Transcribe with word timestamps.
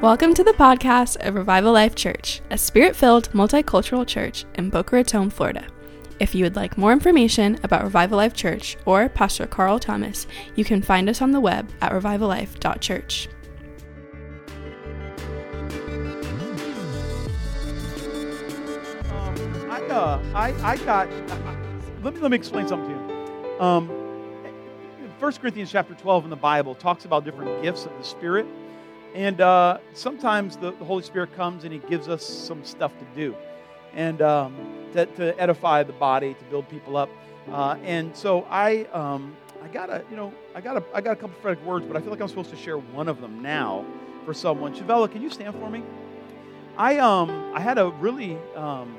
Welcome 0.00 0.32
to 0.32 0.42
the 0.42 0.52
podcast 0.52 1.18
of 1.26 1.34
Revival 1.34 1.74
Life 1.74 1.94
Church, 1.94 2.40
a 2.48 2.56
spirit 2.56 2.96
filled 2.96 3.30
multicultural 3.32 4.06
church 4.06 4.46
in 4.54 4.70
Boca 4.70 4.96
Raton, 4.96 5.28
Florida. 5.28 5.66
If 6.18 6.34
you 6.34 6.42
would 6.42 6.56
like 6.56 6.78
more 6.78 6.90
information 6.90 7.58
about 7.64 7.84
Revival 7.84 8.16
Life 8.16 8.32
Church 8.32 8.78
or 8.86 9.10
Pastor 9.10 9.46
Carl 9.46 9.78
Thomas, 9.78 10.26
you 10.56 10.64
can 10.64 10.80
find 10.80 11.10
us 11.10 11.20
on 11.20 11.32
the 11.32 11.40
web 11.40 11.70
at 11.82 11.92
revivallife.church. 11.92 13.28
Um, 19.10 19.70
I, 19.70 19.82
uh, 19.90 20.22
I, 20.34 20.54
I 20.62 20.76
got. 20.78 21.08
Uh, 21.08 21.56
let 22.02 22.14
me 22.14 22.20
let 22.20 22.30
me 22.30 22.38
explain 22.38 22.66
something 22.66 22.88
to 22.88 22.94
you. 22.94 23.60
Um, 23.60 23.88
1 25.20 25.32
Corinthians 25.34 25.70
chapter 25.70 25.94
12 25.94 26.24
in 26.24 26.30
the 26.30 26.36
Bible 26.36 26.74
talks 26.74 27.04
about 27.04 27.26
different 27.26 27.62
gifts 27.62 27.84
of 27.84 27.92
the 27.98 28.02
Spirit, 28.02 28.46
and 29.14 29.40
uh, 29.40 29.78
sometimes 29.94 30.56
the, 30.56 30.72
the, 30.72 30.84
Holy 30.84 31.02
Spirit 31.02 31.34
comes 31.34 31.64
and 31.64 31.72
He 31.72 31.78
gives 31.80 32.08
us 32.08 32.26
some 32.26 32.64
stuff 32.64 32.92
to 32.98 33.04
do, 33.16 33.34
and 33.94 34.22
um, 34.22 34.54
to, 34.92 35.06
to, 35.06 35.40
edify 35.40 35.82
the 35.82 35.92
body, 35.92 36.34
to 36.34 36.44
build 36.44 36.68
people 36.68 36.96
up. 36.96 37.10
Uh, 37.50 37.76
and 37.82 38.14
so 38.14 38.46
I, 38.50 38.84
um, 38.92 39.36
I 39.62 39.68
got 39.68 39.90
a, 39.90 40.04
you 40.10 40.16
know, 40.16 40.32
I 40.54 40.60
got 40.60 40.76
a, 40.76 40.84
I 40.94 41.00
got 41.00 41.12
a 41.12 41.16
couple 41.16 41.36
prophetic 41.40 41.64
words, 41.64 41.86
but 41.86 41.96
I 41.96 42.00
feel 42.00 42.10
like 42.10 42.20
I'm 42.20 42.28
supposed 42.28 42.50
to 42.50 42.56
share 42.56 42.78
one 42.78 43.08
of 43.08 43.20
them 43.20 43.42
now 43.42 43.84
for 44.24 44.34
someone. 44.34 44.74
Chavella, 44.74 45.10
can 45.10 45.22
you 45.22 45.30
stand 45.30 45.54
for 45.56 45.68
me? 45.68 45.82
I 46.76 46.98
um, 46.98 47.52
I 47.54 47.60
had 47.60 47.78
a 47.78 47.88
really 47.88 48.38
um, 48.54 48.96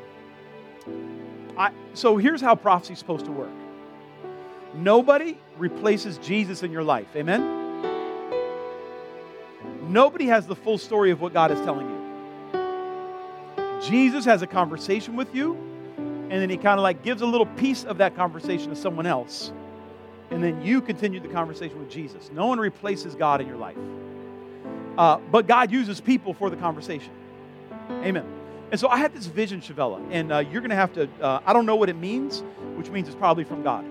I, 1.57 1.71
so 1.93 2.17
here's 2.17 2.41
how 2.41 2.55
prophecy 2.55 2.93
is 2.93 2.99
supposed 2.99 3.25
to 3.25 3.31
work 3.31 3.51
nobody 4.73 5.37
replaces 5.57 6.17
Jesus 6.17 6.63
in 6.63 6.71
your 6.71 6.83
life. 6.83 7.07
Amen? 7.15 7.60
Nobody 9.91 10.27
has 10.27 10.47
the 10.47 10.55
full 10.55 10.77
story 10.77 11.11
of 11.11 11.19
what 11.19 11.33
God 11.33 11.51
is 11.51 11.59
telling 11.59 11.89
you. 11.89 11.97
Jesus 13.81 14.23
has 14.23 14.41
a 14.41 14.47
conversation 14.47 15.17
with 15.17 15.35
you, 15.35 15.55
and 15.97 16.31
then 16.31 16.49
he 16.49 16.55
kind 16.55 16.79
of 16.79 16.83
like 16.83 17.03
gives 17.03 17.21
a 17.21 17.25
little 17.25 17.45
piece 17.45 17.83
of 17.83 17.97
that 17.97 18.15
conversation 18.15 18.69
to 18.69 18.75
someone 18.75 19.05
else. 19.05 19.51
And 20.29 20.41
then 20.41 20.61
you 20.61 20.79
continue 20.79 21.19
the 21.19 21.27
conversation 21.27 21.77
with 21.77 21.89
Jesus. 21.89 22.31
No 22.31 22.47
one 22.47 22.57
replaces 22.57 23.15
God 23.15 23.41
in 23.41 23.47
your 23.47 23.57
life. 23.57 23.75
Uh, 24.97 25.17
but 25.29 25.45
God 25.45 25.71
uses 25.71 25.99
people 25.99 26.33
for 26.33 26.49
the 26.49 26.55
conversation. 26.55 27.11
Amen. 27.89 28.25
And 28.71 28.79
so 28.79 28.87
I 28.87 28.95
had 28.95 29.13
this 29.13 29.25
vision, 29.25 29.59
Chavella, 29.59 30.01
and 30.09 30.31
uh, 30.31 30.37
you're 30.39 30.61
going 30.61 30.69
to 30.69 30.75
have 30.77 30.93
to, 30.93 31.09
uh, 31.19 31.41
I 31.45 31.51
don't 31.51 31.65
know 31.65 31.75
what 31.75 31.89
it 31.89 31.97
means, 31.97 32.43
which 32.75 32.89
means 32.89 33.09
it's 33.09 33.17
probably 33.17 33.43
from 33.43 33.61
God. 33.61 33.83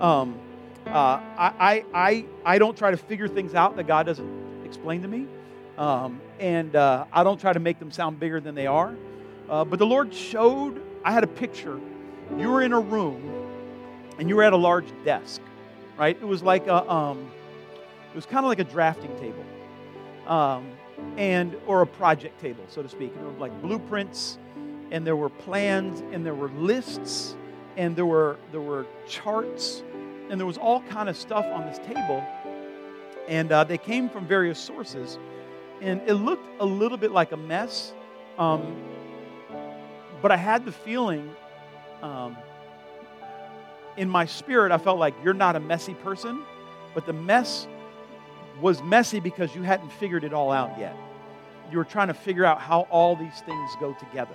Um, 0.00 0.38
uh, 0.86 1.18
I, 1.36 1.84
I, 1.92 2.24
I 2.44 2.58
don't 2.58 2.78
try 2.78 2.92
to 2.92 2.96
figure 2.96 3.26
things 3.26 3.56
out 3.56 3.74
that 3.74 3.88
God 3.88 4.06
doesn't 4.06 4.53
explain 4.64 5.02
to 5.02 5.08
me. 5.08 5.26
Um, 5.78 6.20
and 6.38 6.74
uh, 6.76 7.06
I 7.12 7.24
don't 7.24 7.40
try 7.40 7.52
to 7.52 7.60
make 7.60 7.78
them 7.78 7.90
sound 7.90 8.20
bigger 8.20 8.40
than 8.40 8.54
they 8.54 8.66
are. 8.66 8.94
Uh, 9.48 9.64
but 9.64 9.78
the 9.78 9.86
Lord 9.86 10.14
showed, 10.14 10.80
I 11.04 11.12
had 11.12 11.24
a 11.24 11.28
picture. 11.28 11.80
You 12.38 12.50
were 12.50 12.62
in 12.62 12.72
a 12.72 12.80
room 12.80 13.48
and 14.18 14.28
you 14.28 14.36
were 14.36 14.42
at 14.42 14.52
a 14.52 14.56
large 14.56 14.86
desk, 15.04 15.40
right? 15.98 16.16
It 16.16 16.26
was 16.26 16.42
like 16.42 16.66
a, 16.66 16.90
um, 16.90 17.30
it 18.12 18.16
was 18.16 18.26
kind 18.26 18.44
of 18.44 18.48
like 18.48 18.60
a 18.60 18.64
drafting 18.64 19.14
table. 19.18 19.44
Um, 20.26 20.70
and 21.16 21.56
or 21.66 21.82
a 21.82 21.86
project 21.86 22.40
table, 22.40 22.64
so 22.68 22.82
to 22.82 22.88
speak. 22.88 23.12
And 23.14 23.20
there 23.24 23.32
were 23.32 23.38
like 23.38 23.62
blueprints, 23.62 24.38
and 24.90 25.06
there 25.06 25.16
were 25.16 25.28
plans, 25.28 26.02
and 26.12 26.24
there 26.24 26.34
were 26.34 26.48
lists, 26.50 27.36
and 27.76 27.96
there 27.96 28.06
were 28.06 28.38
there 28.52 28.60
were 28.60 28.86
charts, 29.08 29.82
and 30.30 30.38
there 30.38 30.46
was 30.46 30.58
all 30.58 30.80
kind 30.82 31.08
of 31.08 31.16
stuff 31.16 31.44
on 31.46 31.66
this 31.66 31.78
table. 31.78 32.24
And 33.28 33.50
uh, 33.52 33.64
they 33.64 33.78
came 33.78 34.08
from 34.08 34.26
various 34.26 34.58
sources, 34.58 35.18
and 35.80 36.00
it 36.06 36.14
looked 36.14 36.46
a 36.60 36.64
little 36.66 36.98
bit 36.98 37.10
like 37.10 37.32
a 37.32 37.36
mess. 37.36 37.92
Um, 38.38 38.82
but 40.20 40.30
I 40.30 40.36
had 40.36 40.64
the 40.64 40.72
feeling 40.72 41.34
um, 42.02 42.36
in 43.96 44.08
my 44.08 44.26
spirit, 44.26 44.72
I 44.72 44.78
felt 44.78 44.98
like 44.98 45.14
you're 45.22 45.34
not 45.34 45.56
a 45.56 45.60
messy 45.60 45.94
person, 45.94 46.42
but 46.94 47.06
the 47.06 47.12
mess 47.12 47.66
was 48.60 48.82
messy 48.82 49.20
because 49.20 49.54
you 49.54 49.62
hadn't 49.62 49.90
figured 49.92 50.24
it 50.24 50.32
all 50.32 50.52
out 50.52 50.78
yet. 50.78 50.96
You 51.70 51.78
were 51.78 51.84
trying 51.84 52.08
to 52.08 52.14
figure 52.14 52.44
out 52.44 52.60
how 52.60 52.82
all 52.90 53.16
these 53.16 53.40
things 53.46 53.70
go 53.80 53.94
together. 53.94 54.34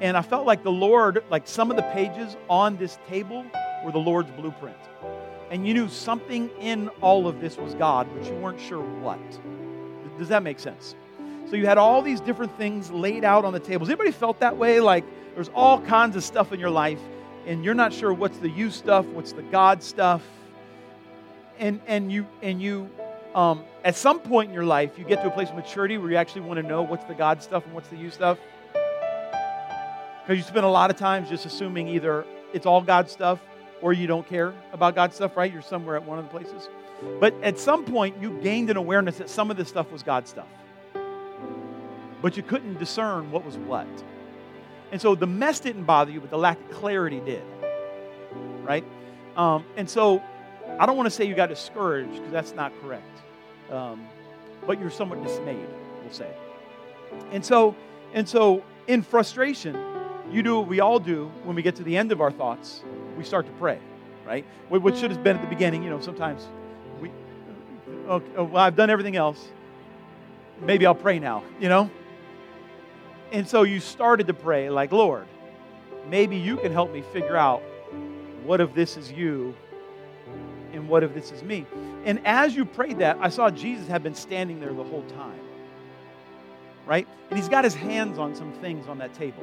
And 0.00 0.16
I 0.16 0.22
felt 0.22 0.46
like 0.46 0.62
the 0.62 0.72
Lord, 0.72 1.24
like 1.30 1.46
some 1.46 1.70
of 1.70 1.76
the 1.76 1.82
pages 1.82 2.36
on 2.48 2.76
this 2.76 2.98
table 3.08 3.44
were 3.84 3.92
the 3.92 3.98
Lord's 3.98 4.30
blueprint. 4.32 4.76
And 5.50 5.66
you 5.66 5.74
knew 5.74 5.88
something 5.88 6.50
in 6.60 6.88
all 7.00 7.28
of 7.28 7.40
this 7.40 7.56
was 7.56 7.74
God, 7.74 8.08
but 8.14 8.26
you 8.26 8.34
weren't 8.34 8.60
sure 8.60 8.80
what. 8.80 9.18
Does 10.18 10.28
that 10.28 10.42
make 10.42 10.58
sense? 10.58 10.94
So 11.48 11.56
you 11.56 11.66
had 11.66 11.78
all 11.78 12.02
these 12.02 12.20
different 12.20 12.56
things 12.56 12.90
laid 12.90 13.24
out 13.24 13.44
on 13.44 13.52
the 13.52 13.60
tables. 13.60 13.88
Anybody 13.88 14.10
felt 14.10 14.40
that 14.40 14.56
way? 14.56 14.80
Like 14.80 15.04
there's 15.34 15.50
all 15.54 15.80
kinds 15.80 16.16
of 16.16 16.24
stuff 16.24 16.52
in 16.52 16.60
your 16.60 16.70
life, 16.70 17.00
and 17.46 17.64
you're 17.64 17.74
not 17.74 17.92
sure 17.92 18.12
what's 18.12 18.38
the 18.38 18.48
you 18.48 18.70
stuff, 18.70 19.04
what's 19.06 19.32
the 19.32 19.42
God 19.42 19.82
stuff. 19.82 20.22
And 21.58 21.80
and 21.86 22.10
you 22.10 22.26
and 22.42 22.60
you 22.60 22.88
um, 23.34 23.64
at 23.84 23.96
some 23.96 24.20
point 24.20 24.48
in 24.48 24.54
your 24.54 24.64
life, 24.64 24.98
you 24.98 25.04
get 25.04 25.22
to 25.22 25.28
a 25.28 25.30
place 25.30 25.50
of 25.50 25.56
maturity 25.56 25.98
where 25.98 26.10
you 26.10 26.16
actually 26.16 26.42
want 26.42 26.60
to 26.60 26.66
know 26.66 26.82
what's 26.82 27.04
the 27.04 27.14
God 27.14 27.42
stuff 27.42 27.64
and 27.66 27.74
what's 27.74 27.88
the 27.88 27.96
you 27.96 28.10
stuff. 28.10 28.38
Because 30.22 30.38
you 30.38 30.42
spend 30.42 30.64
a 30.64 30.68
lot 30.68 30.90
of 30.90 30.96
times 30.96 31.28
just 31.28 31.44
assuming 31.44 31.88
either 31.88 32.24
it's 32.54 32.64
all 32.64 32.80
God 32.80 33.10
stuff 33.10 33.40
or 33.84 33.92
you 33.92 34.06
don't 34.06 34.26
care 34.26 34.54
about 34.72 34.94
God 34.94 35.12
stuff, 35.12 35.36
right? 35.36 35.52
You're 35.52 35.62
somewhere 35.62 35.94
at 35.94 36.04
one 36.04 36.18
of 36.18 36.24
the 36.24 36.30
places. 36.30 36.68
But 37.20 37.34
at 37.42 37.58
some 37.58 37.84
point, 37.84 38.16
you 38.20 38.40
gained 38.40 38.70
an 38.70 38.76
awareness 38.76 39.18
that 39.18 39.28
some 39.28 39.50
of 39.50 39.56
this 39.56 39.68
stuff 39.68 39.92
was 39.92 40.02
God 40.02 40.26
stuff. 40.26 40.48
But 42.22 42.36
you 42.36 42.42
couldn't 42.42 42.78
discern 42.78 43.30
what 43.30 43.44
was 43.44 43.58
what. 43.58 43.86
And 44.90 45.00
so 45.00 45.14
the 45.14 45.26
mess 45.26 45.60
didn't 45.60 45.84
bother 45.84 46.10
you, 46.10 46.20
but 46.20 46.30
the 46.30 46.38
lack 46.38 46.58
of 46.58 46.70
clarity 46.70 47.20
did. 47.20 47.44
Right? 48.62 48.84
Um, 49.36 49.64
and 49.76 49.88
so 49.88 50.22
I 50.78 50.86
don't 50.86 50.96
want 50.96 51.06
to 51.06 51.10
say 51.10 51.26
you 51.26 51.34
got 51.34 51.50
discouraged 51.50 52.14
because 52.14 52.32
that's 52.32 52.54
not 52.54 52.72
correct 52.80 53.04
um, 53.70 54.06
but 54.66 54.80
you're 54.80 54.90
somewhat 54.90 55.22
dismayed, 55.22 55.66
we'll 56.02 56.12
say. 56.12 56.30
And 57.32 57.44
so, 57.44 57.74
and 58.12 58.28
so, 58.28 58.62
in 58.86 59.02
frustration, 59.02 59.76
you 60.30 60.42
do 60.42 60.58
what 60.58 60.68
we 60.68 60.80
all 60.80 60.98
do 60.98 61.30
when 61.44 61.56
we 61.56 61.62
get 61.62 61.76
to 61.76 61.82
the 61.82 61.96
end 61.96 62.12
of 62.12 62.20
our 62.20 62.30
thoughts. 62.30 62.82
We 63.16 63.24
start 63.24 63.46
to 63.46 63.52
pray, 63.52 63.78
right? 64.26 64.44
What 64.68 64.96
should 64.96 65.10
have 65.10 65.22
been 65.22 65.36
at 65.36 65.42
the 65.42 65.48
beginning, 65.48 65.82
you 65.82 65.90
know, 65.90 66.00
sometimes 66.00 66.46
we, 67.00 67.10
okay, 68.08 68.30
oh, 68.36 68.44
well, 68.44 68.62
I've 68.62 68.76
done 68.76 68.90
everything 68.90 69.16
else. 69.16 69.48
Maybe 70.60 70.86
I'll 70.86 70.94
pray 70.94 71.18
now, 71.18 71.42
you 71.60 71.68
know? 71.68 71.90
And 73.32 73.48
so 73.48 73.62
you 73.62 73.80
started 73.80 74.26
to 74.28 74.34
pray, 74.34 74.70
like, 74.70 74.92
Lord, 74.92 75.26
maybe 76.08 76.36
you 76.36 76.56
can 76.56 76.72
help 76.72 76.92
me 76.92 77.02
figure 77.12 77.36
out 77.36 77.62
what 78.44 78.60
if 78.60 78.74
this 78.74 78.96
is 78.96 79.10
you 79.10 79.54
and 80.72 80.88
what 80.88 81.02
if 81.02 81.14
this 81.14 81.32
is 81.32 81.42
me? 81.42 81.66
And 82.04 82.20
as 82.26 82.54
you 82.54 82.64
prayed 82.64 82.98
that, 82.98 83.18
I 83.20 83.28
saw 83.28 83.50
Jesus 83.50 83.88
had 83.88 84.02
been 84.02 84.14
standing 84.14 84.60
there 84.60 84.72
the 84.72 84.84
whole 84.84 85.04
time. 85.04 85.40
Right? 86.86 87.08
And 87.30 87.38
he's 87.38 87.48
got 87.48 87.64
his 87.64 87.74
hands 87.74 88.18
on 88.18 88.34
some 88.34 88.52
things 88.54 88.86
on 88.88 88.98
that 88.98 89.14
table. 89.14 89.42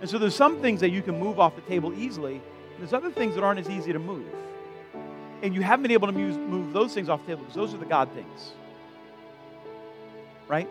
And 0.00 0.08
so 0.08 0.18
there's 0.18 0.34
some 0.34 0.60
things 0.60 0.80
that 0.80 0.90
you 0.90 1.02
can 1.02 1.18
move 1.18 1.38
off 1.38 1.54
the 1.56 1.62
table 1.62 1.92
easily, 1.94 2.40
there's 2.78 2.94
other 2.94 3.10
things 3.10 3.34
that 3.34 3.44
aren't 3.44 3.60
as 3.60 3.68
easy 3.68 3.92
to 3.92 3.98
move. 3.98 4.26
And 5.42 5.54
you 5.54 5.62
haven't 5.62 5.82
been 5.82 5.92
able 5.92 6.08
to 6.08 6.12
move, 6.12 6.36
move 6.38 6.72
those 6.72 6.94
things 6.94 7.08
off 7.08 7.20
the 7.20 7.32
table 7.32 7.42
because 7.42 7.54
those 7.54 7.74
are 7.74 7.78
the 7.78 7.86
God 7.86 8.10
things. 8.12 8.52
Right? 10.48 10.68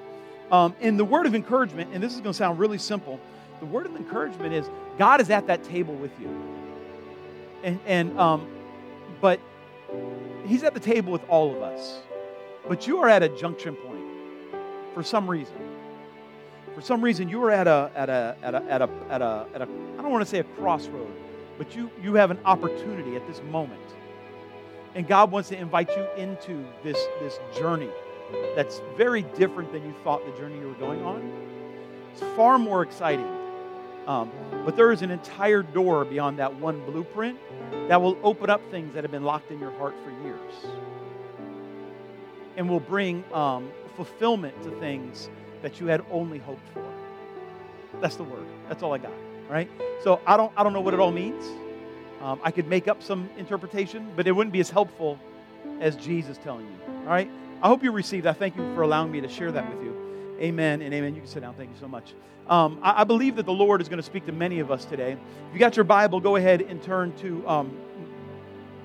Um, 0.52 0.76
and 0.82 1.00
the 1.00 1.06
word 1.06 1.28
of 1.28 1.36
encouragement, 1.36 1.92
and 1.94 2.02
this 2.02 2.16
is 2.16 2.22
going 2.22 2.34
to 2.34 2.38
sound 2.38 2.58
really 2.58 2.80
simple, 2.80 3.20
the 3.60 3.66
word 3.66 3.86
of 3.86 3.96
encouragement 3.96 4.54
is 4.54 4.68
God 4.98 5.22
is 5.22 5.30
at 5.30 5.48
that 5.48 5.64
table 5.64 5.94
with 5.94 6.12
you. 6.20 6.28
And, 7.64 7.80
and 7.86 8.20
um, 8.20 8.48
but 9.22 9.40
He's 10.46 10.64
at 10.64 10.74
the 10.74 10.80
table 10.80 11.12
with 11.12 11.28
all 11.30 11.56
of 11.56 11.62
us. 11.62 12.00
But 12.68 12.88
you 12.88 13.00
are 13.00 13.10
at 13.10 13.22
a 13.22 13.30
junction 13.30 13.76
point 13.76 14.04
for 14.94 15.04
some 15.04 15.30
reason. 15.30 15.69
For 16.80 16.86
some 16.86 17.02
reason, 17.02 17.28
you 17.28 17.44
are 17.44 17.52
at 17.52 17.68
a, 17.68 17.92
at 17.94 18.08
a, 18.08 18.38
at 18.42 18.54
a, 18.56 18.64
at 18.70 18.82
a, 18.82 18.90
at 19.10 19.22
a, 19.22 19.46
at 19.54 19.62
a 19.62 19.66
I 19.66 20.02
don't 20.02 20.12
want 20.12 20.24
to 20.24 20.30
say 20.30 20.40
a 20.40 20.46
crossroad, 20.46 21.12
but 21.58 21.76
you, 21.76 21.92
you 22.02 22.14
have 22.14 22.32
an 22.32 22.40
opportunity 22.46 23.18
at 23.18 23.28
this 23.28 23.42
moment. 23.52 23.82
And 24.96 25.06
God 25.06 25.30
wants 25.30 25.50
to 25.50 25.58
invite 25.58 25.90
you 25.90 26.08
into 26.16 26.66
this, 26.82 26.98
this 27.20 27.38
journey 27.58 27.90
that's 28.56 28.80
very 28.96 29.24
different 29.24 29.74
than 29.74 29.84
you 29.84 29.94
thought 30.06 30.26
the 30.26 30.32
journey 30.40 30.58
you 30.58 30.70
were 30.70 30.74
going 30.76 31.04
on. 31.04 31.30
It's 32.14 32.22
far 32.38 32.58
more 32.58 32.82
exciting. 32.82 33.28
Um, 34.08 34.32
but 34.64 34.78
there 34.78 34.94
is 34.94 35.02
an 35.02 35.12
entire 35.12 35.64
door 35.64 36.06
beyond 36.06 36.40
that 36.40 36.56
one 36.62 36.80
blueprint 36.86 37.38
that 37.90 38.02
will 38.02 38.18
open 38.24 38.50
up 38.50 38.62
things 38.72 38.94
that 38.94 39.04
have 39.04 39.12
been 39.12 39.26
locked 39.26 39.52
in 39.52 39.60
your 39.60 39.72
heart 39.72 39.96
for 40.06 40.12
years 40.26 40.54
and 42.56 42.70
will 42.70 42.80
bring 42.80 43.26
um, 43.34 43.70
fulfillment 43.98 44.64
to 44.64 44.72
things 44.80 45.30
that 45.62 45.80
you 45.80 45.88
had 45.88 46.04
only 46.12 46.38
hoped 46.38 46.68
for. 46.74 46.84
That's 48.02 48.16
the 48.16 48.24
word. 48.24 48.46
That's 48.68 48.84
all 48.84 48.94
I 48.94 48.98
got. 48.98 49.14
Right? 49.50 49.70
So 50.04 50.22
I 50.26 50.38
don't, 50.38 50.52
I 50.56 50.64
don't 50.64 50.74
know 50.74 50.82
what 50.82 50.94
it 50.94 51.00
all 51.00 51.12
means. 51.12 51.44
Um, 52.22 52.40
I 52.44 52.52
could 52.52 52.68
make 52.68 52.88
up 52.88 53.02
some 53.02 53.30
interpretation, 53.38 54.12
but 54.16 54.28
it 54.28 54.32
wouldn't 54.32 54.54
be 54.54 54.60
as 54.60 54.70
helpful 54.70 55.20
as 55.80 55.96
Jesus 55.96 56.38
telling 56.38 56.66
you. 56.66 56.94
All 57.00 57.06
right? 57.06 57.30
I 57.62 57.68
hope 57.68 57.84
you 57.84 57.92
received. 57.92 58.26
I 58.26 58.34
thank 58.34 58.56
you 58.56 58.64
for 58.76 58.84
allowing 58.84 59.12
me 59.12 59.22
to 59.22 59.28
share 59.28 59.52
that 59.52 59.74
with 59.74 59.84
you. 59.84 60.38
Amen 60.40 60.82
and 60.82 60.94
amen. 60.94 61.16
You 61.16 61.22
can 61.22 61.30
sit 61.30 61.42
down. 61.42 61.56
Thank 61.56 61.72
you 61.72 61.80
so 61.80 61.88
much. 61.88 62.14
Um, 62.48 62.80
I, 62.82 63.02
I, 63.02 63.04
believe 63.04 63.36
that 63.36 63.46
the 63.46 63.54
Lord 63.54 63.82
is 63.82 63.90
going 63.90 63.98
to 63.98 64.04
speak 64.04 64.26
to 64.26 64.32
many 64.32 64.60
of 64.60 64.72
us 64.72 64.86
today. 64.86 65.12
If 65.12 65.54
you 65.54 65.60
got 65.60 65.76
your 65.76 65.84
Bible, 65.84 66.20
go 66.20 66.36
ahead 66.36 66.62
and 66.62 66.82
turn 66.82 67.14
to 67.18 67.48
um, 67.48 67.78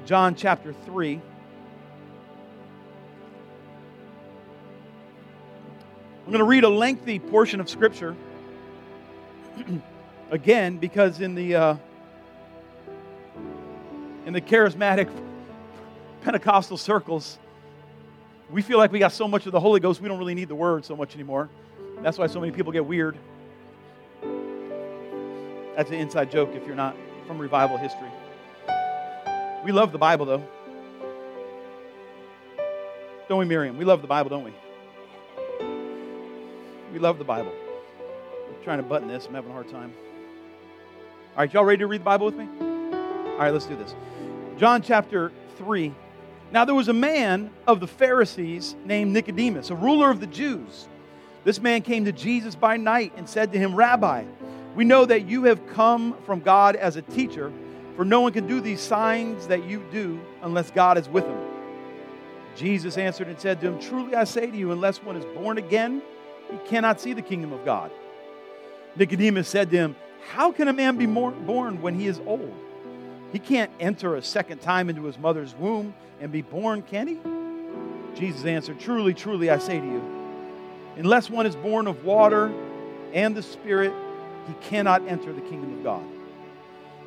John 0.04 0.34
chapter 0.34 0.72
3. 0.84 1.20
I'm 6.24 6.30
going 6.30 6.38
to 6.38 6.46
read 6.46 6.64
a 6.64 6.70
lengthy 6.70 7.18
portion 7.18 7.60
of 7.60 7.68
Scripture 7.68 8.16
again 10.30 10.78
because 10.78 11.20
in 11.20 11.34
the 11.34 11.54
uh, 11.54 11.76
in 14.24 14.32
the 14.32 14.40
charismatic 14.40 15.10
Pentecostal 16.22 16.78
circles, 16.78 17.38
we 18.50 18.62
feel 18.62 18.78
like 18.78 18.90
we 18.90 18.98
got 18.98 19.12
so 19.12 19.28
much 19.28 19.44
of 19.44 19.52
the 19.52 19.60
Holy 19.60 19.80
Ghost, 19.80 20.00
we 20.00 20.08
don't 20.08 20.18
really 20.18 20.34
need 20.34 20.48
the 20.48 20.54
Word 20.54 20.86
so 20.86 20.96
much 20.96 21.14
anymore. 21.14 21.50
That's 22.00 22.16
why 22.16 22.26
so 22.26 22.40
many 22.40 22.52
people 22.52 22.72
get 22.72 22.86
weird. 22.86 23.18
That's 25.76 25.90
an 25.90 25.96
inside 25.96 26.30
joke 26.30 26.54
if 26.54 26.66
you're 26.66 26.74
not 26.74 26.96
from 27.26 27.38
revival 27.38 27.76
history. 27.76 28.08
We 29.62 29.72
love 29.72 29.92
the 29.92 29.98
Bible, 29.98 30.24
though. 30.24 30.44
Don't 33.28 33.38
we, 33.38 33.44
Miriam? 33.44 33.76
We 33.76 33.84
love 33.84 34.00
the 34.00 34.08
Bible, 34.08 34.30
don't 34.30 34.44
we? 34.44 34.54
We 36.94 37.00
love 37.00 37.18
the 37.18 37.24
Bible. 37.24 37.52
I'm 38.48 38.62
trying 38.62 38.78
to 38.78 38.84
button 38.84 39.08
this. 39.08 39.26
I'm 39.26 39.34
having 39.34 39.50
a 39.50 39.52
hard 39.52 39.68
time. 39.68 39.92
All 41.32 41.38
right, 41.38 41.52
y'all 41.52 41.64
ready 41.64 41.78
to 41.78 41.88
read 41.88 42.02
the 42.02 42.04
Bible 42.04 42.26
with 42.26 42.36
me? 42.36 42.46
All 42.60 43.36
right, 43.36 43.50
let's 43.50 43.66
do 43.66 43.74
this. 43.74 43.96
John 44.58 44.80
chapter 44.80 45.32
3. 45.56 45.92
Now 46.52 46.64
there 46.64 46.74
was 46.76 46.86
a 46.86 46.92
man 46.92 47.50
of 47.66 47.80
the 47.80 47.88
Pharisees 47.88 48.76
named 48.84 49.12
Nicodemus, 49.12 49.70
a 49.70 49.74
ruler 49.74 50.08
of 50.08 50.20
the 50.20 50.28
Jews. 50.28 50.86
This 51.42 51.60
man 51.60 51.82
came 51.82 52.04
to 52.04 52.12
Jesus 52.12 52.54
by 52.54 52.76
night 52.76 53.12
and 53.16 53.28
said 53.28 53.50
to 53.54 53.58
him, 53.58 53.74
Rabbi, 53.74 54.22
we 54.76 54.84
know 54.84 55.04
that 55.04 55.26
you 55.26 55.42
have 55.44 55.66
come 55.66 56.16
from 56.24 56.38
God 56.38 56.76
as 56.76 56.94
a 56.94 57.02
teacher, 57.02 57.52
for 57.96 58.04
no 58.04 58.20
one 58.20 58.32
can 58.32 58.46
do 58.46 58.60
these 58.60 58.80
signs 58.80 59.48
that 59.48 59.64
you 59.64 59.84
do 59.90 60.20
unless 60.42 60.70
God 60.70 60.96
is 60.96 61.08
with 61.08 61.24
him. 61.24 61.38
Jesus 62.54 62.96
answered 62.96 63.26
and 63.26 63.40
said 63.40 63.60
to 63.62 63.66
him, 63.66 63.80
Truly 63.80 64.14
I 64.14 64.22
say 64.22 64.48
to 64.48 64.56
you, 64.56 64.70
unless 64.70 65.02
one 65.02 65.16
is 65.16 65.24
born 65.36 65.58
again, 65.58 66.00
he 66.50 66.58
cannot 66.68 67.00
see 67.00 67.12
the 67.12 67.22
kingdom 67.22 67.52
of 67.52 67.64
God. 67.64 67.90
Nicodemus 68.96 69.48
said 69.48 69.70
to 69.70 69.76
him, 69.76 69.96
How 70.30 70.52
can 70.52 70.68
a 70.68 70.72
man 70.72 70.96
be 70.96 71.06
born 71.06 71.82
when 71.82 71.98
he 71.98 72.06
is 72.06 72.20
old? 72.26 72.54
He 73.32 73.38
can't 73.38 73.70
enter 73.80 74.14
a 74.14 74.22
second 74.22 74.60
time 74.60 74.88
into 74.88 75.04
his 75.04 75.18
mother's 75.18 75.54
womb 75.56 75.94
and 76.20 76.30
be 76.30 76.42
born, 76.42 76.82
can 76.82 77.08
he? 77.08 77.18
Jesus 78.14 78.44
answered, 78.44 78.78
Truly, 78.78 79.12
truly, 79.12 79.50
I 79.50 79.58
say 79.58 79.80
to 79.80 79.86
you, 79.86 80.02
unless 80.96 81.28
one 81.28 81.46
is 81.46 81.56
born 81.56 81.86
of 81.86 82.04
water 82.04 82.52
and 83.12 83.36
the 83.36 83.42
Spirit, 83.42 83.92
he 84.46 84.54
cannot 84.68 85.06
enter 85.08 85.32
the 85.32 85.40
kingdom 85.40 85.78
of 85.78 85.82
God. 85.82 86.04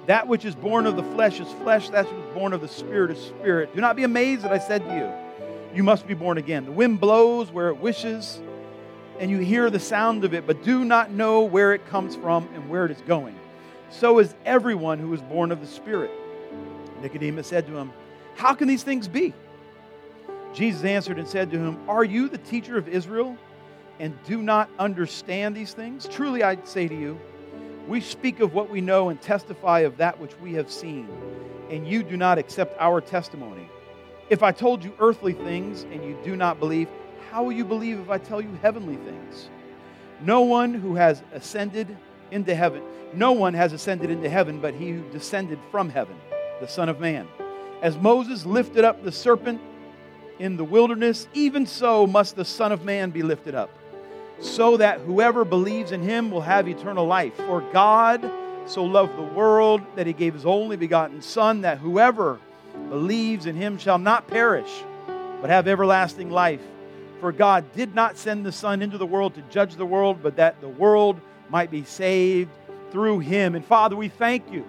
That 0.08 0.28
which 0.28 0.46
is 0.46 0.56
born 0.56 0.86
of 0.86 0.96
the 0.96 1.04
flesh 1.04 1.40
is 1.40 1.52
flesh, 1.64 1.90
that 1.90 2.06
which 2.06 2.26
is 2.26 2.34
born 2.34 2.54
of 2.54 2.62
the 2.62 2.68
Spirit 2.68 3.12
is 3.12 3.22
spirit. 3.22 3.74
Do 3.74 3.82
not 3.82 3.96
be 3.96 4.04
amazed 4.04 4.44
that 4.44 4.52
I 4.52 4.58
said 4.58 4.84
to 4.86 4.96
you, 4.96 5.76
You 5.76 5.84
must 5.84 6.08
be 6.08 6.14
born 6.14 6.38
again. 6.38 6.66
The 6.66 6.72
wind 6.72 7.00
blows 7.00 7.52
where 7.52 7.70
it 7.70 7.78
wishes, 7.78 8.42
and 9.20 9.32
you 9.32 9.40
hear 9.40 9.70
the 9.70 9.80
sound 9.80 10.24
of 10.24 10.34
it, 10.34 10.46
but 10.46 10.64
do 10.64 10.86
not 10.86 11.12
know 11.12 11.42
where 11.42 11.74
it 11.74 11.88
comes 11.88 12.16
from 12.16 12.48
and 12.54 12.70
where 12.70 12.86
it 12.86 12.92
is 12.92 13.02
going 13.02 13.36
so 13.90 14.20
is 14.20 14.36
everyone 14.46 15.00
who 15.00 15.14
is 15.14 15.22
born 15.22 15.52
of 15.52 15.62
the 15.62 15.68
Spirit. 15.68 16.12
Nicodemus 17.02 17.48
said 17.48 17.68
to 17.68 17.78
him, 17.78 17.92
How 18.36 18.54
can 18.54 18.68
these 18.68 18.84
things 18.84 19.08
be? 19.08 19.34
Jesus 20.54 20.84
answered 20.84 21.20
and 21.20 21.28
said 21.28 21.52
to 21.52 21.58
him, 21.58 21.78
Are 21.88 22.04
you 22.04 22.28
the 22.30 22.38
teacher 22.38 22.78
of 22.78 22.88
Israel 22.88 23.38
and 24.00 24.18
do 24.26 24.42
not 24.42 24.70
understand 24.78 25.56
these 25.56 25.74
things? 25.74 26.08
Truly 26.08 26.44
I 26.44 26.58
say 26.64 26.88
to 26.88 26.96
you, 26.96 27.20
we 27.88 28.02
speak 28.02 28.42
of 28.42 28.54
what 28.54 28.70
we 28.70 28.82
know 28.82 29.10
and 29.10 29.22
testify 29.22 29.80
of 29.82 29.98
that 29.98 30.20
which 30.20 30.38
we 30.42 30.54
have 30.54 30.70
seen, 30.70 31.08
and 31.70 31.88
you 31.88 32.04
do 32.04 32.18
not 32.18 32.38
accept 32.38 32.76
our 32.82 33.00
testimony. 33.00 33.70
If 34.30 34.44
I 34.44 34.52
told 34.52 34.84
you 34.84 34.94
earthly 35.00 35.32
things 35.32 35.84
and 35.84 36.04
you 36.04 36.18
do 36.24 36.36
not 36.36 36.60
believe, 36.60 36.90
how 37.32 37.44
will 37.44 37.52
you 37.52 37.66
believe 37.66 38.00
if 38.00 38.10
I 38.10 38.18
tell 38.18 38.42
you 38.42 38.58
heavenly 38.62 38.96
things? 38.98 39.50
No 40.22 40.42
one 40.42 40.74
who 40.74 40.96
has 40.96 41.22
ascended 41.34 41.96
into 42.32 42.56
heaven. 42.56 42.82
No 43.14 43.32
one 43.32 43.54
has 43.54 43.74
ascended 43.74 44.10
into 44.10 44.30
heaven 44.30 44.60
but 44.60 44.74
he 44.74 44.92
who 44.92 45.02
descended 45.12 45.60
from 45.72 45.90
heaven, 45.90 46.16
the 46.60 46.68
Son 46.68 46.90
of 46.90 47.00
Man. 47.00 47.28
As 47.82 47.98
Moses 47.98 48.46
lifted 48.46 48.84
up 48.84 49.04
the 49.04 49.12
serpent 49.12 49.62
in 50.40 50.58
the 50.58 50.64
wilderness, 50.64 51.28
even 51.34 51.66
so 51.66 52.08
must 52.08 52.36
the 52.36 52.46
Son 52.46 52.72
of 52.72 52.84
Man 52.84 53.12
be 53.12 53.24
lifted 53.24 53.56
up, 53.56 53.70
so 54.40 54.78
that 54.78 55.00
whoever 55.02 55.46
believes 55.46 55.92
in 55.92 56.02
him 56.02 56.32
will 56.32 56.42
have 56.42 56.68
eternal 56.68 57.06
life. 57.06 57.36
For 57.36 57.62
God 57.72 58.30
so 58.66 58.84
loved 58.84 59.18
the 59.18 59.24
world 59.24 59.82
that 59.96 60.08
he 60.08 60.14
gave 60.14 60.34
his 60.34 60.46
only 60.46 60.76
begotten 60.76 61.22
Son, 61.22 61.62
that 61.62 61.78
whoever 61.78 62.40
believes 62.90 63.46
in 63.46 63.56
him 63.56 63.78
shall 63.78 63.98
not 63.98 64.28
perish, 64.28 64.72
but 65.42 65.50
have 65.50 65.68
everlasting 65.68 66.30
life. 66.30 66.62
For 67.20 67.32
God 67.32 67.72
did 67.74 67.96
not 67.96 68.18
send 68.18 68.46
the 68.46 68.52
Son 68.52 68.82
into 68.82 68.98
the 68.98 69.06
world 69.06 69.34
to 69.36 69.42
judge 69.44 69.76
the 69.76 69.86
world, 69.86 70.20
but 70.22 70.36
that 70.36 70.62
the 70.62 70.68
world 70.68 71.20
might 71.50 71.72
be 71.72 71.84
saved 71.84 72.52
through 72.92 73.20
him. 73.20 73.56
And 73.56 73.66
Father, 73.66 73.96
we 73.96 74.08
thank 74.08 74.52
you. 74.52 74.66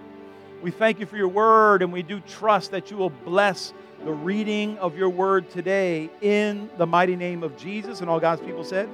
We 0.62 0.70
thank 0.70 0.98
you 0.98 1.06
for 1.06 1.16
your 1.16 1.28
word, 1.28 1.82
and 1.82 1.92
we 1.92 2.02
do 2.02 2.20
trust 2.20 2.70
that 2.72 2.90
you 2.90 2.96
will 2.96 3.10
bless 3.10 3.72
the 4.04 4.12
reading 4.12 4.78
of 4.78 4.96
your 4.96 5.08
word 5.08 5.50
today 5.50 6.10
in 6.20 6.70
the 6.78 6.86
mighty 6.86 7.16
name 7.16 7.42
of 7.42 7.56
Jesus. 7.56 8.00
And 8.00 8.08
all 8.08 8.18
God's 8.18 8.42
people 8.42 8.64
said, 8.64 8.88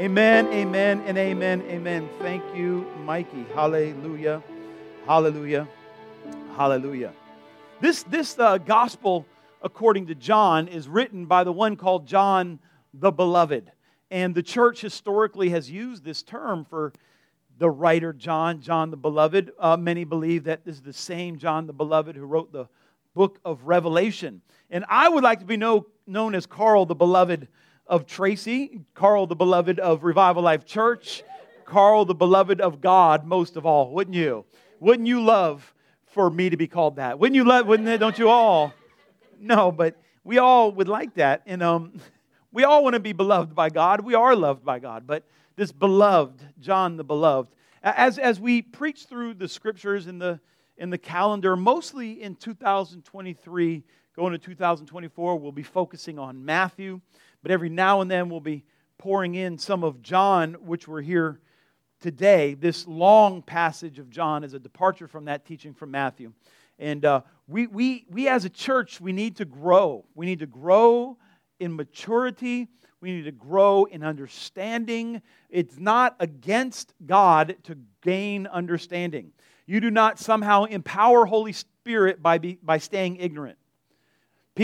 Amen, 0.00 0.46
amen, 0.46 1.02
and 1.06 1.18
amen, 1.18 1.62
amen. 1.62 2.08
Thank 2.20 2.42
you, 2.56 2.86
Mikey. 3.04 3.46
Hallelujah, 3.54 4.42
hallelujah, 5.06 5.68
hallelujah. 6.56 7.12
This, 7.80 8.04
this 8.04 8.38
uh, 8.38 8.58
gospel, 8.58 9.26
according 9.60 10.06
to 10.06 10.14
John, 10.14 10.68
is 10.68 10.88
written 10.88 11.26
by 11.26 11.44
the 11.44 11.52
one 11.52 11.76
called 11.76 12.06
John 12.06 12.60
the 12.94 13.10
Beloved. 13.10 13.72
And 14.10 14.34
the 14.34 14.42
church 14.42 14.80
historically 14.80 15.50
has 15.50 15.70
used 15.70 16.04
this 16.04 16.22
term 16.22 16.64
for 16.64 16.92
the 17.58 17.68
writer 17.68 18.12
John, 18.12 18.60
John 18.60 18.90
the 18.90 18.96
Beloved. 18.96 19.52
Uh, 19.58 19.76
many 19.76 20.04
believe 20.04 20.44
that 20.44 20.64
this 20.64 20.76
is 20.76 20.82
the 20.82 20.92
same 20.92 21.38
John 21.38 21.66
the 21.66 21.72
Beloved 21.72 22.16
who 22.16 22.24
wrote 22.24 22.52
the 22.52 22.68
book 23.14 23.40
of 23.44 23.64
Revelation. 23.64 24.42
And 24.70 24.84
I 24.88 25.08
would 25.08 25.24
like 25.24 25.40
to 25.40 25.44
be 25.44 25.56
know, 25.56 25.86
known 26.06 26.34
as 26.34 26.46
Carl 26.46 26.86
the 26.86 26.94
Beloved 26.94 27.48
of 27.86 28.06
Tracy, 28.06 28.80
Carl 28.94 29.26
the 29.26 29.34
Beloved 29.34 29.80
of 29.80 30.04
Revival 30.04 30.42
Life 30.42 30.64
Church, 30.64 31.22
Carl 31.64 32.04
the 32.04 32.14
Beloved 32.14 32.60
of 32.60 32.80
God, 32.80 33.26
most 33.26 33.56
of 33.56 33.66
all, 33.66 33.90
wouldn't 33.92 34.16
you? 34.16 34.44
Wouldn't 34.80 35.08
you 35.08 35.22
love 35.22 35.74
for 36.06 36.30
me 36.30 36.50
to 36.50 36.56
be 36.56 36.66
called 36.66 36.96
that? 36.96 37.18
Wouldn't 37.18 37.36
you 37.36 37.44
love, 37.44 37.66
wouldn't 37.66 37.88
it, 37.88 37.98
don't 37.98 38.18
you 38.18 38.28
all? 38.28 38.72
No, 39.40 39.72
but 39.72 39.96
we 40.24 40.38
all 40.38 40.70
would 40.72 40.88
like 40.88 41.14
that. 41.14 41.42
And 41.46 41.62
um, 41.62 42.00
we 42.52 42.64
all 42.64 42.82
want 42.82 42.94
to 42.94 43.00
be 43.00 43.12
beloved 43.12 43.54
by 43.54 43.68
God. 43.68 44.00
We 44.00 44.14
are 44.14 44.34
loved 44.34 44.64
by 44.64 44.78
God. 44.78 45.06
But 45.06 45.24
this 45.56 45.72
beloved, 45.72 46.42
John 46.60 46.96
the 46.96 47.04
beloved. 47.04 47.54
As, 47.82 48.18
as 48.18 48.40
we 48.40 48.62
preach 48.62 49.04
through 49.04 49.34
the 49.34 49.48
scriptures 49.48 50.06
in 50.06 50.18
the, 50.18 50.40
in 50.76 50.90
the 50.90 50.98
calendar, 50.98 51.56
mostly 51.56 52.22
in 52.22 52.36
2023, 52.36 53.84
going 54.16 54.32
to 54.32 54.38
2024, 54.38 55.36
we'll 55.36 55.52
be 55.52 55.62
focusing 55.62 56.18
on 56.18 56.44
Matthew. 56.44 57.00
But 57.42 57.52
every 57.52 57.68
now 57.68 58.00
and 58.00 58.10
then 58.10 58.28
we'll 58.28 58.40
be 58.40 58.64
pouring 58.96 59.34
in 59.34 59.58
some 59.58 59.84
of 59.84 60.02
John, 60.02 60.54
which 60.54 60.88
we're 60.88 61.02
here 61.02 61.40
today. 62.00 62.54
This 62.54 62.86
long 62.86 63.42
passage 63.42 63.98
of 63.98 64.10
John 64.10 64.42
is 64.42 64.54
a 64.54 64.58
departure 64.58 65.06
from 65.06 65.26
that 65.26 65.44
teaching 65.44 65.74
from 65.74 65.90
Matthew. 65.90 66.32
And 66.78 67.04
uh, 67.04 67.20
we, 67.46 67.66
we, 67.66 68.06
we 68.10 68.28
as 68.28 68.44
a 68.44 68.50
church, 68.50 69.00
we 69.00 69.12
need 69.12 69.36
to 69.36 69.44
grow. 69.44 70.04
We 70.14 70.26
need 70.26 70.38
to 70.40 70.46
grow 70.46 71.18
in 71.60 71.74
maturity 71.74 72.68
we 73.00 73.12
need 73.12 73.24
to 73.24 73.32
grow 73.32 73.84
in 73.84 74.02
understanding. 74.02 75.22
It's 75.50 75.78
not 75.78 76.16
against 76.18 76.94
God 77.06 77.56
to 77.64 77.76
gain 78.02 78.46
understanding. 78.46 79.32
You 79.66 79.80
do 79.80 79.90
not 79.90 80.18
somehow 80.18 80.64
empower 80.64 81.26
Holy 81.26 81.52
Spirit 81.52 82.22
by, 82.22 82.38
be, 82.38 82.58
by 82.62 82.78
staying 82.78 83.16
ignorant. 83.16 83.58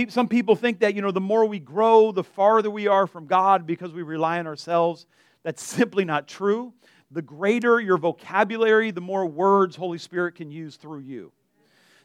Some 0.08 0.26
people 0.26 0.56
think 0.56 0.80
that, 0.80 0.96
you 0.96 1.02
know, 1.02 1.12
the 1.12 1.20
more 1.20 1.44
we 1.44 1.60
grow, 1.60 2.10
the 2.10 2.24
farther 2.24 2.70
we 2.70 2.88
are 2.88 3.06
from 3.06 3.26
God 3.26 3.64
because 3.64 3.92
we 3.92 4.02
rely 4.02 4.40
on 4.40 4.46
ourselves. 4.48 5.06
That's 5.44 5.62
simply 5.64 6.04
not 6.04 6.26
true. 6.26 6.72
The 7.12 7.22
greater 7.22 7.78
your 7.78 7.98
vocabulary, 7.98 8.90
the 8.90 9.00
more 9.00 9.24
words 9.24 9.76
Holy 9.76 9.98
Spirit 9.98 10.34
can 10.34 10.50
use 10.50 10.74
through 10.74 11.00
you 11.00 11.32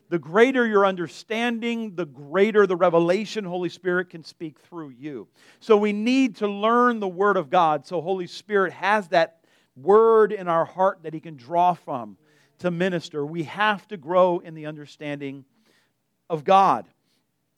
the 0.10 0.20
greater 0.20 0.66
your 0.66 0.86
understanding, 0.86 1.96
the 1.96 2.06
greater 2.06 2.66
the 2.66 2.76
revelation 2.76 3.46
Holy 3.46 3.70
Spirit 3.70 4.10
can 4.10 4.24
speak 4.24 4.60
through 4.60 4.90
you. 4.90 5.28
So 5.60 5.78
we 5.78 5.94
need 5.94 6.38
to 6.38 6.48
learn 6.48 7.00
the 7.00 7.08
Word 7.08 7.38
of 7.38 7.50
God 7.50 7.86
so 7.86 8.02
Holy 8.02 8.28
Spirit 8.28 8.74
has 8.74 9.08
that 9.10 9.40
word 9.76 10.32
in 10.32 10.48
our 10.48 10.66
heart 10.66 11.00
that 11.04 11.14
He 11.14 11.20
can 11.20 11.36
draw 11.36 11.74
from 11.74 12.18
to 12.60 12.72
minister. 12.72 13.26
We 13.26 13.44
have 13.44 13.88
to 13.90 13.98
grow 13.98 14.40
in 14.40 14.56
the 14.56 14.66
understanding 14.66 15.46
of 16.30 16.44
God. 16.44 16.88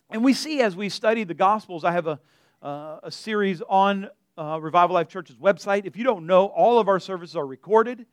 And 0.09 0.23
we 0.23 0.33
see 0.33 0.61
as 0.61 0.75
we 0.75 0.89
study 0.89 1.23
the 1.23 1.33
Gospels, 1.33 1.85
I 1.85 1.93
have 1.93 2.07
a, 2.07 2.19
uh, 2.61 2.99
a 3.03 3.11
series 3.11 3.61
on 3.67 4.09
uh, 4.37 4.59
Revival 4.61 4.93
Life 4.93 5.07
Church's 5.07 5.37
website. 5.37 5.85
If 5.85 5.95
you 5.95 6.03
don't 6.03 6.27
know, 6.27 6.47
all 6.47 6.79
of 6.79 6.89
our 6.89 6.99
services 6.99 7.35
are 7.35 7.47
recorded. 7.47 8.05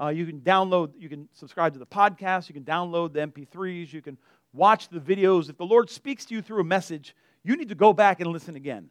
Uh, 0.00 0.08
you 0.08 0.26
can 0.26 0.40
download, 0.40 0.92
you 0.98 1.08
can 1.08 1.28
subscribe 1.32 1.72
to 1.72 1.78
the 1.78 1.86
podcast, 1.86 2.48
you 2.48 2.54
can 2.54 2.64
download 2.64 3.12
the 3.12 3.20
MP3s, 3.20 3.92
you 3.92 4.02
can 4.02 4.18
watch 4.52 4.88
the 4.88 5.00
videos. 5.00 5.48
If 5.48 5.56
the 5.56 5.64
Lord 5.64 5.88
speaks 5.88 6.24
to 6.26 6.34
you 6.34 6.42
through 6.42 6.60
a 6.60 6.64
message, 6.64 7.14
you 7.42 7.56
need 7.56 7.68
to 7.70 7.74
go 7.74 7.92
back 7.92 8.20
and 8.20 8.30
listen 8.30 8.56
again. 8.56 8.88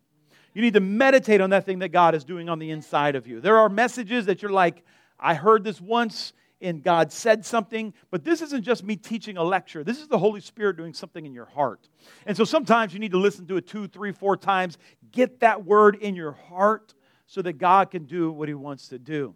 You 0.53 0.61
need 0.61 0.73
to 0.73 0.79
meditate 0.79 1.41
on 1.41 1.49
that 1.49 1.65
thing 1.65 1.79
that 1.79 1.89
God 1.89 2.15
is 2.15 2.23
doing 2.23 2.47
on 2.47 2.59
the 2.59 2.71
inside 2.71 3.15
of 3.15 3.27
you. 3.27 3.41
There 3.41 3.57
are 3.57 3.69
messages 3.69 4.25
that 4.27 4.41
you're 4.41 4.51
like, 4.51 4.83
I 5.19 5.33
heard 5.33 5.63
this 5.63 5.81
once 5.81 6.33
and 6.61 6.81
God 6.81 7.11
said 7.11 7.45
something, 7.45 7.93
but 8.09 8.23
this 8.23 8.41
isn't 8.41 8.63
just 8.63 8.83
me 8.83 8.95
teaching 8.95 9.37
a 9.37 9.43
lecture. 9.43 9.83
This 9.83 9.99
is 9.99 10.07
the 10.07 10.17
Holy 10.17 10.39
Spirit 10.39 10.77
doing 10.77 10.93
something 10.93 11.25
in 11.25 11.33
your 11.33 11.45
heart. 11.45 11.89
And 12.25 12.35
so 12.35 12.45
sometimes 12.45 12.93
you 12.93 12.99
need 12.99 13.11
to 13.11 13.19
listen 13.19 13.45
to 13.47 13.57
it 13.57 13.67
two, 13.67 13.87
three, 13.87 14.13
four 14.13 14.37
times. 14.37 14.77
Get 15.11 15.41
that 15.41 15.65
word 15.65 15.95
in 15.95 16.15
your 16.15 16.31
heart 16.31 16.93
so 17.27 17.41
that 17.41 17.53
God 17.53 17.91
can 17.91 18.05
do 18.05 18.31
what 18.31 18.47
He 18.47 18.53
wants 18.53 18.87
to 18.89 18.99
do. 18.99 19.35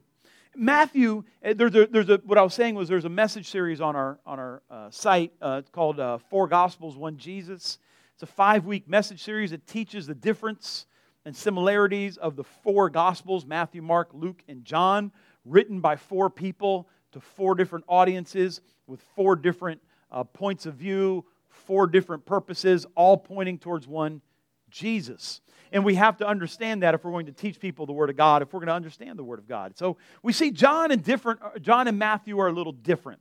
Matthew, 0.60 1.24
eh, 1.42 1.54
there's 1.54 1.74
a, 1.74 1.88
there's 1.88 2.10
a, 2.10 2.20
what 2.26 2.38
I 2.38 2.42
was 2.42 2.54
saying 2.54 2.76
was 2.76 2.90
there's 2.90 3.06
a 3.06 3.10
message 3.10 3.50
series 3.50 3.80
on 3.80 3.96
our, 3.96 4.20
on 4.26 4.40
our 4.40 4.62
uh, 4.70 4.90
site 4.92 5.32
uh, 5.42 5.62
called 5.72 6.02
uh, 6.02 6.18
Four 6.18 6.50
Gospels, 6.50 6.98
One 6.98 7.16
Jesus. 7.16 7.78
It's 8.14 8.24
a 8.24 8.26
five 8.26 8.66
week 8.66 8.86
message 8.86 9.24
series 9.24 9.52
that 9.52 9.66
teaches 9.68 10.06
the 10.06 10.14
difference 10.14 10.86
and 11.24 11.34
similarities 11.34 12.18
of 12.18 12.36
the 12.36 12.44
four 12.44 12.90
Gospels 12.90 13.46
Matthew, 13.46 13.82
Mark, 13.82 14.10
Luke, 14.12 14.44
and 14.50 14.66
John, 14.66 15.14
written 15.46 15.80
by 15.80 15.96
four 15.96 16.30
people 16.30 16.90
to 17.14 17.22
four 17.22 17.56
different 17.56 17.86
audiences 17.88 18.60
with 18.86 19.02
four 19.16 19.38
different 19.38 19.80
uh, 20.12 20.26
points 20.26 20.66
of 20.66 20.74
view, 20.74 21.24
four 21.48 21.88
different 21.88 22.26
purposes, 22.26 22.86
all 22.96 23.16
pointing 23.16 23.60
towards 23.60 23.88
one 23.88 24.22
Jesus. 24.70 25.42
And 25.72 25.86
we 25.86 25.96
have 25.96 26.18
to 26.18 26.28
understand 26.28 26.84
that 26.84 26.96
if 26.96 27.04
we're 27.04 27.12
going 27.12 27.28
to 27.28 27.32
teach 27.32 27.60
people 27.60 27.86
the 27.86 27.94
Word 27.94 28.10
of 28.10 28.18
God, 28.18 28.42
if 28.42 28.54
we're 28.54 28.60
going 28.60 28.68
to 28.68 28.74
understand 28.74 29.20
the 29.20 29.24
Word 29.24 29.40
of 29.40 29.48
God. 29.48 29.78
So 29.78 29.98
we 30.24 30.34
see 30.34 30.52
John 30.52 30.92
and 30.92 31.04
different 31.04 31.42
uh, 31.44 31.60
John 31.60 31.88
and 31.88 32.00
Matthew 32.00 32.40
are 32.40 32.48
a 32.48 32.52
little 32.52 32.74
different. 32.74 33.20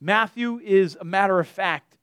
Matthew 0.00 0.60
is 0.62 0.96
a 1.00 1.04
matter 1.04 1.38
of 1.38 1.48
fact 1.48 1.96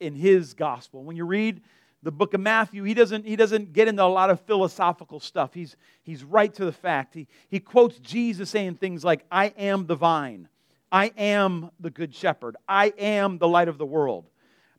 in 0.00 0.14
his 0.14 0.54
gospel. 0.54 1.04
When 1.04 1.16
you 1.16 1.24
read 1.24 1.60
the 2.02 2.12
book 2.12 2.34
of 2.34 2.40
Matthew, 2.40 2.84
he 2.84 2.94
doesn't, 2.94 3.26
he 3.26 3.36
doesn't 3.36 3.72
get 3.72 3.88
into 3.88 4.02
a 4.02 4.06
lot 4.06 4.30
of 4.30 4.40
philosophical 4.42 5.18
stuff. 5.18 5.54
He's, 5.54 5.76
he's 6.02 6.22
right 6.22 6.52
to 6.54 6.64
the 6.64 6.72
fact. 6.72 7.14
He, 7.14 7.26
he 7.48 7.58
quotes 7.58 7.98
Jesus 7.98 8.50
saying 8.50 8.76
things 8.76 9.04
like, 9.04 9.24
I 9.30 9.46
am 9.58 9.86
the 9.86 9.96
vine. 9.96 10.48
I 10.90 11.12
am 11.16 11.70
the 11.80 11.90
good 11.90 12.14
shepherd. 12.14 12.56
I 12.68 12.92
am 12.98 13.38
the 13.38 13.48
light 13.48 13.68
of 13.68 13.78
the 13.78 13.86
world. 13.86 14.26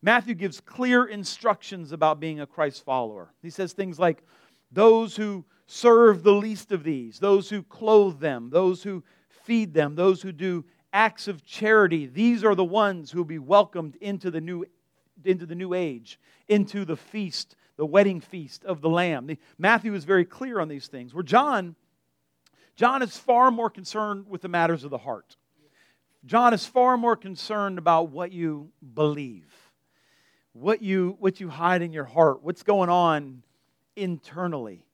Matthew 0.01 0.33
gives 0.33 0.61
clear 0.61 1.05
instructions 1.05 1.91
about 1.91 2.19
being 2.19 2.39
a 2.39 2.47
Christ 2.47 2.85
follower. 2.85 3.33
He 3.41 3.49
says 3.49 3.73
things 3.73 3.99
like, 3.99 4.23
those 4.71 5.15
who 5.15 5.45
serve 5.67 6.23
the 6.23 6.33
least 6.33 6.71
of 6.71 6.83
these, 6.83 7.19
those 7.19 7.49
who 7.49 7.63
clothe 7.63 8.19
them, 8.19 8.49
those 8.49 8.83
who 8.83 9.03
feed 9.29 9.73
them, 9.73 9.95
those 9.95 10.21
who 10.21 10.31
do 10.31 10.63
acts 10.93 11.27
of 11.27 11.45
charity, 11.45 12.05
these 12.05 12.43
are 12.43 12.55
the 12.55 12.63
ones 12.63 13.11
who 13.11 13.19
will 13.19 13.25
be 13.25 13.39
welcomed 13.39 13.95
into 13.97 14.31
the 14.31 14.41
new, 14.41 14.65
into 15.25 15.45
the 15.45 15.55
new 15.55 15.73
age, 15.73 16.19
into 16.47 16.85
the 16.85 16.95
feast, 16.95 17.55
the 17.77 17.85
wedding 17.85 18.21
feast 18.21 18.63
of 18.65 18.81
the 18.81 18.89
Lamb. 18.89 19.27
The, 19.27 19.37
Matthew 19.57 19.93
is 19.93 20.05
very 20.05 20.25
clear 20.25 20.59
on 20.59 20.67
these 20.67 20.87
things. 20.87 21.13
Where 21.13 21.23
John, 21.23 21.75
John 22.75 23.01
is 23.01 23.17
far 23.17 23.51
more 23.51 23.69
concerned 23.69 24.27
with 24.29 24.41
the 24.41 24.47
matters 24.47 24.83
of 24.83 24.89
the 24.91 24.97
heart. 24.97 25.35
John 26.25 26.53
is 26.53 26.65
far 26.65 26.97
more 26.97 27.15
concerned 27.15 27.77
about 27.77 28.09
what 28.09 28.31
you 28.31 28.71
believe, 28.93 29.45
what 30.53 30.81
you, 30.81 31.15
what 31.19 31.39
you 31.39 31.49
hide 31.49 31.81
in 31.81 31.93
your 31.93 32.05
heart, 32.05 32.43
what's 32.43 32.63
going 32.63 32.89
on 32.89 33.43
internally, 33.95 34.85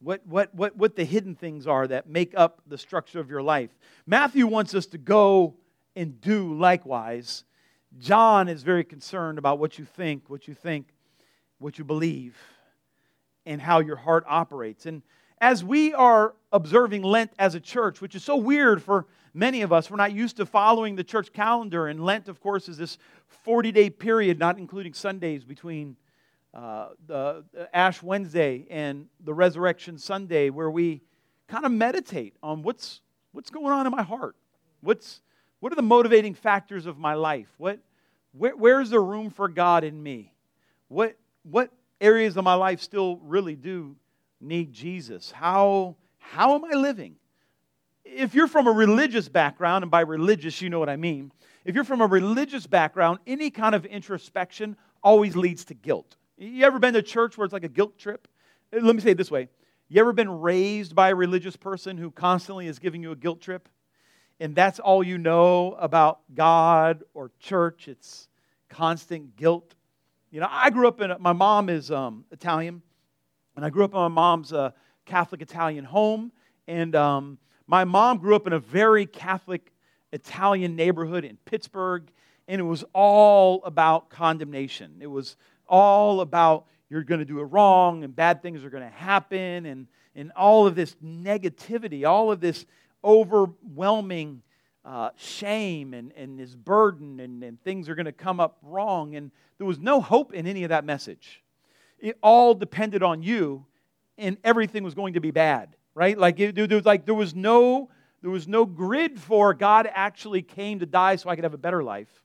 what, 0.00 0.26
what, 0.26 0.54
what, 0.54 0.76
what 0.76 0.96
the 0.96 1.04
hidden 1.04 1.34
things 1.34 1.66
are 1.66 1.86
that 1.86 2.08
make 2.08 2.34
up 2.36 2.62
the 2.66 2.78
structure 2.78 3.20
of 3.20 3.30
your 3.30 3.42
life. 3.42 3.70
Matthew 4.06 4.46
wants 4.46 4.74
us 4.74 4.86
to 4.86 4.98
go 4.98 5.54
and 5.96 6.20
do 6.20 6.54
likewise. 6.54 7.44
John 7.98 8.48
is 8.48 8.62
very 8.62 8.84
concerned 8.84 9.38
about 9.38 9.58
what 9.58 9.78
you 9.78 9.84
think, 9.84 10.28
what 10.28 10.46
you 10.46 10.54
think, 10.54 10.88
what 11.58 11.78
you 11.78 11.84
believe, 11.84 12.36
and 13.46 13.60
how 13.60 13.80
your 13.80 13.96
heart 13.96 14.24
operates. 14.28 14.86
And 14.86 15.02
as 15.40 15.64
we 15.64 15.94
are 15.94 16.34
observing 16.52 17.02
Lent 17.02 17.32
as 17.38 17.54
a 17.54 17.60
church, 17.60 18.00
which 18.00 18.14
is 18.14 18.24
so 18.24 18.36
weird 18.36 18.82
for 18.82 19.06
many 19.34 19.62
of 19.62 19.72
us, 19.72 19.90
we're 19.90 19.96
not 19.96 20.12
used 20.12 20.36
to 20.36 20.46
following 20.46 20.96
the 20.96 21.04
church 21.04 21.32
calendar. 21.32 21.86
And 21.86 22.04
Lent, 22.04 22.28
of 22.28 22.40
course, 22.40 22.68
is 22.68 22.76
this 22.76 22.98
40 23.26 23.72
day 23.72 23.90
period, 23.90 24.38
not 24.38 24.58
including 24.58 24.94
Sundays, 24.94 25.44
between 25.44 25.96
uh, 26.54 26.88
the, 27.06 27.44
Ash 27.72 28.02
Wednesday 28.02 28.66
and 28.70 29.06
the 29.20 29.34
Resurrection 29.34 29.98
Sunday, 29.98 30.50
where 30.50 30.70
we 30.70 31.02
kind 31.46 31.64
of 31.64 31.72
meditate 31.72 32.34
on 32.42 32.62
what's, 32.62 33.00
what's 33.32 33.50
going 33.50 33.72
on 33.72 33.86
in 33.86 33.92
my 33.92 34.02
heart. 34.02 34.36
What's, 34.80 35.20
what 35.60 35.72
are 35.72 35.76
the 35.76 35.82
motivating 35.82 36.34
factors 36.34 36.86
of 36.86 36.98
my 36.98 37.14
life? 37.14 37.48
What, 37.58 37.80
where, 38.32 38.56
where's 38.56 38.90
the 38.90 39.00
room 39.00 39.30
for 39.30 39.48
God 39.48 39.84
in 39.84 40.02
me? 40.02 40.32
What, 40.88 41.16
what 41.42 41.70
areas 42.00 42.36
of 42.36 42.44
my 42.44 42.54
life 42.54 42.80
still 42.80 43.16
really 43.18 43.56
do 43.56 43.96
need 44.40 44.72
Jesus? 44.72 45.30
How, 45.30 45.96
how 46.18 46.54
am 46.54 46.64
I 46.64 46.76
living? 46.76 47.16
If 48.04 48.34
you're 48.34 48.48
from 48.48 48.66
a 48.66 48.72
religious 48.72 49.28
background, 49.28 49.84
and 49.84 49.90
by 49.90 50.00
religious, 50.00 50.62
you 50.62 50.70
know 50.70 50.78
what 50.78 50.88
I 50.88 50.96
mean. 50.96 51.32
If 51.64 51.74
you're 51.74 51.84
from 51.84 52.00
a 52.00 52.06
religious 52.06 52.66
background, 52.66 53.18
any 53.26 53.50
kind 53.50 53.74
of 53.74 53.84
introspection 53.84 54.76
always 55.02 55.36
leads 55.36 55.64
to 55.66 55.74
guilt. 55.74 56.16
You 56.38 56.64
ever 56.64 56.78
been 56.78 56.94
to 56.94 57.02
church 57.02 57.36
where 57.36 57.44
it's 57.44 57.52
like 57.52 57.64
a 57.64 57.68
guilt 57.68 57.98
trip? 57.98 58.28
Uh, 58.74 58.80
let 58.80 58.94
me 58.94 59.02
say 59.02 59.10
it 59.10 59.18
this 59.18 59.30
way. 59.30 59.48
You 59.88 60.00
ever 60.00 60.12
been 60.12 60.40
raised 60.40 60.94
by 60.94 61.10
a 61.10 61.14
religious 61.14 61.56
person 61.56 61.96
who 61.96 62.10
constantly 62.10 62.66
is 62.66 62.78
giving 62.78 63.02
you 63.02 63.12
a 63.12 63.16
guilt 63.16 63.40
trip? 63.40 63.68
And 64.40 64.54
that's 64.54 64.78
all 64.78 65.02
you 65.02 65.18
know 65.18 65.72
about 65.80 66.20
God 66.34 67.02
or 67.12 67.32
church. 67.40 67.88
It's 67.88 68.28
constant 68.68 69.36
guilt. 69.36 69.74
You 70.30 70.40
know, 70.40 70.48
I 70.50 70.70
grew 70.70 70.86
up 70.86 71.00
in, 71.00 71.12
my 71.18 71.32
mom 71.32 71.68
is 71.68 71.90
um, 71.90 72.24
Italian, 72.30 72.82
and 73.58 73.64
I 73.64 73.70
grew 73.70 73.82
up 73.82 73.92
in 73.92 73.98
my 73.98 74.06
mom's 74.06 74.52
uh, 74.52 74.70
Catholic 75.04 75.42
Italian 75.42 75.84
home. 75.84 76.30
And 76.68 76.94
um, 76.94 77.38
my 77.66 77.82
mom 77.82 78.18
grew 78.18 78.36
up 78.36 78.46
in 78.46 78.52
a 78.52 78.60
very 78.60 79.04
Catholic 79.04 79.72
Italian 80.12 80.76
neighborhood 80.76 81.24
in 81.24 81.38
Pittsburgh, 81.38 82.08
and 82.46 82.60
it 82.60 82.64
was 82.64 82.84
all 82.92 83.64
about 83.64 84.10
condemnation. 84.10 84.98
It 85.00 85.08
was 85.08 85.34
all 85.66 86.20
about 86.20 86.66
you're 86.88 87.02
going 87.02 87.18
to 87.18 87.24
do 87.24 87.40
it 87.40 87.46
wrong 87.46 88.04
and 88.04 88.14
bad 88.14 88.42
things 88.42 88.62
are 88.62 88.70
going 88.70 88.84
to 88.84 88.96
happen 88.96 89.66
and, 89.66 89.88
and 90.14 90.30
all 90.36 90.68
of 90.68 90.76
this 90.76 90.94
negativity, 91.04 92.08
all 92.08 92.30
of 92.30 92.38
this 92.38 92.64
overwhelming 93.02 94.40
uh, 94.84 95.10
shame 95.16 95.94
and, 95.94 96.12
and 96.12 96.38
this 96.38 96.54
burden 96.54 97.18
and, 97.18 97.42
and 97.42 97.60
things 97.64 97.88
are 97.88 97.96
going 97.96 98.06
to 98.06 98.12
come 98.12 98.38
up 98.38 98.58
wrong. 98.62 99.16
And 99.16 99.32
there 99.56 99.66
was 99.66 99.80
no 99.80 100.00
hope 100.00 100.32
in 100.32 100.46
any 100.46 100.62
of 100.62 100.68
that 100.68 100.84
message. 100.84 101.42
It 101.98 102.18
all 102.22 102.54
depended 102.54 103.02
on 103.02 103.22
you 103.22 103.66
and 104.16 104.36
everything 104.44 104.82
was 104.82 104.94
going 104.94 105.14
to 105.14 105.20
be 105.20 105.30
bad, 105.30 105.76
right? 105.94 106.18
Like, 106.18 106.38
it, 106.40 106.54
there 106.54 106.66
was, 106.66 106.86
like 106.86 107.06
there 107.06 107.14
was 107.14 107.34
no 107.34 107.90
there 108.20 108.30
was 108.30 108.48
no 108.48 108.64
grid 108.64 109.20
for 109.20 109.54
God 109.54 109.88
actually 109.92 110.42
came 110.42 110.80
to 110.80 110.86
die 110.86 111.16
so 111.16 111.30
I 111.30 111.36
could 111.36 111.44
have 111.44 111.54
a 111.54 111.58
better 111.58 111.84
life. 111.84 112.22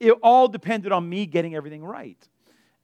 It 0.00 0.12
all 0.22 0.48
depended 0.48 0.90
on 0.90 1.08
me 1.08 1.26
getting 1.26 1.54
everything 1.54 1.84
right. 1.84 2.18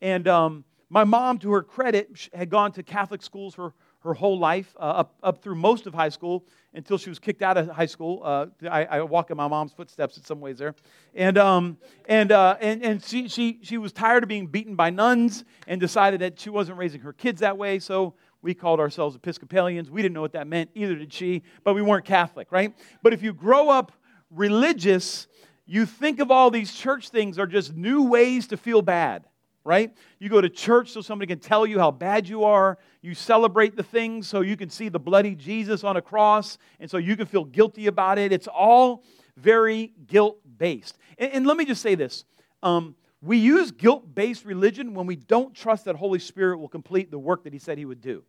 And 0.00 0.28
um, 0.28 0.64
my 0.88 1.02
mom, 1.04 1.38
to 1.40 1.52
her 1.52 1.62
credit, 1.62 2.28
had 2.32 2.48
gone 2.48 2.72
to 2.72 2.82
Catholic 2.82 3.22
schools 3.22 3.56
her, 3.56 3.74
her 4.00 4.14
whole 4.14 4.38
life, 4.38 4.74
uh, 4.78 4.82
up, 4.82 5.14
up 5.22 5.42
through 5.42 5.54
most 5.54 5.86
of 5.86 5.94
high 5.94 6.08
school 6.08 6.44
until 6.72 6.96
she 6.96 7.10
was 7.10 7.18
kicked 7.18 7.42
out 7.42 7.56
of 7.56 7.68
high 7.68 7.86
school. 7.86 8.22
Uh, 8.24 8.46
I, 8.70 8.84
I, 8.84 9.00
walk 9.02 9.30
in 9.30 9.36
my 9.36 9.46
mom's 9.46 9.72
footsteps 9.72 10.16
in 10.16 10.24
some 10.24 10.40
ways 10.40 10.58
there. 10.58 10.74
And, 11.14 11.36
um, 11.36 11.76
and, 12.08 12.32
uh, 12.32 12.56
and, 12.60 12.82
and 12.82 13.04
she, 13.04 13.28
she, 13.28 13.58
she 13.62 13.76
was 13.76 13.92
tired 13.92 14.22
of 14.22 14.28
being 14.28 14.46
beaten 14.46 14.74
by 14.74 14.90
nuns 14.90 15.44
and 15.66 15.80
decided 15.80 16.20
that 16.20 16.40
she 16.40 16.48
wasn't 16.48 16.78
raising 16.78 17.00
her 17.02 17.12
kids 17.12 17.40
that 17.40 17.58
way. 17.58 17.78
So 17.78 18.14
we 18.40 18.54
called 18.54 18.80
ourselves 18.80 19.16
Episcopalians. 19.16 19.90
We 19.90 20.00
didn't 20.00 20.14
know 20.14 20.22
what 20.22 20.32
that 20.32 20.46
meant, 20.46 20.70
either 20.74 20.94
did 20.94 21.12
she, 21.12 21.42
but 21.62 21.74
we 21.74 21.82
weren't 21.82 22.06
Catholic, 22.06 22.50
right? 22.50 22.74
But 23.02 23.12
if 23.12 23.22
you 23.22 23.34
grow 23.34 23.68
up 23.68 23.92
religious, 24.30 25.26
you 25.66 25.84
think 25.84 26.20
of 26.20 26.30
all 26.30 26.50
these 26.50 26.72
church 26.72 27.10
things 27.10 27.38
are 27.38 27.46
just 27.46 27.74
new 27.74 28.04
ways 28.04 28.46
to 28.48 28.56
feel 28.56 28.80
bad 28.80 29.26
right? 29.70 29.94
You 30.18 30.28
go 30.28 30.40
to 30.40 30.48
church 30.48 30.90
so 30.90 31.00
somebody 31.00 31.28
can 31.28 31.38
tell 31.38 31.64
you 31.64 31.78
how 31.78 31.92
bad 31.92 32.28
you 32.28 32.42
are. 32.42 32.76
You 33.02 33.14
celebrate 33.14 33.76
the 33.76 33.84
things 33.84 34.26
so 34.26 34.40
you 34.40 34.56
can 34.56 34.68
see 34.68 34.88
the 34.88 34.98
bloody 34.98 35.36
Jesus 35.36 35.84
on 35.84 35.96
a 35.96 36.02
cross, 36.02 36.58
and 36.80 36.90
so 36.90 36.96
you 36.98 37.16
can 37.16 37.26
feel 37.26 37.44
guilty 37.44 37.86
about 37.86 38.18
it. 38.18 38.32
It's 38.32 38.48
all 38.48 39.04
very 39.36 39.92
guilt 40.08 40.38
based. 40.58 40.98
And, 41.18 41.32
and, 41.34 41.46
let 41.46 41.56
me 41.56 41.64
just 41.64 41.82
say 41.82 41.94
this 41.94 42.24
um, 42.64 42.96
we 43.22 43.38
use 43.38 43.70
guilt 43.70 44.12
based 44.12 44.44
religion 44.44 44.92
when 44.92 45.06
we 45.06 45.14
don't 45.14 45.54
trust 45.54 45.84
that 45.84 45.94
Holy 45.94 46.18
Spirit 46.18 46.58
will 46.58 46.68
complete 46.68 47.12
the 47.12 47.18
work 47.20 47.44
that 47.44 47.52
He 47.52 47.60
said 47.60 47.78
He 47.78 47.84
would 47.84 48.00
do. 48.00 48.24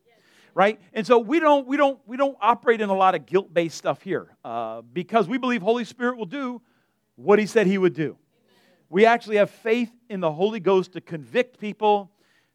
Right, 0.54 0.80
and 0.94 1.08
so 1.08 1.18
we 1.18 1.40
don't 1.40 1.66
we 1.66 1.76
don't 1.76 2.00
we 2.06 2.18
don't 2.18 2.38
operate 2.40 2.82
in 2.82 2.90
a 2.90 2.96
lot 2.96 3.16
of 3.16 3.26
guilt 3.26 3.52
based 3.52 3.80
stuff 3.80 4.04
here 4.04 4.28
uh, 4.46 4.84
because 4.94 5.28
we 5.28 5.40
believe 5.40 5.64
Holy 5.64 5.86
Spirit 5.86 6.18
will 6.18 6.26
do 6.26 6.62
what 7.16 7.40
He 7.40 7.48
said 7.48 7.66
He 7.66 7.80
would 7.80 7.96
do. 7.96 8.16
We 8.92 9.06
actually 9.06 9.38
have 9.38 9.50
faith 9.50 9.90
in 10.10 10.20
the 10.20 10.30
Holy 10.30 10.60
Ghost 10.60 10.92
to 10.94 11.02
convict 11.02 11.62
people, 11.62 12.12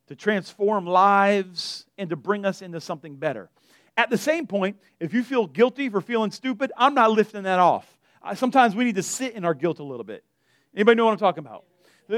to 0.09 0.15
transform 0.15 0.87
lives, 0.87 1.87
and 1.97 2.11
to 2.11 2.17
bring 2.17 2.45
us 2.45 2.61
into 2.61 2.79
something 2.79 3.17
better. 3.17 3.49
At 3.97 4.11
the 4.11 4.19
same 4.19 4.47
point, 4.47 4.77
if 5.01 5.15
you 5.15 5.23
feel 5.23 5.47
guilty 5.47 5.89
for 5.89 6.03
feeling 6.03 6.31
stupid, 6.31 6.73
I'm 6.77 6.93
not 6.93 7.11
lifting 7.11 7.45
that 7.45 7.59
off. 7.59 7.99
Sometimes 8.35 8.77
we 8.77 8.85
need 8.85 8.97
to 8.97 9.03
sit 9.03 9.33
in 9.33 9.47
our 9.47 9.55
guilt 9.55 9.79
a 9.79 9.83
little 9.83 10.05
bit. 10.05 10.25
Anybody 10.75 10.97
know 10.97 11.07
what 11.07 11.13
I'm 11.13 11.19
talking 11.19 11.43
about? 11.43 11.65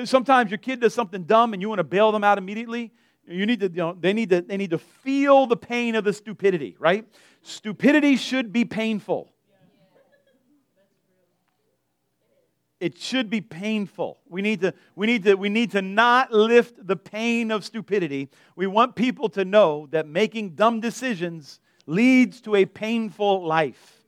Sometimes 0.09 0.51
your 0.51 0.59
kid 0.59 0.81
does 0.81 0.95
something 0.95 1.23
dumb 1.23 1.53
and 1.53 1.63
you 1.63 1.69
want 1.69 1.79
to 1.79 1.85
bail 1.85 2.11
them 2.11 2.25
out 2.25 2.39
immediately. 2.39 2.93
You 3.25 3.47
need 3.47 3.61
to, 3.61 3.71
you 3.71 3.77
know, 3.77 3.97
they 3.99 4.13
need 4.13 4.31
to, 4.31 4.41
they 4.41 4.57
need 4.57 4.71
to 4.71 4.79
feel 4.79 5.47
the 5.47 5.57
pain 5.57 5.95
of 5.95 6.03
the 6.03 6.13
stupidity, 6.13 6.75
right? 6.81 7.07
Stupidity 7.43 8.17
should 8.17 8.53
be 8.53 8.65
painful. 8.65 9.33
It 12.81 12.97
should 12.97 13.29
be 13.29 13.41
painful. 13.41 14.19
We 14.29 14.41
need, 14.41 14.61
to, 14.61 14.73
we, 14.95 15.07
need 15.07 15.25
to, 15.25 15.35
we 15.35 15.49
need 15.49 15.73
to 15.73 15.83
not 15.83 16.33
lift 16.33 16.87
the 16.87 16.97
pain 16.97 17.51
of 17.51 17.65
stupidity. 17.65 18.29
We 18.55 18.69
want 18.69 18.95
people 18.95 19.29
to 19.31 19.45
know 19.45 19.89
that 19.91 20.07
making 20.07 20.51
dumb 20.51 20.81
decisions 20.81 21.59
leads 21.87 22.41
to 22.43 22.55
a 22.55 22.65
painful 22.65 23.45
life. 23.45 24.05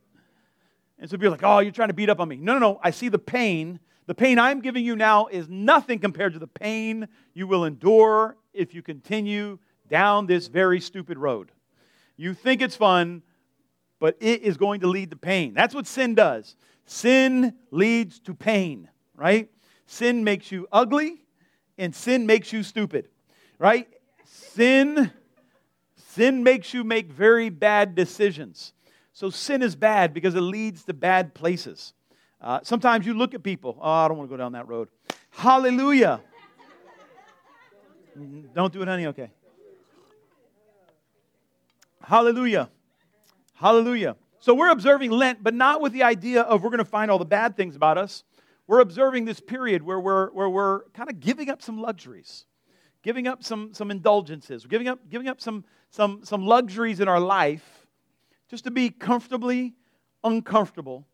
And 1.00 1.10
so 1.10 1.16
people 1.16 1.28
are 1.28 1.30
like, 1.30 1.42
oh, 1.42 1.58
you're 1.60 1.72
trying 1.72 1.88
to 1.88 1.94
beat 1.94 2.10
up 2.10 2.20
on 2.20 2.28
me. 2.28 2.36
No, 2.36 2.52
no, 2.52 2.58
no. 2.58 2.80
I 2.82 2.90
see 2.90 3.08
the 3.08 3.18
pain. 3.18 3.80
The 4.06 4.14
pain 4.14 4.38
I'm 4.38 4.60
giving 4.60 4.84
you 4.84 4.94
now 4.94 5.26
is 5.26 5.48
nothing 5.48 5.98
compared 5.98 6.34
to 6.34 6.38
the 6.38 6.46
pain 6.46 7.08
you 7.34 7.46
will 7.46 7.64
endure 7.64 8.36
if 8.52 8.74
you 8.74 8.82
continue 8.82 9.58
down 9.88 10.26
this 10.26 10.46
very 10.46 10.80
stupid 10.80 11.18
road. 11.18 11.50
You 12.16 12.34
think 12.34 12.60
it's 12.60 12.76
fun, 12.76 13.22
but 13.98 14.16
it 14.20 14.42
is 14.42 14.56
going 14.56 14.80
to 14.80 14.86
lead 14.86 15.10
to 15.10 15.16
pain. 15.16 15.54
That's 15.54 15.74
what 15.74 15.86
sin 15.86 16.14
does. 16.14 16.54
Sin 16.90 17.54
leads 17.70 18.18
to 18.18 18.34
pain, 18.34 18.88
right? 19.14 19.48
Sin 19.86 20.24
makes 20.24 20.50
you 20.50 20.66
ugly 20.72 21.22
and 21.78 21.94
sin 21.94 22.26
makes 22.26 22.52
you 22.52 22.64
stupid, 22.64 23.06
right? 23.60 23.86
Sin 24.24 25.12
sin 25.94 26.42
makes 26.42 26.74
you 26.74 26.82
make 26.82 27.06
very 27.12 27.48
bad 27.48 27.94
decisions. 27.94 28.72
So 29.12 29.30
sin 29.30 29.62
is 29.62 29.76
bad 29.76 30.12
because 30.12 30.34
it 30.34 30.40
leads 30.40 30.82
to 30.86 30.92
bad 30.92 31.32
places. 31.32 31.94
Uh, 32.40 32.58
sometimes 32.64 33.06
you 33.06 33.14
look 33.14 33.34
at 33.34 33.44
people, 33.44 33.78
oh, 33.80 33.88
I 33.88 34.08
don't 34.08 34.18
want 34.18 34.28
to 34.28 34.36
go 34.36 34.42
down 34.42 34.50
that 34.52 34.66
road. 34.66 34.88
Hallelujah. 35.30 36.20
Don't 38.52 38.72
do 38.72 38.82
it, 38.82 38.88
honey? 38.88 39.06
Okay. 39.06 39.30
Hallelujah. 42.02 42.68
Hallelujah. 43.54 44.16
So 44.42 44.54
we're 44.54 44.70
observing 44.70 45.10
Lent, 45.10 45.42
but 45.42 45.52
not 45.52 45.82
with 45.82 45.92
the 45.92 46.02
idea 46.02 46.40
of 46.40 46.62
we're 46.62 46.70
going 46.70 46.78
to 46.78 46.84
find 46.84 47.10
all 47.10 47.18
the 47.18 47.26
bad 47.26 47.56
things 47.56 47.76
about 47.76 47.98
us. 47.98 48.24
We're 48.66 48.80
observing 48.80 49.26
this 49.26 49.38
period 49.38 49.82
where 49.82 50.00
we're, 50.00 50.30
where 50.30 50.48
we're 50.48 50.84
kind 50.94 51.10
of 51.10 51.20
giving 51.20 51.50
up 51.50 51.60
some 51.60 51.78
luxuries, 51.78 52.46
giving 53.02 53.26
up 53.26 53.44
some, 53.44 53.74
some 53.74 53.90
indulgences, 53.90 54.64
giving 54.64 54.88
up, 54.88 54.98
giving 55.10 55.28
up 55.28 55.42
some, 55.42 55.64
some, 55.90 56.24
some 56.24 56.46
luxuries 56.46 57.00
in 57.00 57.08
our 57.08 57.20
life 57.20 57.86
just 58.48 58.64
to 58.64 58.70
be 58.70 58.88
comfortably 58.88 59.74
uncomfortable 60.24 61.06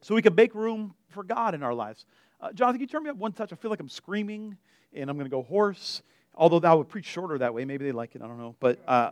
so 0.00 0.16
we 0.16 0.22
can 0.22 0.34
make 0.34 0.52
room 0.54 0.94
for 1.10 1.22
God 1.22 1.54
in 1.54 1.62
our 1.62 1.74
lives. 1.74 2.06
Uh, 2.40 2.52
Jonathan, 2.52 2.78
can 2.78 2.80
you 2.80 2.86
turn 2.88 3.04
me 3.04 3.10
up 3.10 3.16
one 3.16 3.32
touch? 3.32 3.52
I 3.52 3.56
feel 3.56 3.70
like 3.70 3.80
I'm 3.80 3.88
screaming 3.88 4.56
and 4.92 5.08
I'm 5.08 5.16
going 5.16 5.26
to 5.26 5.30
go 5.30 5.42
hoarse. 5.42 6.02
Although 6.34 6.60
that 6.60 6.76
would 6.76 6.88
preach 6.88 7.04
shorter 7.04 7.38
that 7.38 7.54
way. 7.54 7.64
Maybe 7.64 7.84
they 7.84 7.92
like 7.92 8.16
it. 8.16 8.22
I 8.22 8.26
don't 8.26 8.38
know. 8.38 8.56
But, 8.58 8.80
uh, 8.88 9.10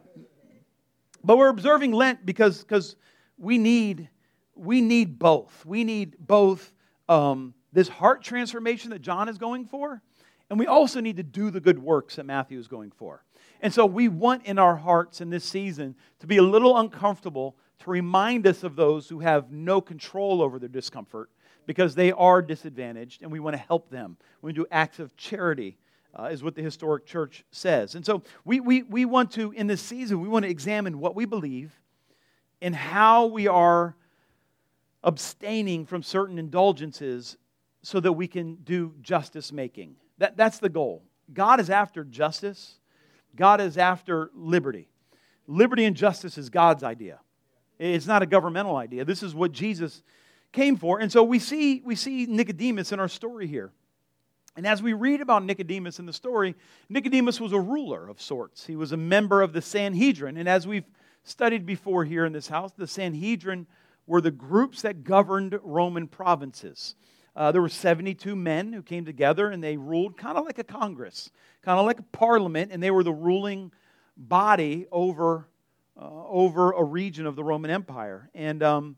but 1.23 1.39
we're 1.39 1.49
observing 1.49 1.93
Lent 1.93 2.27
because, 2.27 2.63
because 2.63 2.97
we 3.39 3.59
need 3.59 4.09
we 4.57 4.81
need 4.81 5.19
both. 5.19 5.65
We 5.67 5.85
need 5.85 6.17
both 6.19 6.73
um, 7.09 7.55
this 7.73 7.89
heart 7.89 8.23
transformation 8.23 8.91
that 8.91 9.01
John 9.01 9.29
is 9.29 9.37
going 9.37 9.67
for, 9.67 10.01
and 10.49 10.59
we 10.59 10.67
also 10.67 11.01
need 11.01 11.19
to 11.19 11.23
do 11.23 11.51
the 11.51 11.61
good 11.61 11.79
works 11.79 12.17
that 12.17 12.25
Matthew 12.25 12.59
is 12.59 12.67
going 12.67 12.91
for. 12.91 13.23
And 13.61 13.73
so 13.73 13.87
we 13.87 14.09
want 14.09 14.47
in 14.47 14.59
our 14.59 14.77
hearts 14.77 15.21
in 15.21 15.31
this 15.31 15.45
season 15.45 15.95
to 16.21 16.27
be 16.27 16.39
a 16.39 16.43
little 16.43 16.77
uncomfortable 16.79 17.57
to 17.81 17.91
remind 17.91 18.47
us 18.47 18.63
of 18.63 18.77
those 18.77 19.09
who 19.09 19.21
have 19.21 19.51
no 19.51 19.81
control 19.81 20.43
over 20.43 20.59
their 20.59 20.69
discomfort 20.69 21.31
because 21.67 21.95
they 21.95 22.13
are 22.13 22.43
disadvantaged 22.43 23.23
and 23.23 23.31
we 23.31 23.41
want 23.41 23.55
to 23.55 23.63
help 23.63 23.91
them. 23.91 24.17
We 24.41 24.53
do 24.53 24.67
acts 24.71 24.99
of 24.99 25.17
charity. 25.17 25.79
Uh, 26.19 26.31
is 26.33 26.43
what 26.43 26.55
the 26.55 26.63
historic 26.63 27.05
church 27.05 27.45
says. 27.51 27.95
And 27.95 28.07
so 28.07 28.23
we, 28.43 28.59
we, 28.59 28.85
we 28.85 29.05
want 29.05 29.33
to, 29.33 29.53
in 29.53 29.67
this 29.67 29.83
season, 29.83 30.19
we 30.19 30.29
want 30.29 30.47
to 30.47 30.51
examine 30.51 30.99
what 30.99 31.15
we 31.15 31.27
believe 31.27 31.79
in 32.61 32.73
how 32.73 33.27
we 33.27 33.49
are 33.49 33.97
abstaining 35.03 35.87
from 35.87 36.03
certain 36.03 36.39
indulgences 36.39 37.37
so 37.83 38.01
that 38.01 38.13
we 38.13 38.27
can 38.27 38.57
do 38.57 38.95
justice 39.01 39.53
making. 39.53 39.97
That, 40.19 40.37
that's 40.37 40.59
the 40.59 40.69
goal. 40.69 41.05
God 41.33 41.61
is 41.61 41.71
after 41.71 42.05
justice, 42.05 42.79
God 43.35 43.61
is 43.61 43.79
after 43.79 44.31
liberty. 44.35 44.89
Liberty 45.47 45.85
and 45.85 45.97
justice 45.97 46.39
is 46.39 46.49
God's 46.49 46.83
idea. 46.83 47.21
It's 47.79 48.07
not 48.07 48.23
a 48.23 48.27
governmental 48.27 48.77
idea. 48.77 49.05
This 49.05 49.23
is 49.23 49.35
what 49.35 49.53
Jesus 49.53 50.03
came 50.53 50.77
for. 50.77 50.99
And 50.99 51.13
so 51.13 51.23
we 51.23 51.39
see, 51.39 51.83
we 51.85 51.95
see 51.95 52.27
Nicodemus 52.27 52.91
in 52.91 52.99
our 52.99 53.09
story 53.09 53.47
here. 53.47 53.71
And 54.57 54.67
as 54.67 54.83
we 54.83 54.95
read 54.95 55.21
about 55.21 55.45
Nicodemus 55.45 55.99
in 55.99 56.07
the 56.07 56.13
story, 56.13 56.55
Nicodemus 56.89 57.41
was 57.41 57.53
a 57.53 57.61
ruler 57.61 58.09
of 58.09 58.21
sorts. 58.21 58.67
He 58.67 58.75
was 58.75 58.93
a 58.93 58.97
member 58.97 59.43
of 59.43 59.53
the 59.53 59.61
Sanhedrin. 59.61 60.39
And 60.39 60.49
as 60.49 60.67
we've 60.67 60.87
studied 61.27 61.67
before 61.67 62.05
here 62.05 62.25
in 62.25 62.33
this 62.33 62.49
house, 62.49 62.73
the 62.73 62.87
Sanhedrin 62.87 63.67
were 64.07 64.21
the 64.21 64.31
groups 64.31 64.83
that 64.83 65.03
governed 65.03 65.59
Roman 65.63 66.07
provinces. 66.07 66.95
Uh, 67.35 67.53
there 67.53 67.61
were 67.61 67.69
72 67.69 68.35
men 68.37 68.73
who 68.73 68.83
came 68.83 69.05
together 69.05 69.51
and 69.51 69.63
they 69.63 69.77
ruled 69.77 70.17
kind 70.17 70.39
of 70.39 70.47
like 70.47 70.59
a 70.59 70.65
Congress, 70.65 71.31
kind 71.63 71.79
of 71.79 71.85
like 71.85 71.99
a 71.99 72.05
parliament, 72.05 72.71
and 72.73 72.83
they 72.83 72.91
were 72.91 73.03
the 73.03 73.13
ruling 73.13 73.73
body 74.17 74.87
over, 74.91 75.49
uh, 76.01 76.27
over 76.29 76.73
a 76.73 76.83
region 76.83 77.27
of 77.27 77.37
the 77.37 77.45
Roman 77.45 77.71
Empire. 77.71 78.31
And, 78.33 78.63
um, 78.63 78.97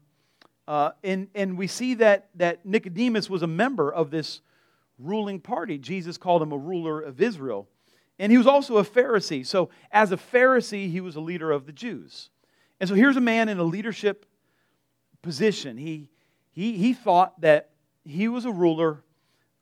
uh, 0.68 0.90
and, 1.02 1.28
and 1.34 1.56
we 1.56 1.66
see 1.66 1.94
that, 1.94 2.28
that 2.34 2.64
Nicodemus 2.66 3.30
was 3.30 3.42
a 3.42 3.48
member 3.48 3.92
of 3.92 4.10
this 4.10 4.42
ruling 4.98 5.40
party. 5.40 5.78
Jesus 5.78 6.18
called 6.18 6.42
him 6.42 6.52
a 6.52 6.58
ruler 6.58 7.00
of 7.00 7.20
Israel. 7.20 7.68
And 8.18 8.32
he 8.32 8.38
was 8.38 8.46
also 8.46 8.78
a 8.78 8.84
Pharisee. 8.84 9.46
So, 9.46 9.70
as 9.92 10.10
a 10.12 10.16
Pharisee, 10.16 10.90
he 10.90 11.00
was 11.00 11.16
a 11.16 11.20
leader 11.20 11.52
of 11.52 11.66
the 11.66 11.72
Jews. 11.72 12.30
And 12.80 12.88
so, 12.88 12.94
here's 12.94 13.16
a 13.16 13.20
man 13.20 13.48
in 13.48 13.58
a 13.58 13.64
leadership 13.64 14.26
position. 15.22 15.76
He, 15.76 16.10
he, 16.50 16.76
he 16.76 16.92
thought 16.92 17.40
that 17.40 17.70
he 18.04 18.28
was 18.28 18.44
a 18.44 18.52
ruler 18.52 19.04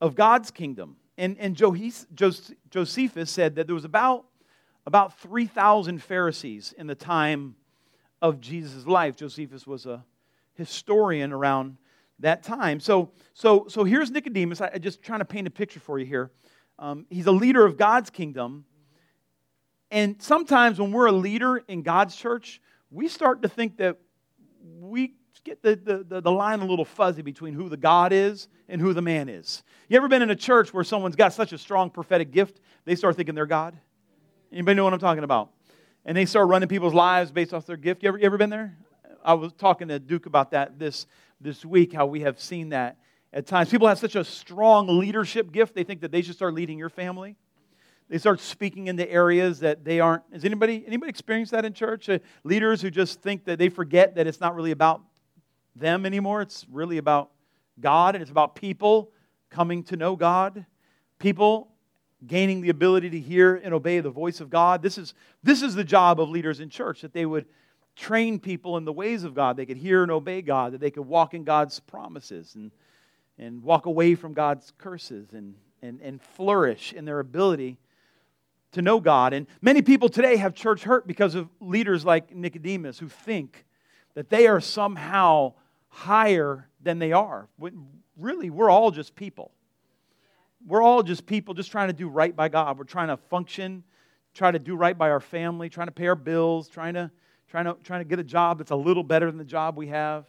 of 0.01 0.15
God's 0.15 0.51
kingdom. 0.51 0.97
And, 1.19 1.37
and 1.39 1.57
Josephus 1.57 3.31
said 3.31 3.57
that 3.57 3.67
there 3.67 3.75
was 3.75 3.85
about, 3.85 4.27
about 4.87 5.19
3,000 5.21 6.03
Pharisees 6.03 6.75
in 6.77 6.87
the 6.87 6.95
time 6.95 7.57
of 8.21 8.41
Jesus' 8.41 8.87
life. 8.87 9.17
Josephus 9.17 9.67
was 9.67 9.87
a 9.87 10.05
historian 10.55 11.33
around 11.33 11.77
that 12.19 12.43
time. 12.43 12.81
So, 12.81 13.11
so, 13.35 13.67
so 13.69 13.85
here's 13.85 14.11
Nicodemus. 14.11 14.61
I, 14.61 14.71
I 14.75 14.79
just 14.79 15.03
trying 15.03 15.21
to 15.21 15.25
paint 15.25 15.47
a 15.47 15.51
picture 15.51 15.81
for 15.81 15.99
you 15.99 16.07
here. 16.07 16.31
Um, 16.79 17.07
he's 17.09 17.27
a 17.27 17.33
leader 17.33 17.65
of 17.65 17.77
God's 17.77 18.11
kingdom. 18.11 18.65
And 19.91 20.21
sometimes 20.21 20.79
when 20.79 20.93
we're 20.93 21.07
a 21.07 21.13
leader 21.13 21.59
in 21.69 21.83
God's 21.83 22.17
church, 22.17 22.61
we 22.91 23.09
start 23.09 23.43
to 23.43 23.49
think 23.49 23.79
that 23.79 23.99
we 24.81 25.15
get 25.45 25.63
the, 25.63 25.77
the, 25.77 26.21
the, 26.21 26.31
line 26.31 26.61
a 26.61 26.67
little 26.67 26.85
fuzzy 26.85 27.23
between 27.23 27.55
who 27.55 27.69
the 27.69 27.77
God 27.77 28.13
is 28.13 28.49
and 28.69 28.81
who 28.81 28.93
the 28.93 29.03
man 29.03 29.29
is. 29.29 29.63
You 29.89 29.97
ever 29.97 30.09
been 30.09 30.23
in 30.23 30.31
a 30.31 30.37
church 30.37 30.75
where 30.75 30.83
someone's 30.83 31.15
got 31.15 31.33
such 31.33 31.53
a 31.53 31.59
strong 31.59 31.89
prophetic 31.89 32.33
gift, 32.33 32.61
they 32.85 32.97
start 32.97 33.15
thinking 33.15 33.37
they're 33.37 33.47
God? 33.47 33.79
Anybody 34.53 34.75
know 34.75 34.85
what 34.85 34.93
I'm 34.93 34.99
talking 34.99 35.23
about? 35.23 35.51
And 36.05 36.17
they 36.17 36.27
start 36.27 36.49
running 36.49 36.69
people's 36.69 36.95
lives 36.95 37.31
based 37.31 37.55
off 37.55 37.65
their 37.65 37.77
gift. 37.77 38.03
You 38.03 38.09
ever, 38.09 38.19
you 38.19 38.25
ever 38.27 38.39
been 38.39 38.51
there? 38.51 38.77
I 39.25 39.35
was 39.35 39.53
talking 39.53 39.89
to 39.89 39.99
Duke 39.99 40.27
about 40.27 40.51
that 40.51 40.79
this, 40.79 41.07
this 41.41 41.65
week, 41.65 41.93
how 41.93 42.07
we 42.07 42.21
have 42.21 42.41
seen 42.41 42.71
that 42.71 42.97
at 43.33 43.47
times. 43.47 43.71
People 43.71 43.89
have 43.89 43.99
such 43.99 44.17
a 44.17 44.25
strong 44.25 44.99
leadership 44.99 45.53
gift, 45.53 45.75
they 45.75 45.85
think 45.85 46.01
that 46.01 46.11
they 46.11 46.23
should 46.23 46.35
start 46.35 46.55
leading 46.55 46.79
your 46.79 46.91
family. 46.91 47.37
They 48.09 48.19
start 48.19 48.39
speaking 48.41 48.87
into 48.87 49.11
areas 49.11 49.61
that 49.61 49.85
they 49.85 49.99
aren't. 49.99 50.23
Has 50.33 50.45
anybody, 50.45 50.85
anybody 50.87 51.11
experienced 51.11 51.51
that 51.51 51.65
in 51.65 51.73
church? 51.73 52.09
Uh, 52.09 52.21
leaders 52.45 52.81
who 52.81 52.89
just 52.89 53.21
think 53.21 53.45
that 53.47 53.59
they 53.59 53.69
forget 53.69 54.15
that 54.15 54.29
it's 54.29 54.41
not 54.41 54.55
really 54.55 54.71
about 54.71 55.03
them 55.75 56.07
anymore. 56.07 56.41
It's 56.41 56.65
really 56.71 56.99
about 56.99 57.31
God 57.81 58.15
and 58.15 58.23
it's 58.23 58.31
about 58.31 58.55
people 58.55 59.11
coming 59.51 59.83
to 59.85 59.97
know 59.97 60.15
God. 60.15 60.67
People 61.19 61.69
gaining 62.27 62.61
the 62.61 62.71
ability 62.71 63.11
to 63.11 63.21
hear 63.21 63.57
and 63.57 63.75
obey 63.75 64.01
the 64.01 64.11
voice 64.11 64.41
of 64.41 64.51
God. 64.51 64.83
This 64.83 64.99
is, 64.99 65.15
this 65.43 65.63
is 65.63 65.75
the 65.75 65.85
job 65.85 66.21
of 66.21 66.29
leaders 66.29 66.61
in 66.61 66.71
church, 66.71 67.03
that 67.03 67.13
they 67.13 67.27
would 67.27 67.47
train 67.95 68.39
people 68.39 68.77
in 68.77 68.85
the 68.85 68.93
ways 68.93 69.25
of 69.25 69.35
God. 69.35 69.57
They 69.57 69.67
could 69.67 69.77
hear 69.77 70.03
and 70.03 70.13
obey 70.13 70.43
God, 70.43 70.73
that 70.73 70.81
they 70.81 70.91
could 70.91 71.07
walk 71.07 71.35
in 71.35 71.45
God's 71.45 71.81
promises. 71.81 72.55
And 72.55 72.71
and 73.39 73.63
walk 73.63 73.87
away 73.87 74.15
from 74.15 74.33
God's 74.33 74.73
curses 74.79 75.33
and, 75.33 75.55
and, 75.83 76.01
and 76.01 76.21
flourish 76.21 76.93
in 76.93 77.05
their 77.05 77.21
ability 77.21 77.79
to 78.73 78.83
know 78.83 79.01
God. 79.01 79.33
And 79.33 79.47
many 79.61 79.83
people 79.83 80.09
today 80.09 80.37
have 80.37 80.55
church 80.55 80.83
hurt 80.83 81.07
because 81.07 81.35
of 81.35 81.49
leaders 81.61 82.05
like 82.05 82.35
Nicodemus 82.35 82.99
who 82.99 83.09
think 83.09 83.65
that 84.15 84.31
they 84.31 84.47
are 84.47 84.61
somehow 84.61 85.55
higher 85.89 86.69
than 86.83 86.99
they 86.99 87.13
are. 87.13 87.49
Really, 88.19 88.51
we're 88.51 88.71
all 88.71 88.91
just 88.91 89.15
people. 89.15 89.51
We're 90.67 90.83
all 90.83 91.03
just 91.03 91.27
people 91.27 91.55
just 91.55 91.71
trying 91.71 91.89
to 91.89 91.95
do 91.95 92.09
right 92.09 92.35
by 92.35 92.49
God. 92.49 92.79
We're 92.79 92.85
trying 92.85 93.09
to 93.09 93.17
function 93.17 93.85
try 94.37 94.51
to 94.51 94.59
do 94.59 94.77
right 94.77 94.97
by 94.97 95.11
our 95.11 95.21
family, 95.21 95.69
trying 95.69 95.87
to 95.87 95.93
pay 95.93 96.07
our 96.07 96.15
bills, 96.15 96.69
trying 96.69 96.95
to, 96.95 97.11
trying 97.49 97.65
to, 97.65 97.77
trying 97.83 98.01
to 98.01 98.05
get 98.05 98.19
a 98.19 98.25
job 98.25 98.59
that's 98.59 98.71
a 98.71 98.77
little 98.77 99.03
better 99.03 99.27
than 99.27 99.39
the 99.39 99.45
job 99.45 99.77
we 99.77 99.89
have, 99.89 100.27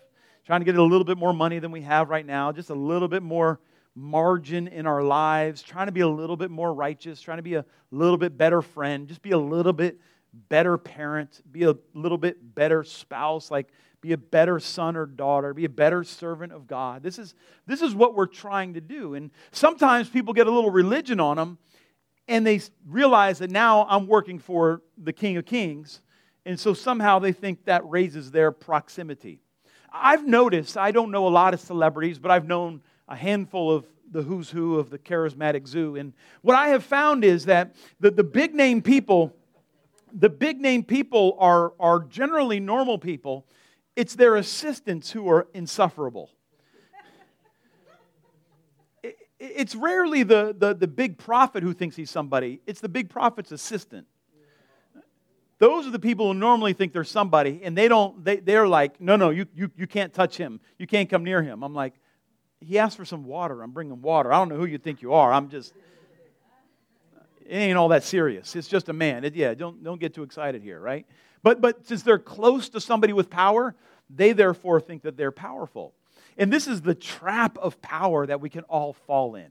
trying 0.47 0.61
to 0.61 0.65
get 0.65 0.77
a 0.77 0.81
little 0.81 1.03
bit 1.03 1.17
more 1.17 1.33
money 1.33 1.59
than 1.59 1.71
we 1.71 1.81
have 1.81 2.09
right 2.09 2.25
now, 2.25 2.53
just 2.53 2.69
a 2.69 2.73
little 2.73 3.09
bit 3.09 3.21
more 3.21 3.59
margin 3.95 4.69
in 4.69 4.87
our 4.87 5.03
lives, 5.03 5.61
trying 5.61 5.87
to 5.87 5.91
be 5.91 5.99
a 5.99 6.07
little 6.07 6.37
bit 6.37 6.49
more 6.49 6.73
righteous, 6.73 7.19
trying 7.19 7.37
to 7.37 7.43
be 7.43 7.55
a 7.55 7.65
little 7.91 8.17
bit 8.17 8.37
better 8.37 8.61
friend, 8.61 9.09
just 9.09 9.21
be 9.21 9.31
a 9.31 9.37
little 9.37 9.73
bit 9.73 9.99
better 10.47 10.77
parent, 10.77 11.41
be 11.51 11.63
a 11.63 11.75
little 11.93 12.17
bit 12.17 12.55
better 12.55 12.85
spouse, 12.85 13.51
like 13.51 13.67
be 13.99 14.13
a 14.13 14.17
better 14.17 14.57
son 14.57 14.95
or 14.95 15.05
daughter, 15.05 15.53
be 15.53 15.65
a 15.65 15.69
better 15.69 16.05
servant 16.05 16.53
of 16.53 16.65
God. 16.65 17.03
This 17.03 17.19
is, 17.19 17.35
this 17.65 17.81
is 17.81 17.93
what 17.93 18.15
we're 18.15 18.25
trying 18.25 18.75
to 18.75 18.81
do. 18.81 19.15
And 19.15 19.31
sometimes 19.51 20.07
people 20.07 20.33
get 20.33 20.47
a 20.47 20.51
little 20.51 20.71
religion 20.71 21.19
on 21.19 21.35
them 21.35 21.57
and 22.29 22.47
they 22.47 22.61
realize 22.87 23.39
that 23.39 23.51
now 23.51 23.85
I'm 23.89 24.07
working 24.07 24.39
for 24.39 24.81
the 24.97 25.11
King 25.11 25.35
of 25.35 25.45
Kings. 25.45 25.99
And 26.45 26.57
so 26.57 26.73
somehow 26.73 27.19
they 27.19 27.33
think 27.33 27.65
that 27.65 27.85
raises 27.85 28.31
their 28.31 28.53
proximity. 28.53 29.41
I've 30.01 30.25
noticed, 30.27 30.77
I 30.77 30.91
don't 30.91 31.11
know 31.11 31.27
a 31.27 31.29
lot 31.29 31.53
of 31.53 31.59
celebrities, 31.59 32.19
but 32.19 32.31
I've 32.31 32.47
known 32.47 32.81
a 33.07 33.15
handful 33.15 33.71
of 33.71 33.85
the 34.11 34.21
who's 34.21 34.49
who 34.49 34.79
of 34.79 34.89
the 34.89 34.97
charismatic 34.97 35.67
zoo. 35.67 35.95
And 35.95 36.13
what 36.41 36.55
I 36.55 36.69
have 36.69 36.83
found 36.83 37.23
is 37.23 37.45
that 37.45 37.75
the, 37.99 38.11
the 38.11 38.23
big 38.23 38.55
name 38.55 38.81
people, 38.81 39.35
the 40.13 40.29
big 40.29 40.59
name 40.59 40.83
people 40.83 41.35
are, 41.39 41.73
are 41.79 41.99
generally 41.99 42.59
normal 42.59 42.97
people. 42.97 43.45
It's 43.95 44.15
their 44.15 44.35
assistants 44.35 45.11
who 45.11 45.29
are 45.29 45.47
insufferable. 45.53 46.29
it's 49.39 49.75
rarely 49.75 50.23
the, 50.23 50.55
the, 50.57 50.73
the 50.73 50.87
big 50.87 51.17
prophet 51.17 51.63
who 51.63 51.73
thinks 51.73 51.95
he's 51.95 52.09
somebody, 52.09 52.61
it's 52.65 52.81
the 52.81 52.89
big 52.89 53.09
prophet's 53.09 53.51
assistant. 53.51 54.07
Those 55.59 55.87
are 55.87 55.91
the 55.91 55.99
people 55.99 56.31
who 56.31 56.39
normally 56.39 56.73
think 56.73 56.93
they're 56.93 57.03
somebody, 57.03 57.61
and 57.63 57.75
they 57.75 57.87
don't, 57.87 58.23
they, 58.23 58.37
they're 58.37 58.67
like, 58.67 59.01
no, 59.01 59.15
no, 59.15 59.31
you, 59.31 59.47
you, 59.55 59.71
you 59.75 59.87
can't 59.87 60.13
touch 60.13 60.37
him. 60.37 60.59
You 60.77 60.85
can't 60.85 61.09
come 61.09 61.23
near 61.23 61.41
him. 61.41 61.63
I'm 61.63 61.73
like, 61.73 61.93
he 62.59 62.77
asked 62.77 62.97
for 62.97 63.05
some 63.05 63.23
water. 63.23 63.61
I'm 63.63 63.71
bringing 63.71 64.01
water. 64.01 64.31
I 64.31 64.37
don't 64.37 64.49
know 64.49 64.57
who 64.57 64.65
you 64.65 64.77
think 64.77 65.01
you 65.01 65.13
are. 65.13 65.33
I'm 65.33 65.49
just, 65.49 65.73
it 67.45 67.55
ain't 67.55 67.77
all 67.77 67.89
that 67.89 68.03
serious. 68.03 68.55
It's 68.55 68.67
just 68.67 68.89
a 68.89 68.93
man. 68.93 69.23
It, 69.23 69.35
yeah, 69.35 69.53
don't, 69.53 69.83
don't 69.83 69.99
get 69.99 70.13
too 70.13 70.23
excited 70.23 70.61
here, 70.61 70.79
right? 70.79 71.05
But, 71.43 71.61
but 71.61 71.87
since 71.87 72.03
they're 72.03 72.19
close 72.19 72.69
to 72.69 72.81
somebody 72.81 73.13
with 73.13 73.29
power, 73.29 73.75
they 74.09 74.33
therefore 74.33 74.79
think 74.79 75.03
that 75.03 75.17
they're 75.17 75.31
powerful. 75.31 75.93
And 76.37 76.53
this 76.53 76.67
is 76.67 76.81
the 76.81 76.95
trap 76.95 77.57
of 77.57 77.81
power 77.81 78.27
that 78.27 78.41
we 78.41 78.49
can 78.49 78.63
all 78.63 78.93
fall 78.93 79.35
in. 79.35 79.47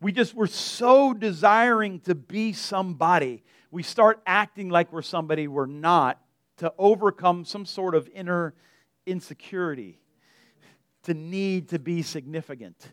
We 0.00 0.12
just, 0.12 0.34
we're 0.34 0.46
so 0.46 1.14
desiring 1.14 2.00
to 2.00 2.14
be 2.14 2.52
somebody, 2.52 3.42
we 3.74 3.82
start 3.82 4.22
acting 4.24 4.68
like 4.68 4.92
we're 4.92 5.02
somebody 5.02 5.48
we're 5.48 5.66
not 5.66 6.20
to 6.58 6.72
overcome 6.78 7.44
some 7.44 7.66
sort 7.66 7.96
of 7.96 8.08
inner 8.14 8.54
insecurity 9.04 9.98
to 11.02 11.12
need 11.12 11.70
to 11.70 11.80
be 11.80 12.00
significant. 12.00 12.92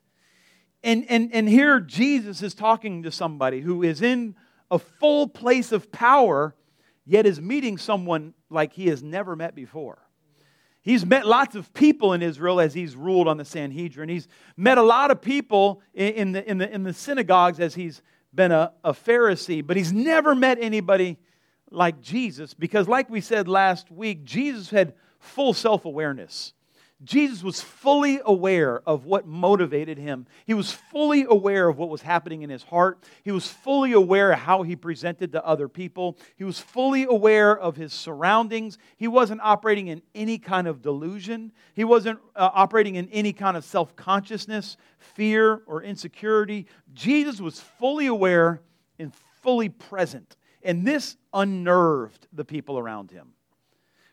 And, 0.83 1.05
and, 1.07 1.29
and 1.33 1.47
here 1.47 1.79
Jesus 1.79 2.41
is 2.41 2.55
talking 2.55 3.03
to 3.03 3.11
somebody 3.11 3.61
who 3.61 3.83
is 3.83 4.01
in 4.01 4.35
a 4.71 4.79
full 4.79 5.27
place 5.27 5.71
of 5.71 5.91
power, 5.91 6.55
yet 7.05 7.27
is 7.27 7.39
meeting 7.39 7.77
someone 7.77 8.33
like 8.49 8.73
he 8.73 8.87
has 8.87 9.03
never 9.03 9.35
met 9.35 9.53
before. 9.53 9.99
He's 10.81 11.05
met 11.05 11.27
lots 11.27 11.55
of 11.55 11.71
people 11.75 12.13
in 12.13 12.23
Israel 12.23 12.59
as 12.59 12.73
he's 12.73 12.95
ruled 12.95 13.27
on 13.27 13.37
the 13.37 13.45
Sanhedrin. 13.45 14.09
He's 14.09 14.27
met 14.57 14.79
a 14.79 14.83
lot 14.83 15.11
of 15.11 15.21
people 15.21 15.83
in 15.93 16.31
the, 16.31 16.49
in 16.49 16.57
the, 16.57 16.73
in 16.73 16.81
the 16.81 16.93
synagogues 16.93 17.59
as 17.59 17.75
he's 17.75 18.01
been 18.33 18.51
a, 18.51 18.73
a 18.83 18.93
Pharisee, 18.93 19.65
but 19.65 19.77
he's 19.77 19.91
never 19.91 20.33
met 20.35 20.57
anybody 20.61 21.17
like 21.69 22.01
Jesus 22.01 22.53
because, 22.53 22.87
like 22.87 23.09
we 23.09 23.21
said 23.21 23.47
last 23.47 23.91
week, 23.91 24.23
Jesus 24.23 24.69
had 24.69 24.93
full 25.19 25.53
self 25.53 25.85
awareness. 25.85 26.53
Jesus 27.03 27.41
was 27.43 27.59
fully 27.59 28.21
aware 28.23 28.81
of 28.87 29.05
what 29.05 29.25
motivated 29.25 29.97
him. 29.97 30.27
He 30.45 30.53
was 30.53 30.71
fully 30.71 31.25
aware 31.27 31.67
of 31.67 31.77
what 31.79 31.89
was 31.89 32.03
happening 32.03 32.43
in 32.43 32.51
his 32.51 32.61
heart. 32.61 33.03
He 33.23 33.31
was 33.31 33.47
fully 33.47 33.93
aware 33.93 34.31
of 34.31 34.39
how 34.39 34.61
he 34.61 34.75
presented 34.75 35.31
to 35.31 35.43
other 35.43 35.67
people. 35.67 36.17
He 36.35 36.43
was 36.43 36.59
fully 36.59 37.03
aware 37.03 37.57
of 37.57 37.75
his 37.75 37.91
surroundings. 37.91 38.77
He 38.97 39.07
wasn't 39.07 39.41
operating 39.41 39.87
in 39.87 40.03
any 40.13 40.37
kind 40.37 40.67
of 40.67 40.83
delusion. 40.83 41.51
He 41.73 41.83
wasn't 41.83 42.19
uh, 42.35 42.51
operating 42.53 42.95
in 42.95 43.09
any 43.09 43.33
kind 43.33 43.57
of 43.57 43.65
self 43.65 43.95
consciousness, 43.95 44.77
fear, 44.99 45.63
or 45.65 45.81
insecurity. 45.81 46.67
Jesus 46.93 47.41
was 47.41 47.59
fully 47.59 48.05
aware 48.05 48.61
and 48.99 49.11
fully 49.41 49.69
present. 49.69 50.37
And 50.61 50.85
this 50.85 51.17
unnerved 51.33 52.27
the 52.31 52.45
people 52.45 52.77
around 52.77 53.09
him. 53.09 53.29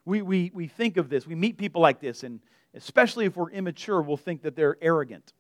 We, 0.07 0.23
we, 0.23 0.51
we 0.55 0.69
think 0.69 0.97
of 0.97 1.11
this, 1.11 1.27
we 1.27 1.35
meet 1.35 1.59
people 1.59 1.83
like 1.83 2.01
this, 2.01 2.23
and 2.23 2.41
especially 2.79 3.27
if 3.27 3.37
we're 3.37 3.51
immature, 3.51 4.01
we'll 4.01 4.17
think 4.17 4.43
that 4.43 4.57
they're 4.57 4.77
arrogant. 4.81 5.33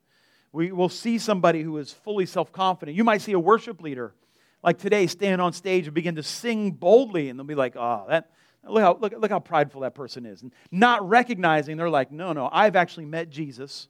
We 0.52 0.72
will 0.72 0.88
see 0.88 1.18
somebody 1.18 1.62
who 1.62 1.78
is 1.78 1.92
fully 1.92 2.26
self 2.26 2.52
confident. 2.52 2.96
You 2.96 3.04
might 3.04 3.22
see 3.22 3.32
a 3.32 3.38
worship 3.40 3.80
leader 3.80 4.14
like 4.62 4.78
today 4.78 5.06
stand 5.06 5.40
on 5.40 5.52
stage 5.52 5.86
and 5.86 5.94
begin 5.94 6.16
to 6.16 6.22
sing 6.22 6.72
boldly, 6.72 7.28
and 7.28 7.38
they'll 7.38 7.46
be 7.46 7.54
like, 7.54 7.76
oh, 7.76 8.06
that. 8.08 8.30
Look 8.68 8.82
how, 8.82 8.98
look, 9.00 9.14
look 9.16 9.30
how 9.30 9.38
prideful 9.38 9.82
that 9.82 9.94
person 9.94 10.26
is. 10.26 10.42
And 10.42 10.52
not 10.70 11.08
recognizing, 11.08 11.76
they're 11.76 11.88
like, 11.88 12.10
no, 12.10 12.32
no, 12.32 12.50
I've 12.52 12.76
actually 12.76 13.06
met 13.06 13.30
Jesus. 13.30 13.88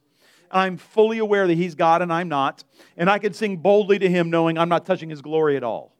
I'm 0.51 0.77
fully 0.77 1.17
aware 1.17 1.47
that 1.47 1.55
he's 1.55 1.75
God 1.75 2.01
and 2.01 2.13
I'm 2.13 2.29
not. 2.29 2.63
And 2.95 3.09
I 3.09 3.19
can 3.19 3.33
sing 3.33 3.57
boldly 3.57 3.99
to 3.99 4.09
him 4.09 4.29
knowing 4.29 4.57
I'm 4.57 4.69
not 4.69 4.85
touching 4.85 5.09
his 5.09 5.21
glory 5.21 5.57
at 5.57 5.63
all. 5.63 5.95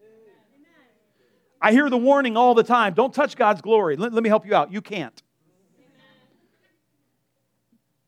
I 1.62 1.72
hear 1.72 1.90
the 1.90 1.98
warning 1.98 2.38
all 2.38 2.56
the 2.56 2.64
time 2.64 2.94
don't 2.94 3.14
touch 3.14 3.36
God's 3.36 3.62
glory. 3.62 3.98
Let, 3.98 4.14
let 4.14 4.24
me 4.24 4.30
help 4.30 4.46
you 4.46 4.56
out. 4.56 4.72
You 4.72 4.82
can't. 4.82 5.22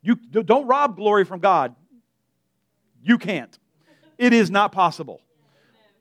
You 0.02 0.16
don't 0.16 0.68
rob 0.68 0.96
glory 0.96 1.26
from 1.26 1.40
God. 1.40 1.76
You 3.04 3.18
can't. 3.18 3.58
It 4.18 4.34
is 4.34 4.50
not 4.50 4.72
possible. 4.72 5.22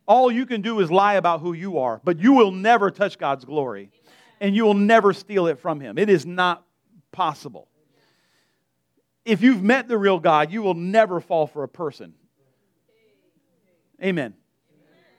All 0.06 0.30
you 0.30 0.44
can 0.46 0.62
do 0.62 0.80
is 0.80 0.90
lie 0.90 1.14
about 1.14 1.40
who 1.40 1.52
you 1.52 1.78
are, 1.78 2.00
but 2.02 2.18
you 2.18 2.32
will 2.32 2.50
never 2.50 2.90
touch 2.90 3.18
God's 3.18 3.44
glory 3.44 3.90
and 4.40 4.56
you 4.56 4.64
will 4.64 4.74
never 4.74 5.12
steal 5.12 5.46
it 5.46 5.58
from 5.58 5.80
Him. 5.80 5.98
It 5.98 6.08
is 6.08 6.26
not 6.26 6.64
possible. 7.12 7.68
If 9.24 9.42
you've 9.42 9.62
met 9.62 9.86
the 9.86 9.98
real 9.98 10.18
God, 10.18 10.50
you 10.50 10.62
will 10.62 10.74
never 10.74 11.20
fall 11.20 11.46
for 11.46 11.62
a 11.62 11.68
person. 11.68 12.14
Amen. 14.02 14.34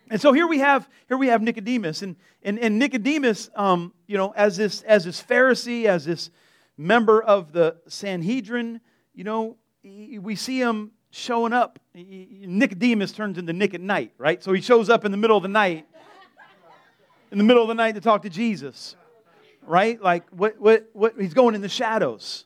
And 0.10 0.20
so 0.20 0.34
here 0.34 0.48
we 0.48 0.60
have 0.60 0.90
here 1.08 1.18
we 1.18 1.28
have 1.28 1.42
Nicodemus, 1.42 2.02
and 2.02 2.18
and, 2.44 2.60
and 2.60 2.80
Nicodemus, 2.80 3.50
um, 3.56 3.94
you 4.08 4.18
know, 4.18 4.34
as 4.36 4.58
this 4.58 4.82
as 4.82 5.06
this 5.06 5.22
Pharisee, 5.22 5.86
as 5.86 6.04
this 6.04 6.32
member 6.78 7.22
of 7.22 7.52
the 7.52 7.78
Sanhedrin. 7.88 8.82
You 9.14 9.24
know, 9.24 9.58
we 9.84 10.36
see 10.36 10.60
him 10.60 10.92
showing 11.12 11.54
up. 11.54 11.80
Nicodemus 11.94 13.12
turns 13.12 13.38
into 13.38 13.54
Nick 13.54 13.74
at 13.74 13.82
night, 13.82 14.14
right? 14.18 14.42
So 14.42 14.54
he 14.54 14.62
shows 14.62 14.90
up 14.90 15.06
in 15.06 15.12
the 15.12 15.18
middle 15.18 15.38
of 15.38 15.44
the 15.44 15.50
night, 15.50 15.86
in 17.32 17.38
the 17.38 17.44
middle 17.44 17.62
of 17.62 17.68
the 17.68 17.76
night 17.76 17.96
to 17.96 18.02
talk 18.02 18.24
to 18.24 18.30
Jesus, 18.30 18.96
right? 19.66 20.02
Like 20.02 20.28
what, 20.30 20.60
what, 20.60 20.90
what, 20.94 21.14
he's 21.20 21.34
going 21.34 21.56
in 21.56 21.62
the 21.62 21.70
shadows. 21.70 22.46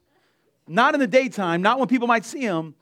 Not 0.67 0.95
in 0.95 0.99
the 0.99 1.07
daytime, 1.07 1.61
not 1.61 1.77
when 1.77 1.87
people 1.87 2.07
might 2.07 2.25
see 2.25 2.41
him. 2.41 2.73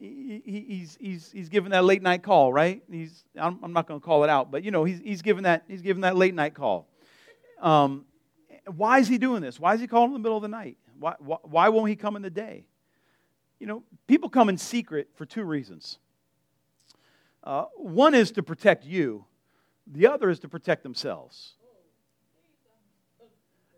He, 0.00 0.42
he's, 0.44 0.98
he's, 1.00 1.30
he's 1.30 1.48
giving 1.48 1.70
that 1.70 1.84
late 1.84 2.02
night 2.02 2.24
call, 2.24 2.52
right? 2.52 2.82
He's, 2.90 3.22
I'm, 3.38 3.60
I'm 3.62 3.72
not 3.72 3.86
going 3.86 4.00
to 4.00 4.04
call 4.04 4.24
it 4.24 4.30
out, 4.30 4.50
but 4.50 4.64
you 4.64 4.72
know, 4.72 4.82
he's, 4.82 4.98
he's, 4.98 5.22
giving 5.22 5.44
that, 5.44 5.62
he's 5.68 5.82
giving 5.82 6.00
that 6.00 6.16
late 6.16 6.34
night 6.34 6.54
call. 6.54 6.88
Um, 7.60 8.04
why 8.66 8.98
is 8.98 9.08
he 9.08 9.18
doing 9.18 9.42
this? 9.42 9.58
Why 9.58 9.74
is 9.74 9.80
he 9.80 9.86
calling 9.86 10.08
in 10.08 10.12
the 10.14 10.18
middle 10.18 10.36
of 10.36 10.42
the 10.42 10.48
night? 10.48 10.76
Why, 10.98 11.14
why, 11.18 11.36
why 11.42 11.68
won't 11.68 11.88
he 11.88 11.96
come 11.96 12.16
in 12.16 12.22
the 12.22 12.30
day? 12.30 12.64
You 13.58 13.66
know, 13.66 13.82
people 14.06 14.28
come 14.28 14.48
in 14.48 14.58
secret 14.58 15.08
for 15.14 15.24
two 15.26 15.44
reasons. 15.44 15.98
Uh, 17.44 17.64
one 17.76 18.14
is 18.14 18.30
to 18.32 18.42
protect 18.42 18.84
you, 18.84 19.24
the 19.86 20.06
other 20.06 20.30
is 20.30 20.38
to 20.40 20.48
protect 20.48 20.82
themselves. 20.82 21.54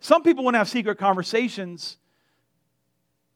Some 0.01 0.23
people 0.23 0.45
want 0.45 0.55
to 0.55 0.59
have 0.59 0.69
secret 0.69 0.99
conversations 0.99 1.97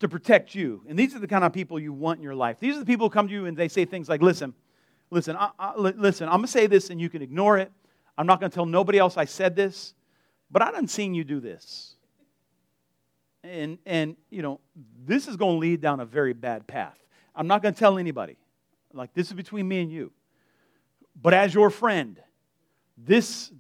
to 0.01 0.09
protect 0.09 0.55
you. 0.55 0.83
And 0.87 0.99
these 0.99 1.15
are 1.15 1.19
the 1.19 1.27
kind 1.27 1.45
of 1.45 1.53
people 1.53 1.81
you 1.81 1.93
want 1.93 2.19
in 2.19 2.23
your 2.23 2.35
life. 2.35 2.61
These 2.61 2.77
are 2.77 2.81
the 2.81 2.87
people 2.87 3.07
who 3.07 3.11
come 3.11 3.27
to 3.27 3.33
you 3.33 3.47
and 3.47 3.57
they 3.57 3.69
say 3.69 3.87
things 3.87 4.09
like, 4.09 4.21
listen, 4.21 4.53
listen, 5.11 5.37
I, 5.37 5.51
I, 5.59 5.75
listen, 5.77 6.29
I'm 6.29 6.37
going 6.37 6.45
to 6.45 6.49
say 6.49 6.67
this 6.67 6.91
and 6.91 7.01
you 7.01 7.09
can 7.09 7.23
ignore 7.23 7.57
it. 7.57 7.73
I'm 8.17 8.27
not 8.27 8.39
going 8.39 8.51
to 8.51 8.55
tell 8.55 8.67
nobody 8.67 8.99
else 8.99 9.17
I 9.17 9.25
said 9.25 9.57
this, 9.57 9.95
but 10.51 10.63
I 10.63 10.71
done 10.71 10.89
seen 10.89 11.15
you 11.15 11.25
do 11.25 11.41
this. 11.41 11.95
And, 13.45 13.79
and, 13.87 14.17
you 14.31 14.43
know, 14.43 14.61
this 15.05 15.29
is 15.29 15.37
going 15.37 15.57
to 15.57 15.59
lead 15.59 15.81
down 15.81 16.01
a 16.01 16.05
very 16.05 16.33
bad 16.33 16.67
path. 16.67 16.99
I'm 17.35 17.47
not 17.47 17.63
going 17.63 17.75
to 17.75 17.79
tell 17.79 17.99
anybody. 17.99 18.37
Like, 18.93 19.15
this 19.15 19.29
is 19.29 19.33
between 19.35 19.69
me 19.69 19.81
and 19.81 19.93
you. 19.93 20.13
But 21.21 21.35
as 21.35 21.55
your 21.55 21.71
friend, 21.71 22.21
this, 22.97 23.53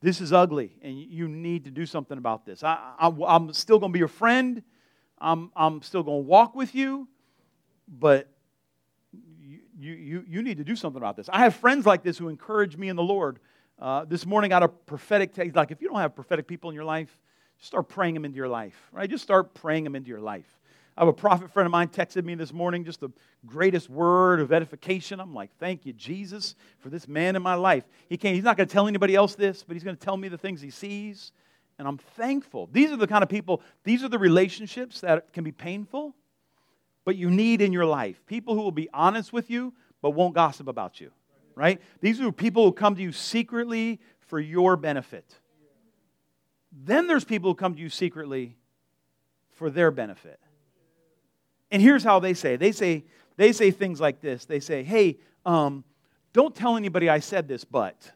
this 0.00 0.20
is 0.20 0.32
ugly, 0.32 0.76
and 0.82 0.98
you 0.98 1.28
need 1.28 1.64
to 1.64 1.70
do 1.70 1.86
something 1.86 2.18
about 2.18 2.46
this. 2.46 2.62
I, 2.62 2.94
I, 2.98 3.36
am 3.36 3.52
still 3.52 3.78
going 3.78 3.90
to 3.90 3.92
be 3.92 3.98
your 3.98 4.08
friend. 4.08 4.62
I'm, 5.18 5.50
I'm 5.56 5.82
still 5.82 6.02
going 6.02 6.22
to 6.22 6.28
walk 6.28 6.54
with 6.54 6.74
you, 6.74 7.08
but 7.88 8.28
you, 9.78 9.94
you, 9.94 10.24
you 10.28 10.42
need 10.42 10.58
to 10.58 10.64
do 10.64 10.76
something 10.76 11.00
about 11.00 11.16
this. 11.16 11.28
I 11.32 11.40
have 11.40 11.54
friends 11.56 11.86
like 11.86 12.02
this 12.02 12.18
who 12.18 12.28
encourage 12.28 12.76
me 12.76 12.88
in 12.88 12.96
the 12.96 13.02
Lord 13.02 13.38
Uh, 13.80 14.04
this 14.04 14.26
morning, 14.26 14.52
out 14.52 14.62
of 14.62 14.84
prophetic 14.84 15.32
text, 15.32 15.56
like 15.56 15.70
if 15.70 15.80
you 15.80 15.88
don't 15.88 15.98
have 15.98 16.14
prophetic 16.14 16.46
people 16.46 16.68
in 16.68 16.74
your 16.74 16.84
life, 16.84 17.18
just 17.58 17.68
start 17.68 17.88
praying 17.88 18.12
them 18.12 18.26
into 18.26 18.36
your 18.36 18.48
life, 18.48 18.76
right? 18.92 19.08
Just 19.08 19.24
start 19.24 19.54
praying 19.54 19.84
them 19.84 19.96
into 19.96 20.08
your 20.08 20.20
life. 20.20 20.60
I 20.98 21.00
have 21.00 21.08
a 21.08 21.14
prophet 21.14 21.50
friend 21.50 21.64
of 21.66 21.72
mine 21.72 21.88
texted 21.88 22.24
me 22.24 22.34
this 22.34 22.52
morning, 22.52 22.84
just 22.84 23.00
the 23.00 23.08
greatest 23.46 23.88
word 23.88 24.40
of 24.40 24.52
edification. 24.52 25.18
I'm 25.18 25.32
like, 25.32 25.50
thank 25.58 25.86
you, 25.86 25.94
Jesus, 25.94 26.56
for 26.80 26.90
this 26.90 27.08
man 27.08 27.36
in 27.36 27.42
my 27.42 27.54
life. 27.54 27.84
He 28.10 28.18
can't, 28.18 28.34
he's 28.34 28.44
not 28.44 28.58
going 28.58 28.68
to 28.68 28.72
tell 28.72 28.86
anybody 28.86 29.14
else 29.14 29.34
this, 29.34 29.62
but 29.62 29.74
he's 29.74 29.84
going 29.84 29.96
to 29.96 30.04
tell 30.04 30.16
me 30.18 30.28
the 30.28 30.36
things 30.36 30.60
he 30.60 30.68
sees. 30.68 31.32
And 31.78 31.88
I'm 31.88 31.96
thankful. 31.96 32.68
These 32.70 32.92
are 32.92 32.96
the 32.96 33.06
kind 33.06 33.22
of 33.22 33.30
people, 33.30 33.62
these 33.84 34.04
are 34.04 34.10
the 34.10 34.18
relationships 34.18 35.00
that 35.00 35.32
can 35.32 35.42
be 35.42 35.52
painful, 35.52 36.14
but 37.06 37.16
you 37.16 37.30
need 37.30 37.62
in 37.62 37.72
your 37.72 37.86
life. 37.86 38.20
People 38.26 38.54
who 38.54 38.60
will 38.60 38.72
be 38.72 38.90
honest 38.92 39.32
with 39.32 39.48
you, 39.48 39.72
but 40.02 40.10
won't 40.10 40.34
gossip 40.34 40.68
about 40.68 41.00
you, 41.00 41.12
right? 41.54 41.80
These 42.00 42.20
are 42.20 42.32
people 42.32 42.64
who 42.64 42.72
come 42.72 42.94
to 42.96 43.02
you 43.02 43.12
secretly 43.12 44.00
for 44.20 44.38
your 44.38 44.76
benefit. 44.76 45.38
Then 46.72 47.06
there's 47.06 47.24
people 47.24 47.50
who 47.50 47.54
come 47.54 47.74
to 47.74 47.80
you 47.80 47.88
secretly 47.88 48.56
for 49.50 49.70
their 49.70 49.90
benefit. 49.90 50.38
And 51.70 51.82
here's 51.82 52.04
how 52.04 52.20
they 52.20 52.34
say 52.34 52.56
they 52.56 52.72
say, 52.72 53.04
they 53.36 53.52
say 53.52 53.70
things 53.70 54.00
like 54.00 54.20
this 54.20 54.44
they 54.44 54.60
say, 54.60 54.82
hey, 54.82 55.18
um, 55.44 55.84
don't 56.32 56.54
tell 56.54 56.76
anybody 56.76 57.08
I 57.08 57.18
said 57.18 57.48
this, 57.48 57.64
but. 57.64 58.12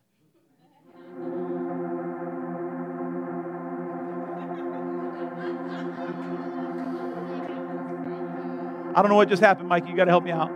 I 8.96 9.02
don't 9.02 9.08
know 9.08 9.16
what 9.16 9.28
just 9.28 9.42
happened, 9.42 9.68
Mike. 9.68 9.88
You 9.88 9.96
got 9.96 10.04
to 10.04 10.12
help 10.12 10.22
me 10.22 10.30
out. 10.30 10.50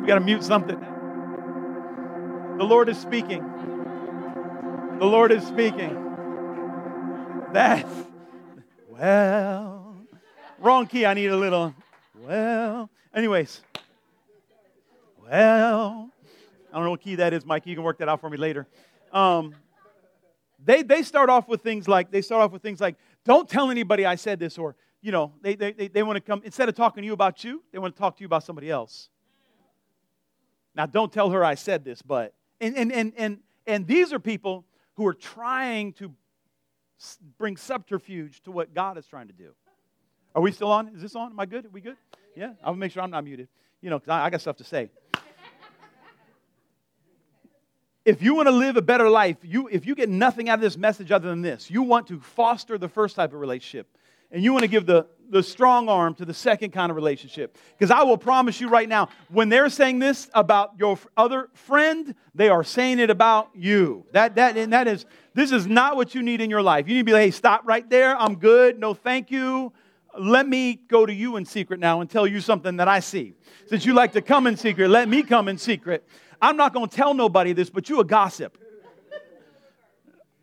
We 0.00 0.06
got 0.06 0.14
to 0.14 0.20
mute 0.20 0.42
something. 0.42 0.93
The 2.56 2.64
Lord 2.64 2.88
is 2.88 2.96
speaking. 2.96 3.42
The 4.98 5.04
Lord 5.04 5.32
is 5.32 5.44
speaking. 5.44 6.00
That's 7.52 7.90
well, 8.88 9.96
wrong 10.60 10.86
key. 10.86 11.04
I 11.04 11.14
need 11.14 11.30
a 11.30 11.36
little. 11.36 11.74
Well, 12.16 12.88
anyways. 13.12 13.60
Well, 15.28 16.10
I 16.70 16.74
don't 16.74 16.84
know 16.84 16.90
what 16.90 17.00
key 17.00 17.16
that 17.16 17.32
is, 17.32 17.44
Mike. 17.44 17.66
You 17.66 17.74
can 17.74 17.82
work 17.82 17.98
that 17.98 18.08
out 18.08 18.20
for 18.20 18.30
me 18.30 18.36
later. 18.36 18.68
Um, 19.12 19.54
they, 20.64 20.84
they 20.84 21.02
start 21.02 21.30
off 21.30 21.48
with 21.48 21.60
things 21.60 21.88
like, 21.88 22.12
they 22.12 22.22
start 22.22 22.42
off 22.42 22.52
with 22.52 22.62
things 22.62 22.80
like, 22.80 22.94
don't 23.24 23.48
tell 23.48 23.70
anybody 23.70 24.06
I 24.06 24.14
said 24.14 24.38
this, 24.38 24.58
or, 24.58 24.76
you 25.02 25.10
know, 25.10 25.32
they, 25.42 25.56
they, 25.56 25.72
they, 25.72 25.88
they 25.88 26.02
want 26.04 26.16
to 26.16 26.20
come, 26.20 26.40
instead 26.44 26.68
of 26.68 26.76
talking 26.76 27.02
to 27.02 27.06
you 27.06 27.14
about 27.14 27.42
you, 27.42 27.62
they 27.72 27.78
want 27.78 27.96
to 27.96 27.98
talk 27.98 28.16
to 28.16 28.20
you 28.20 28.26
about 28.26 28.44
somebody 28.44 28.70
else. 28.70 29.08
Now, 30.74 30.86
don't 30.86 31.12
tell 31.12 31.30
her 31.30 31.44
I 31.44 31.56
said 31.56 31.84
this, 31.84 32.00
but, 32.00 32.32
and, 32.64 32.76
and, 32.76 32.92
and, 32.92 33.12
and, 33.16 33.38
and 33.66 33.86
these 33.86 34.12
are 34.12 34.18
people 34.18 34.64
who 34.94 35.06
are 35.06 35.14
trying 35.14 35.92
to 35.94 36.10
bring 37.36 37.56
subterfuge 37.56 38.42
to 38.42 38.50
what 38.50 38.72
God 38.74 38.96
is 38.96 39.06
trying 39.06 39.26
to 39.26 39.34
do. 39.34 39.50
Are 40.34 40.40
we 40.40 40.50
still 40.50 40.72
on? 40.72 40.88
Is 40.88 41.02
this 41.02 41.14
on? 41.14 41.32
Am 41.32 41.38
I 41.40 41.46
good? 41.46 41.66
Are 41.66 41.70
we 41.70 41.80
good? 41.80 41.96
Yeah? 42.34 42.54
I'll 42.62 42.74
make 42.74 42.92
sure 42.92 43.02
I'm 43.02 43.10
not 43.10 43.24
muted. 43.24 43.48
You 43.82 43.90
know, 43.90 43.98
because 43.98 44.10
I, 44.10 44.24
I 44.24 44.30
got 44.30 44.40
stuff 44.40 44.56
to 44.56 44.64
say. 44.64 44.90
if 48.06 48.22
you 48.22 48.34
want 48.34 48.48
to 48.48 48.52
live 48.52 48.78
a 48.78 48.82
better 48.82 49.10
life, 49.10 49.36
you, 49.42 49.68
if 49.68 49.86
you 49.86 49.94
get 49.94 50.08
nothing 50.08 50.48
out 50.48 50.54
of 50.54 50.62
this 50.62 50.78
message 50.78 51.12
other 51.12 51.28
than 51.28 51.42
this, 51.42 51.70
you 51.70 51.82
want 51.82 52.06
to 52.06 52.18
foster 52.18 52.78
the 52.78 52.88
first 52.88 53.14
type 53.14 53.34
of 53.34 53.40
relationship. 53.40 53.86
And 54.30 54.42
you 54.42 54.52
want 54.52 54.62
to 54.62 54.68
give 54.68 54.86
the, 54.86 55.06
the 55.30 55.42
strong 55.42 55.88
arm 55.88 56.14
to 56.14 56.24
the 56.24 56.34
second 56.34 56.72
kind 56.72 56.90
of 56.90 56.96
relationship. 56.96 57.56
Because 57.76 57.90
I 57.90 58.02
will 58.02 58.18
promise 58.18 58.60
you 58.60 58.68
right 58.68 58.88
now, 58.88 59.08
when 59.28 59.48
they're 59.48 59.68
saying 59.68 59.98
this 59.98 60.28
about 60.34 60.72
your 60.78 60.98
other 61.16 61.48
friend, 61.54 62.14
they 62.34 62.48
are 62.48 62.64
saying 62.64 62.98
it 62.98 63.10
about 63.10 63.50
you. 63.54 64.06
That, 64.12 64.36
that, 64.36 64.56
and 64.56 64.72
that 64.72 64.88
is, 64.88 65.06
this 65.34 65.52
is 65.52 65.66
not 65.66 65.96
what 65.96 66.14
you 66.14 66.22
need 66.22 66.40
in 66.40 66.50
your 66.50 66.62
life. 66.62 66.88
You 66.88 66.94
need 66.94 67.00
to 67.00 67.04
be 67.04 67.12
like, 67.12 67.22
hey, 67.22 67.30
stop 67.30 67.62
right 67.64 67.88
there. 67.88 68.16
I'm 68.16 68.36
good. 68.36 68.78
No, 68.78 68.94
thank 68.94 69.30
you 69.30 69.72
let 70.18 70.48
me 70.48 70.74
go 70.88 71.04
to 71.04 71.12
you 71.12 71.36
in 71.36 71.44
secret 71.44 71.80
now 71.80 72.00
and 72.00 72.08
tell 72.08 72.26
you 72.26 72.40
something 72.40 72.76
that 72.76 72.88
I 72.88 73.00
see. 73.00 73.34
Since 73.66 73.84
you 73.84 73.94
like 73.94 74.12
to 74.12 74.22
come 74.22 74.46
in 74.46 74.56
secret, 74.56 74.88
let 74.88 75.08
me 75.08 75.22
come 75.22 75.48
in 75.48 75.58
secret. 75.58 76.06
I'm 76.40 76.56
not 76.56 76.72
going 76.74 76.88
to 76.88 76.96
tell 76.96 77.14
nobody 77.14 77.52
this, 77.52 77.70
but 77.70 77.88
you 77.88 78.00
a 78.00 78.04
gossip. 78.04 78.58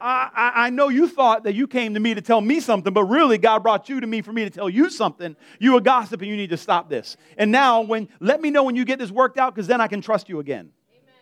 I, 0.01 0.51
I, 0.55 0.69
know 0.71 0.89
you 0.89 1.07
thought 1.07 1.43
that 1.43 1.53
you 1.53 1.67
came 1.67 1.93
to 1.93 1.99
me 1.99 2.13
to 2.15 2.21
tell 2.21 2.41
me 2.41 2.59
something, 2.59 2.91
but 2.91 3.05
really 3.05 3.37
God 3.37 3.61
brought 3.61 3.87
you 3.87 3.99
to 3.99 4.07
me 4.07 4.21
for 4.21 4.33
me 4.33 4.43
to 4.43 4.49
tell 4.49 4.69
you 4.69 4.89
something. 4.89 5.35
You 5.59 5.77
a 5.77 5.81
gossip 5.81 6.21
and 6.21 6.29
you 6.29 6.35
need 6.35 6.49
to 6.49 6.57
stop 6.57 6.89
this. 6.89 7.17
And 7.37 7.51
now, 7.51 7.81
when 7.81 8.09
let 8.19 8.41
me 8.41 8.49
know 8.49 8.63
when 8.63 8.75
you 8.75 8.83
get 8.83 8.97
this 8.99 9.11
worked 9.11 9.37
out, 9.37 9.53
because 9.53 9.67
then 9.67 9.79
I 9.79 9.87
can 9.87 10.01
trust 10.01 10.27
you 10.27 10.39
again. 10.39 10.71
Amen. 10.91 11.13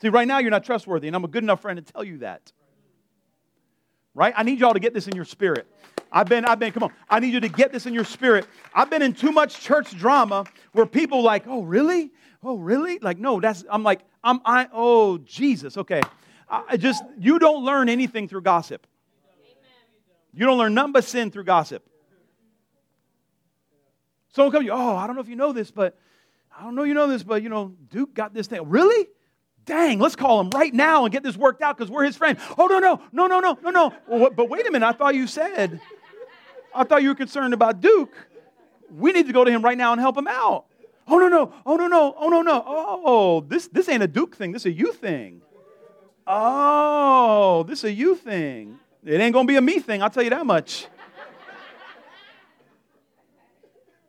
See, 0.00 0.08
right 0.08 0.26
now 0.26 0.38
you're 0.38 0.50
not 0.50 0.64
trustworthy, 0.64 1.06
and 1.06 1.14
I'm 1.14 1.24
a 1.24 1.28
good 1.28 1.44
enough 1.44 1.62
friend 1.62 1.76
to 1.84 1.92
tell 1.92 2.02
you 2.02 2.18
that. 2.18 2.52
Right? 4.14 4.34
I 4.36 4.42
need 4.42 4.58
y'all 4.58 4.74
to 4.74 4.80
get 4.80 4.92
this 4.92 5.06
in 5.06 5.14
your 5.14 5.24
spirit. 5.24 5.66
I've 6.10 6.26
been, 6.26 6.44
I've 6.44 6.58
been, 6.58 6.72
come 6.72 6.82
on. 6.82 6.92
I 7.08 7.20
need 7.20 7.32
you 7.32 7.40
to 7.40 7.48
get 7.48 7.72
this 7.72 7.86
in 7.86 7.94
your 7.94 8.04
spirit. 8.04 8.46
I've 8.74 8.90
been 8.90 9.00
in 9.00 9.14
too 9.14 9.32
much 9.32 9.60
church 9.60 9.96
drama 9.96 10.44
where 10.72 10.86
people 10.86 11.22
like, 11.22 11.44
oh, 11.46 11.62
really? 11.62 12.10
Oh, 12.42 12.56
really? 12.56 12.98
Like, 12.98 13.18
no, 13.18 13.40
that's, 13.40 13.64
I'm 13.70 13.82
like, 13.82 14.00
I'm, 14.22 14.40
I, 14.44 14.68
oh, 14.72 15.18
Jesus, 15.18 15.78
okay. 15.78 16.02
I 16.52 16.76
just, 16.76 17.02
you 17.18 17.38
don't 17.38 17.64
learn 17.64 17.88
anything 17.88 18.28
through 18.28 18.42
gossip. 18.42 18.86
You 20.34 20.44
don't 20.44 20.58
learn 20.58 20.74
nothing 20.74 20.92
but 20.92 21.04
sin 21.04 21.30
through 21.30 21.44
gossip. 21.44 21.82
Someone 24.34 24.52
comes, 24.52 24.66
you, 24.66 24.72
oh, 24.72 24.96
I 24.96 25.06
don't 25.06 25.16
know 25.16 25.22
if 25.22 25.28
you 25.28 25.36
know 25.36 25.52
this, 25.52 25.70
but 25.70 25.98
I 26.56 26.62
don't 26.62 26.74
know 26.74 26.82
you 26.82 26.94
know 26.94 27.06
this, 27.06 27.22
but 27.22 27.42
you 27.42 27.48
know, 27.48 27.74
Duke 27.88 28.14
got 28.14 28.34
this 28.34 28.46
thing. 28.46 28.68
Really? 28.68 29.08
Dang, 29.64 29.98
let's 29.98 30.16
call 30.16 30.40
him 30.40 30.50
right 30.50 30.74
now 30.74 31.04
and 31.04 31.12
get 31.12 31.22
this 31.22 31.36
worked 31.36 31.62
out 31.62 31.76
because 31.76 31.90
we're 31.90 32.04
his 32.04 32.16
friend. 32.16 32.38
Oh, 32.58 32.66
no, 32.66 32.78
no, 32.78 33.00
no, 33.12 33.26
no, 33.26 33.40
no, 33.40 33.58
no, 33.62 33.70
no. 33.70 33.94
Well, 34.06 34.30
but 34.30 34.50
wait 34.50 34.66
a 34.66 34.70
minute, 34.70 34.86
I 34.86 34.92
thought 34.92 35.14
you 35.14 35.26
said 35.26 35.80
I 36.74 36.84
thought 36.84 37.02
you 37.02 37.08
were 37.08 37.14
concerned 37.14 37.54
about 37.54 37.80
Duke. 37.80 38.14
We 38.90 39.12
need 39.12 39.26
to 39.26 39.32
go 39.32 39.44
to 39.44 39.50
him 39.50 39.62
right 39.62 39.76
now 39.76 39.92
and 39.92 40.00
help 40.00 40.16
him 40.16 40.26
out. 40.26 40.66
Oh, 41.06 41.18
no, 41.18 41.28
no. 41.28 41.54
Oh, 41.64 41.76
no, 41.76 41.86
no. 41.86 42.14
Oh, 42.16 42.28
no, 42.28 42.42
no. 42.42 42.62
Oh, 42.66 43.40
this, 43.40 43.68
this 43.68 43.88
ain't 43.88 44.02
a 44.02 44.08
Duke 44.08 44.36
thing. 44.36 44.52
This 44.52 44.62
is 44.62 44.66
a 44.66 44.72
you 44.72 44.92
thing. 44.92 45.42
Oh, 46.26 47.64
this 47.66 47.80
is 47.80 47.84
a 47.84 47.92
you 47.92 48.14
thing. 48.14 48.78
It 49.04 49.20
ain't 49.20 49.32
going 49.32 49.46
to 49.46 49.50
be 49.50 49.56
a 49.56 49.60
me 49.60 49.80
thing. 49.80 50.02
I'll 50.02 50.10
tell 50.10 50.22
you 50.22 50.30
that 50.30 50.46
much. 50.46 50.86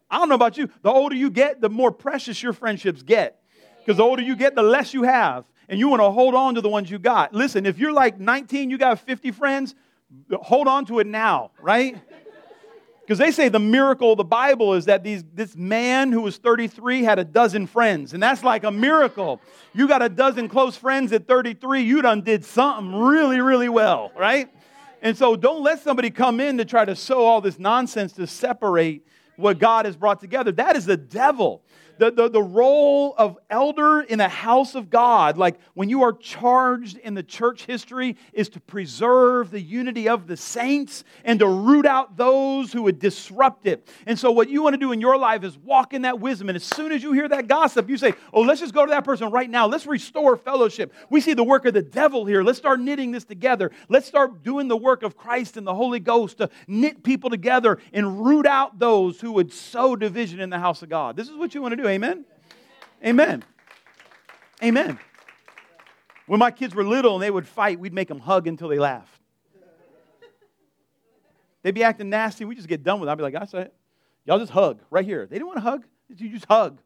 I 0.09 0.17
don't 0.17 0.29
know 0.29 0.35
about 0.35 0.57
you. 0.57 0.69
The 0.83 0.91
older 0.91 1.15
you 1.15 1.31
get, 1.31 1.59
the 1.59 1.69
more 1.69 1.91
precious 1.91 2.43
your 2.43 2.53
friendships 2.53 3.01
get. 3.01 3.41
Because 3.79 3.97
the 3.97 4.03
older 4.03 4.21
you 4.21 4.35
get, 4.35 4.53
the 4.53 4.61
less 4.61 4.93
you 4.93 5.03
have. 5.03 5.45
And 5.67 5.79
you 5.79 5.87
want 5.87 6.01
to 6.01 6.11
hold 6.11 6.35
on 6.35 6.55
to 6.55 6.61
the 6.61 6.69
ones 6.69 6.91
you 6.91 6.99
got. 6.99 7.33
Listen, 7.33 7.65
if 7.65 7.79
you're 7.79 7.93
like 7.93 8.19
19, 8.19 8.69
you 8.69 8.77
got 8.77 8.99
50 8.99 9.31
friends, 9.31 9.73
hold 10.31 10.67
on 10.67 10.85
to 10.85 10.99
it 10.99 11.07
now, 11.07 11.51
right? 11.59 11.97
Because 13.03 13.17
they 13.17 13.31
say 13.31 13.49
the 13.49 13.59
miracle 13.59 14.13
of 14.13 14.17
the 14.17 14.23
Bible 14.23 14.75
is 14.75 14.85
that 14.85 15.03
these, 15.03 15.25
this 15.33 15.57
man 15.57 16.13
who 16.13 16.21
was 16.21 16.37
33 16.37 17.03
had 17.03 17.19
a 17.19 17.25
dozen 17.25 17.67
friends. 17.67 18.13
And 18.13 18.23
that's 18.23 18.43
like 18.43 18.63
a 18.63 18.71
miracle. 18.71 19.41
You 19.73 19.89
got 19.89 20.01
a 20.01 20.07
dozen 20.07 20.47
close 20.47 20.77
friends 20.77 21.11
at 21.11 21.27
33, 21.27 21.81
you 21.81 22.01
done 22.01 22.21
did 22.21 22.45
something 22.45 22.95
really, 22.95 23.41
really 23.41 23.67
well, 23.67 24.11
right? 24.17 24.49
And 25.01 25.17
so 25.17 25.35
don't 25.35 25.63
let 25.63 25.81
somebody 25.81 26.11
come 26.11 26.39
in 26.39 26.57
to 26.59 26.65
try 26.65 26.85
to 26.85 26.95
sow 26.95 27.25
all 27.25 27.41
this 27.41 27.59
nonsense 27.59 28.13
to 28.13 28.25
separate 28.25 29.05
what 29.35 29.59
God 29.59 29.85
has 29.85 29.97
brought 29.97 30.21
together. 30.21 30.53
That 30.53 30.77
is 30.77 30.85
the 30.85 30.95
devil 30.95 31.61
the, 31.97 32.11
the, 32.11 32.29
the 32.29 32.41
role 32.41 33.13
of 33.17 33.37
elder 33.49 34.01
in 34.01 34.19
a 34.19 34.27
house 34.27 34.75
of 34.75 34.89
God, 34.89 35.37
like 35.37 35.59
when 35.73 35.89
you 35.89 36.03
are 36.03 36.13
charged 36.13 36.97
in 36.97 37.13
the 37.13 37.23
church 37.23 37.65
history, 37.65 38.17
is 38.33 38.49
to 38.49 38.59
preserve 38.59 39.51
the 39.51 39.61
unity 39.61 40.09
of 40.09 40.27
the 40.27 40.37
saints 40.37 41.03
and 41.23 41.39
to 41.39 41.47
root 41.47 41.85
out 41.85 42.17
those 42.17 42.71
who 42.73 42.83
would 42.83 42.99
disrupt 42.99 43.65
it. 43.65 43.87
And 44.05 44.17
so, 44.17 44.31
what 44.31 44.49
you 44.49 44.63
want 44.63 44.73
to 44.73 44.79
do 44.79 44.91
in 44.91 45.01
your 45.01 45.17
life 45.17 45.43
is 45.43 45.57
walk 45.57 45.93
in 45.93 46.03
that 46.03 46.19
wisdom. 46.19 46.49
And 46.49 46.55
as 46.55 46.63
soon 46.63 46.91
as 46.91 47.03
you 47.03 47.13
hear 47.13 47.27
that 47.29 47.47
gossip, 47.47 47.89
you 47.89 47.97
say, 47.97 48.13
Oh, 48.31 48.41
let's 48.41 48.59
just 48.59 48.73
go 48.73 48.85
to 48.85 48.89
that 48.91 49.05
person 49.05 49.29
right 49.29 49.49
now. 49.49 49.67
Let's 49.67 49.85
restore 49.85 50.37
fellowship. 50.37 50.93
We 51.09 51.21
see 51.21 51.33
the 51.33 51.43
work 51.43 51.65
of 51.65 51.73
the 51.73 51.81
devil 51.81 52.25
here. 52.25 52.43
Let's 52.43 52.57
start 52.57 52.79
knitting 52.79 53.11
this 53.11 53.23
together. 53.23 53.71
Let's 53.89 54.07
start 54.07 54.43
doing 54.43 54.67
the 54.67 54.77
work 54.77 55.03
of 55.03 55.15
Christ 55.15 55.57
and 55.57 55.65
the 55.65 55.75
Holy 55.75 55.99
Ghost 55.99 56.37
to 56.37 56.49
knit 56.67 57.03
people 57.03 57.29
together 57.29 57.79
and 57.91 58.25
root 58.25 58.45
out 58.45 58.79
those 58.79 59.21
who 59.21 59.31
would 59.33 59.53
sow 59.53 59.95
division 59.95 60.39
in 60.39 60.49
the 60.49 60.59
house 60.59 60.81
of 60.81 60.89
God. 60.89 61.15
This 61.15 61.29
is 61.29 61.35
what 61.35 61.53
you 61.53 61.61
want 61.61 61.73
to 61.73 61.75
do. 61.75 61.82
Amen? 61.87 62.25
Amen. 63.05 63.43
Amen. 64.63 64.99
When 66.25 66.39
my 66.39 66.51
kids 66.51 66.73
were 66.73 66.83
little 66.83 67.15
and 67.15 67.23
they 67.23 67.31
would 67.31 67.47
fight, 67.47 67.79
we'd 67.79 67.93
make 67.93 68.07
them 68.07 68.19
hug 68.19 68.47
until 68.47 68.69
they 68.69 68.79
laughed. 68.79 69.19
They'd 71.61 71.73
be 71.73 71.83
acting 71.83 72.09
nasty. 72.09 72.45
We 72.45 72.55
just 72.55 72.67
get 72.67 72.83
done 72.83 72.99
with 72.99 73.09
it. 73.09 73.11
I'd 73.11 73.15
be 73.15 73.23
like, 73.23 73.35
I 73.35 73.45
said, 73.45 73.71
y'all 74.25 74.39
just 74.39 74.51
hug 74.51 74.81
right 74.89 75.05
here. 75.05 75.25
They 75.25 75.35
didn't 75.35 75.47
want 75.47 75.57
to 75.57 75.61
hug. 75.61 75.85
You 76.09 76.29
just 76.29 76.45
hug. 76.45 76.79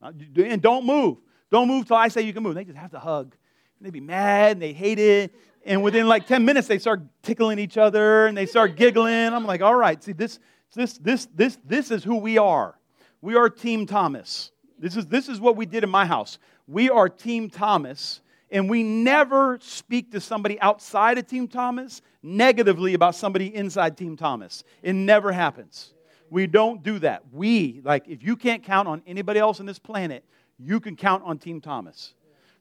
Uh, 0.00 0.12
and 0.36 0.62
don't 0.62 0.84
move. 0.84 1.18
Don't 1.50 1.66
move 1.66 1.86
till 1.86 1.96
I 1.96 2.08
say 2.08 2.22
you 2.22 2.32
can 2.32 2.42
move. 2.42 2.54
They 2.54 2.64
just 2.64 2.76
have 2.76 2.90
to 2.92 2.98
hug. 2.98 3.34
And 3.78 3.86
they'd 3.86 3.92
be 3.92 4.00
mad 4.00 4.52
and 4.52 4.62
they 4.62 4.72
hate 4.72 4.98
it. 4.98 5.34
And 5.64 5.82
within 5.82 6.06
like 6.06 6.26
10 6.26 6.44
minutes, 6.44 6.68
they 6.68 6.78
start 6.78 7.02
tickling 7.22 7.58
each 7.58 7.76
other 7.76 8.26
and 8.26 8.36
they 8.36 8.46
start 8.46 8.76
giggling. 8.76 9.12
I'm 9.12 9.46
like, 9.46 9.62
all 9.62 9.74
right, 9.74 10.02
see, 10.02 10.12
this, 10.12 10.38
this, 10.74 10.98
this, 10.98 11.26
this, 11.34 11.58
this 11.64 11.90
is 11.90 12.04
who 12.04 12.16
we 12.18 12.38
are. 12.38 12.77
We 13.20 13.34
are 13.34 13.50
Team 13.50 13.86
Thomas. 13.86 14.52
This 14.78 14.96
is, 14.96 15.06
this 15.06 15.28
is 15.28 15.40
what 15.40 15.56
we 15.56 15.66
did 15.66 15.82
in 15.82 15.90
my 15.90 16.06
house. 16.06 16.38
We 16.66 16.88
are 16.88 17.08
Team 17.08 17.50
Thomas, 17.50 18.20
And 18.50 18.70
we 18.70 18.82
never 18.82 19.58
speak 19.60 20.12
to 20.12 20.20
somebody 20.20 20.60
outside 20.60 21.18
of 21.18 21.26
Team 21.26 21.48
Thomas 21.48 22.00
negatively 22.22 22.94
about 22.94 23.14
somebody 23.14 23.54
inside 23.54 23.96
Team 23.96 24.16
Thomas. 24.16 24.64
It 24.82 24.94
never 24.94 25.32
happens. 25.32 25.92
We 26.30 26.46
don't 26.46 26.82
do 26.82 26.98
that. 27.00 27.22
We, 27.32 27.80
like, 27.84 28.08
if 28.08 28.22
you 28.22 28.36
can't 28.36 28.62
count 28.62 28.88
on 28.88 29.02
anybody 29.06 29.38
else 29.38 29.60
on 29.60 29.66
this 29.66 29.78
planet, 29.78 30.24
you 30.58 30.80
can 30.80 30.96
count 30.96 31.24
on 31.24 31.38
Team 31.38 31.60
Thomas. 31.60 32.14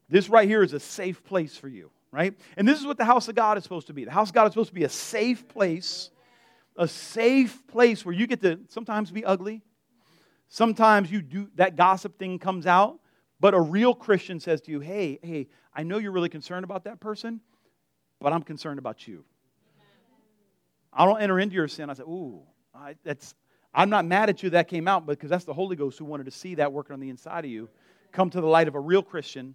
This 0.10 0.30
right 0.30 0.48
here 0.48 0.63
is 0.63 0.74
a 0.74 0.80
safe 0.80 1.24
place 1.24 1.58
for 1.58 1.67
you, 1.67 1.89
right? 2.12 2.34
And 2.56 2.67
this 2.67 2.80
is 2.80 2.86
what 2.86 2.98
the 2.98 3.06
house 3.06 3.28
of 3.28 3.36
God 3.36 3.58
is 3.58 3.63
supposed 3.63 3.88
to 3.88 3.93
be. 3.93 4.06
The 4.06 4.12
house 4.12 4.30
of 4.30 4.36
God 4.36 4.48
is 4.48 4.54
supposed 4.54 4.70
to 4.70 4.76
be 4.76 4.86
a 4.86 4.89
safe 4.89 5.48
place, 5.48 6.12
a 6.78 6.88
safe 6.88 7.65
place 7.67 8.06
where 8.06 8.15
you 8.15 8.28
get 8.28 8.41
to 8.41 8.60
sometimes 8.70 9.12
be 9.12 9.26
ugly. 9.26 9.62
Sometimes 10.49 11.12
you 11.12 11.21
do 11.21 11.49
that 11.55 11.75
gossip 11.75 12.17
thing 12.17 12.39
comes 12.39 12.65
out, 12.65 12.99
but 13.39 13.53
a 13.53 13.60
real 13.60 13.93
Christian 13.93 14.39
says 14.39 14.62
to 14.62 14.71
you, 14.71 14.79
"Hey, 14.79 15.19
hey, 15.21 15.47
I 15.73 15.83
know 15.83 15.97
you're 15.97 16.12
really 16.12 16.29
concerned 16.29 16.63
about 16.63 16.86
that 16.86 16.99
person, 16.99 17.41
but 18.19 18.33
I'm 18.33 18.43
concerned 18.43 18.79
about 18.79 19.07
you." 19.07 19.25
I 20.93 21.05
don't 21.05 21.21
enter 21.21 21.39
into 21.39 21.55
your 21.55 21.67
sin. 21.67 21.89
I 21.89 21.93
say, 21.93 22.03
"Ooh, 22.03 22.41
I, 22.73 22.95
that's 23.03 23.36
I'm 23.73 23.89
not 23.89 24.05
mad 24.05 24.29
at 24.29 24.41
you 24.41 24.49
that 24.51 24.67
came 24.67 24.88
out 24.88 25.05
because 25.05 25.29
that's 25.29 25.45
the 25.45 25.53
Holy 25.53 25.75
Ghost 25.75 25.99
who 25.99 26.05
wanted 26.05 26.25
to 26.25 26.31
see 26.31 26.55
that 26.55 26.73
working 26.73 26.93
on 26.93 26.99
the 26.99 27.10
inside 27.10 27.45
of 27.45 27.51
you. 27.51 27.69
Come 28.12 28.29
to 28.31 28.41
the 28.41 28.47
light 28.47 28.67
of 28.67 28.75
a 28.75 28.79
real 28.79 29.03
Christian 29.03 29.53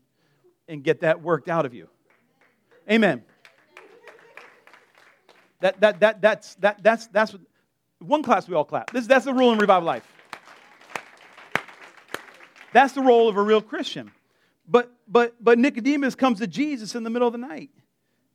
and 0.68 0.84
get 0.84 1.00
that 1.00 1.20
worked 1.20 1.48
out 1.48 1.66
of 1.66 1.74
you. 1.74 1.88
Amen. 2.90 3.24
That, 5.60 5.80
that, 5.80 6.00
that, 6.00 6.20
that's, 6.20 6.54
that, 6.56 6.82
that's, 6.82 7.06
that's 7.08 7.32
what, 7.32 7.42
one 7.98 8.22
class 8.22 8.48
we 8.48 8.54
all 8.54 8.64
clap. 8.64 8.90
This, 8.90 9.06
that's 9.06 9.24
the 9.24 9.34
rule 9.34 9.52
in 9.52 9.58
revival 9.58 9.86
life. 9.86 10.06
That's 12.72 12.92
the 12.94 13.02
role 13.02 13.28
of 13.28 13.36
a 13.36 13.42
real 13.42 13.60
Christian. 13.60 14.10
But, 14.66 14.92
but, 15.06 15.34
but 15.40 15.58
Nicodemus 15.58 16.14
comes 16.14 16.38
to 16.38 16.46
Jesus 16.46 16.94
in 16.94 17.02
the 17.02 17.10
middle 17.10 17.28
of 17.28 17.32
the 17.32 17.38
night. 17.38 17.70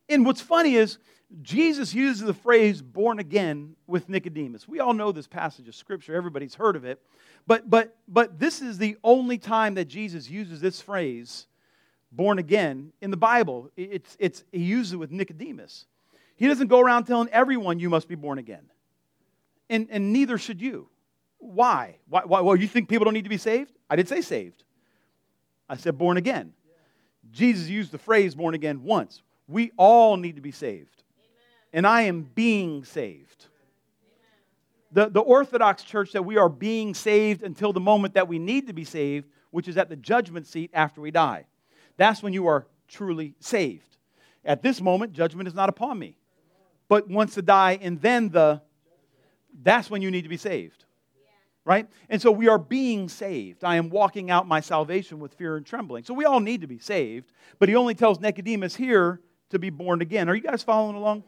And 0.08 0.24
what's 0.24 0.40
funny 0.40 0.76
is 0.76 0.98
Jesus 1.42 1.92
uses 1.92 2.22
the 2.22 2.34
phrase 2.34 2.80
born 2.80 3.18
again 3.18 3.76
with 3.86 4.08
Nicodemus. 4.08 4.66
We 4.66 4.80
all 4.80 4.94
know 4.94 5.12
this 5.12 5.26
passage 5.26 5.68
of 5.68 5.74
scripture, 5.74 6.14
everybody's 6.14 6.54
heard 6.54 6.76
of 6.76 6.84
it. 6.84 7.02
But, 7.46 7.68
but, 7.68 7.96
but 8.06 8.38
this 8.38 8.62
is 8.62 8.78
the 8.78 8.96
only 9.04 9.38
time 9.38 9.74
that 9.74 9.86
Jesus 9.86 10.28
uses 10.28 10.60
this 10.60 10.80
phrase, 10.80 11.46
born 12.12 12.38
again, 12.38 12.92
in 13.00 13.10
the 13.10 13.16
Bible. 13.16 13.70
It's, 13.76 14.16
it's, 14.18 14.44
he 14.52 14.62
uses 14.62 14.94
it 14.94 14.96
with 14.96 15.10
Nicodemus. 15.10 15.86
He 16.36 16.46
doesn't 16.46 16.68
go 16.68 16.80
around 16.80 17.04
telling 17.04 17.28
everyone 17.30 17.78
you 17.78 17.90
must 17.90 18.08
be 18.08 18.14
born 18.14 18.38
again. 18.38 18.70
And, 19.68 19.88
and 19.90 20.12
neither 20.12 20.38
should 20.38 20.62
you. 20.62 20.88
Why? 21.38 21.96
why? 22.08 22.22
Why? 22.24 22.40
Well, 22.40 22.56
you 22.56 22.68
think 22.68 22.88
people 22.88 23.04
don't 23.04 23.14
need 23.14 23.24
to 23.24 23.30
be 23.30 23.38
saved? 23.38 23.72
I 23.88 23.96
didn't 23.96 24.08
say 24.08 24.20
saved. 24.20 24.64
I 25.68 25.76
said 25.76 25.98
born 25.98 26.16
again. 26.16 26.52
Jesus 27.30 27.68
used 27.68 27.92
the 27.92 27.98
phrase 27.98 28.34
born 28.34 28.54
again 28.54 28.82
once. 28.82 29.22
We 29.46 29.72
all 29.76 30.16
need 30.16 30.36
to 30.36 30.42
be 30.42 30.52
saved 30.52 30.98
and 31.72 31.86
I 31.86 32.02
am 32.02 32.22
being 32.34 32.84
saved. 32.84 33.46
The, 34.90 35.08
the 35.08 35.20
Orthodox 35.20 35.82
church 35.82 36.12
that 36.12 36.24
we 36.24 36.38
are 36.38 36.48
being 36.48 36.94
saved 36.94 37.42
until 37.42 37.72
the 37.72 37.80
moment 37.80 38.14
that 38.14 38.26
we 38.26 38.38
need 38.38 38.68
to 38.68 38.72
be 38.72 38.84
saved, 38.84 39.28
which 39.50 39.68
is 39.68 39.76
at 39.76 39.90
the 39.90 39.96
judgment 39.96 40.46
seat 40.46 40.70
after 40.72 41.00
we 41.00 41.10
die. 41.10 41.46
That's 41.96 42.22
when 42.22 42.32
you 42.32 42.46
are 42.46 42.66
truly 42.88 43.34
saved. 43.40 43.96
At 44.44 44.62
this 44.62 44.80
moment, 44.80 45.12
judgment 45.12 45.46
is 45.46 45.54
not 45.54 45.68
upon 45.68 45.98
me. 45.98 46.16
But 46.88 47.08
once 47.08 47.34
to 47.34 47.42
die, 47.42 47.78
and 47.82 48.00
then 48.00 48.30
the, 48.30 48.62
that's 49.62 49.90
when 49.90 50.00
you 50.00 50.10
need 50.10 50.22
to 50.22 50.28
be 50.28 50.38
saved. 50.38 50.84
Right? 51.68 51.86
And 52.08 52.22
so 52.22 52.32
we 52.32 52.48
are 52.48 52.56
being 52.56 53.10
saved. 53.10 53.62
I 53.62 53.76
am 53.76 53.90
walking 53.90 54.30
out 54.30 54.48
my 54.48 54.58
salvation 54.58 55.20
with 55.20 55.34
fear 55.34 55.58
and 55.58 55.66
trembling. 55.66 56.02
So 56.02 56.14
we 56.14 56.24
all 56.24 56.40
need 56.40 56.62
to 56.62 56.66
be 56.66 56.78
saved. 56.78 57.30
But 57.58 57.68
he 57.68 57.76
only 57.76 57.94
tells 57.94 58.20
Nicodemus 58.20 58.74
here 58.74 59.20
to 59.50 59.58
be 59.58 59.68
born 59.68 60.00
again. 60.00 60.30
Are 60.30 60.34
you 60.34 60.40
guys 60.40 60.62
following 60.62 60.96
along? 60.96 61.24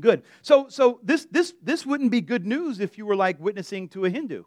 Good. 0.00 0.22
So, 0.40 0.70
so 0.70 0.98
this, 1.02 1.26
this, 1.30 1.52
this 1.62 1.84
wouldn't 1.84 2.10
be 2.10 2.22
good 2.22 2.46
news 2.46 2.80
if 2.80 2.96
you 2.96 3.04
were 3.04 3.14
like 3.14 3.38
witnessing 3.38 3.90
to 3.90 4.06
a 4.06 4.08
Hindu. 4.08 4.44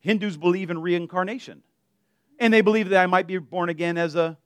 Hindus 0.00 0.36
believe 0.36 0.68
in 0.68 0.82
reincarnation. 0.82 1.62
And 2.38 2.52
they 2.52 2.60
believe 2.60 2.90
that 2.90 3.02
I 3.02 3.06
might 3.06 3.26
be 3.26 3.38
born 3.38 3.70
again 3.70 3.96
as 3.96 4.16
a, 4.16 4.36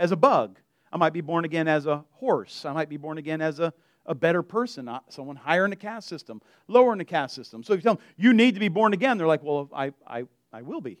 as 0.00 0.10
a 0.10 0.16
bug. 0.16 0.58
I 0.92 0.96
might 0.96 1.12
be 1.12 1.20
born 1.20 1.44
again 1.44 1.68
as 1.68 1.86
a 1.86 2.04
horse. 2.10 2.64
I 2.64 2.72
might 2.72 2.88
be 2.88 2.96
born 2.96 3.18
again 3.18 3.40
as 3.40 3.60
a, 3.60 3.72
a 4.06 4.14
better 4.14 4.42
person, 4.42 4.90
someone 5.08 5.36
higher 5.36 5.64
in 5.64 5.70
the 5.70 5.76
caste 5.76 6.08
system, 6.08 6.40
lower 6.68 6.92
in 6.92 6.98
the 6.98 7.04
caste 7.04 7.34
system. 7.34 7.62
So 7.62 7.72
if 7.72 7.78
you 7.78 7.82
tell 7.82 7.94
them, 7.94 8.04
you 8.16 8.32
need 8.32 8.54
to 8.54 8.60
be 8.60 8.68
born 8.68 8.92
again, 8.92 9.18
they're 9.18 9.26
like, 9.26 9.42
well, 9.42 9.68
I, 9.72 9.92
I, 10.06 10.24
I 10.52 10.62
will 10.62 10.80
be. 10.80 10.98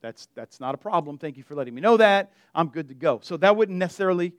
That's, 0.00 0.28
that's 0.34 0.60
not 0.60 0.74
a 0.74 0.78
problem. 0.78 1.18
Thank 1.18 1.36
you 1.36 1.42
for 1.42 1.54
letting 1.54 1.74
me 1.74 1.80
know 1.80 1.96
that. 1.96 2.32
I'm 2.54 2.68
good 2.68 2.88
to 2.88 2.94
go. 2.94 3.20
So 3.22 3.36
that 3.38 3.56
wouldn't 3.56 3.78
necessarily, 3.78 4.32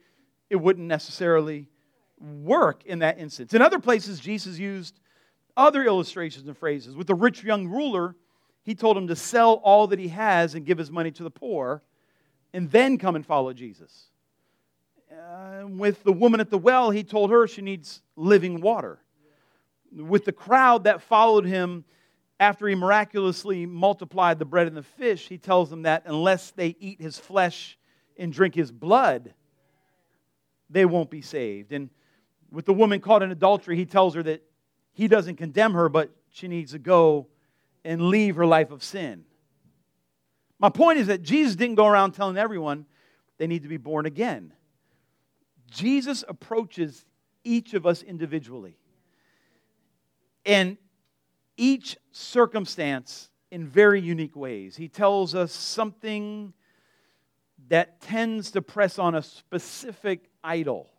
it 0.49 0.55
wouldn't 0.55 0.87
necessarily 0.87 1.67
work 2.19 2.85
in 2.85 2.99
that 2.99 3.19
instance. 3.19 3.53
In 3.53 3.61
other 3.61 3.79
places, 3.79 4.19
Jesus 4.19 4.57
used 4.57 4.99
other 5.57 5.83
illustrations 5.83 6.47
and 6.47 6.57
phrases. 6.57 6.95
With 6.95 7.07
the 7.07 7.15
rich 7.15 7.43
young 7.43 7.67
ruler, 7.67 8.15
he 8.63 8.75
told 8.75 8.97
him 8.97 9.07
to 9.07 9.15
sell 9.15 9.53
all 9.63 9.87
that 9.87 9.99
he 9.99 10.09
has 10.09 10.55
and 10.55 10.65
give 10.65 10.77
his 10.77 10.91
money 10.91 11.11
to 11.11 11.23
the 11.23 11.31
poor 11.31 11.81
and 12.53 12.71
then 12.71 12.97
come 12.97 13.15
and 13.15 13.25
follow 13.25 13.53
Jesus. 13.53 14.05
Uh, 15.17 15.65
with 15.67 16.03
the 16.03 16.13
woman 16.13 16.39
at 16.39 16.51
the 16.51 16.57
well, 16.57 16.91
he 16.91 17.03
told 17.03 17.31
her 17.31 17.47
she 17.47 17.61
needs 17.61 18.03
living 18.15 18.61
water. 18.61 18.99
With 19.91 20.25
the 20.25 20.31
crowd 20.31 20.83
that 20.83 21.01
followed 21.01 21.45
him 21.45 21.85
after 22.39 22.67
he 22.67 22.75
miraculously 22.75 23.65
multiplied 23.65 24.37
the 24.37 24.45
bread 24.45 24.67
and 24.67 24.77
the 24.77 24.83
fish, 24.83 25.27
he 25.27 25.39
tells 25.39 25.71
them 25.71 25.83
that 25.83 26.03
unless 26.05 26.51
they 26.51 26.75
eat 26.79 27.01
his 27.01 27.17
flesh 27.17 27.79
and 28.17 28.31
drink 28.31 28.53
his 28.53 28.71
blood, 28.71 29.33
they 30.69 30.85
won't 30.85 31.09
be 31.09 31.21
saved. 31.21 31.71
And 31.71 31.89
with 32.51 32.65
the 32.65 32.73
woman 32.73 32.99
caught 32.99 33.23
in 33.23 33.31
adultery, 33.31 33.75
he 33.75 33.85
tells 33.85 34.13
her 34.13 34.21
that 34.23 34.43
he 34.93 35.07
doesn't 35.07 35.37
condemn 35.37 35.73
her, 35.73 35.89
but 35.89 36.11
she 36.29 36.47
needs 36.47 36.73
to 36.73 36.79
go 36.79 37.27
and 37.83 38.09
leave 38.09 38.35
her 38.35 38.45
life 38.45 38.69
of 38.69 38.83
sin. 38.83 39.23
My 40.59 40.69
point 40.69 40.99
is 40.99 41.07
that 41.07 41.23
Jesus 41.23 41.55
didn't 41.55 41.75
go 41.75 41.87
around 41.87 42.11
telling 42.11 42.37
everyone 42.37 42.85
they 43.37 43.47
need 43.47 43.63
to 43.63 43.69
be 43.69 43.77
born 43.77 44.05
again. 44.05 44.53
Jesus 45.69 46.23
approaches 46.27 47.05
each 47.43 47.73
of 47.73 47.85
us 47.85 48.01
individually. 48.01 48.77
And 50.45 50.77
each 51.57 51.97
circumstance 52.11 53.29
in 53.51 53.67
very 53.67 53.99
unique 53.99 54.35
ways. 54.35 54.75
He 54.75 54.87
tells 54.87 55.35
us 55.35 55.51
something 55.51 56.53
that 57.69 58.01
tends 58.01 58.51
to 58.51 58.61
press 58.61 58.99
on 58.99 59.15
a 59.15 59.21
specific 59.21 60.29
idol 60.43 60.89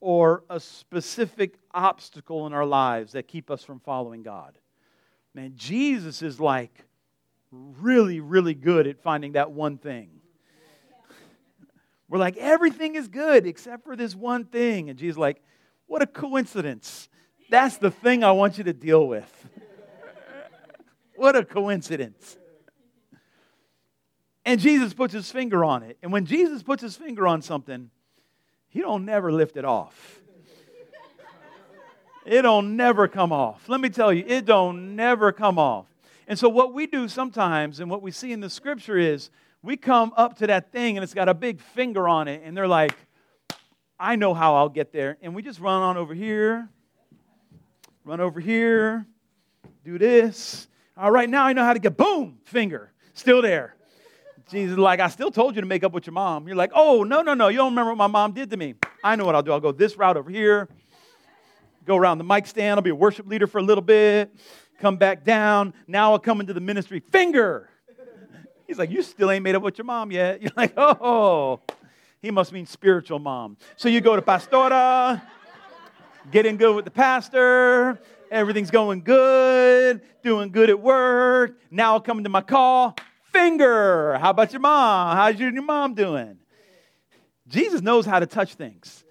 or 0.00 0.44
a 0.50 0.60
specific 0.60 1.54
obstacle 1.72 2.46
in 2.46 2.52
our 2.52 2.66
lives 2.66 3.12
that 3.12 3.28
keep 3.28 3.50
us 3.50 3.62
from 3.62 3.80
following 3.80 4.22
God. 4.22 4.58
Man, 5.34 5.52
Jesus 5.56 6.20
is 6.20 6.38
like 6.38 6.84
really, 7.50 8.20
really 8.20 8.54
good 8.54 8.86
at 8.86 9.00
finding 9.00 9.32
that 9.32 9.52
one 9.52 9.78
thing. 9.78 10.10
We're 12.14 12.20
like, 12.20 12.36
everything 12.36 12.94
is 12.94 13.08
good 13.08 13.44
except 13.44 13.82
for 13.82 13.96
this 13.96 14.14
one 14.14 14.44
thing. 14.44 14.88
And 14.88 14.96
Jesus 14.96 15.18
like, 15.18 15.42
what 15.88 16.00
a 16.00 16.06
coincidence. 16.06 17.08
That's 17.50 17.78
the 17.78 17.90
thing 17.90 18.22
I 18.22 18.30
want 18.30 18.56
you 18.56 18.62
to 18.62 18.72
deal 18.72 19.08
with. 19.08 19.48
what 21.16 21.34
a 21.34 21.44
coincidence. 21.44 22.38
And 24.44 24.60
Jesus 24.60 24.94
puts 24.94 25.12
his 25.12 25.28
finger 25.32 25.64
on 25.64 25.82
it. 25.82 25.98
And 26.04 26.12
when 26.12 26.24
Jesus 26.24 26.62
puts 26.62 26.84
his 26.84 26.94
finger 26.94 27.26
on 27.26 27.42
something, 27.42 27.90
he 28.68 28.80
don't 28.80 29.04
never 29.04 29.32
lift 29.32 29.56
it 29.56 29.64
off. 29.64 30.20
It 32.24 32.42
don't 32.42 32.76
never 32.76 33.08
come 33.08 33.32
off. 33.32 33.68
Let 33.68 33.80
me 33.80 33.88
tell 33.88 34.12
you, 34.12 34.22
it 34.24 34.44
don't 34.44 34.94
never 34.94 35.32
come 35.32 35.58
off. 35.58 35.86
And 36.28 36.38
so 36.38 36.48
what 36.48 36.72
we 36.72 36.86
do 36.86 37.08
sometimes 37.08 37.80
and 37.80 37.90
what 37.90 38.02
we 38.02 38.12
see 38.12 38.30
in 38.30 38.38
the 38.38 38.50
scripture 38.50 38.98
is 38.98 39.30
we 39.64 39.78
come 39.78 40.12
up 40.16 40.36
to 40.36 40.46
that 40.46 40.70
thing 40.72 40.98
and 40.98 41.02
it's 41.02 41.14
got 41.14 41.28
a 41.28 41.34
big 41.34 41.58
finger 41.58 42.06
on 42.06 42.28
it 42.28 42.42
and 42.44 42.54
they're 42.54 42.68
like, 42.68 42.94
I 43.98 44.16
know 44.16 44.34
how 44.34 44.56
I'll 44.56 44.68
get 44.68 44.92
there. 44.92 45.16
And 45.22 45.34
we 45.34 45.42
just 45.42 45.58
run 45.58 45.80
on 45.82 45.96
over 45.96 46.12
here, 46.12 46.68
run 48.04 48.20
over 48.20 48.40
here, 48.40 49.06
do 49.82 49.96
this. 49.96 50.68
All 50.96 51.10
right, 51.10 51.28
now 51.28 51.46
I 51.46 51.54
know 51.54 51.64
how 51.64 51.72
to 51.72 51.78
get 51.78 51.96
boom, 51.96 52.38
finger, 52.44 52.92
still 53.14 53.40
there. 53.40 53.74
Jesus 54.50 54.76
like, 54.76 55.00
I 55.00 55.08
still 55.08 55.30
told 55.30 55.54
you 55.54 55.62
to 55.62 55.66
make 55.66 55.82
up 55.82 55.92
with 55.92 56.06
your 56.06 56.12
mom. 56.12 56.46
You're 56.46 56.56
like, 56.56 56.72
oh, 56.74 57.02
no, 57.02 57.22
no, 57.22 57.32
no. 57.32 57.48
You 57.48 57.56
don't 57.56 57.72
remember 57.72 57.92
what 57.92 57.96
my 57.96 58.06
mom 58.06 58.32
did 58.32 58.50
to 58.50 58.58
me. 58.58 58.74
I 59.02 59.16
know 59.16 59.24
what 59.24 59.34
I'll 59.34 59.42
do. 59.42 59.52
I'll 59.52 59.60
go 59.60 59.72
this 59.72 59.96
route 59.96 60.18
over 60.18 60.30
here, 60.30 60.68
go 61.86 61.96
around 61.96 62.18
the 62.18 62.24
mic 62.24 62.46
stand. 62.46 62.74
I'll 62.74 62.82
be 62.82 62.90
a 62.90 62.94
worship 62.94 63.26
leader 63.26 63.46
for 63.46 63.58
a 63.58 63.62
little 63.62 63.82
bit, 63.82 64.30
come 64.78 64.98
back 64.98 65.24
down. 65.24 65.72
Now 65.86 66.12
I'll 66.12 66.18
come 66.18 66.40
into 66.40 66.52
the 66.52 66.60
ministry. 66.60 67.00
Finger. 67.00 67.70
He's 68.66 68.78
like, 68.78 68.90
you 68.90 69.02
still 69.02 69.30
ain't 69.30 69.42
made 69.42 69.54
up 69.54 69.62
with 69.62 69.78
your 69.78 69.84
mom 69.84 70.10
yet. 70.10 70.40
You're 70.42 70.52
like, 70.56 70.74
oh, 70.76 71.60
he 72.20 72.30
must 72.30 72.52
mean 72.52 72.66
spiritual 72.66 73.18
mom. 73.18 73.56
So 73.76 73.88
you 73.88 74.00
go 74.00 74.16
to 74.16 74.22
Pastora, 74.22 75.22
getting 76.30 76.56
good 76.56 76.74
with 76.74 76.84
the 76.84 76.90
pastor. 76.90 78.00
Everything's 78.30 78.70
going 78.70 79.02
good, 79.02 80.00
doing 80.22 80.50
good 80.50 80.70
at 80.70 80.80
work. 80.80 81.58
Now 81.70 81.92
I'll 81.92 82.00
come 82.00 82.18
into 82.18 82.30
my 82.30 82.40
call 82.40 82.96
finger. 83.32 84.16
How 84.18 84.30
about 84.30 84.52
your 84.52 84.60
mom? 84.60 85.16
How's 85.16 85.38
your, 85.38 85.52
your 85.52 85.62
mom 85.62 85.94
doing? 85.94 86.38
Jesus 87.46 87.82
knows 87.82 88.06
how 88.06 88.18
to 88.20 88.26
touch 88.26 88.54
things. 88.54 89.04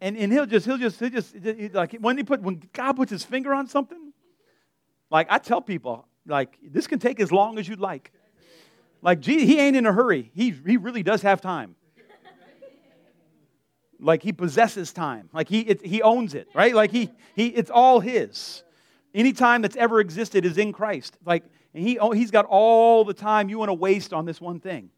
And, 0.00 0.16
and 0.16 0.32
he'll 0.32 0.46
just, 0.46 0.66
he'll 0.66 0.78
just, 0.78 0.98
he'll 0.98 1.10
just, 1.10 1.34
like 1.72 1.92
when 2.00 2.16
he 2.16 2.24
put, 2.24 2.40
when 2.42 2.62
God 2.72 2.94
puts 2.94 3.10
his 3.10 3.24
finger 3.24 3.54
on 3.54 3.68
something, 3.68 4.12
like 5.10 5.28
I 5.30 5.38
tell 5.38 5.60
people, 5.60 6.06
like 6.26 6.58
this 6.62 6.86
can 6.86 6.98
take 6.98 7.20
as 7.20 7.32
long 7.32 7.58
as 7.58 7.68
you'd 7.68 7.80
like. 7.80 8.12
Like, 9.00 9.24
he 9.24 9.58
ain't 9.58 9.76
in 9.76 9.86
a 9.86 9.92
hurry. 9.92 10.30
He, 10.34 10.50
he 10.50 10.76
really 10.76 11.02
does 11.02 11.22
have 11.22 11.40
time. 11.40 11.76
Like 14.00 14.22
he 14.22 14.32
possesses 14.32 14.92
time. 14.92 15.28
Like 15.32 15.48
he, 15.48 15.60
it, 15.60 15.84
he 15.84 16.02
owns 16.02 16.34
it, 16.34 16.48
right? 16.54 16.74
Like 16.74 16.90
he, 16.90 17.10
he, 17.34 17.48
it's 17.48 17.70
all 17.70 18.00
his. 18.00 18.62
Any 19.14 19.32
time 19.32 19.62
that's 19.62 19.76
ever 19.76 20.00
existed 20.00 20.44
is 20.44 20.58
in 20.58 20.72
Christ. 20.72 21.16
Like 21.24 21.44
he, 21.72 21.98
oh, 21.98 22.12
he's 22.12 22.30
got 22.30 22.44
all 22.46 23.04
the 23.04 23.14
time 23.14 23.48
you 23.48 23.58
want 23.58 23.70
to 23.70 23.74
waste 23.74 24.12
on 24.12 24.24
this 24.24 24.40
one 24.40 24.60
thing. 24.60 24.90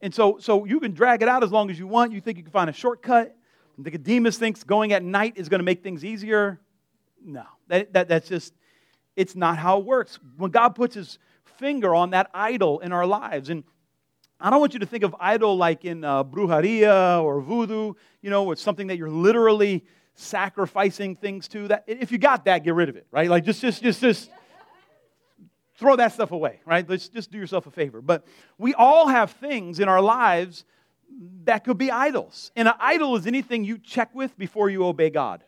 And 0.00 0.14
so, 0.14 0.38
so 0.38 0.64
you 0.64 0.80
can 0.80 0.92
drag 0.92 1.22
it 1.22 1.28
out 1.28 1.44
as 1.44 1.52
long 1.52 1.70
as 1.70 1.78
you 1.78 1.86
want. 1.86 2.12
You 2.12 2.20
think 2.20 2.38
you 2.38 2.42
can 2.42 2.52
find 2.52 2.70
a 2.70 2.72
shortcut. 2.72 3.36
Nicodemus 3.76 4.38
thinks 4.38 4.64
going 4.64 4.92
at 4.92 5.02
night 5.02 5.34
is 5.36 5.48
going 5.48 5.60
to 5.60 5.64
make 5.64 5.82
things 5.82 6.04
easier. 6.04 6.60
No, 7.24 7.44
that, 7.68 7.92
that, 7.92 8.08
that's 8.08 8.28
just, 8.28 8.52
it's 9.14 9.36
not 9.36 9.58
how 9.58 9.78
it 9.78 9.84
works. 9.84 10.18
When 10.36 10.50
God 10.50 10.70
puts 10.70 10.94
his 10.94 11.18
finger 11.58 11.94
on 11.94 12.10
that 12.10 12.30
idol 12.34 12.80
in 12.80 12.92
our 12.92 13.06
lives, 13.06 13.48
and 13.50 13.64
I 14.40 14.50
don't 14.50 14.58
want 14.58 14.72
you 14.72 14.80
to 14.80 14.86
think 14.86 15.04
of 15.04 15.14
idol 15.20 15.56
like 15.56 15.84
in 15.84 16.02
uh, 16.02 16.24
brujeria 16.24 17.22
or 17.22 17.40
voodoo, 17.40 17.94
you 18.22 18.30
know, 18.30 18.50
it's 18.50 18.60
something 18.60 18.88
that 18.88 18.98
you're 18.98 19.08
literally 19.08 19.84
sacrificing 20.14 21.14
things 21.14 21.46
to. 21.48 21.68
That 21.68 21.84
if 21.86 22.10
you 22.10 22.18
got 22.18 22.46
that, 22.46 22.64
get 22.64 22.74
rid 22.74 22.88
of 22.88 22.96
it, 22.96 23.06
right? 23.12 23.30
Like 23.30 23.44
just, 23.44 23.60
just, 23.60 23.82
just, 23.82 24.00
just 24.00 24.30
throw 25.76 25.94
that 25.94 26.12
stuff 26.12 26.32
away, 26.32 26.60
right? 26.66 26.88
Let's 26.88 27.08
just 27.08 27.30
do 27.30 27.38
yourself 27.38 27.68
a 27.68 27.70
favor. 27.70 28.00
But 28.00 28.26
we 28.58 28.74
all 28.74 29.06
have 29.06 29.30
things 29.30 29.78
in 29.78 29.88
our 29.88 30.00
lives 30.00 30.64
that 31.44 31.62
could 31.62 31.78
be 31.78 31.90
idols. 31.90 32.50
And 32.56 32.66
an 32.66 32.74
idol 32.80 33.14
is 33.16 33.28
anything 33.28 33.64
you 33.64 33.78
check 33.78 34.12
with 34.14 34.36
before 34.36 34.70
you 34.70 34.84
obey 34.84 35.10
God. 35.10 35.44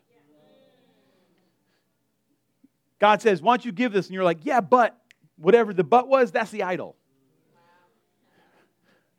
God 2.99 3.21
says, 3.21 3.41
Why 3.41 3.57
don't 3.57 3.65
you 3.65 3.71
give 3.73 3.91
this? 3.91 4.07
And 4.07 4.13
you're 4.13 4.23
like, 4.23 4.39
Yeah, 4.43 4.61
but 4.61 4.97
whatever 5.37 5.73
the 5.73 5.83
but 5.83 6.07
was, 6.07 6.31
that's 6.31 6.51
the 6.51 6.63
idol. 6.63 6.95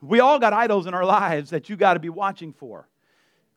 We 0.01 0.21
all 0.21 0.39
got 0.39 0.53
idols 0.53 0.87
in 0.87 0.95
our 0.95 1.05
lives 1.05 1.51
that 1.51 1.69
you 1.69 1.77
got 1.77 1.95
to 1.95 2.01
be 2.01 2.09
watching 2.09 2.53
for. 2.53 2.89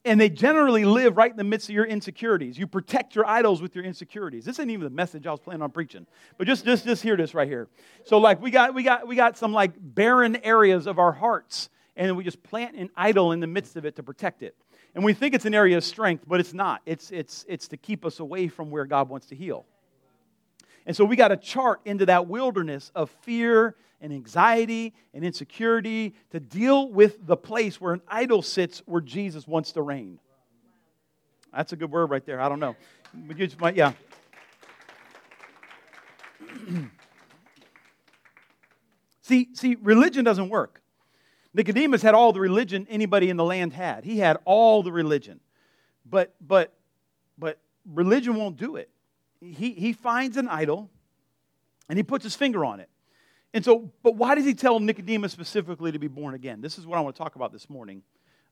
And 0.05 0.19
they 0.19 0.29
generally 0.29 0.85
live 0.85 1.17
right 1.17 1.29
in 1.29 1.35
the 1.35 1.43
midst 1.43 1.67
of 1.67 1.75
your 1.75 1.85
insecurities. 1.85 2.57
You 2.57 2.67
protect 2.67 3.15
your 3.15 3.25
idols 3.27 3.61
with 3.61 3.75
your 3.75 3.83
insecurities. 3.83 4.45
This 4.45 4.55
isn't 4.55 4.69
even 4.69 4.85
the 4.85 4.89
message 4.89 5.27
I 5.27 5.31
was 5.31 5.41
planning 5.41 5.61
on 5.61 5.71
preaching. 5.71 6.07
But 6.37 6.47
just, 6.47 6.63
just, 6.63 6.85
just 6.85 7.03
hear 7.03 7.17
this 7.17 7.33
right 7.33 7.47
here. 7.47 7.67
So, 8.05 8.17
like, 8.17 8.41
we 8.41 8.49
got, 8.49 8.73
we 8.73 8.83
got, 8.83 9.05
we 9.05 9.17
got 9.17 9.37
some 9.37 9.51
like 9.51 9.73
barren 9.77 10.37
areas 10.37 10.87
of 10.87 10.99
our 10.99 11.11
hearts, 11.11 11.69
and 11.97 12.15
we 12.15 12.23
just 12.23 12.41
plant 12.43 12.77
an 12.77 12.89
idol 12.95 13.33
in 13.33 13.41
the 13.41 13.47
midst 13.47 13.75
of 13.75 13.85
it 13.85 13.97
to 13.97 14.03
protect 14.03 14.41
it. 14.41 14.55
And 14.95 15.03
we 15.03 15.13
think 15.13 15.35
it's 15.35 15.45
an 15.45 15.53
area 15.53 15.75
of 15.75 15.83
strength, 15.83 16.23
but 16.25 16.39
it's 16.39 16.53
not. 16.53 16.81
It's, 16.85 17.11
it's, 17.11 17.45
it's 17.49 17.67
to 17.67 17.77
keep 17.77 18.05
us 18.05 18.21
away 18.21 18.47
from 18.47 18.71
where 18.71 18.85
God 18.85 19.09
wants 19.09 19.27
to 19.27 19.35
heal. 19.35 19.65
And 20.89 20.97
so 20.97 21.05
we 21.05 21.15
got 21.15 21.27
to 21.27 21.37
chart 21.37 21.81
into 21.85 22.07
that 22.07 22.25
wilderness 22.25 22.91
of 22.95 23.11
fear 23.21 23.75
and 24.01 24.11
anxiety 24.11 24.95
and 25.13 25.23
insecurity 25.23 26.15
to 26.31 26.39
deal 26.39 26.89
with 26.89 27.27
the 27.27 27.37
place 27.37 27.79
where 27.79 27.93
an 27.93 28.01
idol 28.07 28.41
sits 28.41 28.81
where 28.87 28.99
Jesus 28.99 29.47
wants 29.47 29.73
to 29.73 29.83
reign. 29.83 30.17
That's 31.55 31.73
a 31.73 31.75
good 31.75 31.91
word 31.91 32.09
right 32.09 32.25
there. 32.25 32.41
I 32.41 32.49
don't 32.49 32.59
know. 32.59 32.75
You 33.13 33.35
just 33.35 33.59
might, 33.59 33.75
yeah. 33.75 33.93
see, 39.21 39.49
see, 39.53 39.77
religion 39.83 40.25
doesn't 40.25 40.49
work. 40.49 40.81
Nicodemus 41.53 42.01
had 42.01 42.15
all 42.15 42.33
the 42.33 42.39
religion 42.39 42.87
anybody 42.89 43.29
in 43.29 43.37
the 43.37 43.45
land 43.45 43.73
had. 43.73 44.05
He 44.05 44.17
had 44.17 44.39
all 44.43 44.81
the 44.81 44.91
religion. 44.91 45.39
But 46.03 46.33
but 46.41 46.73
but 47.37 47.59
religion 47.85 48.33
won't 48.33 48.57
do 48.57 48.75
it. 48.75 48.89
He 49.41 49.73
he 49.73 49.93
finds 49.93 50.37
an 50.37 50.47
idol 50.47 50.89
and 51.87 51.97
he 51.97 52.03
puts 52.03 52.23
his 52.23 52.35
finger 52.35 52.63
on 52.65 52.79
it. 52.79 52.89
And 53.53 53.65
so, 53.65 53.91
but 54.03 54.15
why 54.15 54.35
does 54.35 54.45
he 54.45 54.53
tell 54.53 54.79
Nicodemus 54.79 55.31
specifically 55.31 55.91
to 55.91 55.99
be 55.99 56.07
born 56.07 56.35
again? 56.35 56.61
This 56.61 56.77
is 56.77 56.85
what 56.85 56.97
I 56.97 57.01
want 57.01 57.15
to 57.15 57.21
talk 57.21 57.35
about 57.35 57.51
this 57.51 57.69
morning. 57.69 58.03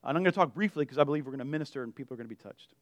And 0.02 0.16
I'm 0.16 0.24
going 0.24 0.32
to 0.32 0.38
talk 0.38 0.54
briefly 0.54 0.84
because 0.84 0.98
I 0.98 1.04
believe 1.04 1.24
we're 1.24 1.32
going 1.32 1.38
to 1.38 1.44
minister 1.44 1.82
and 1.82 1.94
people 1.94 2.14
are 2.14 2.16
going 2.16 2.28
to 2.28 2.34
be 2.34 2.42
touched. 2.42 2.72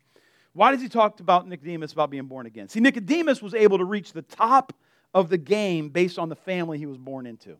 Why 0.54 0.70
does 0.70 0.80
he 0.80 0.88
talk 0.88 1.20
about 1.20 1.46
Nicodemus 1.46 1.92
about 1.92 2.10
being 2.10 2.24
born 2.24 2.46
again? 2.46 2.68
See, 2.68 2.80
Nicodemus 2.80 3.42
was 3.42 3.52
able 3.52 3.76
to 3.76 3.84
reach 3.84 4.12
the 4.12 4.22
top 4.22 4.72
of 5.12 5.28
the 5.28 5.36
game 5.36 5.90
based 5.90 6.18
on 6.18 6.30
the 6.30 6.36
family 6.36 6.78
he 6.78 6.86
was 6.86 6.96
born 6.96 7.26
into. 7.26 7.56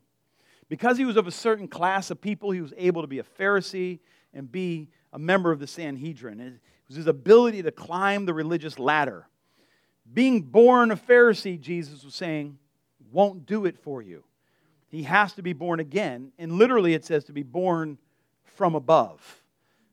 Because 0.69 0.97
he 0.97 1.05
was 1.05 1.15
of 1.17 1.27
a 1.27 1.31
certain 1.31 1.67
class 1.67 2.09
of 2.09 2.19
people, 2.19 2.51
he 2.51 2.61
was 2.61 2.73
able 2.77 3.01
to 3.01 3.07
be 3.07 3.19
a 3.19 3.23
Pharisee 3.23 3.99
and 4.33 4.51
be 4.51 4.89
a 5.13 5.19
member 5.19 5.51
of 5.51 5.59
the 5.59 5.67
Sanhedrin. 5.67 6.39
It 6.39 6.59
was 6.87 6.97
his 6.97 7.07
ability 7.07 7.61
to 7.63 7.71
climb 7.71 8.25
the 8.25 8.33
religious 8.33 8.79
ladder. 8.79 9.27
Being 10.13 10.41
born 10.41 10.91
a 10.91 10.95
Pharisee, 10.95 11.59
Jesus 11.59 12.03
was 12.03 12.15
saying, 12.15 12.57
won't 13.11 13.45
do 13.45 13.65
it 13.65 13.77
for 13.77 14.01
you. 14.01 14.23
He 14.89 15.03
has 15.03 15.33
to 15.33 15.41
be 15.41 15.53
born 15.53 15.79
again. 15.79 16.31
And 16.37 16.53
literally, 16.53 16.93
it 16.93 17.05
says 17.05 17.25
to 17.25 17.33
be 17.33 17.43
born 17.43 17.97
from 18.43 18.75
above. 18.75 19.43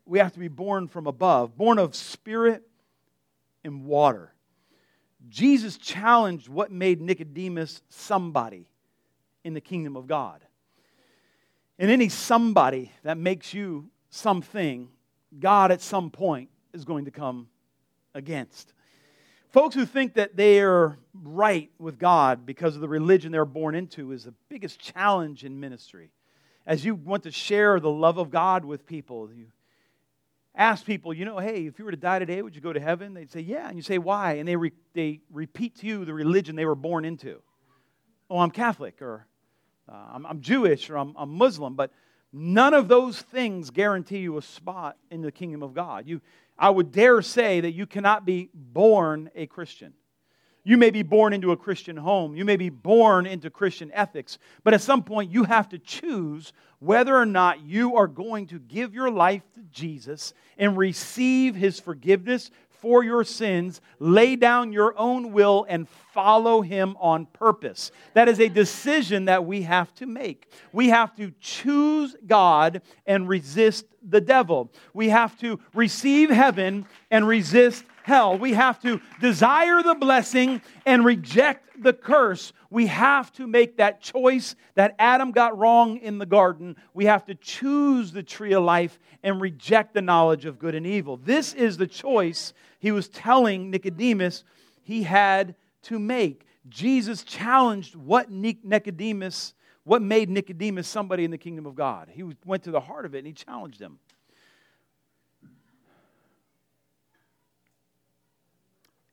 We 0.07 0.19
have 0.19 0.33
to 0.33 0.39
be 0.39 0.49
born 0.49 0.89
from 0.89 1.07
above, 1.07 1.57
born 1.57 1.79
of 1.79 1.95
spirit 1.95 2.63
and 3.65 3.85
water. 3.85 4.33
Jesus 5.29 5.79
challenged 5.79 6.49
what 6.49 6.71
made 6.71 7.01
Nicodemus 7.01 7.83
somebody 7.89 8.69
in 9.43 9.55
the 9.55 9.61
kingdom 9.61 9.97
of 9.97 10.07
God. 10.07 10.43
And 11.79 11.91
any 11.91 12.09
somebody 12.09 12.93
that 13.03 13.17
makes 13.17 13.53
you 13.53 13.89
something, 14.11 14.89
God 15.39 15.73
at 15.73 15.81
some 15.81 16.11
point 16.11 16.51
is 16.73 16.85
going 16.85 17.07
to 17.07 17.11
come 17.11 17.49
against. 18.15 18.73
Folks 19.55 19.77
who 19.77 19.87
think 19.87 20.15
that 20.15 20.35
they 20.35 20.59
are 20.59 20.99
right 21.23 21.71
with 21.79 21.97
God 21.97 22.45
because 22.45 22.75
of 22.75 22.81
the 22.81 22.89
religion 22.89 23.31
they're 23.31 23.45
born 23.45 23.77
into 23.77 24.11
is 24.11 24.25
the 24.25 24.35
biggest 24.49 24.81
challenge 24.81 25.45
in 25.45 25.61
ministry. 25.61 26.11
As 26.67 26.85
you 26.85 26.97
want 26.97 27.23
to 27.23 27.31
share 27.31 27.79
the 27.79 27.89
love 27.89 28.19
of 28.19 28.33
God 28.33 28.65
with 28.65 28.85
people, 28.85 29.31
you 29.33 29.47
ask 30.57 30.85
people, 30.85 31.15
you 31.15 31.25
know, 31.25 31.39
hey, 31.39 31.67
if 31.67 31.79
you 31.79 31.85
were 31.85 31.93
to 31.93 31.97
die 31.97 32.19
today, 32.19 32.43
would 32.43 32.57
you 32.57 32.61
go 32.61 32.73
to 32.73 32.81
heaven? 32.81 33.15
They'd 33.15 33.31
say, 33.31 33.43
yeah. 33.43 33.69
And 33.69 33.77
you 33.77 33.83
say, 33.83 33.97
why? 33.97 34.33
And 34.33 34.49
they, 34.49 34.57
re- 34.57 34.73
they 34.93 35.21
repeat 35.31 35.77
to 35.77 35.87
you 35.87 36.05
the 36.05 36.15
religion 36.15 36.57
they 36.57 36.67
were 36.67 36.75
born 36.75 37.05
into. 37.05 37.41
Oh, 38.29 38.41
I'm 38.41 38.51
Catholic, 38.51 39.01
or 39.01 39.25
uh, 39.89 40.15
I'm, 40.15 40.27
I'm, 40.27 40.41
Jewish, 40.41 40.91
or 40.91 40.99
I'm, 40.99 41.15
I'm 41.17 41.31
Muslim. 41.31 41.77
But 41.77 41.93
none 42.33 42.75
of 42.75 42.89
those 42.89 43.23
things 43.23 43.71
guarantee 43.71 44.19
you 44.19 44.37
a 44.37 44.43
spot 44.43 44.97
in 45.13 45.23
the 45.23 45.31
kingdom 45.31 45.63
of 45.63 45.75
God. 45.75 46.09
You, 46.09 46.21
I 46.59 46.71
would 46.71 46.93
dare 46.93 47.23
say 47.23 47.61
that 47.61 47.73
you 47.73 47.87
cannot 47.87 48.25
be 48.25 48.51
born 48.55 49.31
a 49.35 49.47
Christian. 49.47 49.95
You 50.67 50.79
may 50.79 50.91
be 50.91 51.03
born 51.03 51.35
into 51.35 51.53
a 51.53 51.57
Christian 51.59 51.97
home. 51.97 52.35
You 52.35 52.47
may 52.47 52.57
be 52.57 52.71
born 52.71 53.27
into 53.27 53.51
Christian 53.51 53.91
ethics. 53.93 54.39
But 54.63 54.73
at 54.73 54.81
some 54.81 55.03
point, 55.03 55.31
you 55.31 55.45
have 55.45 55.69
to 55.71 55.79
choose 55.79 56.55
whether 56.79 57.15
or 57.15 57.27
not 57.27 57.61
you 57.61 57.97
are 57.97 58.07
going 58.07 58.47
to 58.47 58.59
give 58.59 58.95
your 58.95 59.11
life 59.11 59.43
to 59.55 59.61
Jesus 59.71 60.33
and 60.57 60.77
receive 60.77 61.55
his 61.55 61.79
forgiveness 61.79 62.51
for 62.85 63.03
your 63.03 63.25
sins, 63.25 63.81
lay 63.99 64.37
down 64.37 64.71
your 64.71 64.95
own 64.99 65.33
will, 65.33 65.65
and 65.71 65.89
follow 66.13 66.61
him 66.61 66.97
on 66.99 67.25
purpose. 67.25 67.91
That 68.13 68.29
is 68.29 68.41
a 68.41 68.49
decision 68.49 69.25
that 69.25 69.47
we 69.47 69.63
have 69.63 69.95
to 69.95 70.07
make. 70.07 70.51
We 70.71 70.91
have 70.91 71.15
to 71.17 71.33
choose 71.41 72.15
God 72.27 72.83
and 73.07 73.27
resist 73.27 73.87
the 74.09 74.21
devil. 74.21 74.71
We 74.93 75.09
have 75.09 75.39
to 75.41 75.61
receive 75.75 76.31
heaven 76.31 76.87
and 77.11 77.27
resist 77.27 77.85
hell. 78.03 78.37
We 78.37 78.53
have 78.53 78.81
to 78.83 79.01
desire 79.21 79.83
the 79.83 79.95
blessing 79.95 80.61
and 80.85 81.05
reject 81.05 81.83
the 81.83 81.93
curse. 81.93 82.53
We 82.71 82.87
have 82.87 83.33
to 83.35 83.47
make 83.47 83.79
that 83.79 84.01
choice 84.01 84.55
that 84.75 84.95
Adam 84.99 85.33
got 85.33 85.57
wrong 85.59 85.97
in 85.99 86.19
the 86.19 86.27
garden. 86.27 86.77
We 86.93 87.07
have 87.07 87.25
to 87.27 87.35
choose 87.35 88.13
the 88.13 88.23
tree 88.23 88.53
of 88.53 88.63
life 88.63 88.99
and 89.23 89.41
reject 89.41 89.95
the 89.95 90.03
knowledge 90.03 90.45
of 90.45 90.59
good 90.59 90.75
and 90.75 90.87
evil. 90.87 91.17
This 91.17 91.55
is 91.55 91.77
the 91.77 91.87
choice 91.87 92.53
he 92.79 92.93
was 92.93 93.09
telling 93.09 93.71
Nicodemus 93.71 94.45
he 94.83 95.03
had 95.03 95.55
to 95.85 95.99
make. 95.99 96.47
Jesus 96.69 97.25
challenged 97.25 97.95
what 97.95 98.31
Nicodemus, 98.31 99.55
what 99.85 100.03
made 100.03 100.29
Nicodemus 100.29 100.89
somebody 100.89 101.25
in 101.25 101.31
the 101.31 101.39
kingdom 101.39 101.67
of 101.67 101.75
God. 101.75 102.09
He 102.11 102.25
went 102.45 102.65
to 102.65 102.71
the 102.71 102.81
heart 102.81 103.07
of 103.07 103.15
it 103.15 103.19
and 103.19 103.27
he 103.27 103.33
challenged 103.33 103.81
him. 103.81 103.99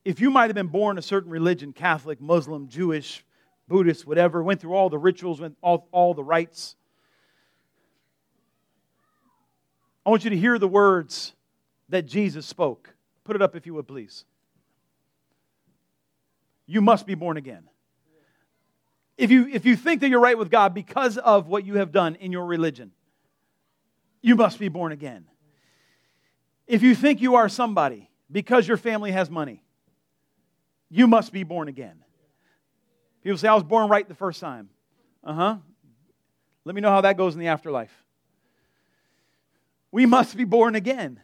if 0.04 0.20
you 0.20 0.32
might 0.32 0.48
have 0.48 0.56
been 0.56 0.68
born 0.68 0.98
a 0.98 1.02
certain 1.02 1.32
religion 1.32 1.74
Catholic, 1.74 2.20
Muslim, 2.20 2.68
Jewish, 2.68 3.24
Buddhist, 3.68 4.06
whatever, 4.08 4.44
went 4.44 4.60
through 4.60 4.74
all 4.74 4.90
the 4.90 4.98
rituals, 4.98 5.40
went 5.40 5.58
all, 5.62 5.88
all 5.92 6.14
the 6.14 6.24
rites. 6.24 6.76
I 10.06 10.10
want 10.10 10.24
you 10.24 10.32
to 10.32 10.38
hear 10.38 10.58
the 10.58 10.68
words 10.68 11.34
that 11.90 12.08
Jesus 12.08 12.46
spoke. 12.46 12.94
Put 13.24 13.36
it 13.36 13.42
up 13.42 13.56
if 13.56 13.66
you 13.68 13.76
would, 13.76 13.88
please. 13.88 14.26
You 16.66 16.82
must 16.82 17.06
be 17.06 17.16
born 17.16 17.38
again. 17.38 17.64
If 19.22 19.30
you, 19.30 19.48
if 19.48 19.68
you 19.68 19.76
think 19.76 20.02
that 20.02 20.10
you're 20.10 20.20
right 20.20 20.36
with 20.36 20.50
God 20.50 20.74
because 20.74 21.16
of 21.16 21.46
what 21.46 21.64
you 21.64 21.78
have 21.78 21.92
done 21.92 22.16
in 22.16 22.32
your 22.32 22.44
religion, 22.44 22.92
you 24.20 24.36
must 24.36 24.58
be 24.58 24.68
born 24.68 24.92
again. 24.92 25.26
If 26.66 26.82
you 26.82 26.96
think 26.96 27.22
you 27.22 27.36
are 27.36 27.48
somebody 27.48 28.10
because 28.32 28.68
your 28.68 28.78
family 28.78 29.12
has 29.12 29.30
money, 29.30 29.64
you 30.90 31.06
must 31.06 31.32
be 31.32 31.44
born 31.44 31.68
again. 31.68 32.04
People 33.24 33.38
say, 33.38 33.48
I 33.48 33.54
was 33.54 33.62
born 33.62 33.90
right 33.90 34.08
the 34.08 34.16
first 34.16 34.40
time. 34.40 34.72
Uh 35.24 35.34
huh. 35.34 35.58
Let 36.66 36.74
me 36.74 36.82
know 36.82 36.90
how 36.90 37.02
that 37.02 37.16
goes 37.16 37.36
in 37.36 37.40
the 37.40 37.50
afterlife. 37.50 37.94
We 39.92 40.08
must 40.08 40.36
be 40.36 40.46
born 40.46 40.74
again. 40.74 41.20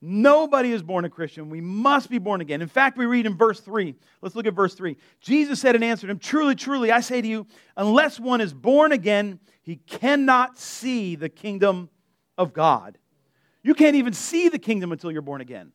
Nobody 0.00 0.72
is 0.72 0.82
born 0.82 1.04
a 1.04 1.10
Christian. 1.10 1.50
We 1.50 1.60
must 1.60 2.08
be 2.08 2.18
born 2.18 2.40
again. 2.40 2.62
In 2.62 2.68
fact, 2.68 2.96
we 2.96 3.06
read 3.06 3.26
in 3.26 3.36
verse 3.36 3.58
3. 3.60 3.96
Let's 4.22 4.36
look 4.36 4.46
at 4.46 4.54
verse 4.54 4.74
3. 4.74 4.96
Jesus 5.20 5.60
said 5.60 5.74
and 5.74 5.82
answered 5.82 6.08
him, 6.08 6.20
Truly, 6.20 6.54
truly, 6.54 6.92
I 6.92 7.00
say 7.00 7.20
to 7.20 7.26
you, 7.26 7.46
unless 7.76 8.20
one 8.20 8.40
is 8.40 8.54
born 8.54 8.92
again, 8.92 9.40
he 9.62 9.76
cannot 9.76 10.56
see 10.56 11.16
the 11.16 11.28
kingdom 11.28 11.90
of 12.36 12.52
God. 12.52 12.96
You 13.64 13.74
can't 13.74 13.96
even 13.96 14.12
see 14.12 14.48
the 14.48 14.58
kingdom 14.58 14.92
until 14.92 15.10
you're 15.10 15.20
born 15.20 15.40
again. 15.40 15.72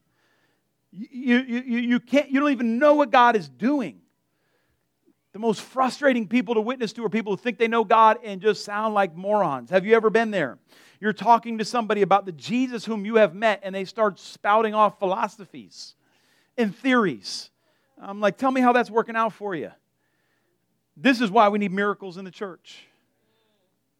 You, 0.92 1.40
you, 1.40 1.62
you, 1.62 1.78
you, 1.80 2.00
can't, 2.00 2.30
you 2.30 2.40
don't 2.40 2.52
even 2.52 2.80
know 2.80 2.94
what 2.94 3.12
God 3.12 3.36
is 3.36 3.50
doing. 3.50 4.03
The 5.34 5.40
most 5.40 5.62
frustrating 5.62 6.28
people 6.28 6.54
to 6.54 6.62
witness 6.62 6.94
to 6.94 7.06
are 7.06 7.10
people 7.10 7.34
who 7.34 7.38
think 7.38 7.58
they 7.58 7.68
know 7.68 7.84
God 7.84 8.20
and 8.24 8.40
just 8.40 8.64
sound 8.64 8.94
like 8.94 9.16
morons. 9.16 9.72
Have 9.72 9.86
you 9.86 9.96
ever 9.96 10.12
been 10.12 10.30
there? 10.32 10.60
You're 11.00 11.12
talking 11.12 11.58
to 11.58 11.66
somebody 11.66 12.04
about 12.04 12.26
the 12.26 12.32
Jesus 12.32 12.86
whom 12.86 13.04
you 13.04 13.16
have 13.16 13.34
met, 13.34 13.60
and 13.64 13.74
they 13.74 13.84
start 13.84 14.20
spouting 14.20 14.76
off 14.76 15.00
philosophies 15.00 15.96
and 16.56 16.74
theories. 16.76 17.50
I'm 18.00 18.22
like, 18.22 18.38
tell 18.38 18.52
me 18.52 18.62
how 18.62 18.74
that's 18.74 18.92
working 18.92 19.16
out 19.16 19.34
for 19.34 19.56
you. 19.56 19.72
This 20.96 21.20
is 21.20 21.32
why 21.32 21.50
we 21.50 21.58
need 21.58 21.72
miracles 21.72 22.18
in 22.18 22.26
the 22.26 22.32
church. 22.32 22.86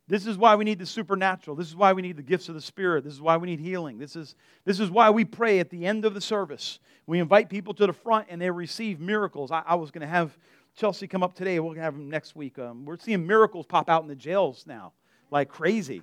This 0.08 0.28
is 0.28 0.38
why 0.38 0.56
we 0.56 0.66
need 0.66 0.80
the 0.80 0.86
supernatural. 0.86 1.56
This 1.56 1.68
is 1.68 1.76
why 1.76 1.94
we 1.94 2.02
need 2.02 2.18
the 2.18 2.24
gifts 2.24 2.50
of 2.50 2.56
the 2.56 2.62
Spirit. 2.62 3.04
This 3.04 3.14
is 3.14 3.22
why 3.22 3.38
we 3.38 3.48
need 3.48 3.60
healing. 3.60 3.98
This 3.98 4.16
is, 4.16 4.36
this 4.66 4.80
is 4.80 4.92
why 4.92 5.10
we 5.10 5.26
pray 5.26 5.60
at 5.60 5.70
the 5.70 5.86
end 5.86 6.06
of 6.06 6.14
the 6.14 6.22
service. 6.22 6.80
We 7.08 7.20
invite 7.20 7.50
people 7.50 7.74
to 7.76 7.88
the 7.88 7.94
front 7.94 8.28
and 8.30 8.40
they 8.40 8.52
receive 8.52 9.00
miracles. 9.00 9.50
I, 9.50 9.64
I 9.66 9.76
was 9.76 9.92
going 9.92 10.02
to 10.02 10.08
have 10.08 10.38
Chelsea 10.76 11.08
come 11.08 11.22
up 11.22 11.36
today. 11.36 11.60
We'll 11.60 11.76
have 11.76 11.94
them 11.94 12.10
next 12.10 12.36
week. 12.36 12.58
Um, 12.58 12.86
we're 12.86 12.98
seeing 12.98 13.26
miracles 13.28 13.66
pop 13.66 13.90
out 13.90 14.02
in 14.02 14.08
the 14.08 14.16
jails 14.16 14.66
now, 14.66 14.94
like 15.30 15.50
crazy. 15.50 16.02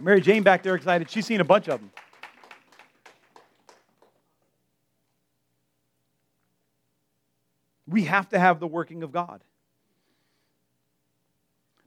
Mary 0.00 0.20
Jane 0.20 0.42
back 0.42 0.62
there 0.62 0.74
excited. 0.74 1.10
She's 1.10 1.26
seen 1.26 1.40
a 1.40 1.44
bunch 1.44 1.68
of 1.68 1.80
them. 1.80 1.90
We 7.86 8.04
have 8.04 8.28
to 8.30 8.38
have 8.38 8.60
the 8.60 8.66
working 8.66 9.02
of 9.02 9.12
God. 9.12 9.42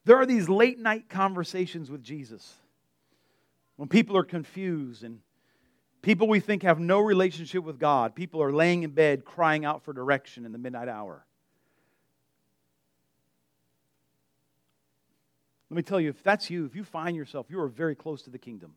There 0.06 0.16
are 0.18 0.26
these 0.26 0.48
late 0.48 0.80
night 0.80 1.10
conversations 1.10 1.92
with 1.92 2.04
Jesus 2.04 2.54
when 3.76 3.90
people 3.90 4.16
are 4.18 4.24
confused 4.24 5.04
and 5.04 5.20
people 6.02 6.28
we 6.28 6.40
think 6.40 6.64
have 6.64 6.80
no 6.80 7.00
relationship 7.00 7.64
with 7.64 7.80
God. 7.80 8.16
People 8.16 8.42
are 8.42 8.54
laying 8.54 8.84
in 8.84 8.92
bed 8.92 9.26
crying 9.26 9.66
out 9.66 9.84
for 9.84 9.94
direction 9.94 10.46
in 10.46 10.52
the 10.52 10.58
midnight 10.58 10.88
hour. 10.88 11.26
Let 15.70 15.76
me 15.76 15.84
tell 15.84 16.00
you, 16.00 16.10
if 16.10 16.24
that's 16.24 16.50
you, 16.50 16.66
if 16.66 16.76
you 16.76 16.84
find 16.84 17.16
yourself, 17.16 17.48
you 17.50 17.60
are 17.62 17.68
very 17.68 17.96
close 17.96 18.24
to 18.24 18.30
the 18.30 18.40
kingdom. 18.40 18.74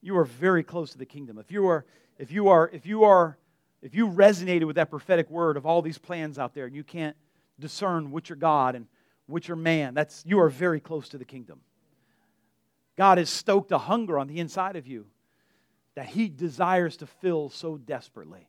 You 0.00 0.16
are 0.16 0.24
very 0.24 0.62
close 0.62 0.92
to 0.92 0.98
the 0.98 1.06
kingdom. 1.06 1.38
If 1.38 1.50
you 1.50 1.66
are, 1.66 1.84
if 2.18 2.30
you 2.32 2.48
are, 2.48 2.70
if 2.72 2.86
you 2.86 3.04
are, 3.04 3.36
if 3.82 3.94
you 3.94 4.08
resonated 4.08 4.64
with 4.64 4.76
that 4.76 4.90
prophetic 4.90 5.28
word 5.30 5.56
of 5.56 5.66
all 5.66 5.82
these 5.82 5.98
plans 5.98 6.38
out 6.38 6.54
there 6.54 6.66
and 6.66 6.74
you 6.74 6.84
can't 6.84 7.16
discern 7.58 8.10
which 8.10 8.30
are 8.30 8.36
God 8.36 8.74
and 8.74 8.86
which 9.26 9.50
are 9.50 9.56
man, 9.56 9.92
that's 9.92 10.22
you 10.26 10.40
are 10.40 10.48
very 10.48 10.80
close 10.80 11.10
to 11.10 11.18
the 11.18 11.24
kingdom. 11.24 11.60
God 12.96 13.18
has 13.18 13.28
stoked 13.28 13.72
a 13.72 13.78
hunger 13.78 14.18
on 14.18 14.26
the 14.26 14.40
inside 14.40 14.76
of 14.76 14.86
you 14.86 15.06
that 15.94 16.06
He 16.06 16.28
desires 16.28 16.96
to 16.98 17.06
fill 17.06 17.50
so 17.50 17.76
desperately. 17.76 18.48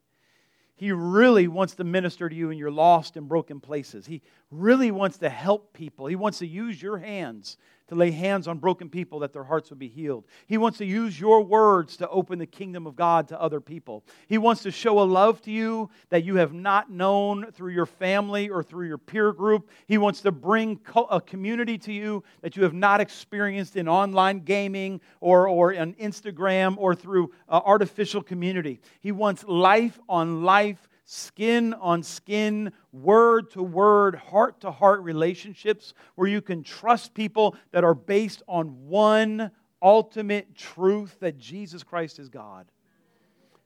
He 0.82 0.92
really 0.92 1.48
wants 1.48 1.76
to 1.76 1.84
minister 1.84 2.28
to 2.28 2.36
you 2.36 2.50
in 2.50 2.58
your 2.58 2.72
lost 2.72 3.16
and 3.16 3.28
broken 3.28 3.60
places. 3.60 4.08
He 4.08 4.24
really 4.50 4.90
wants 4.90 5.20
to 5.20 5.30
help 5.30 5.74
people. 5.74 6.08
He 6.08 6.16
wants 6.16 6.40
to 6.40 6.48
use 6.48 6.82
your 6.82 6.98
hands 6.98 7.58
to 7.92 7.96
lay 7.96 8.10
hands 8.10 8.48
on 8.48 8.58
broken 8.58 8.88
people 8.88 9.20
that 9.20 9.34
their 9.34 9.44
hearts 9.44 9.70
would 9.70 9.78
be 9.78 9.90
healed. 9.90 10.24
He 10.48 10.58
wants 10.58 10.78
to 10.78 10.86
use 10.86 11.20
your 11.20 11.44
words 11.44 11.98
to 11.98 12.08
open 12.08 12.40
the 12.40 12.46
kingdom 12.46 12.88
of 12.88 12.96
God 12.96 13.28
to 13.28 13.42
other 13.42 13.60
people. 13.60 14.06
He 14.28 14.38
wants 14.38 14.64
to 14.64 14.72
show 14.72 15.02
a 15.02 15.04
love 15.04 15.42
to 15.42 15.52
you 15.52 15.90
that 16.08 16.24
you 16.24 16.38
have 16.38 16.54
not 16.54 16.90
known 16.90 17.52
through 17.52 17.74
your 17.74 17.86
family 17.86 18.50
or 18.50 18.64
through 18.64 18.88
your 18.88 18.98
peer 18.98 19.34
group. 19.34 19.70
He 19.88 19.98
wants 19.98 20.22
to 20.22 20.32
bring 20.32 20.80
a 21.10 21.20
community 21.20 21.78
to 21.80 21.92
you 21.92 22.24
that 22.40 22.56
you 22.56 22.64
have 22.64 22.74
not 22.74 23.02
experienced 23.02 23.76
in 23.76 23.90
online 23.90 24.40
gaming 24.40 25.02
or, 25.20 25.50
or 25.50 25.78
on 25.78 25.94
Instagram 25.96 26.78
or 26.78 26.96
through 26.96 27.34
uh, 27.50 27.60
artificial 27.66 28.24
community. 28.24 28.80
He 29.02 29.12
wants 29.12 29.44
life 29.44 30.00
on 30.08 30.46
life 30.46 30.88
skin 31.12 31.74
on 31.74 32.02
skin, 32.04 32.72
word 32.94 33.52
to 33.52 33.62
word, 33.62 34.16
heart 34.16 34.62
to 34.62 34.72
heart 34.72 35.02
relationships 35.02 35.94
where 36.16 36.30
you 36.30 36.42
can 36.42 36.64
trust 36.64 37.14
people 37.14 37.56
that 37.72 37.84
are 37.84 37.94
based 37.94 38.42
on 38.48 38.88
one 38.88 39.52
ultimate 39.82 40.56
truth 40.56 41.18
that 41.20 41.38
Jesus 41.38 41.84
Christ 41.84 42.18
is 42.18 42.30
God. 42.30 42.66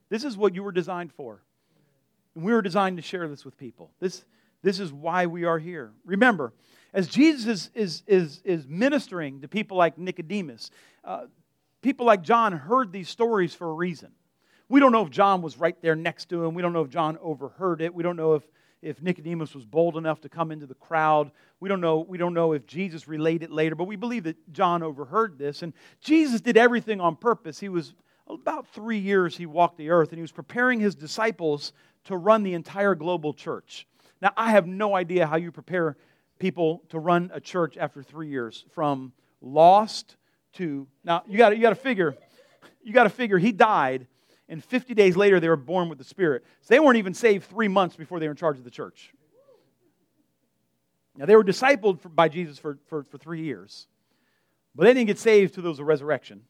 This 0.09 0.23
is 0.23 0.35
what 0.35 0.55
you 0.55 0.63
were 0.63 0.71
designed 0.71 1.13
for. 1.13 1.43
And 2.33 2.43
we 2.43 2.51
were 2.51 2.63
designed 2.63 2.97
to 2.97 3.03
share 3.03 3.27
this 3.27 3.45
with 3.45 3.57
people. 3.57 3.91
This, 3.99 4.25
this 4.63 4.79
is 4.79 4.91
why 4.91 5.27
we 5.27 5.43
are 5.43 5.59
here. 5.59 5.93
Remember, 6.03 6.51
as 6.95 7.07
Jesus 7.07 7.45
is, 7.45 7.69
is, 7.75 8.03
is, 8.07 8.41
is 8.43 8.67
ministering 8.67 9.41
to 9.41 9.47
people 9.47 9.77
like 9.77 9.99
Nicodemus, 9.99 10.71
uh, 11.03 11.25
people 11.83 12.07
like 12.07 12.23
John 12.23 12.53
heard 12.53 12.91
these 12.91 13.07
stories 13.07 13.53
for 13.53 13.69
a 13.69 13.73
reason. 13.73 14.09
We 14.67 14.79
don't 14.79 14.91
know 14.91 15.03
if 15.03 15.11
John 15.11 15.41
was 15.41 15.57
right 15.57 15.79
there 15.81 15.95
next 15.95 16.29
to 16.29 16.43
him. 16.43 16.53
We 16.53 16.61
don't 16.61 16.73
know 16.73 16.81
if 16.81 16.89
John 16.89 17.17
overheard 17.21 17.81
it. 17.81 17.93
We 17.93 18.03
don't 18.03 18.15
know 18.15 18.33
if, 18.33 18.43
if 18.81 19.01
Nicodemus 19.01 19.53
was 19.53 19.65
bold 19.65 19.95
enough 19.95 20.21
to 20.21 20.29
come 20.29 20.51
into 20.51 20.65
the 20.65 20.75
crowd. 20.75 21.31
We 21.59 21.69
don't, 21.69 21.81
know, 21.81 21.99
we 21.99 22.17
don't 22.17 22.33
know 22.33 22.53
if 22.53 22.65
Jesus 22.65 23.07
relayed 23.07 23.43
it 23.43 23.51
later, 23.51 23.75
but 23.75 23.85
we 23.85 23.95
believe 23.95 24.23
that 24.23 24.51
John 24.51 24.81
overheard 24.81 25.37
this. 25.37 25.61
And 25.61 25.73
Jesus 26.01 26.41
did 26.41 26.57
everything 26.57 26.99
on 26.99 27.15
purpose. 27.15 27.59
He 27.59 27.69
was 27.69 27.93
about 28.27 28.67
three 28.67 28.97
years 28.97 29.37
he 29.37 29.45
walked 29.45 29.77
the 29.77 29.91
earth, 29.91 30.09
and 30.09 30.17
he 30.17 30.23
was 30.23 30.31
preparing 30.31 30.79
his 30.79 30.95
disciples 30.95 31.73
to 32.05 32.17
run 32.17 32.41
the 32.41 32.53
entire 32.53 32.95
global 32.95 33.33
church. 33.33 33.87
Now, 34.21 34.31
I 34.35 34.51
have 34.51 34.65
no 34.65 34.95
idea 34.95 35.27
how 35.27 35.35
you 35.35 35.51
prepare 35.51 35.97
people 36.39 36.81
to 36.89 36.99
run 36.99 37.29
a 37.33 37.39
church 37.39 37.77
after 37.77 38.01
three 38.01 38.29
years 38.29 38.65
from 38.71 39.13
lost 39.41 40.15
to 40.53 40.87
now 41.03 41.21
you 41.27 41.37
got 41.37 41.55
you 41.55 41.61
got 41.61 41.69
to 41.69 41.75
figure 41.75 42.15
you 42.83 42.93
got 42.93 43.03
to 43.03 43.09
figure 43.09 43.37
he 43.37 43.51
died 43.51 44.07
and 44.47 44.63
50 44.63 44.93
days 44.93 45.15
later 45.17 45.39
they 45.39 45.49
were 45.49 45.55
born 45.55 45.89
with 45.89 45.97
the 45.97 46.03
Spirit. 46.03 46.43
So 46.61 46.73
they 46.73 46.79
weren't 46.79 46.97
even 46.97 47.13
saved 47.13 47.45
three 47.45 47.67
months 47.67 47.95
before 47.95 48.19
they 48.19 48.27
were 48.27 48.31
in 48.31 48.37
charge 48.37 48.57
of 48.57 48.63
the 48.63 48.71
church. 48.71 49.13
Now, 51.17 51.25
they 51.25 51.35
were 51.35 51.43
discipled 51.43 51.99
by 52.13 52.27
Jesus 52.27 52.59
for, 52.59 52.77
for, 52.87 53.03
for 53.03 53.17
three 53.17 53.41
years, 53.41 53.87
but 54.75 54.83
they 54.83 54.93
didn't 54.93 55.07
get 55.07 55.17
saved 55.17 55.53
till 55.53 55.63
there 55.63 55.69
was 55.69 55.79
a 55.79 55.85
resurrection. 55.85 56.41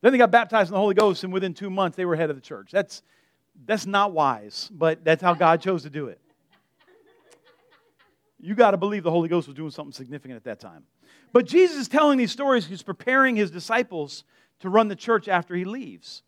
Then 0.00 0.12
they 0.12 0.18
got 0.18 0.30
baptized 0.30 0.70
in 0.70 0.74
the 0.74 0.80
Holy 0.80 0.94
Ghost, 0.94 1.24
and 1.24 1.32
within 1.32 1.52
two 1.52 1.68
months 1.68 1.96
they 1.96 2.04
were 2.04 2.16
head 2.16 2.30
of 2.30 2.36
the 2.36 2.42
church. 2.42 2.70
That's, 2.70 3.02
that's 3.66 3.86
not 3.86 4.12
wise, 4.12 4.70
but 4.72 5.04
that's 5.04 5.20
how 5.20 5.34
God 5.34 5.60
chose 5.60 5.82
to 5.82 5.90
do 5.90 6.06
it. 6.06 6.20
You 8.38 8.54
got 8.54 8.70
to 8.70 8.78
believe 8.78 9.02
the 9.02 9.10
Holy 9.10 9.28
Ghost 9.28 9.48
was 9.48 9.56
doing 9.56 9.70
something 9.70 9.92
significant 9.92 10.36
at 10.36 10.44
that 10.44 10.60
time. 10.60 10.84
But 11.32 11.46
Jesus 11.46 11.76
is 11.76 11.88
telling 11.88 12.16
these 12.18 12.32
stories, 12.32 12.66
he's 12.66 12.82
preparing 12.82 13.36
his 13.36 13.50
disciples 13.50 14.24
to 14.60 14.68
run 14.68 14.88
the 14.88 14.96
church 14.96 15.28
after 15.28 15.54
he 15.54 15.64
leaves. 15.64 16.22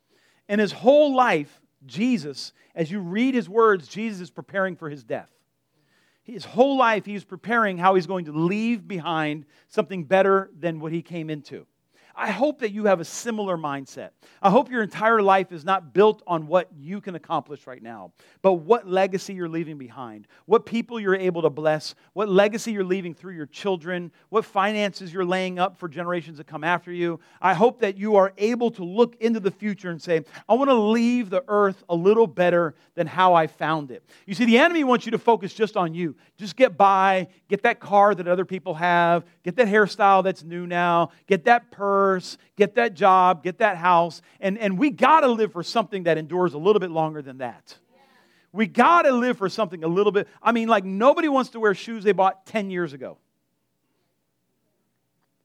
And 0.49 0.61
his 0.61 0.73
whole 0.73 1.15
life, 1.15 1.61
Jesus, 1.87 2.53
as 2.75 2.91
you 2.91 3.01
read 3.01 3.35
his 3.35 3.49
words, 3.49 3.89
Jesus 3.89 4.21
is 4.21 4.31
preparing 4.31 4.77
for 4.77 4.91
his 4.91 5.05
death. 5.05 5.31
His 6.25 6.45
whole 6.45 6.77
life, 6.77 7.05
he's 7.05 7.25
preparing 7.25 7.79
how 7.79 7.95
he's 7.95 8.07
going 8.07 8.27
to 8.27 8.33
leave 8.33 8.87
behind 8.87 9.45
something 9.69 10.05
better 10.05 10.51
than 10.59 10.79
what 10.79 10.93
he 10.93 11.03
came 11.03 11.31
into. 11.31 11.67
I 12.15 12.31
hope 12.31 12.61
that 12.61 12.73
you 12.73 12.85
have 12.85 13.01
a 13.01 13.05
similar 13.05 13.57
mindset. 13.57 14.11
I 14.43 14.51
hope 14.51 14.71
your 14.71 14.83
entire 14.83 15.23
life 15.23 15.53
is 15.53 15.65
not 15.65 15.95
built 15.95 16.23
on 16.27 16.47
what 16.47 16.69
you 16.77 17.01
can 17.01 17.15
accomplish 17.15 17.67
right 17.67 17.83
now, 17.83 18.13
but 18.43 18.55
what 18.55 18.87
legacy 18.87 19.35
you're 19.35 19.49
leaving 19.49 19.79
behind, 19.79 20.27
what 20.47 20.67
people 20.67 21.01
you're 21.01 21.15
able 21.15 21.43
to 21.43 21.51
bless, 21.51 21.95
what 22.13 22.29
legacy 22.29 22.73
you're 22.73 22.85
leaving 22.85 23.15
through 23.15 23.35
your 23.35 23.47
children, 23.47 24.13
what 24.29 24.45
finances 24.45 25.13
you're 25.13 25.25
laying 25.25 25.59
up 25.59 25.79
for 25.79 25.89
generations 25.89 26.39
that 26.39 26.47
come 26.47 26.65
after 26.65 26.93
you. 26.93 27.19
I 27.41 27.55
hope 27.55 27.81
that 27.81 27.97
you 27.97 28.17
are 28.17 28.33
able 28.37 28.71
to 28.73 28.85
look 28.85 29.17
into 29.21 29.41
the 29.41 29.51
future 29.51 29.91
and 29.91 30.01
say, 30.01 30.25
I 30.49 30.55
want 30.55 30.69
to 30.69 30.75
leave 30.75 31.31
the 31.31 31.45
earth 31.49 31.83
a 31.89 31.95
little 31.95 32.27
better 32.27 32.75
than 32.95 33.07
how 33.07 33.35
I 33.35 33.47
found 33.47 33.91
it. 33.91 34.05
You 34.27 34.35
see, 34.35 34.45
the 34.45 34.59
enemy 34.59 34.85
wants 34.85 35.07
you 35.07 35.13
to 35.13 35.19
focus 35.19 35.55
just 35.55 35.77
on 35.77 35.95
you. 35.95 36.15
Just 36.37 36.57
get 36.57 36.77
by, 36.77 37.29
get 37.49 37.63
that 37.63 37.81
car 37.81 38.15
that 38.15 38.29
other 38.29 38.45
people 38.45 38.75
have, 38.75 39.25
get 39.45 39.57
that 39.57 39.69
hairstyle 39.69 40.23
that's 40.23 40.43
new 40.43 40.67
now, 40.67 41.11
get 41.27 41.45
that 41.45 41.71
purse 41.71 42.02
purse, 42.03 42.37
get 42.57 42.75
that 42.75 42.95
job, 42.95 43.45
get 43.45 43.59
that 43.59 43.77
house. 43.77 44.23
And, 44.41 44.59
and 44.59 44.77
we 44.77 44.91
got 44.91 45.21
to 45.21 45.29
live 45.29 45.53
for 45.53 45.63
something 45.63 46.05
that 46.05 46.19
endures 46.19 46.55
a 46.55 46.59
little 46.59 46.81
bit 46.81 46.91
longer 46.91 47.23
than 47.23 47.39
that. 47.39 47.77
We 48.53 48.67
got 48.67 49.03
to 49.03 49.13
live 49.13 49.39
for 49.39 49.49
something 49.49 49.85
a 49.85 49.89
little 49.89 50.11
bit. 50.11 50.27
I 50.43 50.51
mean, 50.53 50.69
like 50.69 50.85
nobody 50.85 51.29
wants 51.29 51.51
to 51.51 51.61
wear 51.61 51.75
shoes 51.75 52.03
they 52.03 52.13
bought 52.13 52.45
10 52.47 52.71
years 52.71 52.93
ago. 52.93 53.19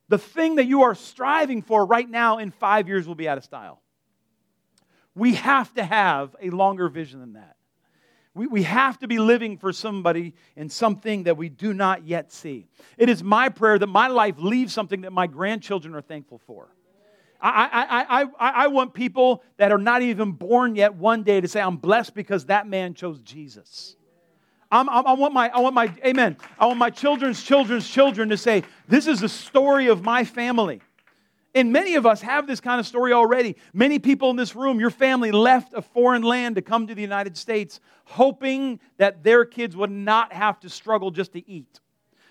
the 0.09 0.17
thing 0.17 0.55
that 0.55 0.65
you 0.65 0.83
are 0.83 0.95
striving 0.95 1.61
for 1.61 1.85
right 1.85 2.09
now 2.09 2.37
in 2.37 2.49
five 2.49 2.87
years 2.87 3.05
will 3.07 3.15
be 3.15 3.27
out 3.27 3.37
of 3.37 3.43
style. 3.43 3.81
We 5.13 5.35
have 5.35 5.73
to 5.73 5.83
have 5.83 6.33
a 6.41 6.49
longer 6.49 6.87
vision 6.87 7.19
than 7.19 7.33
that. 7.33 7.56
We, 8.37 8.47
we 8.47 8.63
have 8.63 8.99
to 8.99 9.07
be 9.07 9.17
living 9.17 9.57
for 9.57 9.73
somebody 9.73 10.35
and 10.55 10.71
something 10.71 11.23
that 11.23 11.37
we 11.37 11.49
do 11.49 11.73
not 11.73 12.05
yet 12.05 12.31
see. 12.31 12.67
It 12.97 13.09
is 13.09 13.23
my 13.23 13.49
prayer 13.49 13.79
that 13.79 13.87
my 13.87 14.07
life 14.07 14.35
leaves 14.37 14.73
something 14.73 15.01
that 15.01 15.11
my 15.11 15.25
grandchildren 15.25 15.95
are 15.95 16.01
thankful 16.01 16.39
for. 16.45 16.69
I, 17.41 18.05
I, 18.09 18.21
I, 18.23 18.63
I 18.63 18.67
want 18.67 18.93
people 18.93 19.43
that 19.57 19.71
are 19.71 19.77
not 19.77 20.01
even 20.01 20.31
born 20.31 20.75
yet 20.75 20.95
one 20.95 21.23
day 21.23 21.41
to 21.41 21.47
say, 21.47 21.61
I'm 21.61 21.77
blessed 21.77 22.13
because 22.15 22.45
that 22.45 22.67
man 22.67 22.93
chose 22.93 23.19
Jesus. 23.21 23.95
I'm, 24.71 24.89
I'm, 24.89 25.07
i 25.07 25.13
want 25.13 25.33
my, 25.33 25.49
I 25.49 25.59
want 25.59 25.75
my, 25.75 25.91
amen. 26.05 26.37
I 26.59 26.65
want 26.65 26.77
my 26.77 26.89
children's 26.89 27.41
children's 27.41 27.87
children 27.87 28.29
to 28.29 28.37
say, 28.37 28.63
This 28.87 29.07
is 29.07 29.21
the 29.21 29.29
story 29.29 29.87
of 29.87 30.03
my 30.03 30.23
family. 30.23 30.81
And 31.57 31.73
many 31.73 31.95
of 31.95 32.05
us 32.05 32.21
have 32.21 32.45
this 32.45 32.59
kind 32.59 32.79
of 32.79 32.85
story 32.85 33.13
already. 33.13 33.55
Many 33.73 33.97
people 33.97 34.29
in 34.29 34.35
this 34.35 34.55
room, 34.55 34.79
your 34.79 34.91
family 34.91 35.31
left 35.31 35.73
a 35.73 35.81
foreign 35.81 36.21
land 36.21 36.53
to 36.57 36.61
come 36.61 36.85
to 36.85 36.93
the 36.93 37.01
United 37.01 37.35
States, 37.35 37.79
hoping 38.05 38.79
that 38.97 39.23
their 39.23 39.43
kids 39.43 39.75
would 39.75 39.89
not 39.89 40.31
have 40.33 40.59
to 40.59 40.69
struggle 40.69 41.09
just 41.09 41.33
to 41.33 41.49
eat 41.49 41.79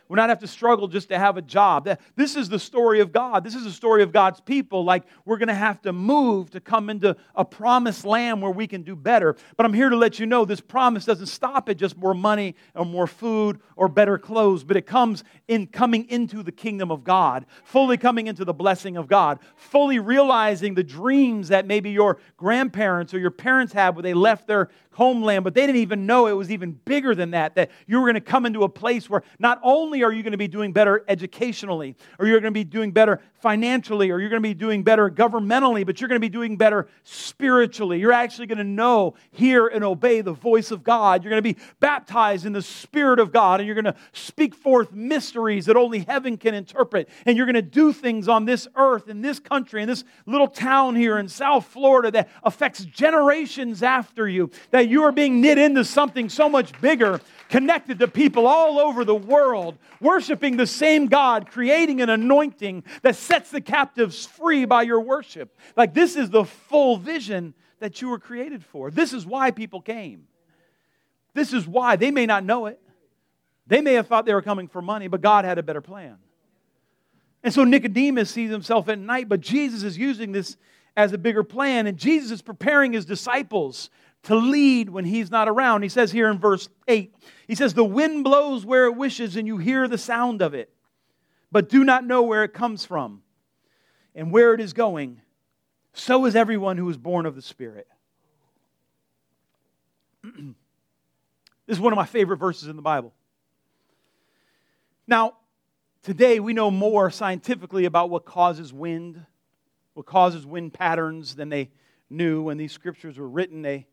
would 0.09 0.17
not 0.17 0.29
have 0.29 0.39
to 0.41 0.47
struggle 0.47 0.89
just 0.89 1.09
to 1.09 1.19
have 1.19 1.37
a 1.37 1.43
job. 1.43 1.89
This 2.15 2.37
is 2.37 2.49
the 2.49 2.59
story 2.59 3.01
of 3.01 3.13
God. 3.13 3.45
This 3.45 3.55
is 3.55 3.65
the 3.65 3.71
story 3.71 4.03
of 4.03 4.13
God's 4.13 4.41
people. 4.41 4.85
Like 4.85 5.05
we're 5.25 5.39
going 5.39 5.49
to 5.49 5.55
have 5.55 5.83
to 5.83 5.93
move 5.93 6.51
to 6.51 6.61
come 6.61 6.91
into 6.91 7.17
a 7.35 7.45
promised 7.45 8.05
land 8.05 8.43
where 8.43 8.51
we 8.51 8.67
can 8.67 8.83
do 8.83 8.97
better. 8.97 9.37
But 9.57 9.67
I'm 9.67 9.75
here 9.75 9.89
to 9.89 9.97
let 9.97 10.19
you 10.19 10.27
know 10.27 10.45
this 10.45 10.61
promise 10.61 11.05
doesn't 11.05 11.27
stop 11.27 11.69
at 11.69 11.77
just 11.77 11.97
more 11.97 12.15
money 12.15 12.55
or 12.75 12.85
more 12.85 13.07
food 13.07 13.61
or 13.77 13.89
better 13.89 14.19
clothes, 14.19 14.65
but 14.65 14.77
it 14.77 14.87
comes 14.87 15.25
in 15.49 15.67
coming 15.67 16.09
into 16.09 16.43
the 16.43 16.53
kingdom 16.53 16.91
of 16.91 17.05
God, 17.05 17.47
fully 17.65 17.97
coming 17.97 18.27
into 18.27 18.45
the 18.45 18.55
blessing 18.55 18.97
of 18.97 19.09
God, 19.09 19.39
fully 19.57 19.99
realizing 19.99 20.75
the 20.75 20.85
dreams 20.85 21.49
that 21.49 21.67
maybe 21.67 21.91
your 21.91 22.19
grandparents 22.37 23.13
or 23.13 23.19
your 23.19 23.31
parents 23.31 23.73
had 23.73 23.95
when 23.97 24.03
they 24.03 24.15
left 24.15 24.47
their 24.47 24.71
homeland, 24.97 25.45
but 25.45 25.53
they 25.53 25.67
didn't 25.67 25.77
even 25.77 26.07
know 26.07 26.27
it 26.27 26.33
was 26.33 26.51
even 26.51 26.73
bigger 26.73 27.15
than 27.15 27.33
that, 27.33 27.55
that 27.55 27.71
you 27.87 28.01
were 28.01 28.07
going 28.07 28.15
to 28.15 28.21
come 28.21 28.47
into 28.47 28.65
a 28.65 28.69
place 28.69 29.11
where 29.11 29.23
not 29.39 29.61
only 29.63 30.03
are 30.03 30.11
you 30.11 30.23
going 30.23 30.33
to 30.33 30.39
be 30.39 30.49
doing 30.49 30.73
better 30.73 31.05
educationally, 31.07 31.95
or 32.19 32.27
you're 32.27 32.41
going 32.41 32.53
to 32.53 32.59
be 32.59 32.65
doing 32.65 32.93
better 32.93 33.21
financially, 33.47 34.11
or 34.11 34.19
you're 34.19 34.29
going 34.29 34.43
to 34.43 34.49
be 34.49 34.55
doing 34.55 34.83
better 34.83 35.09
governmentally, 35.09 35.87
but 35.87 36.01
you're 36.01 36.09
going 36.09 36.21
to 36.21 36.21
be 36.21 36.29
doing 36.29 36.57
better 36.57 36.89
spiritually. 37.05 38.01
You're 38.01 38.11
actually 38.11 38.49
going 38.49 38.59
to 38.59 38.65
know, 38.65 39.15
hear, 39.31 39.69
and 39.69 39.85
obey 39.85 40.21
the 40.21 40.33
voice 40.33 40.73
of 40.73 40.83
God. 40.83 41.23
You're 41.23 41.31
going 41.31 41.41
to 41.41 41.55
be 41.55 41.57
baptized 41.79 42.45
in 42.45 42.53
the 42.53 42.61
Spirit 42.61 43.21
of 43.21 43.31
God, 43.31 43.61
and 43.61 43.69
you're 43.69 43.81
going 43.81 43.85
to 43.85 43.95
speak 44.13 44.53
forth 44.53 44.91
mysteries 44.91 45.67
that 45.67 45.77
only 45.77 46.01
heaven 46.01 46.37
can 46.37 46.55
interpret. 46.55 47.09
And 47.25 47.37
you're 47.37 47.47
going 47.47 47.55
to 47.55 47.63
do 47.63 47.93
things 47.93 48.27
on 48.27 48.47
this 48.47 48.67
earth, 48.75 49.09
in 49.09 49.23
this 49.23 49.39
country, 49.39 49.81
in 49.81 49.87
this 49.87 50.03
little 50.27 50.49
town 50.49 50.97
here 50.97 51.17
in 51.17 51.29
South 51.29 51.67
Florida 51.67 52.11
that 52.11 52.29
affects 52.43 52.85
generations 52.85 53.81
after 53.81 54.29
you. 54.29 54.51
That 54.73 54.89
you 54.89 55.05
are 55.05 55.13
being 55.13 55.41
knit 55.41 55.57
into 55.57 55.85
something 55.85 56.29
so 56.29 56.49
much 56.49 56.73
bigger, 56.81 57.21
connected 57.49 57.99
to 58.01 58.09
people 58.09 58.47
all 58.47 58.79
over 58.79 59.05
the 59.05 59.15
world, 59.15 59.79
worshiping 60.01 60.57
the 60.57 60.67
same 60.67 61.07
God, 61.07 61.51
creating 61.51 62.01
an 62.01 62.11
anointing 62.11 62.85
that 63.03 63.17
sets 63.17 63.51
the 63.51 63.61
captives 63.61 64.27
free 64.27 64.65
by 64.65 64.83
your 64.83 65.01
worship. 65.01 65.57
Like, 65.77 65.95
this 65.95 66.17
is 66.17 66.31
the 66.31 66.45
full 66.45 66.97
vision 66.97 67.55
that 67.79 68.01
you 68.01 68.09
were 68.09 68.19
created 68.19 68.65
for. 68.65 68.91
This 68.91 69.13
is 69.13 69.27
why 69.27 69.51
people 69.51 69.81
came. 69.81 70.27
This 71.35 71.53
is 71.53 71.67
why. 71.67 71.97
They 71.97 72.11
may 72.11 72.27
not 72.27 72.45
know 72.45 72.67
it. 72.67 72.81
They 73.67 73.81
may 73.81 73.95
have 73.95 74.07
thought 74.07 74.27
they 74.27 74.35
were 74.35 74.43
coming 74.43 74.69
for 74.69 74.81
money, 74.81 75.09
but 75.09 75.21
God 75.21 75.45
had 75.45 75.59
a 75.59 75.63
better 75.63 75.81
plan. 75.81 76.17
And 77.43 77.53
so 77.53 77.65
Nicodemus 77.65 78.31
sees 78.31 78.51
himself 78.51 78.89
at 78.89 78.99
night, 78.99 79.29
but 79.29 79.41
Jesus 79.41 79.83
is 79.83 79.99
using 79.99 80.33
this 80.33 80.57
as 80.97 81.13
a 81.13 81.19
bigger 81.19 81.45
plan, 81.45 81.87
and 81.87 81.99
Jesus 81.99 82.31
is 82.31 82.43
preparing 82.43 82.93
his 82.93 83.05
disciples 83.05 83.91
to 84.27 84.35
lead 84.35 84.91
when 84.91 85.05
he's 85.05 85.31
not 85.31 85.49
around. 85.49 85.83
He 85.83 85.89
says 85.89 86.11
here 86.11 86.29
in 86.29 86.39
verse 86.39 86.69
8, 86.89 87.15
he 87.47 87.55
says, 87.55 87.75
The 87.75 87.85
wind 87.85 88.25
blows 88.25 88.67
where 88.67 88.87
it 88.87 88.97
wishes, 88.97 89.37
and 89.37 89.47
you 89.47 89.57
hear 89.59 89.87
the 89.87 89.99
sound 89.99 90.43
of 90.43 90.53
it, 90.53 90.69
but 91.53 91.69
do 91.69 91.85
not 91.85 92.05
know 92.05 92.23
where 92.23 92.43
it 92.43 92.53
comes 92.53 92.85
from 92.85 93.23
and 94.17 94.33
where 94.33 94.53
it 94.53 94.61
is 94.61 94.73
going. 94.73 95.21
So 95.93 96.27
is 96.27 96.35
everyone 96.35 96.77
who 96.77 96.91
is 96.91 96.97
born 96.97 97.25
of 97.25 97.37
the 97.37 97.43
Spirit. 97.43 97.87
this 100.25 100.35
is 101.69 101.81
one 101.81 101.93
of 101.93 101.97
my 101.97 102.05
favorite 102.05 102.39
verses 102.39 102.67
in 102.69 102.75
the 102.75 102.83
Bible. 102.83 103.15
Now, 105.07 105.35
today 106.03 106.41
we 106.41 106.53
know 106.53 106.73
more 106.73 107.13
scientifically 107.13 107.85
about 107.85 108.11
what 108.11 108.25
causes 108.25 108.73
wind, 108.73 109.25
what 109.95 110.05
causes 110.05 110.45
wind 110.45 110.75
patterns 110.75 111.37
than 111.37 111.49
they 111.49 111.71
knew 112.11 112.43
when 112.43 112.57
these 112.57 112.73
scriptures 112.73 113.19
were 113.19 113.29
written. 113.29 113.63
They 113.63 113.87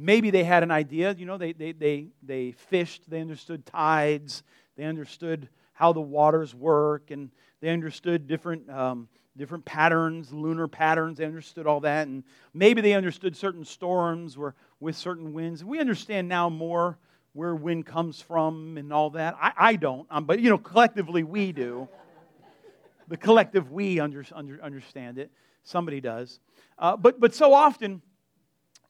maybe 0.00 0.30
they 0.30 0.44
had 0.44 0.62
an 0.62 0.70
idea. 0.70 1.14
You 1.18 1.26
know, 1.26 1.36
they, 1.36 1.52
they, 1.52 1.72
they, 1.72 2.06
they 2.22 2.52
fished, 2.52 3.08
they 3.08 3.20
understood 3.20 3.66
tides, 3.66 4.42
they 4.76 4.84
understood 4.84 5.48
how 5.72 5.92
the 5.92 6.00
waters 6.00 6.54
work, 6.54 7.10
and 7.10 7.30
they 7.60 7.68
understood 7.68 8.26
different, 8.26 8.68
um, 8.70 9.08
different 9.36 9.64
patterns, 9.64 10.32
lunar 10.32 10.68
patterns. 10.68 11.18
They 11.18 11.24
understood 11.24 11.66
all 11.66 11.80
that. 11.80 12.08
And 12.08 12.24
maybe 12.54 12.80
they 12.80 12.94
understood 12.94 13.36
certain 13.36 13.64
storms 13.64 14.36
were 14.36 14.54
with 14.80 14.96
certain 14.96 15.32
winds. 15.32 15.62
We 15.64 15.78
understand 15.78 16.28
now 16.28 16.48
more 16.48 16.98
where 17.32 17.54
wind 17.54 17.86
comes 17.86 18.20
from 18.20 18.76
and 18.76 18.92
all 18.92 19.10
that. 19.10 19.36
I, 19.40 19.52
I 19.56 19.76
don't, 19.76 20.06
um, 20.10 20.24
but, 20.24 20.40
you 20.40 20.50
know, 20.50 20.58
collectively 20.58 21.22
we 21.22 21.52
do. 21.52 21.88
the 23.08 23.16
collective 23.16 23.70
we 23.70 24.00
under, 24.00 24.24
under, 24.34 24.62
understand 24.62 25.18
it. 25.18 25.30
Somebody 25.62 26.00
does. 26.00 26.40
Uh, 26.78 26.96
but, 26.96 27.20
but 27.20 27.34
so 27.34 27.52
often, 27.52 28.00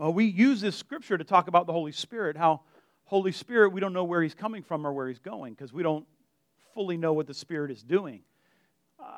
well, 0.01 0.14
we 0.14 0.24
use 0.24 0.62
this 0.62 0.76
scripture 0.76 1.18
to 1.18 1.24
talk 1.24 1.46
about 1.46 1.66
the 1.66 1.74
Holy 1.74 1.92
Spirit, 1.92 2.34
how 2.34 2.62
Holy 3.05 3.32
Spirit, 3.32 3.74
we 3.74 3.82
don't 3.82 3.92
know 3.92 4.05
where 4.05 4.22
he's 4.22 4.34
coming 4.34 4.62
from 4.62 4.86
or 4.86 4.94
where 4.94 5.07
he's 5.09 5.18
going 5.18 5.53
because 5.53 5.74
we 5.74 5.82
don't 5.82 6.07
fully 6.72 6.96
know 6.96 7.12
what 7.12 7.26
the 7.26 7.34
Spirit 7.34 7.70
is 7.70 7.82
doing. 7.82 8.22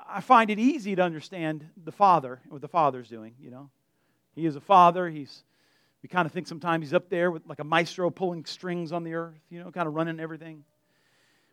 I 0.08 0.20
find 0.20 0.50
it 0.50 0.58
easy 0.58 0.96
to 0.96 1.02
understand 1.02 1.64
the 1.84 1.92
Father, 1.92 2.40
what 2.48 2.62
the 2.62 2.68
Father's 2.68 3.08
doing, 3.08 3.34
you 3.40 3.48
know. 3.48 3.70
He 4.34 4.44
is 4.44 4.56
a 4.56 4.60
father. 4.60 5.08
He's 5.08 5.44
we 6.02 6.08
kind 6.08 6.26
of 6.26 6.32
think 6.32 6.48
sometimes 6.48 6.86
he's 6.86 6.94
up 6.94 7.08
there 7.08 7.30
with 7.30 7.46
like 7.46 7.60
a 7.60 7.64
maestro 7.64 8.10
pulling 8.10 8.44
strings 8.44 8.90
on 8.90 9.04
the 9.04 9.14
earth, 9.14 9.38
you 9.50 9.60
know, 9.60 9.70
kind 9.70 9.86
of 9.86 9.94
running 9.94 10.18
everything. 10.18 10.64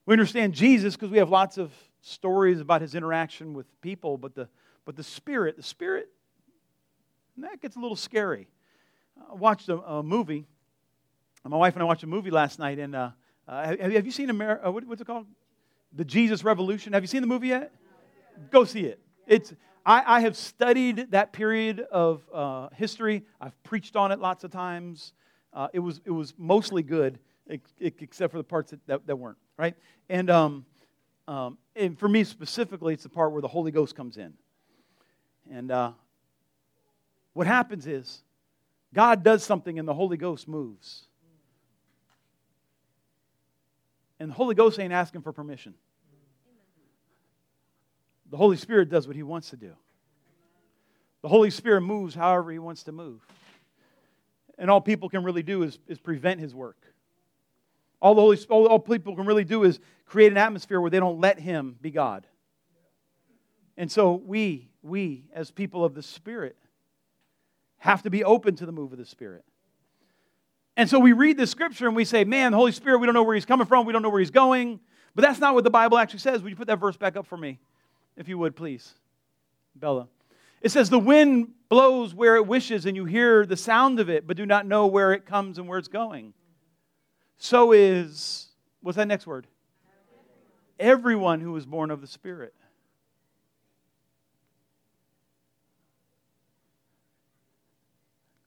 We 0.07 0.13
understand 0.13 0.55
Jesus 0.55 0.95
because 0.95 1.11
we 1.11 1.19
have 1.19 1.29
lots 1.29 1.59
of 1.59 1.71
stories 2.01 2.61
about 2.61 2.81
his 2.81 2.95
interaction 2.95 3.53
with 3.53 3.67
people, 3.81 4.17
but 4.17 4.33
the 4.33 4.49
but 4.85 4.95
the 4.95 5.03
Spirit, 5.03 5.55
the 5.55 5.61
Spirit, 5.61 6.09
that 7.37 7.61
gets 7.61 7.75
a 7.75 7.79
little 7.79 7.95
scary. 7.95 8.47
I 9.29 9.33
watched 9.35 9.69
a, 9.69 9.77
a, 9.77 10.03
movie. 10.03 10.45
My 11.43 11.57
wife 11.57 11.73
and 11.73 11.81
I 11.81 11.85
watched 11.85 12.03
a 12.03 12.07
movie 12.07 12.31
last 12.31 12.59
night, 12.59 12.79
and 12.79 12.95
uh, 12.95 13.11
uh, 13.47 13.65
have, 13.65 13.79
have, 13.79 14.05
you 14.05 14.11
seen 14.11 14.29
America? 14.29 14.67
Uh, 14.67 14.71
what, 14.71 14.85
what's 14.85 15.01
it 15.01 15.05
called? 15.05 15.25
The 15.93 16.05
Jesus 16.05 16.43
Revolution. 16.43 16.93
Have 16.93 17.03
you 17.03 17.07
seen 17.07 17.21
the 17.21 17.27
movie 17.27 17.47
yet? 17.47 17.73
Go 18.51 18.63
see 18.63 18.81
it. 18.81 18.99
It's 19.25 19.53
I, 19.85 20.17
I 20.17 20.19
have 20.21 20.37
studied 20.37 21.11
that 21.11 21.33
period 21.33 21.79
of 21.79 22.21
uh, 22.33 22.69
history. 22.75 23.23
I've 23.41 23.61
preached 23.63 23.95
on 23.95 24.11
it 24.11 24.19
lots 24.19 24.43
of 24.43 24.51
times. 24.51 25.13
Uh, 25.53 25.67
it 25.73 25.79
was 25.79 26.01
it 26.05 26.11
was 26.11 26.33
mostly 26.37 26.83
good, 26.83 27.19
except 27.79 28.31
for 28.31 28.37
the 28.37 28.43
parts 28.43 28.71
that, 28.71 28.85
that, 28.87 29.07
that 29.07 29.15
weren't 29.15 29.37
right. 29.57 29.75
And 30.09 30.29
um, 30.29 30.65
um, 31.27 31.57
and 31.75 31.97
for 31.97 32.09
me 32.09 32.23
specifically, 32.23 32.93
it's 32.93 33.03
the 33.03 33.09
part 33.09 33.31
where 33.31 33.41
the 33.41 33.47
Holy 33.47 33.71
Ghost 33.71 33.95
comes 33.95 34.17
in. 34.17 34.33
And 35.51 35.71
uh, 35.71 35.91
what 37.33 37.47
happens 37.47 37.87
is 37.87 38.23
God 38.93 39.23
does 39.23 39.43
something 39.43 39.77
and 39.77 39.87
the 39.87 39.93
Holy 39.93 40.17
Ghost 40.17 40.47
moves. 40.47 41.03
And 44.19 44.31
the 44.31 44.35
Holy 44.35 44.55
Ghost 44.55 44.79
ain't 44.79 44.93
asking 44.93 45.21
for 45.21 45.31
permission. 45.31 45.73
The 48.29 48.37
Holy 48.37 48.57
Spirit 48.57 48.89
does 48.89 49.07
what 49.07 49.15
He 49.15 49.23
wants 49.23 49.51
to 49.51 49.57
do. 49.57 49.73
The 51.21 51.27
Holy 51.27 51.49
Spirit 51.49 51.81
moves 51.81 52.15
however 52.15 52.51
He 52.51 52.59
wants 52.59 52.83
to 52.83 52.91
move. 52.91 53.21
And 54.57 54.69
all 54.69 54.81
people 54.81 55.09
can 55.09 55.23
really 55.23 55.43
do 55.43 55.63
is, 55.63 55.79
is 55.87 55.99
prevent 55.99 56.39
His 56.39 56.53
work. 56.53 56.77
All, 58.01 58.15
the 58.15 58.21
Holy, 58.21 58.37
all, 58.49 58.67
all 58.67 58.79
people 58.79 59.15
can 59.15 59.25
really 59.25 59.43
do 59.43 59.63
is 59.63 59.79
create 60.05 60.31
an 60.31 60.37
atmosphere 60.37 60.79
where 60.79 60.89
they 60.89 60.99
don't 60.99 61.19
let 61.19 61.39
Him 61.39 61.77
be 61.81 61.91
God. 61.91 62.25
And 63.77 63.91
so 63.91 64.13
we, 64.13 64.69
we 64.81 65.25
as 65.33 65.51
people 65.51 65.85
of 65.85 65.95
the 65.95 66.03
Spirit, 66.03 66.57
have 67.79 68.03
to 68.03 68.09
be 68.09 68.23
open 68.23 68.55
to 68.57 68.65
the 68.65 68.71
move 68.71 68.91
of 68.91 68.99
the 68.99 69.05
Spirit. 69.05 69.43
And 70.77 70.89
so 70.89 70.99
we 70.99 71.11
read 71.11 71.37
the 71.37 71.47
scripture 71.47 71.87
and 71.87 71.95
we 71.95 72.05
say, 72.05 72.23
man, 72.23 72.51
the 72.51 72.57
Holy 72.57 72.71
Spirit, 72.71 72.99
we 72.99 73.05
don't 73.05 73.13
know 73.13 73.23
where 73.23 73.35
he's 73.35 73.45
coming 73.45 73.67
from, 73.67 73.85
we 73.85 73.91
don't 73.91 74.01
know 74.01 74.09
where 74.09 74.21
he's 74.21 74.31
going. 74.31 74.79
But 75.15 75.23
that's 75.23 75.39
not 75.39 75.53
what 75.53 75.63
the 75.63 75.69
Bible 75.69 75.97
actually 75.97 76.19
says. 76.19 76.41
Would 76.41 76.49
you 76.49 76.55
put 76.55 76.67
that 76.67 76.79
verse 76.79 76.95
back 76.95 77.17
up 77.17 77.25
for 77.25 77.35
me, 77.35 77.59
if 78.15 78.29
you 78.29 78.37
would, 78.37 78.55
please? 78.55 78.93
Bella. 79.75 80.07
It 80.61 80.69
says, 80.69 80.89
The 80.89 80.99
wind 80.99 81.49
blows 81.67 82.13
where 82.13 82.35
it 82.35 82.47
wishes, 82.47 82.85
and 82.85 82.95
you 82.95 83.05
hear 83.05 83.45
the 83.45 83.57
sound 83.57 83.99
of 83.99 84.09
it, 84.09 84.27
but 84.27 84.37
do 84.37 84.45
not 84.45 84.65
know 84.65 84.87
where 84.87 85.13
it 85.13 85.25
comes 85.25 85.57
and 85.57 85.67
where 85.67 85.79
it's 85.79 85.87
going. 85.87 86.33
So 87.37 87.71
is, 87.71 88.47
what's 88.81 88.97
that 88.97 89.07
next 89.07 89.25
word? 89.25 89.47
Everyone 90.79 91.41
who 91.41 91.55
is 91.57 91.65
born 91.65 91.91
of 91.91 92.01
the 92.01 92.07
Spirit. 92.07 92.53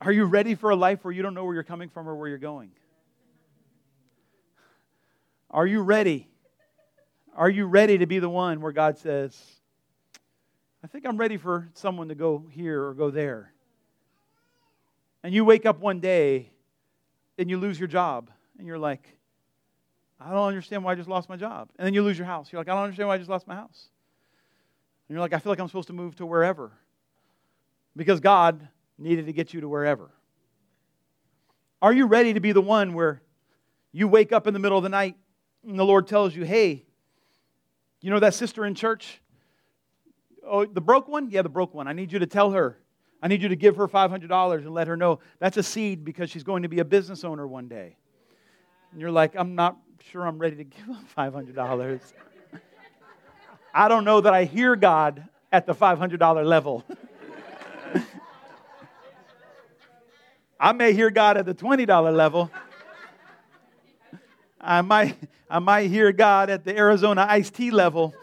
Are 0.05 0.11
you 0.11 0.25
ready 0.25 0.57
for 0.57 0.71
a 0.71 0.77
life 0.77 1.05
where 1.05 1.15
you 1.15 1.23
don't 1.23 1.33
know 1.33 1.45
where 1.45 1.55
you're 1.55 1.63
coming 1.63 1.89
from 1.89 2.09
or 2.09 2.17
where 2.17 2.29
you're 2.29 2.37
going? 2.37 2.73
Are 5.49 5.65
you 5.65 5.81
ready? 5.81 6.29
Are 7.37 7.49
you 7.49 7.67
ready 7.67 7.99
to 7.99 8.07
be 8.07 8.19
the 8.19 8.29
one 8.29 8.61
where 8.61 8.73
God 8.73 8.99
says, 8.99 9.41
I 10.83 10.89
think 10.89 11.07
I'm 11.07 11.17
ready 11.17 11.37
for 11.37 11.69
someone 11.75 12.09
to 12.09 12.17
go 12.17 12.45
here 12.51 12.85
or 12.85 12.95
go 12.95 13.11
there? 13.11 13.53
And 15.23 15.33
you 15.33 15.45
wake 15.45 15.67
up 15.67 15.79
one 15.79 16.01
day 16.01 16.51
and 17.39 17.49
you 17.49 17.57
lose 17.57 17.79
your 17.79 17.87
job 17.87 18.29
and 18.59 18.67
you're 18.67 18.81
like, 18.81 19.09
I 20.21 20.31
don't 20.31 20.49
understand 20.49 20.83
why 20.83 20.93
I 20.93 20.95
just 20.97 21.09
lost 21.09 21.29
my 21.29 21.37
job. 21.37 21.69
And 21.79 21.87
then 21.87 21.95
you 21.95 22.03
lose 22.03 22.19
your 22.19 22.27
house. 22.27 22.51
You're 22.51 22.59
like, 22.61 22.69
I 22.69 22.75
don't 22.75 22.83
understand 22.83 23.09
why 23.09 23.15
I 23.15 23.19
just 23.19 23.31
lost 23.31 23.47
my 23.47 23.55
house. 23.55 23.89
And 25.09 25.15
you're 25.15 25.21
like, 25.21 25.33
I 25.33 25.39
feel 25.39 25.53
like 25.53 25.61
I'm 25.61 25.69
supposed 25.69 25.89
to 25.89 25.93
move 25.93 26.17
to 26.17 26.27
wherever. 26.27 26.73
Because 27.95 28.19
God 28.19 28.67
needed 28.99 29.27
to 29.27 29.33
get 29.33 29.53
you 29.53 29.61
to 29.61 29.69
wherever. 29.69 30.11
Are 31.81 31.93
you 31.93 32.07
ready 32.07 32.33
to 32.35 32.41
be 32.41 32.53
the 32.53 32.61
one 32.61 32.95
where 32.95 33.23
you 33.91 34.07
wake 34.07 34.33
up 34.33 34.47
in 34.47 34.55
the 34.55 34.61
middle 34.61 34.79
of 34.79 34.85
the 34.85 34.89
night 34.89 35.17
and 35.67 35.79
the 35.79 35.85
Lord 35.85 36.07
tells 36.07 36.35
you, 36.35 36.45
hey, 36.45 36.85
you 38.01 38.11
know 38.11 38.21
that 38.21 38.35
sister 38.35 38.65
in 38.65 38.75
church? 38.75 39.21
Oh, 40.45 40.65
the 40.65 40.81
broke 40.81 41.09
one? 41.09 41.31
Yeah, 41.31 41.43
the 41.43 41.49
broke 41.49 41.75
one. 41.75 41.87
I 41.87 41.93
need 41.93 42.13
you 42.13 42.19
to 42.19 42.27
tell 42.27 42.53
her. 42.53 42.79
I 43.23 43.29
need 43.29 43.43
you 43.43 43.49
to 43.49 43.57
give 43.57 43.77
her 43.77 43.87
$500 43.87 44.55
and 44.59 44.75
let 44.75 44.89
her 44.89 44.97
know 44.97 45.21
that's 45.39 45.57
a 45.57 45.63
seed 45.63 46.05
because 46.05 46.31
she's 46.31 46.43
going 46.43 46.65
to 46.65 46.69
be 46.69 46.81
a 46.81 46.85
business 46.85 47.23
owner 47.23 47.47
one 47.47 47.69
day. 47.69 47.97
And 48.91 49.01
you're 49.01 49.13
like, 49.13 49.35
I'm 49.37 49.55
not 49.55 49.77
sure 50.11 50.27
I'm 50.27 50.39
ready 50.39 50.57
to 50.57 50.65
give 50.65 50.91
up 50.91 51.05
$500. 51.17 52.01
I 53.75 53.89
don't 53.89 54.05
know 54.05 54.21
that 54.21 54.35
I 54.35 54.45
hear 54.45 54.75
God 54.75 55.29
at 55.53 55.67
the 55.67 55.75
$500 55.75 56.45
level. 56.45 56.85
I 60.65 60.71
may 60.71 60.93
hear 60.93 61.11
God 61.11 61.37
at 61.37 61.45
the 61.45 61.55
$20 61.55 62.17
level. 62.17 62.49
I 64.61 64.81
might, 64.81 65.17
I 65.51 65.59
might 65.59 65.91
hear 65.91 66.13
God 66.13 66.51
at 66.51 66.65
the 66.65 66.79
Arizona 66.79 67.27
iced 67.29 67.55
tea 67.55 67.73
level. 67.73 68.15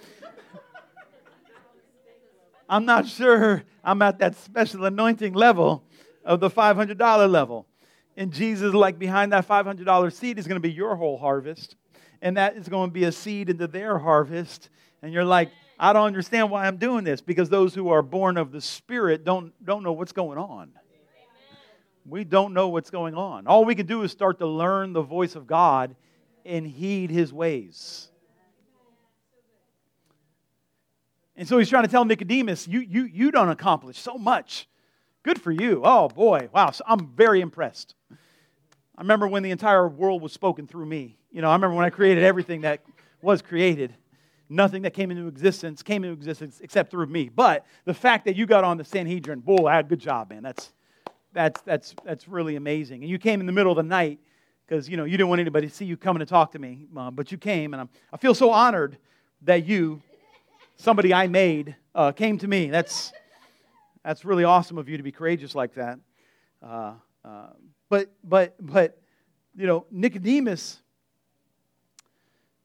I'm 2.70 2.86
not 2.86 3.08
sure 3.08 3.64
I'm 3.84 4.02
at 4.02 4.20
that 4.20 4.38
special 4.38 4.86
anointing 4.86 5.34
level 5.34 5.84
of 6.24 6.40
the 6.40 6.50
$500 6.50 7.30
level. 7.30 7.68
And 8.16 8.32
Jesus, 8.32 8.74
like 8.74 8.98
behind 8.98 9.34
that 9.34 9.46
$500 9.46 10.14
seed, 10.14 10.40
is 10.40 10.48
going 10.48 10.56
to 10.56 10.66
be 10.66 10.72
your 10.72 10.96
whole 10.96 11.18
harvest. 11.18 11.76
And 12.22 12.38
that 12.38 12.56
is 12.56 12.70
going 12.70 12.90
to 12.90 12.94
be 12.94 13.04
a 13.04 13.12
seed 13.12 13.50
into 13.50 13.68
their 13.68 13.98
harvest. 13.98 14.70
And 15.02 15.12
you're 15.12 15.26
like, 15.26 15.52
I 15.78 15.92
don't 15.92 16.06
understand 16.06 16.50
why 16.50 16.68
I'm 16.68 16.78
doing 16.78 17.04
this 17.04 17.20
because 17.20 17.50
those 17.50 17.76
who 17.76 17.90
are 17.90 18.02
born 18.02 18.38
of 18.38 18.54
the 18.54 18.62
Spirit 18.62 19.26
don't, 19.26 19.52
don't 19.66 19.84
know 19.84 19.92
what's 19.92 20.14
going 20.14 20.38
on. 20.38 20.72
We 22.10 22.24
don't 22.24 22.54
know 22.54 22.70
what's 22.70 22.90
going 22.90 23.16
on. 23.16 23.48
All 23.48 23.66
we 23.66 23.76
can 23.76 23.86
do 23.86 24.04
is 24.04 24.12
start 24.12 24.40
to 24.40 24.48
learn 24.48 24.94
the 24.94 25.02
voice 25.02 25.36
of 25.36 25.48
God 25.48 25.96
and 26.46 26.66
heed 26.66 27.10
his 27.12 27.32
ways. 27.32 28.10
And 31.36 31.48
so 31.48 31.58
he's 31.58 31.70
trying 31.70 31.84
to 31.84 31.90
tell 31.90 32.04
Nicodemus, 32.04 32.68
you, 32.68 32.82
you, 32.82 33.04
you 33.06 33.32
don't 33.32 33.50
accomplish 33.50 33.98
so 33.98 34.18
much. 34.18 34.68
Good 35.24 35.42
for 35.42 35.52
you. 35.52 35.82
Oh, 35.86 36.10
boy. 36.10 36.50
Wow. 36.54 36.72
So 36.72 36.84
I'm 36.86 37.08
very 37.08 37.40
impressed. 37.40 37.96
I 38.12 39.02
remember 39.02 39.28
when 39.28 39.44
the 39.44 39.52
entire 39.52 39.88
world 39.88 40.22
was 40.22 40.34
spoken 40.34 40.68
through 40.68 40.86
me. 40.86 41.18
You 41.32 41.42
know, 41.42 41.50
I 41.50 41.54
remember 41.54 41.76
when 41.76 41.86
I 41.86 41.90
created 41.90 42.26
everything 42.26 42.62
that 42.62 42.82
was 43.22 43.42
created. 43.42 43.94
Nothing 44.50 44.82
that 44.82 44.94
came 44.94 45.12
into 45.12 45.28
existence 45.28 45.84
came 45.84 46.04
into 46.04 46.14
existence 46.14 46.60
except 46.62 46.92
through 46.92 47.06
me. 47.06 47.30
But 47.30 47.66
the 47.86 47.94
fact 47.94 48.26
that 48.26 48.36
you 48.36 48.46
got 48.46 48.64
on 48.64 48.78
the 48.78 48.84
Sanhedrin, 48.84 49.40
boy, 49.40 49.82
good 49.88 50.00
job, 50.00 50.32
man. 50.32 50.44
That's, 50.44 50.74
that's, 51.34 51.62
that's, 51.62 51.96
that's 52.04 52.28
really 52.28 52.56
amazing. 52.56 53.02
And 53.02 53.10
you 53.10 53.20
came 53.20 53.40
in 53.40 53.46
the 53.46 53.52
middle 53.52 53.72
of 53.72 53.78
the 53.78 53.84
night 53.84 54.20
because, 54.66 54.90
you 54.90 54.98
know, 54.98 55.04
you 55.04 55.12
didn't 55.12 55.30
want 55.30 55.42
anybody 55.42 55.68
to 55.68 55.74
see 55.74 55.86
you 55.86 55.98
coming 55.98 56.20
to 56.20 56.26
talk 56.26 56.52
to 56.54 56.60
me. 56.60 56.88
Uh, 56.96 57.12
but 57.12 57.32
you 57.32 57.38
came, 57.38 57.74
and 57.74 57.82
I'm, 57.82 57.90
I 58.12 58.18
feel 58.18 58.34
so 58.34 58.52
honored 58.52 58.98
that 59.44 59.66
you, 59.66 60.02
somebody 60.76 61.14
I 61.14 61.28
made, 61.28 61.76
uh, 61.96 62.12
came 62.12 62.38
to 62.40 62.48
me. 62.48 62.70
That's, 62.70 63.12
that's 64.04 64.26
really 64.26 64.44
awesome 64.44 64.78
of 64.78 64.90
you 64.90 64.98
to 64.98 65.04
be 65.04 65.12
courageous 65.12 65.56
like 65.56 65.76
that. 65.76 66.00
Uh, 66.62 66.94
uh 67.24 67.48
but, 67.90 68.12
but, 68.24 68.56
but, 68.60 69.02
you 69.56 69.66
know, 69.66 69.86
Nicodemus 69.90 70.82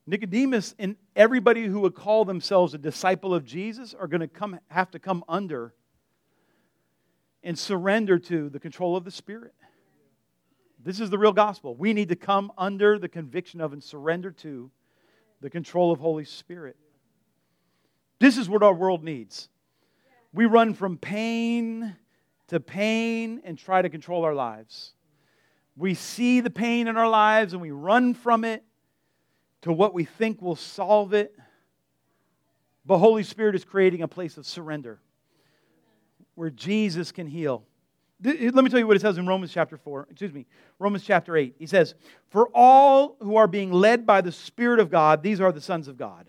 Nicodemus 0.06 0.74
and 0.78 0.96
everybody 1.16 1.64
who 1.64 1.80
would 1.80 1.94
call 1.94 2.24
themselves 2.24 2.74
a 2.74 2.78
disciple 2.78 3.34
of 3.34 3.44
Jesus 3.44 3.94
are 3.94 4.06
going 4.06 4.20
to 4.20 4.28
come, 4.28 4.58
have 4.68 4.90
to 4.90 4.98
come 4.98 5.24
under 5.28 5.74
and 7.44 7.58
surrender 7.58 8.18
to 8.18 8.48
the 8.48 8.58
control 8.58 8.96
of 8.96 9.04
the 9.04 9.10
Spirit. 9.10 9.54
This 10.82 10.98
is 10.98 11.10
the 11.10 11.18
real 11.18 11.32
gospel. 11.32 11.76
We 11.76 11.92
need 11.92 12.08
to 12.08 12.16
come 12.16 12.50
under 12.58 12.98
the 12.98 13.08
conviction 13.08 13.60
of 13.60 13.72
and 13.72 13.82
surrender 13.82 14.30
to 14.32 14.70
the 15.40 15.50
control 15.50 15.92
of 15.92 16.00
Holy 16.00 16.24
Spirit. 16.24 16.76
This 18.18 18.38
is 18.38 18.48
what 18.48 18.62
our 18.62 18.72
world 18.72 19.04
needs. 19.04 19.48
We 20.32 20.46
run 20.46 20.74
from 20.74 20.96
pain 20.96 21.96
to 22.48 22.60
pain 22.60 23.42
and 23.44 23.58
try 23.58 23.82
to 23.82 23.88
control 23.88 24.24
our 24.24 24.34
lives. 24.34 24.94
We 25.76 25.94
see 25.94 26.40
the 26.40 26.50
pain 26.50 26.88
in 26.88 26.96
our 26.96 27.08
lives 27.08 27.52
and 27.52 27.60
we 27.60 27.70
run 27.70 28.14
from 28.14 28.44
it 28.44 28.64
to 29.62 29.72
what 29.72 29.94
we 29.94 30.04
think 30.04 30.40
will 30.40 30.56
solve 30.56 31.12
it. 31.12 31.34
But 32.86 32.98
Holy 32.98 33.22
Spirit 33.22 33.54
is 33.54 33.64
creating 33.64 34.02
a 34.02 34.08
place 34.08 34.36
of 34.36 34.46
surrender 34.46 35.00
where 36.34 36.50
Jesus 36.50 37.12
can 37.12 37.26
heal. 37.26 37.64
Let 38.22 38.54
me 38.54 38.70
tell 38.70 38.78
you 38.78 38.86
what 38.86 38.96
it 38.96 39.00
says 39.00 39.18
in 39.18 39.26
Romans 39.26 39.52
chapter 39.52 39.76
4, 39.76 40.08
excuse 40.10 40.32
me, 40.32 40.46
Romans 40.78 41.04
chapter 41.04 41.36
8. 41.36 41.56
He 41.58 41.66
says, 41.66 41.94
For 42.30 42.48
all 42.54 43.16
who 43.20 43.36
are 43.36 43.46
being 43.46 43.72
led 43.72 44.06
by 44.06 44.20
the 44.20 44.32
Spirit 44.32 44.80
of 44.80 44.90
God, 44.90 45.22
these 45.22 45.40
are 45.40 45.52
the 45.52 45.60
sons 45.60 45.88
of 45.88 45.96
God. 45.96 46.26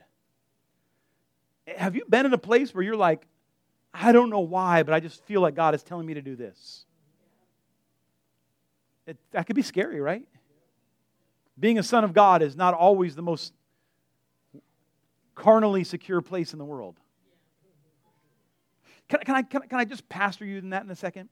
Have 1.68 1.96
you 1.96 2.04
been 2.10 2.26
in 2.26 2.34
a 2.34 2.38
place 2.38 2.74
where 2.74 2.84
you're 2.84 2.96
like, 2.96 3.26
I 3.94 4.12
don't 4.12 4.30
know 4.30 4.40
why, 4.40 4.84
but 4.84 4.94
I 4.94 5.00
just 5.00 5.24
feel 5.26 5.42
like 5.42 5.56
God 5.56 5.74
is 5.74 5.84
telling 5.84 6.06
me 6.06 6.16
to 6.16 6.22
do 6.22 6.36
this? 6.36 6.86
It, 9.08 9.18
that 9.32 9.48
could 9.48 9.56
be 9.56 9.62
scary, 9.62 10.02
right? 10.02 10.24
being 11.60 11.80
a 11.80 11.84
son 11.84 12.04
of 12.04 12.14
God 12.14 12.42
is 12.42 12.56
not 12.56 12.74
always 12.74 13.16
the 13.16 13.22
most 13.22 13.54
carnally 15.36 15.84
secure 15.84 16.22
place 16.22 16.54
in 16.54 16.60
the 16.60 16.66
world. 16.66 17.00
Can, 19.08 19.20
can, 19.20 19.36
I, 19.36 19.42
can, 19.44 19.62
can 19.62 19.80
I 19.80 19.86
just 19.86 20.08
pastor 20.10 20.46
you 20.46 20.58
in 20.58 20.72
that 20.72 20.84
in 20.84 20.92
a 20.92 20.96
second? 20.96 21.30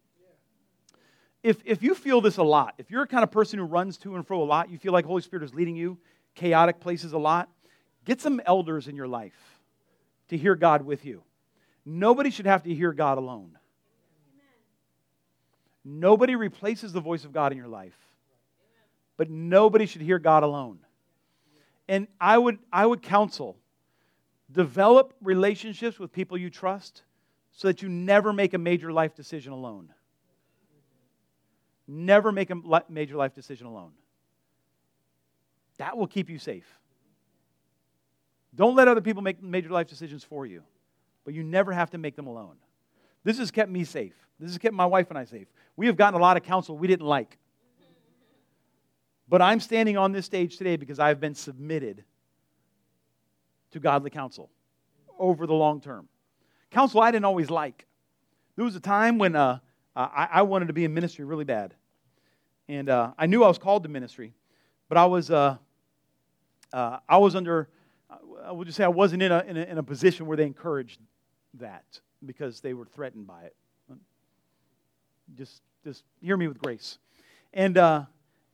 If, 1.42 1.58
if 1.66 1.84
you 1.84 1.94
feel 1.94 2.22
this 2.22 2.38
a 2.38 2.44
lot, 2.44 2.76
if 2.78 2.90
you're 2.90 3.04
a 3.04 3.08
kind 3.08 3.24
of 3.24 3.32
person 3.32 3.60
who 3.60 3.66
runs 3.66 3.98
to 4.00 4.16
and 4.16 4.26
fro 4.26 4.42
a 4.42 4.46
lot, 4.46 4.70
you 4.70 4.78
feel 4.78 4.94
like 4.94 5.06
Holy 5.06 5.22
Spirit 5.22 5.44
is 5.44 5.54
leading 5.54 5.76
you 5.76 5.98
chaotic 6.36 6.80
places 6.80 7.14
a 7.14 7.18
lot, 7.18 7.50
get 8.06 8.20
some 8.20 8.42
elders 8.46 8.88
in 8.88 8.96
your 8.96 9.08
life 9.08 9.60
to 10.30 10.38
hear 10.38 10.56
God 10.56 10.84
with 10.84 11.06
you. 11.06 11.22
Nobody 11.86 12.32
should 12.32 12.48
have 12.48 12.64
to 12.64 12.74
hear 12.74 12.92
God 12.92 13.18
alone. 13.18 13.58
Nobody 15.86 16.36
replaces 16.36 16.94
the 16.94 17.02
voice 17.02 17.26
of 17.26 17.34
God 17.34 17.52
in 17.52 17.58
your 17.58 17.68
life 17.68 17.98
but 19.18 19.30
nobody 19.30 19.86
should 19.86 20.02
hear 20.02 20.20
God 20.20 20.44
alone. 20.44 20.80
And 21.88 22.08
I 22.20 22.38
would, 22.38 22.60
I 22.72 22.86
would 22.86 23.02
counsel 23.02 23.58
develop 24.52 25.14
relationships 25.22 26.00
with 26.00 26.12
people 26.12 26.38
you 26.38 26.50
trust 26.50 27.04
so 27.54 27.68
that 27.68 27.82
you 27.82 27.90
never 27.90 28.34
make 28.34 28.54
a 28.54 28.58
major 28.58 28.92
life 28.92 29.16
decision 29.16 29.54
alone. 29.54 29.90
Never 31.88 32.32
make 32.32 32.50
a 32.50 32.84
major 32.90 33.16
life 33.16 33.34
decision 33.34 33.68
alone. 33.68 33.92
That 35.78 35.98
will 35.98 36.08
keep 36.08 36.30
you 36.30 36.40
safe. 36.40 36.66
Don't 38.56 38.76
let 38.76 38.88
other 38.88 39.02
people 39.02 39.22
make 39.22 39.42
major 39.42 39.70
life 39.70 39.88
decisions 39.88 40.24
for 40.24 40.46
you, 40.46 40.64
but 41.26 41.34
you 41.34 41.44
never 41.44 41.72
have 41.72 41.90
to 41.92 41.98
make 41.98 42.16
them 42.16 42.28
alone. 42.28 42.56
This 43.24 43.38
has 43.40 43.52
kept 43.52 43.70
me 43.70 43.84
safe. 43.84 44.14
This 44.40 44.52
has 44.52 44.58
kept 44.58 44.74
my 44.74 44.86
wife 44.86 45.10
and 45.10 45.18
I 45.18 45.26
safe. 45.26 45.48
We 45.76 45.88
have 45.88 45.96
gotten 45.96 46.20
a 46.20 46.22
lot 46.22 46.38
of 46.38 46.44
counsel 46.44 46.78
we 46.78 46.88
didn't 46.88 47.08
like. 47.08 47.38
But 49.28 49.42
I'm 49.42 49.60
standing 49.60 49.98
on 49.98 50.12
this 50.12 50.26
stage 50.26 50.58
today 50.58 50.76
because 50.76 51.00
I've 51.00 51.20
been 51.20 51.34
submitted 51.34 52.04
to 53.72 53.80
godly 53.80 54.10
counsel 54.10 54.50
over 55.18 55.48
the 55.48 55.54
long 55.54 55.82
term. 55.82 56.08
Counsel 56.74 57.02
I 57.02 57.12
didn't 57.12 57.26
always 57.26 57.52
like. 57.52 57.86
There 58.56 58.66
was 58.66 58.76
a 58.76 58.80
time 58.80 59.20
when 59.20 59.36
uh, 59.36 59.60
I, 59.96 60.28
I, 60.34 60.42
wanted 60.42 60.68
to 60.68 60.74
be 60.74 60.86
in 60.86 60.94
ministry 60.94 61.24
really 61.24 61.44
bad. 61.44 61.76
And 62.68 62.90
uh, 62.90 63.12
I 63.18 63.28
knew 63.28 63.44
I 63.44 63.48
was 63.48 63.60
called 63.60 63.84
to 63.84 63.90
ministry, 63.90 64.34
but 64.90 64.98
I 64.98 65.06
was, 65.06 65.30
uh, 65.30 65.58
uh 66.74 66.98
I 67.08 67.18
was 67.18 67.36
under, 67.36 67.70
I 68.44 68.52
would 68.52 68.66
just 68.66 68.76
say 68.76 68.84
I 68.84 68.90
wasn't 68.90 69.22
in 69.22 69.32
a, 69.32 69.44
in 69.48 69.58
a, 69.58 69.62
in 69.62 69.78
a 69.78 69.84
position 69.84 70.26
where 70.26 70.36
they 70.36 70.46
encouraged 70.46 71.00
that 71.56 71.86
because 72.26 72.60
they 72.60 72.74
were 72.74 72.86
threatened 72.86 73.28
by 73.28 73.44
it. 73.44 73.56
Just, 75.36 75.62
just 75.84 76.04
hear 76.22 76.38
me 76.38 76.48
with 76.48 76.60
grace. 76.60 76.98
And 77.54 77.78
uh, 77.78 78.06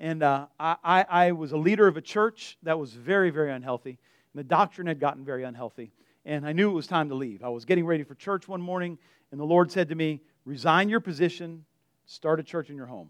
and 0.02 0.24
uh, 0.24 0.46
I, 0.60 1.06
I 1.10 1.32
was 1.34 1.52
a 1.52 1.58
leader 1.58 1.86
of 1.86 1.98
a 1.98 2.02
church 2.02 2.58
that 2.64 2.80
was 2.80 2.94
very, 2.94 3.32
very 3.32 3.52
unhealthy. 3.52 4.00
And 4.34 4.40
the 4.40 4.46
doctrine 4.46 4.88
had 4.88 5.00
gotten 5.00 5.26
very 5.26 5.44
unhealthy. 5.44 5.92
And 6.30 6.46
I 6.46 6.54
knew 6.54 6.70
it 6.70 6.74
was 6.74 6.86
time 6.86 7.10
to 7.10 7.16
leave. 7.16 7.44
I 7.44 7.50
was 7.50 7.66
getting 7.66 7.88
ready 7.88 8.04
for 8.04 8.14
church 8.14 8.48
one 8.48 8.62
morning, 8.62 9.00
and 9.32 9.40
the 9.40 9.46
Lord 9.46 9.72
said 9.72 9.90
to 9.90 9.96
me, 9.96 10.22
Resign 10.46 10.88
your 10.88 11.00
position, 11.00 11.66
start 12.06 12.40
a 12.40 12.44
church 12.44 12.70
in 12.70 12.76
your 12.76 12.86
home. 12.86 13.10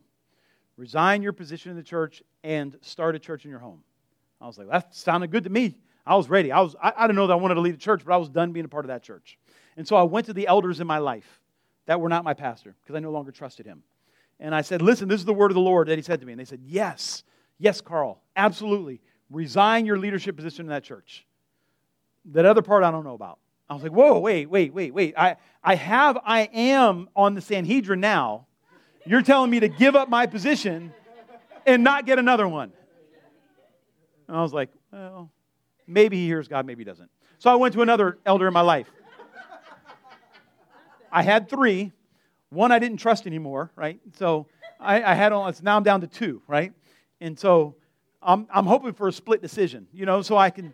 Resign 0.77 1.21
your 1.21 1.33
position 1.33 1.69
in 1.69 1.75
the 1.75 1.83
church 1.83 2.23
and 2.45 2.77
start 2.79 3.17
a 3.17 3.19
church 3.19 3.43
in 3.43 3.51
your 3.51 3.59
home. 3.59 3.83
I 4.39 4.47
was 4.47 4.57
like, 4.57 4.69
that 4.69 4.95
sounded 4.95 5.31
good 5.31 5.43
to 5.43 5.49
me. 5.49 5.75
I 6.05 6.15
was 6.15 6.29
ready. 6.29 6.53
I, 6.53 6.61
was, 6.61 6.77
I, 6.81 6.93
I 6.95 7.07
didn't 7.07 7.17
know 7.17 7.27
that 7.27 7.33
I 7.33 7.35
wanted 7.35 7.55
to 7.55 7.59
leave 7.59 7.73
the 7.73 7.81
church, 7.81 8.03
but 8.05 8.13
I 8.13 8.17
was 8.17 8.29
done 8.29 8.53
being 8.53 8.63
a 8.63 8.69
part 8.69 8.85
of 8.85 8.87
that 8.87 9.03
church. 9.03 9.37
And 9.75 9.85
so 9.85 9.97
I 9.97 10.03
went 10.03 10.27
to 10.27 10.33
the 10.33 10.47
elders 10.47 10.79
in 10.79 10.87
my 10.87 10.99
life 10.99 11.41
that 11.87 11.99
were 11.99 12.07
not 12.07 12.23
my 12.23 12.33
pastor 12.33 12.73
because 12.81 12.95
I 12.95 12.99
no 12.99 13.11
longer 13.11 13.31
trusted 13.33 13.65
him. 13.65 13.83
And 14.39 14.55
I 14.55 14.61
said, 14.61 14.81
Listen, 14.81 15.09
this 15.09 15.19
is 15.19 15.25
the 15.25 15.33
word 15.33 15.51
of 15.51 15.55
the 15.55 15.61
Lord 15.61 15.89
that 15.89 15.97
he 15.97 16.03
said 16.03 16.21
to 16.21 16.25
me. 16.25 16.31
And 16.31 16.39
they 16.39 16.45
said, 16.45 16.61
Yes, 16.63 17.23
yes, 17.57 17.81
Carl, 17.81 18.21
absolutely. 18.37 19.01
Resign 19.29 19.85
your 19.85 19.97
leadership 19.97 20.37
position 20.37 20.67
in 20.67 20.69
that 20.69 20.85
church. 20.85 21.25
That 22.31 22.45
other 22.45 22.61
part 22.61 22.83
I 22.83 22.91
don't 22.91 23.03
know 23.03 23.13
about. 23.13 23.39
I 23.69 23.73
was 23.73 23.83
like, 23.83 23.91
Whoa, 23.91 24.19
wait, 24.19 24.49
wait, 24.49 24.73
wait, 24.73 24.93
wait. 24.93 25.13
I, 25.17 25.37
I 25.63 25.75
have, 25.75 26.17
I 26.23 26.41
am 26.53 27.09
on 27.15 27.35
the 27.35 27.41
Sanhedrin 27.41 27.99
now. 27.99 28.47
You're 29.05 29.21
telling 29.21 29.49
me 29.49 29.59
to 29.61 29.67
give 29.67 29.95
up 29.95 30.09
my 30.09 30.25
position 30.25 30.93
and 31.65 31.83
not 31.83 32.05
get 32.05 32.19
another 32.19 32.47
one. 32.47 32.71
And 34.27 34.37
I 34.37 34.41
was 34.41 34.53
like, 34.53 34.69
Well, 34.91 35.31
maybe 35.87 36.17
he 36.17 36.25
hears 36.25 36.47
God, 36.47 36.65
maybe 36.65 36.81
he 36.81 36.85
doesn't. 36.85 37.09
So 37.39 37.49
I 37.49 37.55
went 37.55 37.73
to 37.75 37.81
another 37.81 38.17
elder 38.25 38.47
in 38.47 38.53
my 38.53 38.61
life. 38.61 38.87
I 41.11 41.23
had 41.23 41.49
three. 41.49 41.91
One 42.49 42.71
I 42.71 42.79
didn't 42.79 42.97
trust 42.97 43.27
anymore, 43.27 43.71
right? 43.75 43.99
So 44.17 44.47
I, 44.79 45.03
I 45.03 45.13
had 45.13 45.31
all, 45.31 45.51
now 45.61 45.77
I'm 45.77 45.83
down 45.83 46.01
to 46.01 46.07
two, 46.07 46.41
right? 46.47 46.73
And 47.21 47.37
so 47.37 47.75
I'm, 48.21 48.47
I'm 48.51 48.65
hoping 48.65 48.93
for 48.93 49.07
a 49.07 49.13
split 49.13 49.41
decision, 49.41 49.87
you 49.93 50.05
know, 50.05 50.21
so 50.21 50.35
I 50.35 50.49
can 50.49 50.73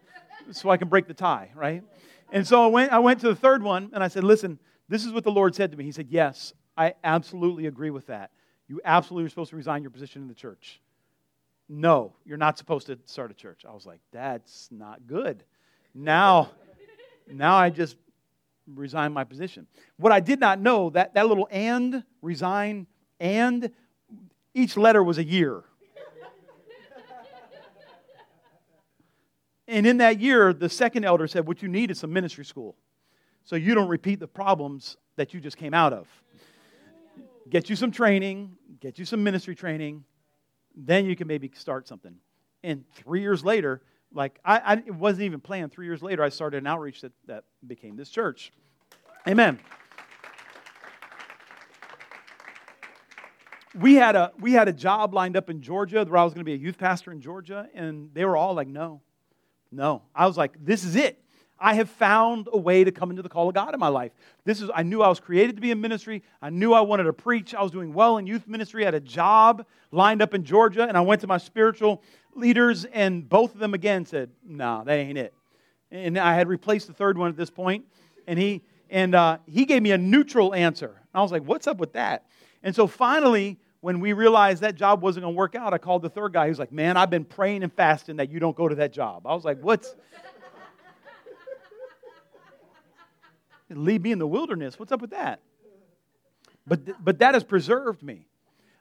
so 0.52 0.70
I 0.70 0.78
can 0.78 0.88
break 0.88 1.08
the 1.08 1.14
tie, 1.14 1.52
right? 1.56 1.84
And 2.32 2.46
so 2.46 2.64
I 2.64 2.68
went, 2.68 2.92
I 2.92 3.00
went 3.00 3.20
to 3.22 3.28
the 3.28 3.36
third 3.36 3.64
one 3.64 3.92
and 3.94 4.04
I 4.04 4.08
said, 4.08 4.24
listen, 4.24 4.60
this 4.88 5.06
is 5.06 5.12
what 5.12 5.24
the 5.24 5.32
Lord 5.32 5.56
said 5.56 5.72
to 5.72 5.78
me. 5.78 5.84
He 5.84 5.92
said, 5.92 6.08
Yes, 6.10 6.54
I 6.78 6.94
absolutely 7.04 7.68
agree 7.68 7.90
with 7.90 8.08
that. 8.08 8.32
You 8.68 8.82
absolutely 8.84 9.26
are 9.26 9.30
supposed 9.30 9.52
to 9.52 9.56
resign 9.56 9.82
your 9.82 9.92
position 9.92 10.22
in 10.22 10.28
the 10.28 10.34
church. 10.34 10.82
No, 11.68 12.14
you're 12.26 12.38
not 12.38 12.58
supposed 12.58 12.88
to 12.88 13.00
start 13.06 13.32
a 13.32 13.34
church. 13.34 13.64
I 13.68 13.74
was 13.74 13.86
like, 13.86 14.00
that's 14.12 14.70
not 14.72 15.08
good. 15.08 15.44
Now, 15.94 16.52
now 17.32 17.56
I 17.56 17.70
just 17.70 17.98
resign 18.68 19.14
my 19.14 19.24
position. 19.24 19.66
What 19.98 20.12
I 20.12 20.20
did 20.20 20.40
not 20.40 20.60
know, 20.60 20.92
that, 20.92 21.16
that 21.16 21.28
little 21.28 21.48
and, 21.50 22.04
resign, 22.22 22.88
and, 23.20 23.72
each 24.54 24.78
letter 24.78 25.04
was 25.04 25.18
a 25.18 25.24
year. 25.24 25.64
And 29.68 29.88
in 29.88 29.98
that 29.98 30.20
year, 30.20 30.54
the 30.54 30.70
second 30.70 31.06
elder 31.06 31.28
said, 31.28 31.48
What 31.48 31.62
you 31.62 31.68
need 31.68 31.92
is 31.92 32.00
some 32.00 32.14
ministry 32.14 32.46
school. 32.46 32.76
So 33.44 33.56
you 33.56 33.76
don't 33.76 33.88
repeat 33.88 34.20
the 34.20 34.28
problems 34.28 34.98
that 35.16 35.34
you 35.34 35.40
just 35.40 35.58
came 35.58 35.74
out 35.74 35.94
of. 35.94 36.08
Get 37.50 37.70
you 37.70 37.76
some 37.76 37.92
training, 37.92 38.58
get 38.80 38.98
you 38.98 39.06
some 39.06 39.24
ministry 39.24 39.56
training, 39.56 40.04
then 40.76 41.06
you 41.06 41.16
can 41.16 41.28
maybe 41.28 41.52
start 41.56 41.88
something. 41.88 42.16
And 42.64 42.84
three 42.94 43.22
years 43.22 43.46
later, 43.46 43.82
like 44.14 44.40
I, 44.44 44.58
I 44.58 44.74
it 44.74 44.96
wasn't 44.96 45.24
even 45.24 45.40
planned. 45.40 45.72
Three 45.72 45.86
years 45.86 46.02
later, 46.02 46.24
I 46.24 46.30
started 46.30 46.58
an 46.58 46.68
outreach 46.68 47.02
that, 47.02 47.12
that 47.28 47.44
became 47.66 47.96
this 47.96 48.10
church. 48.10 48.52
Amen. 49.28 49.60
We 53.76 53.96
had 53.96 54.16
a 54.16 54.32
we 54.40 54.54
had 54.54 54.68
a 54.68 54.74
job 54.74 55.14
lined 55.14 55.36
up 55.36 55.50
in 55.50 55.62
Georgia 55.62 56.04
where 56.04 56.18
I 56.18 56.24
was 56.24 56.34
going 56.34 56.42
to 56.42 56.46
be 56.46 56.54
a 56.54 56.58
youth 56.58 56.78
pastor 56.78 57.12
in 57.12 57.22
Georgia, 57.22 57.68
and 57.74 58.10
they 58.14 58.26
were 58.26 58.38
all 58.38 58.54
like, 58.54 58.68
"No, 58.70 59.02
no." 59.72 60.02
I 60.14 60.28
was 60.28 60.38
like, 60.38 60.54
"This 60.64 60.84
is 60.84 60.96
it. 60.96 61.22
I 61.60 61.76
have 61.76 61.90
found 61.90 62.50
a 62.52 62.58
way 62.58 62.84
to 62.84 62.92
come 62.92 63.10
into 63.10 63.22
the 63.22 63.30
call 63.30 63.48
of 63.48 63.56
God 63.56 63.74
in 63.74 63.80
my 63.80 63.88
life. 63.88 64.12
This 64.44 64.62
is 64.62 64.70
I 64.74 64.84
knew 64.84 65.02
I 65.02 65.08
was 65.08 65.20
created 65.20 65.56
to 65.56 65.62
be 65.62 65.72
in 65.72 65.80
ministry. 65.80 66.22
I 66.42 66.50
knew 66.50 66.74
I 66.74 66.82
wanted 66.82 67.04
to 67.04 67.14
preach. 67.14 67.56
I 67.56 67.62
was 67.62 67.72
doing 67.72 67.94
well 67.94 68.18
in 68.18 68.28
youth 68.28 68.48
ministry. 68.48 68.84
I 68.84 68.88
had 68.88 68.94
a 68.94 69.00
job 69.00 69.66
lined 69.92 70.22
up 70.22 70.34
in 70.34 70.44
Georgia, 70.44 70.84
and 70.84 70.98
I 70.98 71.02
went 71.02 71.22
to 71.22 71.28
my 71.28 71.38
spiritual 71.38 72.04
leaders, 72.36 72.86
and 72.86 73.28
both 73.28 73.54
of 73.54 73.60
them 73.60 73.74
again 73.74 74.06
said, 74.06 74.32
"No, 74.46 74.78
nah, 74.78 74.84
that 74.84 74.98
ain't 74.98 75.18
it." 75.18 75.34
And 75.92 76.18
I 76.18 76.36
had 76.36 76.50
replaced 76.50 76.88
the 76.88 76.94
third 76.94 77.18
one 77.18 77.30
at 77.30 77.38
this 77.38 77.50
point, 77.50 77.86
and 78.28 78.38
he 78.38 78.62
and 78.90 79.16
uh, 79.16 79.38
he 79.46 79.66
gave 79.66 79.82
me 79.82 79.92
a 79.92 79.98
neutral 79.98 80.54
answer. 80.54 80.88
And 80.88 81.20
I 81.20 81.22
was 81.22 81.32
like, 81.32 81.44
"What's 81.44 81.68
up 81.68 81.78
with 81.78 81.94
that?" 81.94 82.26
And 82.64 82.76
so 82.76 82.86
finally, 82.86 83.60
when 83.86 84.00
we 84.00 84.14
realized 84.14 84.64
that 84.64 84.74
job 84.74 85.04
wasn't 85.04 85.22
going 85.22 85.36
to 85.36 85.38
work 85.38 85.54
out, 85.54 85.72
I 85.72 85.78
called 85.78 86.02
the 86.02 86.10
third 86.10 86.34
guy. 86.34 86.46
He 86.46 86.50
was 86.50 86.58
like, 86.58 86.72
"Man, 86.72 86.98
I've 86.98 87.12
been 87.12 87.24
praying 87.24 87.62
and 87.62 87.72
fasting 87.72 88.16
that 88.16 88.32
you 88.32 88.40
don't 88.40 88.58
go 88.58 88.68
to 88.68 88.74
that 88.76 88.92
job." 88.92 89.28
I 89.28 89.36
was 89.36 89.46
like, 89.46 89.60
"What's?" 89.62 89.96
Leave 93.70 94.02
me 94.02 94.12
in 94.12 94.18
the 94.18 94.26
wilderness. 94.26 94.80
What's 94.80 94.92
up 94.92 95.02
with 95.02 95.12
that? 95.12 95.40
But, 96.66 97.04
but 97.04 97.20
that 97.20 97.36
has 97.36 97.44
preserved 97.44 98.02
me. 98.02 98.26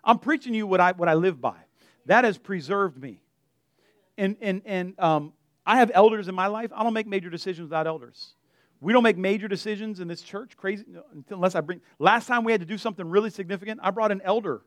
I'm 0.02 0.18
preaching 0.18 0.54
you 0.54 0.66
what 0.66 0.80
I, 0.80 0.92
what 0.92 1.08
I 1.08 1.14
live 1.14 1.38
by. 1.38 1.56
That 2.06 2.24
has 2.24 2.38
preserved 2.38 2.96
me. 2.96 3.20
And, 4.16 4.36
and, 4.40 4.62
and 4.64 4.98
um, 4.98 5.32
I 5.66 5.78
have 5.78 5.90
elders 5.92 6.28
in 6.28 6.34
my 6.34 6.46
life. 6.46 6.70
I 6.74 6.82
don't 6.82 6.94
make 6.94 7.06
major 7.06 7.28
decisions 7.28 7.66
without 7.66 7.86
elders. 7.86 8.34
We 8.80 8.92
don't 8.94 9.02
make 9.02 9.18
major 9.18 9.48
decisions 9.48 10.00
in 10.00 10.08
this 10.08 10.22
church, 10.22 10.56
crazy, 10.56 10.84
unless 11.28 11.54
I 11.54 11.60
bring. 11.60 11.80
Last 11.98 12.26
time 12.26 12.44
we 12.44 12.52
had 12.52 12.60
to 12.62 12.66
do 12.66 12.78
something 12.78 13.06
really 13.06 13.30
significant, 13.30 13.80
I 13.82 13.90
brought 13.90 14.12
an 14.12 14.22
elder 14.24 14.62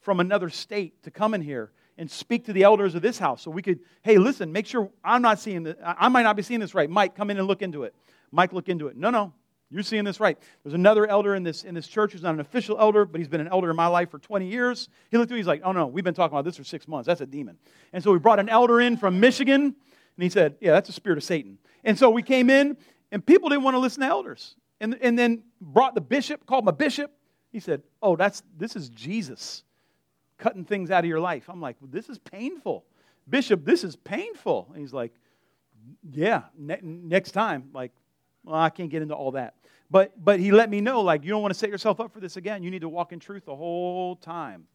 from 0.00 0.20
another 0.20 0.48
state 0.48 1.02
to 1.02 1.10
come 1.10 1.34
in 1.34 1.40
here 1.40 1.72
and 1.96 2.10
speak 2.10 2.46
to 2.46 2.52
the 2.52 2.62
elders 2.62 2.94
of 2.94 3.02
this 3.02 3.18
house 3.18 3.42
so 3.42 3.50
we 3.50 3.60
could, 3.60 3.80
hey, 4.02 4.18
listen, 4.18 4.52
make 4.52 4.66
sure 4.66 4.90
I'm 5.04 5.20
not 5.20 5.40
seeing 5.40 5.64
this. 5.64 5.76
I 5.84 6.08
might 6.08 6.22
not 6.22 6.36
be 6.36 6.42
seeing 6.42 6.60
this 6.60 6.74
right. 6.74 6.88
Mike, 6.88 7.16
come 7.16 7.30
in 7.30 7.38
and 7.38 7.46
look 7.46 7.60
into 7.60 7.82
it. 7.82 7.94
Mike, 8.30 8.52
look 8.52 8.68
into 8.68 8.86
it. 8.86 8.96
No, 8.96 9.10
no, 9.10 9.32
you're 9.70 9.82
seeing 9.82 10.04
this 10.04 10.20
right. 10.20 10.38
There's 10.62 10.74
another 10.74 11.06
elder 11.06 11.34
in 11.34 11.42
this, 11.42 11.64
in 11.64 11.74
this 11.74 11.88
church 11.88 12.12
who's 12.12 12.22
not 12.22 12.34
an 12.34 12.40
official 12.40 12.78
elder, 12.78 13.04
but 13.04 13.18
he's 13.20 13.28
been 13.28 13.40
an 13.40 13.48
elder 13.48 13.70
in 13.70 13.76
my 13.76 13.88
life 13.88 14.10
for 14.10 14.18
20 14.18 14.46
years. 14.46 14.88
He 15.10 15.18
looked 15.18 15.30
me, 15.30 15.36
he's 15.38 15.46
like, 15.46 15.62
oh 15.64 15.72
no, 15.72 15.86
we've 15.86 16.04
been 16.04 16.14
talking 16.14 16.34
about 16.34 16.44
this 16.44 16.56
for 16.56 16.64
six 16.64 16.86
months. 16.86 17.06
That's 17.06 17.20
a 17.20 17.26
demon. 17.26 17.58
And 17.92 18.02
so 18.02 18.12
we 18.12 18.18
brought 18.18 18.38
an 18.38 18.48
elder 18.48 18.80
in 18.80 18.96
from 18.96 19.18
Michigan, 19.18 19.62
and 19.62 20.22
he 20.22 20.28
said, 20.28 20.56
yeah, 20.60 20.72
that's 20.72 20.88
a 20.88 20.92
spirit 20.92 21.18
of 21.18 21.24
Satan. 21.24 21.58
And 21.84 21.98
so 21.98 22.10
we 22.10 22.22
came 22.22 22.48
in, 22.48 22.76
and 23.10 23.24
people 23.24 23.48
didn't 23.48 23.64
want 23.64 23.74
to 23.74 23.78
listen 23.78 24.02
to 24.02 24.06
elders. 24.06 24.54
And, 24.80 24.96
and 25.00 25.18
then 25.18 25.42
brought 25.60 25.96
the 25.96 26.00
bishop, 26.00 26.46
called 26.46 26.64
my 26.64 26.70
bishop. 26.70 27.12
He 27.50 27.58
said, 27.58 27.82
oh, 28.00 28.14
that's, 28.14 28.44
this 28.56 28.76
is 28.76 28.88
Jesus 28.90 29.64
cutting 30.38 30.64
things 30.64 30.90
out 30.90 31.04
of 31.04 31.08
your 31.08 31.20
life. 31.20 31.44
I'm 31.48 31.60
like, 31.60 31.76
this 31.82 32.08
is 32.08 32.18
painful. 32.18 32.84
Bishop, 33.28 33.64
this 33.64 33.84
is 33.84 33.96
painful. 33.96 34.68
And 34.72 34.80
he's 34.80 34.92
like, 34.92 35.12
yeah, 36.10 36.44
ne- 36.56 36.80
next 36.82 37.32
time, 37.32 37.70
like, 37.74 37.92
well, 38.44 38.54
I 38.54 38.70
can't 38.70 38.90
get 38.90 39.02
into 39.02 39.14
all 39.14 39.32
that. 39.32 39.54
But, 39.90 40.12
but 40.22 40.38
he 40.38 40.52
let 40.52 40.70
me 40.70 40.80
know, 40.80 41.00
like, 41.00 41.24
you 41.24 41.30
don't 41.30 41.42
want 41.42 41.52
to 41.52 41.58
set 41.58 41.70
yourself 41.70 42.00
up 42.00 42.12
for 42.12 42.20
this 42.20 42.36
again. 42.36 42.62
You 42.62 42.70
need 42.70 42.82
to 42.82 42.88
walk 42.88 43.12
in 43.12 43.20
truth 43.20 43.44
the 43.46 43.56
whole 43.56 44.16
time. 44.16 44.66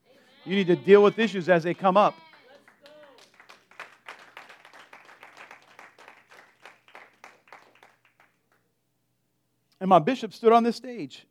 You 0.45 0.55
need 0.55 0.67
to 0.67 0.75
deal 0.75 1.01
with 1.01 1.17
issues 1.19 1.49
as 1.49 1.63
they 1.63 1.73
come 1.73 1.97
up. 1.97 2.15
And 9.79 9.89
my 9.89 9.99
bishop 9.99 10.33
stood 10.33 10.53
on 10.53 10.63
this 10.63 10.77
stage 10.77 11.27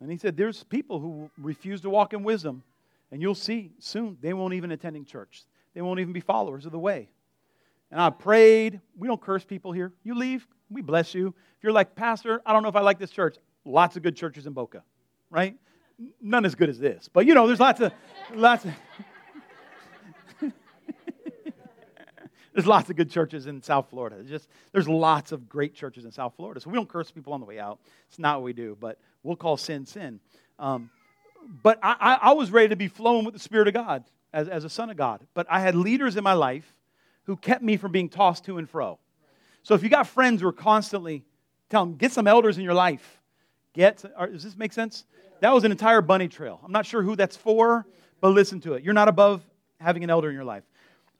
and 0.00 0.10
he 0.10 0.16
said, 0.16 0.36
There's 0.36 0.64
people 0.64 1.00
who 1.00 1.30
refuse 1.36 1.82
to 1.82 1.90
walk 1.90 2.14
in 2.14 2.22
wisdom. 2.22 2.62
And 3.10 3.22
you'll 3.22 3.34
see 3.34 3.72
soon 3.78 4.18
they 4.20 4.32
won't 4.32 4.54
even 4.54 4.70
attending 4.70 5.04
church. 5.04 5.44
They 5.74 5.82
won't 5.82 6.00
even 6.00 6.12
be 6.12 6.20
followers 6.20 6.66
of 6.66 6.72
the 6.72 6.78
way. 6.78 7.08
And 7.90 8.00
I 8.00 8.10
prayed. 8.10 8.80
We 8.96 9.08
don't 9.08 9.20
curse 9.20 9.44
people 9.44 9.72
here. 9.72 9.92
You 10.02 10.14
leave, 10.14 10.46
we 10.70 10.82
bless 10.82 11.14
you. 11.14 11.28
If 11.28 11.62
you're 11.62 11.72
like, 11.72 11.94
Pastor, 11.94 12.42
I 12.44 12.52
don't 12.52 12.62
know 12.62 12.68
if 12.68 12.76
I 12.76 12.80
like 12.80 12.98
this 12.98 13.10
church, 13.10 13.36
lots 13.64 13.96
of 13.96 14.02
good 14.02 14.16
churches 14.16 14.46
in 14.46 14.52
Boca, 14.52 14.82
right? 15.30 15.56
None 16.20 16.44
as 16.44 16.54
good 16.54 16.68
as 16.68 16.78
this. 16.78 17.08
But 17.12 17.26
you 17.26 17.34
know, 17.34 17.46
there's 17.46 17.60
lots 17.60 17.80
of 17.80 17.92
lots 18.34 18.64
of 18.64 18.72
There's 22.58 22.66
lots 22.66 22.90
of 22.90 22.96
good 22.96 23.08
churches 23.08 23.46
in 23.46 23.62
South 23.62 23.88
Florida. 23.88 24.22
Just 24.24 24.48
there's 24.72 24.88
lots 24.88 25.30
of 25.30 25.48
great 25.48 25.74
churches 25.74 26.04
in 26.04 26.10
South 26.10 26.34
Florida. 26.36 26.60
So 26.60 26.70
we 26.70 26.76
don't 26.76 26.88
curse 26.88 27.08
people 27.08 27.32
on 27.32 27.38
the 27.38 27.46
way 27.46 27.60
out. 27.60 27.78
It's 28.08 28.18
not 28.18 28.38
what 28.38 28.44
we 28.44 28.52
do, 28.52 28.76
but 28.80 28.98
we'll 29.22 29.36
call 29.36 29.56
sin 29.56 29.86
sin. 29.86 30.18
Um, 30.58 30.90
but 31.48 31.78
I, 31.82 32.18
I, 32.20 32.32
was 32.32 32.50
ready 32.50 32.68
to 32.68 32.76
be 32.76 32.88
flowing 32.88 33.24
with 33.24 33.32
the 33.32 33.40
Spirit 33.40 33.68
of 33.68 33.74
God 33.74 34.04
as, 34.34 34.48
as 34.48 34.64
a 34.64 34.70
son 34.70 34.90
of 34.90 34.98
God. 34.98 35.26
But 35.32 35.46
I 35.48 35.60
had 35.60 35.74
leaders 35.74 36.16
in 36.16 36.22
my 36.22 36.34
life 36.34 36.74
who 37.24 37.36
kept 37.36 37.62
me 37.62 37.78
from 37.78 37.90
being 37.90 38.10
tossed 38.10 38.44
to 38.44 38.58
and 38.58 38.68
fro. 38.68 38.98
So 39.62 39.74
if 39.74 39.82
you 39.82 39.88
got 39.88 40.06
friends 40.06 40.42
who 40.42 40.48
are 40.48 40.52
constantly 40.52 41.24
telling 41.70 41.90
them, 41.90 41.98
get 41.98 42.12
some 42.12 42.26
elders 42.26 42.58
in 42.58 42.64
your 42.64 42.74
life. 42.74 43.20
Get, 43.72 44.04
does 44.18 44.42
this 44.42 44.56
make 44.56 44.72
sense? 44.72 45.04
That 45.40 45.54
was 45.54 45.64
an 45.64 45.70
entire 45.70 46.02
bunny 46.02 46.28
trail. 46.28 46.60
I'm 46.62 46.72
not 46.72 46.84
sure 46.84 47.02
who 47.02 47.16
that's 47.16 47.36
for, 47.36 47.86
but 48.20 48.30
listen 48.30 48.60
to 48.62 48.74
it. 48.74 48.82
You're 48.82 48.94
not 48.94 49.08
above 49.08 49.42
having 49.80 50.04
an 50.04 50.10
elder 50.10 50.28
in 50.28 50.34
your 50.34 50.44
life. 50.44 50.64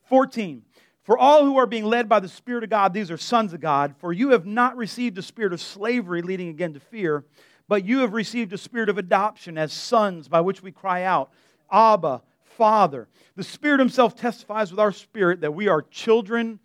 14. 0.08 0.62
For 1.04 1.16
all 1.16 1.44
who 1.44 1.56
are 1.56 1.66
being 1.66 1.84
led 1.84 2.08
by 2.08 2.20
the 2.20 2.28
Spirit 2.28 2.64
of 2.64 2.70
God, 2.70 2.92
these 2.92 3.10
are 3.10 3.16
sons 3.16 3.54
of 3.54 3.60
God. 3.60 3.94
For 3.98 4.12
you 4.12 4.30
have 4.30 4.44
not 4.44 4.76
received 4.76 5.16
a 5.16 5.22
spirit 5.22 5.54
of 5.54 5.60
slavery 5.60 6.20
leading 6.20 6.48
again 6.48 6.74
to 6.74 6.80
fear, 6.80 7.24
but 7.68 7.84
you 7.84 7.98
have 7.98 8.14
received 8.14 8.52
a 8.52 8.58
spirit 8.58 8.88
of 8.88 8.98
adoption 8.98 9.58
as 9.58 9.72
sons 9.72 10.26
by 10.26 10.40
which 10.40 10.62
we 10.62 10.72
cry 10.72 11.04
out, 11.04 11.30
Abba, 11.70 12.22
Father. 12.42 13.08
The 13.36 13.44
Spirit 13.44 13.78
Himself 13.78 14.16
testifies 14.16 14.70
with 14.70 14.80
our 14.80 14.92
spirit 14.92 15.42
that 15.42 15.54
we 15.54 15.68
are 15.68 15.82
children 15.82 16.58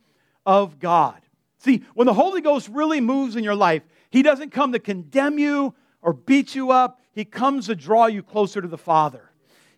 of 0.45 0.79
God. 0.79 1.21
See, 1.57 1.83
when 1.93 2.07
the 2.07 2.13
Holy 2.13 2.41
Ghost 2.41 2.69
really 2.69 3.01
moves 3.01 3.35
in 3.35 3.43
your 3.43 3.55
life, 3.55 3.83
He 4.09 4.23
doesn't 4.23 4.51
come 4.51 4.71
to 4.71 4.79
condemn 4.79 5.37
you 5.37 5.75
or 6.01 6.13
beat 6.13 6.55
you 6.55 6.71
up, 6.71 6.99
He 7.13 7.25
comes 7.25 7.67
to 7.67 7.75
draw 7.75 8.07
you 8.07 8.23
closer 8.23 8.61
to 8.61 8.67
the 8.67 8.77
Father. 8.77 9.29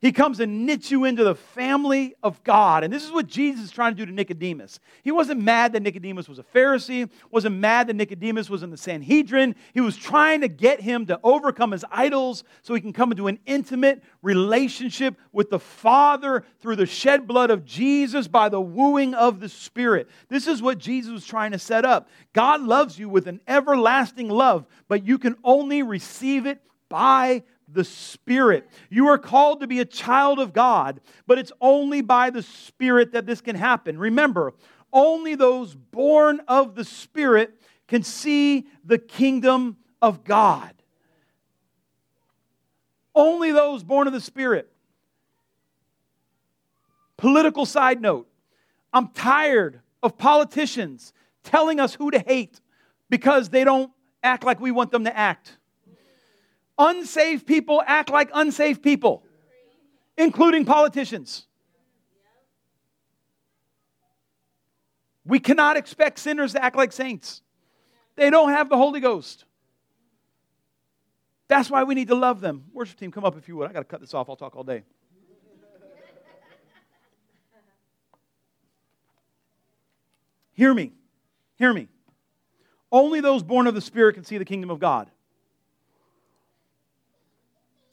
He 0.01 0.11
comes 0.11 0.39
and 0.39 0.65
knits 0.65 0.91
you 0.91 1.05
into 1.05 1.23
the 1.23 1.35
family 1.35 2.15
of 2.21 2.43
God. 2.43 2.83
And 2.83 2.93
this 2.93 3.03
is 3.03 3.11
what 3.11 3.27
Jesus 3.27 3.65
is 3.65 3.71
trying 3.71 3.93
to 3.93 3.97
do 3.97 4.05
to 4.05 4.11
Nicodemus. 4.11 4.79
He 5.03 5.11
wasn't 5.11 5.41
mad 5.41 5.73
that 5.73 5.81
Nicodemus 5.81 6.29
was 6.29 6.37
a 6.37 6.43
Pharisee, 6.43 7.09
wasn't 7.31 7.57
mad 7.57 7.87
that 7.87 7.95
Nicodemus 7.95 8.49
was 8.49 8.61
in 8.63 8.69
the 8.69 8.77
Sanhedrin. 8.77 9.55
He 9.73 9.81
was 9.81 9.97
trying 9.97 10.41
to 10.41 10.47
get 10.47 10.81
him 10.81 11.05
to 11.07 11.19
overcome 11.23 11.71
his 11.71 11.85
idols 11.89 12.43
so 12.61 12.73
he 12.73 12.81
can 12.81 12.93
come 12.93 13.11
into 13.11 13.27
an 13.27 13.39
intimate 13.45 14.03
relationship 14.21 15.15
with 15.31 15.49
the 15.49 15.59
Father 15.59 16.43
through 16.59 16.75
the 16.75 16.85
shed 16.85 17.27
blood 17.27 17.49
of 17.49 17.65
Jesus 17.65 18.27
by 18.27 18.49
the 18.49 18.61
wooing 18.61 19.13
of 19.13 19.39
the 19.39 19.49
Spirit. 19.49 20.09
This 20.29 20.47
is 20.47 20.61
what 20.61 20.77
Jesus 20.77 21.11
was 21.11 21.25
trying 21.25 21.51
to 21.51 21.59
set 21.59 21.85
up. 21.85 22.09
God 22.33 22.61
loves 22.61 22.99
you 22.99 23.09
with 23.09 23.27
an 23.27 23.39
everlasting 23.47 24.29
love, 24.29 24.65
but 24.87 25.05
you 25.05 25.17
can 25.17 25.35
only 25.43 25.83
receive 25.83 26.45
it 26.45 26.61
by 26.89 27.43
the 27.75 27.83
Spirit. 27.83 28.67
You 28.89 29.07
are 29.07 29.19
called 29.19 29.59
to 29.59 29.67
be 29.67 29.79
a 29.79 29.85
child 29.85 30.39
of 30.39 30.53
God, 30.53 30.99
but 31.27 31.37
it's 31.37 31.51
only 31.61 32.01
by 32.01 32.31
the 32.31 32.41
Spirit 32.41 33.11
that 33.11 33.27
this 33.27 33.41
can 33.41 33.55
happen. 33.55 33.99
Remember, 33.99 34.53
only 34.91 35.35
those 35.35 35.75
born 35.75 36.41
of 36.47 36.73
the 36.73 36.83
Spirit 36.83 37.61
can 37.87 38.01
see 38.01 38.65
the 38.83 38.97
kingdom 38.97 39.77
of 40.01 40.23
God. 40.23 40.73
Only 43.13 43.51
those 43.51 43.83
born 43.83 44.07
of 44.07 44.13
the 44.13 44.21
Spirit. 44.21 44.71
Political 47.17 47.65
side 47.65 48.01
note 48.01 48.27
I'm 48.91 49.09
tired 49.09 49.81
of 50.01 50.17
politicians 50.17 51.13
telling 51.43 51.79
us 51.79 51.93
who 51.93 52.11
to 52.11 52.19
hate 52.19 52.59
because 53.09 53.49
they 53.49 53.63
don't 53.63 53.91
act 54.23 54.43
like 54.43 54.59
we 54.59 54.71
want 54.71 54.91
them 54.91 55.03
to 55.03 55.15
act. 55.15 55.57
Unsaved 56.77 57.47
people 57.47 57.81
act 57.85 58.09
like 58.09 58.29
unsaved 58.33 58.83
people, 58.83 59.23
including 60.17 60.65
politicians. 60.65 61.45
We 65.25 65.39
cannot 65.39 65.77
expect 65.77 66.19
sinners 66.19 66.53
to 66.53 66.63
act 66.63 66.75
like 66.75 66.91
saints. 66.91 67.41
They 68.15 68.29
don't 68.29 68.49
have 68.49 68.69
the 68.69 68.77
Holy 68.77 68.99
Ghost. 68.99 69.45
That's 71.47 71.69
why 71.69 71.83
we 71.83 71.95
need 71.95 72.07
to 72.09 72.15
love 72.15 72.41
them. 72.41 72.65
Worship 72.73 72.99
team, 72.99 73.11
come 73.11 73.23
up 73.23 73.37
if 73.37 73.47
you 73.47 73.55
would. 73.57 73.69
I 73.69 73.73
got 73.73 73.79
to 73.79 73.85
cut 73.85 74.01
this 74.01 74.13
off. 74.13 74.29
I'll 74.29 74.35
talk 74.35 74.55
all 74.55 74.63
day. 74.63 74.83
Hear 80.53 80.73
me. 80.73 80.93
Hear 81.57 81.73
me. 81.73 81.87
Only 82.91 83.19
those 83.19 83.43
born 83.43 83.67
of 83.67 83.75
the 83.75 83.81
Spirit 83.81 84.13
can 84.13 84.23
see 84.23 84.37
the 84.37 84.45
kingdom 84.45 84.69
of 84.69 84.79
God. 84.79 85.11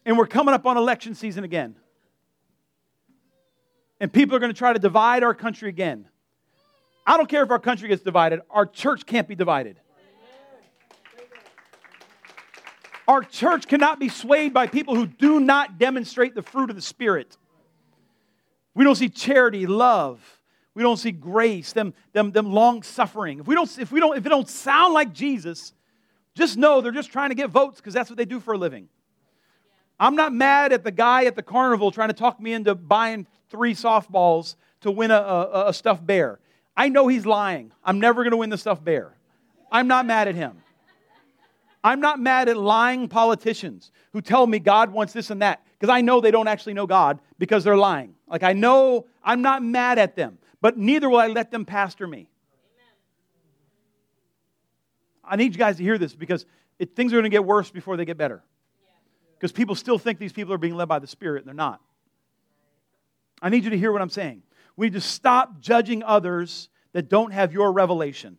And 0.04 0.18
we're 0.18 0.26
coming 0.26 0.54
up 0.54 0.66
on 0.66 0.76
election 0.76 1.14
season 1.14 1.44
again. 1.44 1.76
And 4.00 4.12
people 4.12 4.34
are 4.34 4.40
going 4.40 4.52
to 4.52 4.58
try 4.58 4.72
to 4.72 4.78
divide 4.78 5.22
our 5.22 5.34
country 5.34 5.68
again. 5.68 6.08
I 7.06 7.16
don't 7.16 7.28
care 7.28 7.42
if 7.42 7.50
our 7.50 7.58
country 7.58 7.88
gets 7.88 8.02
divided, 8.02 8.40
our 8.50 8.66
church 8.66 9.06
can't 9.06 9.28
be 9.28 9.34
divided. 9.34 9.78
Our 13.08 13.22
church 13.22 13.66
cannot 13.66 13.98
be 13.98 14.08
swayed 14.08 14.54
by 14.54 14.68
people 14.68 14.94
who 14.94 15.06
do 15.06 15.40
not 15.40 15.78
demonstrate 15.78 16.34
the 16.34 16.42
fruit 16.42 16.70
of 16.70 16.76
the 16.76 16.82
Spirit. 16.82 17.36
We 18.74 18.84
don't 18.84 18.94
see 18.94 19.08
charity, 19.08 19.66
love. 19.66 20.40
We 20.74 20.82
don't 20.82 20.96
see 20.96 21.10
grace, 21.10 21.72
them, 21.72 21.94
them, 22.12 22.30
them 22.30 22.52
long 22.52 22.82
suffering. 22.82 23.40
If 23.40 23.46
we 23.46 23.54
don't, 23.54 23.78
if 23.78 23.92
we 23.92 24.00
don't, 24.00 24.16
if 24.16 24.24
it 24.24 24.28
don't 24.28 24.48
sound 24.48 24.94
like 24.94 25.12
Jesus, 25.12 25.74
just 26.34 26.56
know 26.56 26.80
they're 26.80 26.92
just 26.92 27.12
trying 27.12 27.28
to 27.28 27.34
get 27.34 27.50
votes 27.50 27.80
because 27.80 27.92
that's 27.92 28.08
what 28.08 28.16
they 28.16 28.24
do 28.24 28.40
for 28.40 28.54
a 28.54 28.58
living. 28.58 28.88
I'm 30.02 30.16
not 30.16 30.32
mad 30.32 30.72
at 30.72 30.82
the 30.82 30.90
guy 30.90 31.26
at 31.26 31.36
the 31.36 31.44
carnival 31.44 31.92
trying 31.92 32.08
to 32.08 32.14
talk 32.14 32.40
me 32.40 32.54
into 32.54 32.74
buying 32.74 33.24
three 33.50 33.72
softballs 33.72 34.56
to 34.80 34.90
win 34.90 35.12
a, 35.12 35.14
a, 35.14 35.68
a 35.68 35.72
stuffed 35.72 36.04
bear. 36.04 36.40
I 36.76 36.88
know 36.88 37.06
he's 37.06 37.24
lying. 37.24 37.70
I'm 37.84 38.00
never 38.00 38.24
going 38.24 38.32
to 38.32 38.36
win 38.36 38.50
the 38.50 38.58
stuffed 38.58 38.84
bear. 38.84 39.16
I'm 39.70 39.86
not 39.86 40.04
mad 40.04 40.26
at 40.26 40.34
him. 40.34 40.60
I'm 41.84 42.00
not 42.00 42.18
mad 42.18 42.48
at 42.48 42.56
lying 42.56 43.06
politicians 43.06 43.92
who 44.12 44.20
tell 44.20 44.44
me 44.44 44.58
God 44.58 44.90
wants 44.90 45.12
this 45.12 45.30
and 45.30 45.40
that 45.40 45.64
because 45.78 45.92
I 45.92 46.00
know 46.00 46.20
they 46.20 46.32
don't 46.32 46.48
actually 46.48 46.74
know 46.74 46.88
God 46.88 47.20
because 47.38 47.62
they're 47.62 47.76
lying. 47.76 48.16
Like 48.26 48.42
I 48.42 48.54
know 48.54 49.06
I'm 49.22 49.40
not 49.40 49.62
mad 49.62 50.00
at 50.00 50.16
them, 50.16 50.38
but 50.60 50.76
neither 50.76 51.08
will 51.08 51.20
I 51.20 51.28
let 51.28 51.52
them 51.52 51.64
pastor 51.64 52.08
me. 52.08 52.28
I 55.22 55.36
need 55.36 55.52
you 55.52 55.58
guys 55.58 55.76
to 55.76 55.84
hear 55.84 55.96
this 55.96 56.12
because 56.12 56.44
it, 56.80 56.96
things 56.96 57.12
are 57.12 57.16
going 57.16 57.22
to 57.22 57.30
get 57.30 57.44
worse 57.44 57.70
before 57.70 57.96
they 57.96 58.04
get 58.04 58.16
better 58.16 58.42
because 59.42 59.50
people 59.50 59.74
still 59.74 59.98
think 59.98 60.20
these 60.20 60.32
people 60.32 60.54
are 60.54 60.58
being 60.58 60.76
led 60.76 60.86
by 60.86 61.00
the 61.00 61.06
Spirit, 61.08 61.40
and 61.40 61.48
they're 61.48 61.52
not. 61.52 61.80
I 63.42 63.48
need 63.48 63.64
you 63.64 63.70
to 63.70 63.76
hear 63.76 63.90
what 63.90 64.00
I'm 64.00 64.08
saying. 64.08 64.44
We 64.76 64.86
need 64.86 64.92
to 64.92 65.00
stop 65.00 65.58
judging 65.58 66.04
others 66.04 66.68
that 66.92 67.08
don't 67.08 67.32
have 67.32 67.52
your 67.52 67.72
revelation. 67.72 68.38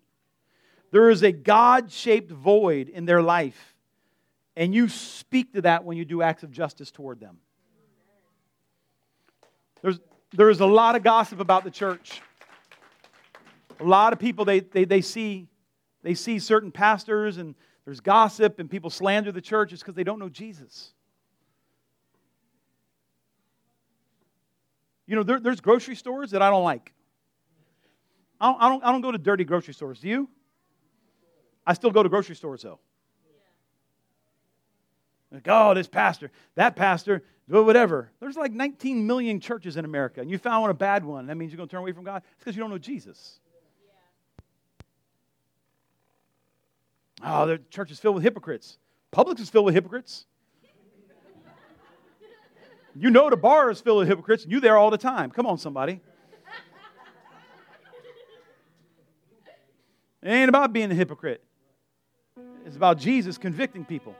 There 0.91 1.10
is 1.10 1.22
a 1.22 1.34
God 1.34 1.91
shaped 1.91 2.32
void 2.32 2.88
in 2.88 3.04
their 3.04 3.22
life, 3.22 3.76
and 4.56 4.74
you 4.74 4.88
speak 4.88 5.51
to 5.56 5.64
that 5.64 5.84
when 5.84 5.97
you 5.97 6.06
do 6.06 6.22
acts 6.22 6.43
of 6.43 6.51
justice 6.51 6.89
toward 6.89 7.20
them. 7.20 7.36
There's, 9.82 9.99
there 10.32 10.49
is 10.49 10.62
a 10.62 10.66
lot 10.66 10.95
of 10.95 11.04
gossip 11.04 11.41
about 11.41 11.66
the 11.66 11.72
church. 11.72 12.22
A 13.82 13.84
lot 13.84 14.14
of 14.14 14.20
people, 14.20 14.45
they, 14.45 14.62
they, 14.62 14.86
they, 14.86 15.01
see, 15.01 15.49
they 16.01 16.14
see 16.14 16.39
certain 16.39 16.72
pastors 16.72 17.36
and 17.36 17.56
there's 17.86 17.99
gossip 17.99 18.59
and 18.59 18.69
people 18.69 18.89
slander 18.89 19.31
the 19.31 19.41
church, 19.41 19.73
it's 19.73 19.81
because 19.81 19.95
they 19.95 20.03
don't 20.03 20.19
know 20.19 20.29
Jesus. 20.29 20.93
You 25.05 25.17
know, 25.17 25.23
there, 25.23 25.39
there's 25.39 25.59
grocery 25.59 25.95
stores 25.95 26.31
that 26.31 26.41
I 26.41 26.49
don't 26.49 26.63
like. 26.63 26.93
I 28.39 28.51
don't, 28.51 28.61
I, 28.61 28.69
don't, 28.69 28.84
I 28.86 28.91
don't 28.91 29.01
go 29.01 29.11
to 29.11 29.17
dirty 29.17 29.43
grocery 29.43 29.73
stores. 29.73 29.99
Do 29.99 30.07
you? 30.07 30.29
I 31.65 31.73
still 31.73 31.91
go 31.91 32.03
to 32.03 32.09
grocery 32.09 32.36
stores, 32.36 32.61
though. 32.61 32.79
Like, 35.31 35.47
oh, 35.47 35.73
this 35.73 35.88
pastor, 35.88 36.31
that 36.55 36.75
pastor, 36.75 37.23
whatever. 37.47 38.11
There's 38.19 38.36
like 38.36 38.51
19 38.51 39.05
million 39.07 39.39
churches 39.39 39.77
in 39.77 39.86
America, 39.86 40.21
and 40.21 40.29
you 40.29 40.38
found 40.38 40.61
one 40.61 40.71
a 40.71 40.75
bad 40.75 41.03
one. 41.03 41.27
That 41.27 41.36
means 41.36 41.51
you're 41.51 41.57
going 41.57 41.69
to 41.69 41.71
turn 41.71 41.81
away 41.81 41.91
from 41.91 42.03
God? 42.03 42.21
It's 42.36 42.43
because 42.43 42.55
you 42.55 42.61
don't 42.61 42.69
know 42.69 42.77
Jesus. 42.77 43.39
Oh, 47.24 47.45
the 47.47 47.61
church 47.69 47.89
is 47.89 47.99
filled 47.99 48.15
with 48.15 48.24
hypocrites. 48.24 48.78
Publix 49.15 49.39
is 49.39 49.49
filled 49.49 49.65
with 49.65 49.76
hypocrites. 49.76 50.26
You 52.95 53.09
know 53.09 53.30
the 53.30 53.38
bar 53.38 53.71
is 53.71 53.80
filled 53.80 53.99
with 53.99 54.07
hypocrites, 54.07 54.43
and 54.43 54.51
you're 54.51 54.61
there 54.61 54.78
all 54.78 54.91
the 54.91 54.97
time. 54.97 55.32
Come 55.32 55.45
on, 55.45 55.57
somebody. 55.57 56.01
It 60.21 60.30
ain't 60.30 60.49
about 60.49 60.74
being 60.74 60.91
a 60.91 60.95
hypocrite. 60.95 61.43
It's 62.65 62.76
about 62.76 62.97
Jesus 62.97 63.38
convicting 63.38 63.84
people. 63.84 64.15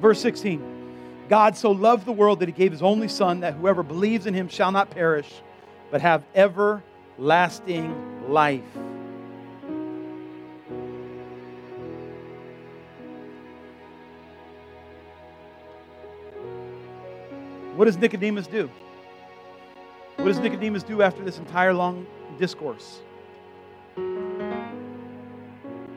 Verse 0.00 0.20
16 0.20 0.78
God 1.28 1.56
so 1.56 1.70
loved 1.70 2.06
the 2.06 2.12
world 2.12 2.40
that 2.40 2.48
he 2.48 2.52
gave 2.52 2.72
his 2.72 2.82
only 2.82 3.06
Son, 3.06 3.40
that 3.40 3.54
whoever 3.54 3.82
believes 3.82 4.26
in 4.26 4.34
him 4.34 4.48
shall 4.48 4.72
not 4.72 4.90
perish 4.90 5.30
but 5.90 6.00
have 6.00 6.24
everlasting 6.34 7.94
life. 8.28 8.62
What 17.74 17.86
does 17.86 17.96
Nicodemus 17.96 18.46
do? 18.46 18.70
What 20.16 20.26
does 20.26 20.38
Nicodemus 20.38 20.82
do 20.82 21.00
after 21.00 21.24
this 21.24 21.38
entire 21.38 21.72
long 21.72 22.06
discourse? 22.38 23.00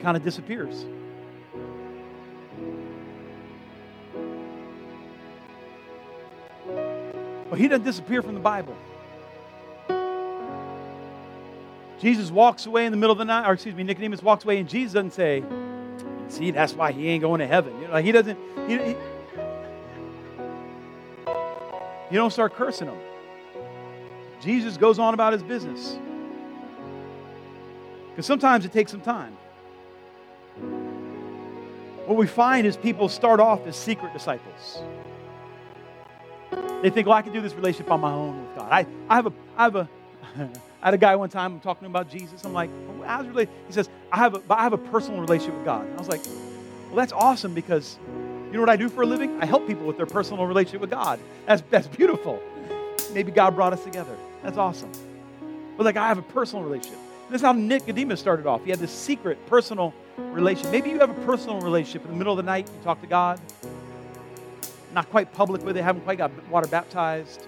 Kind 0.01 0.15
of 0.15 0.23
disappears. 0.23 0.85
But 7.49 7.59
he 7.59 7.67
doesn't 7.67 7.83
disappear 7.83 8.21
from 8.21 8.33
the 8.33 8.39
Bible. 8.39 8.75
Jesus 12.03 12.29
walks 12.31 12.65
away 12.65 12.85
in 12.85 12.91
the 12.91 12.97
middle 12.97 13.13
of 13.13 13.17
the 13.17 13.23
night, 13.23 13.47
or 13.47 13.53
excuse 13.53 13.73
me, 13.73 13.83
Nicodemus 13.83 14.21
walks 14.21 14.43
away, 14.43 14.59
and 14.59 14.67
Jesus 14.67 14.91
doesn't 14.91 15.13
say, 15.13 15.41
"See, 16.27 16.51
that's 16.51 16.73
why 16.73 16.91
he 16.91 17.07
ain't 17.07 17.21
going 17.21 17.39
to 17.39 17.47
heaven." 17.47 17.73
You 17.79 17.87
know, 17.87 17.93
like 17.93 18.03
he 18.03 18.11
doesn't. 18.11 18.37
He, 18.67 18.77
he, 18.77 18.95
you 22.11 22.19
don't 22.19 22.31
start 22.31 22.55
cursing 22.55 22.89
him. 22.89 22.97
Jesus 24.41 24.75
goes 24.75 24.99
on 24.99 25.13
about 25.13 25.31
his 25.31 25.43
business. 25.43 25.97
Because 28.09 28.25
sometimes 28.25 28.65
it 28.65 28.73
takes 28.73 28.91
some 28.91 28.99
time. 28.99 29.37
What 32.05 32.17
we 32.17 32.27
find 32.27 32.67
is 32.67 32.75
people 32.75 33.07
start 33.07 33.39
off 33.39 33.65
as 33.65 33.77
secret 33.77 34.11
disciples. 34.11 34.83
They 36.81 36.89
think, 36.89 37.07
well, 37.07 37.15
I 37.15 37.21
can 37.21 37.31
do 37.31 37.39
this 37.39 37.53
relationship 37.53 37.89
on 37.89 38.01
my 38.01 38.11
own 38.11 38.45
with 38.45 38.57
God. 38.57 38.69
I, 38.69 38.85
I 39.09 39.15
have 39.15 39.27
a, 39.27 39.33
I 39.55 39.63
have 39.63 39.75
a, 39.77 39.89
I 40.83 40.87
had 40.87 40.95
a 40.95 40.97
guy 40.97 41.15
one 41.15 41.29
time, 41.29 41.53
I'm 41.53 41.59
talking 41.61 41.85
about 41.85 42.09
Jesus. 42.09 42.43
I'm 42.43 42.51
like, 42.51 42.69
I 43.05 43.17
was 43.21 43.27
really? 43.27 43.47
He 43.67 43.73
says, 43.73 43.89
I 44.11 44.17
have, 44.17 44.35
a, 44.35 44.53
I 44.53 44.63
have 44.63 44.73
a 44.73 44.77
personal 44.77 45.21
relationship 45.21 45.55
with 45.55 45.63
God. 45.63 45.85
And 45.85 45.95
I 45.95 45.97
was 45.97 46.09
like, 46.09 46.21
Well, 46.87 46.97
that's 46.97 47.13
awesome 47.13 47.53
because 47.53 47.97
you 48.47 48.51
know 48.51 48.59
what 48.59 48.69
I 48.69 48.75
do 48.75 48.89
for 48.89 49.03
a 49.03 49.05
living? 49.05 49.41
I 49.41 49.45
help 49.45 49.65
people 49.65 49.85
with 49.85 49.95
their 49.95 50.05
personal 50.05 50.45
relationship 50.45 50.81
with 50.81 50.89
God. 50.89 51.21
That's, 51.45 51.63
that's 51.69 51.87
beautiful. 51.87 52.37
Maybe 53.13 53.31
God 53.31 53.55
brought 53.55 53.71
us 53.71 53.81
together. 53.81 54.15
That's 54.43 54.57
awesome. 54.57 54.91
But 55.77 55.85
like, 55.85 55.95
I 55.95 56.09
have 56.09 56.17
a 56.17 56.21
personal 56.21 56.65
relationship. 56.65 56.99
That's 57.29 57.43
how 57.43 57.53
Nicodemus 57.53 58.19
started 58.19 58.45
off. 58.45 58.65
He 58.65 58.69
had 58.69 58.79
this 58.79 58.91
secret 58.91 59.43
personal 59.47 59.93
relationship. 60.17 60.73
Maybe 60.73 60.89
you 60.89 60.99
have 60.99 61.09
a 61.09 61.25
personal 61.25 61.61
relationship 61.61 62.03
in 62.03 62.11
the 62.11 62.17
middle 62.17 62.33
of 62.33 62.37
the 62.37 62.43
night, 62.43 62.69
you 62.69 62.83
talk 62.83 62.99
to 62.99 63.07
God. 63.07 63.39
Not 64.93 65.09
quite 65.09 65.31
public 65.33 65.63
with 65.63 65.77
it, 65.77 65.83
haven't 65.83 66.03
quite 66.03 66.17
got 66.17 66.29
water 66.49 66.67
baptized. 66.67 67.47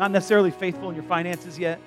Not 0.00 0.12
necessarily 0.12 0.50
faithful 0.50 0.88
in 0.88 0.94
your 0.94 1.04
finances 1.04 1.58
yet. 1.58 1.78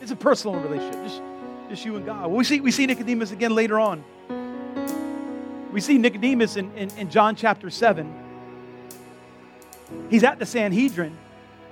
It's 0.00 0.10
a 0.10 0.16
personal 0.16 0.56
relationship, 0.56 1.04
just, 1.04 1.22
just 1.68 1.84
you 1.84 1.94
and 1.94 2.04
God. 2.04 2.22
Well, 2.22 2.36
we 2.36 2.42
see, 2.42 2.60
we 2.60 2.72
see 2.72 2.84
Nicodemus 2.84 3.30
again 3.30 3.54
later 3.54 3.78
on. 3.78 4.02
We 5.70 5.80
see 5.80 5.96
Nicodemus 5.96 6.56
in, 6.56 6.76
in, 6.76 6.90
in 6.98 7.10
John 7.10 7.36
chapter 7.36 7.70
7. 7.70 8.12
He's 10.10 10.24
at 10.24 10.40
the 10.40 10.46
Sanhedrin, 10.46 11.16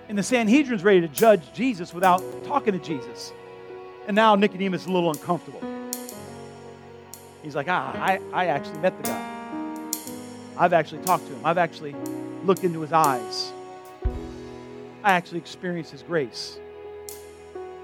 and 0.08 0.16
the 0.16 0.22
Sanhedrin's 0.22 0.84
ready 0.84 1.00
to 1.00 1.08
judge 1.08 1.52
Jesus 1.52 1.92
without 1.92 2.22
talking 2.44 2.74
to 2.74 2.78
Jesus. 2.78 3.32
And 4.06 4.14
now 4.14 4.36
Nicodemus 4.36 4.82
is 4.82 4.86
a 4.86 4.92
little 4.92 5.10
uncomfortable. 5.10 5.62
He's 7.42 7.56
like, 7.56 7.66
ah, 7.68 7.92
I, 7.96 8.20
I 8.32 8.46
actually 8.46 8.78
met 8.78 8.96
the 9.02 9.02
guy. 9.02 9.90
I've 10.56 10.74
actually 10.74 11.02
talked 11.02 11.26
to 11.26 11.32
him. 11.32 11.40
I've 11.44 11.58
actually 11.58 11.96
looked 12.44 12.62
into 12.62 12.82
his 12.82 12.92
eyes. 12.92 13.52
I 15.02 15.12
actually 15.12 15.38
experienced 15.38 15.92
his 15.92 16.02
grace. 16.02 16.58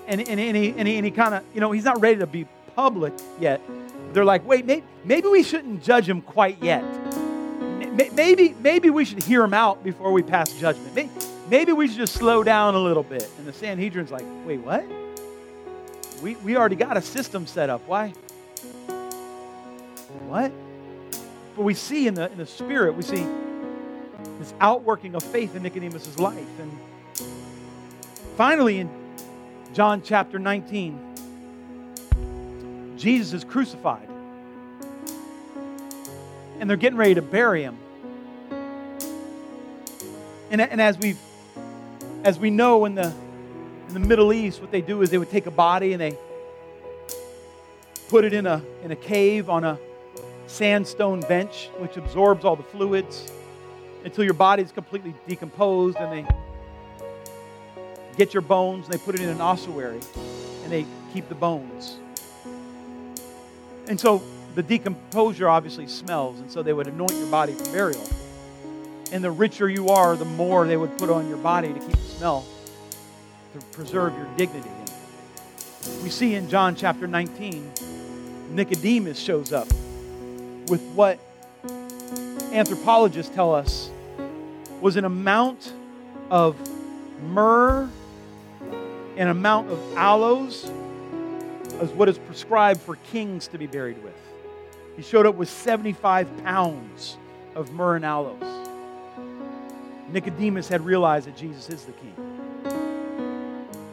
And, 0.06 0.20
and, 0.20 0.38
and 0.40 0.56
he, 0.56 0.74
and 0.76 0.86
he, 0.86 0.96
and 0.96 1.04
he 1.04 1.10
kind 1.10 1.34
of, 1.34 1.44
you 1.54 1.60
know, 1.60 1.72
he's 1.72 1.84
not 1.84 2.00
ready 2.00 2.18
to 2.18 2.26
be 2.26 2.46
public 2.74 3.12
yet. 3.40 3.60
They're 4.12 4.24
like, 4.24 4.46
wait, 4.46 4.66
maybe, 4.66 4.84
maybe 5.04 5.28
we 5.28 5.42
shouldn't 5.42 5.82
judge 5.82 6.08
him 6.08 6.20
quite 6.20 6.62
yet. 6.62 6.84
Maybe, 8.12 8.54
maybe 8.60 8.90
we 8.90 9.04
should 9.04 9.22
hear 9.22 9.42
him 9.42 9.54
out 9.54 9.82
before 9.84 10.12
we 10.12 10.22
pass 10.22 10.52
judgment. 10.60 10.94
Maybe, 10.94 11.10
maybe 11.48 11.72
we 11.72 11.86
should 11.88 11.96
just 11.96 12.14
slow 12.14 12.42
down 12.42 12.74
a 12.74 12.78
little 12.78 13.02
bit. 13.02 13.28
And 13.38 13.46
the 13.46 13.52
Sanhedrin's 13.52 14.10
like, 14.10 14.24
wait, 14.44 14.58
what? 14.58 14.84
We, 16.22 16.36
we 16.36 16.56
already 16.56 16.76
got 16.76 16.96
a 16.96 17.02
system 17.02 17.46
set 17.46 17.70
up. 17.70 17.82
Why? 17.86 18.10
What? 20.26 20.52
But 21.56 21.62
we 21.62 21.74
see 21.74 22.06
in 22.06 22.14
the, 22.14 22.30
in 22.30 22.38
the 22.38 22.46
spirit, 22.46 22.94
we 22.94 23.02
see 23.02 23.26
this 24.38 24.54
outworking 24.60 25.14
of 25.14 25.22
faith 25.22 25.54
in 25.54 25.62
Nicodemus' 25.62 26.18
life. 26.18 26.60
And 26.60 26.76
finally, 28.37 28.78
in 28.78 28.91
John 29.72 30.03
chapter 30.03 30.39
19, 30.39 30.99
Jesus 32.97 33.32
is 33.32 33.45
crucified. 33.45 34.09
And 36.59 36.70
they're 36.70 36.76
getting 36.76 36.99
ready 36.99 37.14
to 37.14 37.22
bury 37.22 37.62
him. 37.62 37.76
And, 40.51 40.61
and 40.61 40.80
as 40.80 40.99
we 40.99 41.16
as 42.22 42.39
we 42.39 42.51
know 42.51 42.85
in 42.85 42.95
the 42.95 43.12
in 43.89 43.95
the 43.95 44.01
Middle 44.01 44.32
East, 44.32 44.61
what 44.61 44.70
they 44.70 44.80
do 44.80 45.03
is 45.03 45.11
they 45.11 45.18
would 45.18 45.30
take 45.30 45.47
a 45.47 45.51
body 45.51 45.93
and 45.93 46.01
they 46.01 46.16
put 48.09 48.24
it 48.24 48.32
in 48.32 48.47
a 48.47 48.62
in 48.85 48.91
a 48.93 48.97
cave 48.97 49.51
on 49.51 49.64
a 49.64 49.78
sandstone 50.47 51.20
bench, 51.22 51.70
which 51.78 51.97
absorbs 51.97 52.45
all 52.45 52.55
the 52.57 52.62
fluids 52.62 53.32
until 54.05 54.24
your 54.24 54.35
body 54.35 54.62
is 54.62 54.70
completely 54.70 55.14
decomposed, 55.26 55.97
and 55.99 56.12
they 56.12 56.35
get 58.14 58.34
your 58.34 58.42
bones 58.42 58.86
and 58.86 58.94
they 58.94 58.98
put 58.98 59.14
it 59.14 59.20
in 59.20 59.28
an 59.28 59.40
ossuary 59.40 60.00
and 60.62 60.72
they 60.72 60.86
keep 61.12 61.28
the 61.28 61.34
bones. 61.34 61.98
And 63.86 64.00
so 64.00 64.22
the 64.54 64.62
decomposure 64.62 65.48
obviously 65.48 65.86
smells, 65.86 66.40
and 66.40 66.50
so 66.50 66.62
they 66.62 66.72
would 66.72 66.86
anoint 66.86 67.14
your 67.14 67.26
body 67.26 67.52
for 67.52 67.64
burial. 67.72 68.06
And 69.12 69.22
the 69.22 69.30
richer 69.30 69.68
you 69.68 69.90
are, 69.90 70.16
the 70.16 70.24
more 70.24 70.66
they 70.66 70.76
would 70.76 70.96
put 70.96 71.10
on 71.10 71.28
your 71.28 71.38
body 71.38 71.72
to 71.72 71.78
keep 71.78 71.90
the 71.90 71.96
smell, 71.96 72.46
to 73.52 73.66
preserve 73.66 74.14
your 74.14 74.28
dignity. 74.36 74.70
We 76.02 76.08
see 76.08 76.34
in 76.34 76.48
John 76.48 76.76
chapter 76.76 77.06
19, 77.06 77.72
Nicodemus 78.50 79.18
shows 79.18 79.52
up 79.52 79.68
with 80.68 80.82
what 80.94 81.18
anthropologists 82.52 83.34
tell 83.34 83.54
us 83.54 83.90
was 84.80 84.96
an 84.96 85.04
amount 85.04 85.72
of 86.30 86.56
myrrh, 87.22 87.90
an 89.16 89.28
amount 89.28 89.70
of 89.70 89.96
aloes, 89.96 90.70
as 91.80 91.90
what 91.90 92.08
is 92.08 92.18
prescribed 92.18 92.80
for 92.80 92.96
kings 92.96 93.48
to 93.48 93.58
be 93.58 93.66
buried 93.66 94.02
with. 94.02 94.14
He 94.96 95.02
showed 95.02 95.26
up 95.26 95.34
with 95.34 95.48
75 95.48 96.44
pounds 96.44 97.16
of 97.54 97.72
myrrh 97.72 97.96
and 97.96 98.04
aloes. 98.04 98.42
Nicodemus 100.08 100.68
had 100.68 100.84
realized 100.84 101.26
that 101.26 101.36
Jesus 101.36 101.68
is 101.68 101.84
the 101.84 101.92
king. 101.92 102.14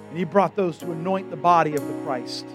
And 0.10 0.18
he 0.18 0.24
brought 0.24 0.56
those 0.56 0.78
to 0.80 0.92
anoint 0.92 1.30
the 1.30 1.38
body 1.38 1.74
of 1.74 1.88
the 1.88 1.94
Christ. 2.04 2.46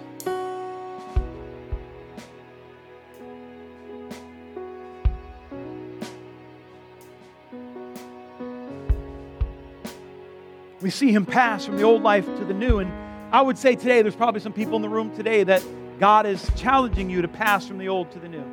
We 10.87 10.91
see 10.91 11.11
him 11.11 11.27
pass 11.27 11.67
from 11.67 11.79
the 11.79 11.83
old 11.83 12.05
life 12.05 12.27
to 12.27 12.45
the 12.45 12.55
new. 12.55 12.79
And 12.79 12.93
I 13.35 13.43
would 13.43 13.59
say 13.59 13.75
today, 13.75 14.03
there's 14.03 14.15
probably 14.15 14.41
some 14.41 14.53
people 14.53 14.77
in 14.77 14.83
the 14.83 14.89
room 14.89 15.13
today 15.17 15.43
that 15.43 15.61
God 15.99 16.27
is 16.27 16.49
challenging 16.55 17.11
you 17.11 17.23
to 17.23 17.27
pass 17.27 17.67
from 17.67 17.79
the 17.79 17.89
old 17.89 18.13
to 18.13 18.21
the 18.21 18.29
new. 18.29 18.45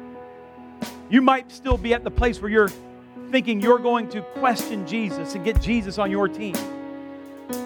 You 1.11 1.21
might 1.21 1.51
still 1.51 1.77
be 1.77 1.93
at 1.93 2.03
the 2.03 2.09
place 2.09 2.41
where 2.41 2.49
you're 2.49 2.71
thinking 3.29 3.61
you're 3.61 3.77
going 3.77 4.09
to 4.09 4.23
question 4.39 4.87
Jesus 4.87 5.35
and 5.35 5.45
get 5.45 5.61
Jesus 5.61 5.99
on 5.99 6.09
your 6.09 6.27
team. 6.27 6.55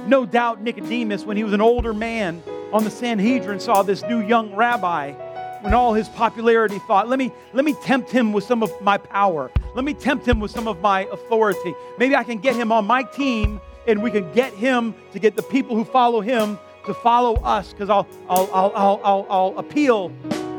No 0.05 0.25
doubt 0.25 0.61
Nicodemus, 0.61 1.23
when 1.23 1.37
he 1.37 1.45
was 1.45 1.53
an 1.53 1.61
older 1.61 1.93
man 1.93 2.43
on 2.73 2.83
the 2.83 2.91
Sanhedrin, 2.91 3.61
saw 3.61 3.83
this 3.83 4.01
new 4.01 4.19
young 4.19 4.53
rabbi 4.53 5.13
when 5.61 5.73
all 5.73 5.93
his 5.93 6.09
popularity 6.09 6.79
thought, 6.79 7.07
let 7.07 7.19
me, 7.19 7.31
let 7.53 7.63
me 7.63 7.73
tempt 7.83 8.11
him 8.11 8.33
with 8.33 8.43
some 8.43 8.61
of 8.61 8.81
my 8.81 8.97
power. 8.97 9.49
Let 9.75 9.85
me 9.85 9.93
tempt 9.93 10.27
him 10.27 10.41
with 10.41 10.51
some 10.51 10.67
of 10.67 10.81
my 10.81 11.05
authority. 11.05 11.73
Maybe 11.97 12.17
I 12.17 12.25
can 12.25 12.39
get 12.39 12.57
him 12.57 12.73
on 12.73 12.85
my 12.85 13.03
team 13.03 13.61
and 13.87 14.03
we 14.03 14.11
can 14.11 14.31
get 14.33 14.53
him 14.53 14.93
to 15.13 15.19
get 15.19 15.35
the 15.35 15.43
people 15.43 15.75
who 15.75 15.85
follow 15.85 16.21
him 16.21 16.59
to 16.85 16.93
follow 16.93 17.35
us 17.35 17.71
because 17.73 17.89
I'll, 17.89 18.07
I'll, 18.29 18.49
I'll, 18.53 19.01
I'll, 19.03 19.27
I'll, 19.29 19.57
appeal 19.57 20.11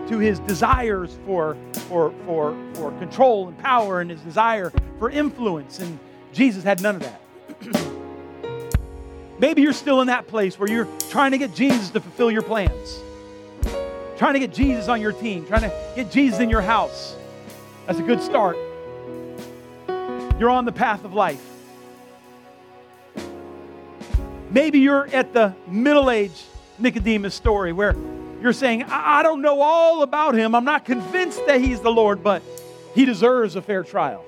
to 0.08 0.18
his 0.18 0.38
desires 0.40 1.18
for, 1.24 1.56
for, 1.88 2.12
for, 2.24 2.56
for 2.74 2.90
control 2.98 3.48
and 3.48 3.58
power 3.58 4.00
and 4.00 4.10
his 4.10 4.20
desire 4.20 4.72
for 4.98 5.10
influence. 5.10 5.78
And 5.78 5.98
Jesus 6.32 6.64
had 6.64 6.82
none 6.82 6.96
of 6.96 7.02
that. 7.02 7.20
Maybe 9.38 9.62
you're 9.62 9.72
still 9.72 10.00
in 10.00 10.08
that 10.08 10.26
place 10.26 10.58
where 10.58 10.68
you're 10.68 10.88
trying 11.10 11.30
to 11.32 11.38
get 11.38 11.54
Jesus 11.54 11.90
to 11.90 12.00
fulfill 12.00 12.30
your 12.30 12.42
plans, 12.42 13.00
trying 14.16 14.34
to 14.34 14.40
get 14.40 14.52
Jesus 14.52 14.88
on 14.88 15.00
your 15.00 15.12
team, 15.12 15.46
trying 15.46 15.62
to 15.62 15.92
get 15.94 16.10
Jesus 16.10 16.40
in 16.40 16.50
your 16.50 16.62
house. 16.62 17.16
That's 17.86 18.00
a 18.00 18.02
good 18.02 18.20
start. 18.20 18.56
You're 20.38 20.50
on 20.50 20.64
the 20.66 20.72
path 20.72 21.04
of 21.04 21.14
life. 21.14 21.42
Maybe 24.50 24.78
you're 24.78 25.06
at 25.08 25.32
the 25.32 25.54
middle 25.66 26.10
age 26.10 26.44
Nicodemus 26.78 27.34
story 27.34 27.72
where 27.72 27.94
you're 28.40 28.52
saying, 28.52 28.84
I-, 28.84 29.20
I 29.20 29.22
don't 29.22 29.42
know 29.42 29.60
all 29.60 30.02
about 30.02 30.34
him. 30.34 30.54
I'm 30.54 30.64
not 30.64 30.84
convinced 30.84 31.44
that 31.46 31.60
he's 31.60 31.80
the 31.80 31.90
Lord, 31.90 32.22
but 32.22 32.42
he 32.94 33.04
deserves 33.04 33.56
a 33.56 33.62
fair 33.62 33.82
trial. 33.84 34.24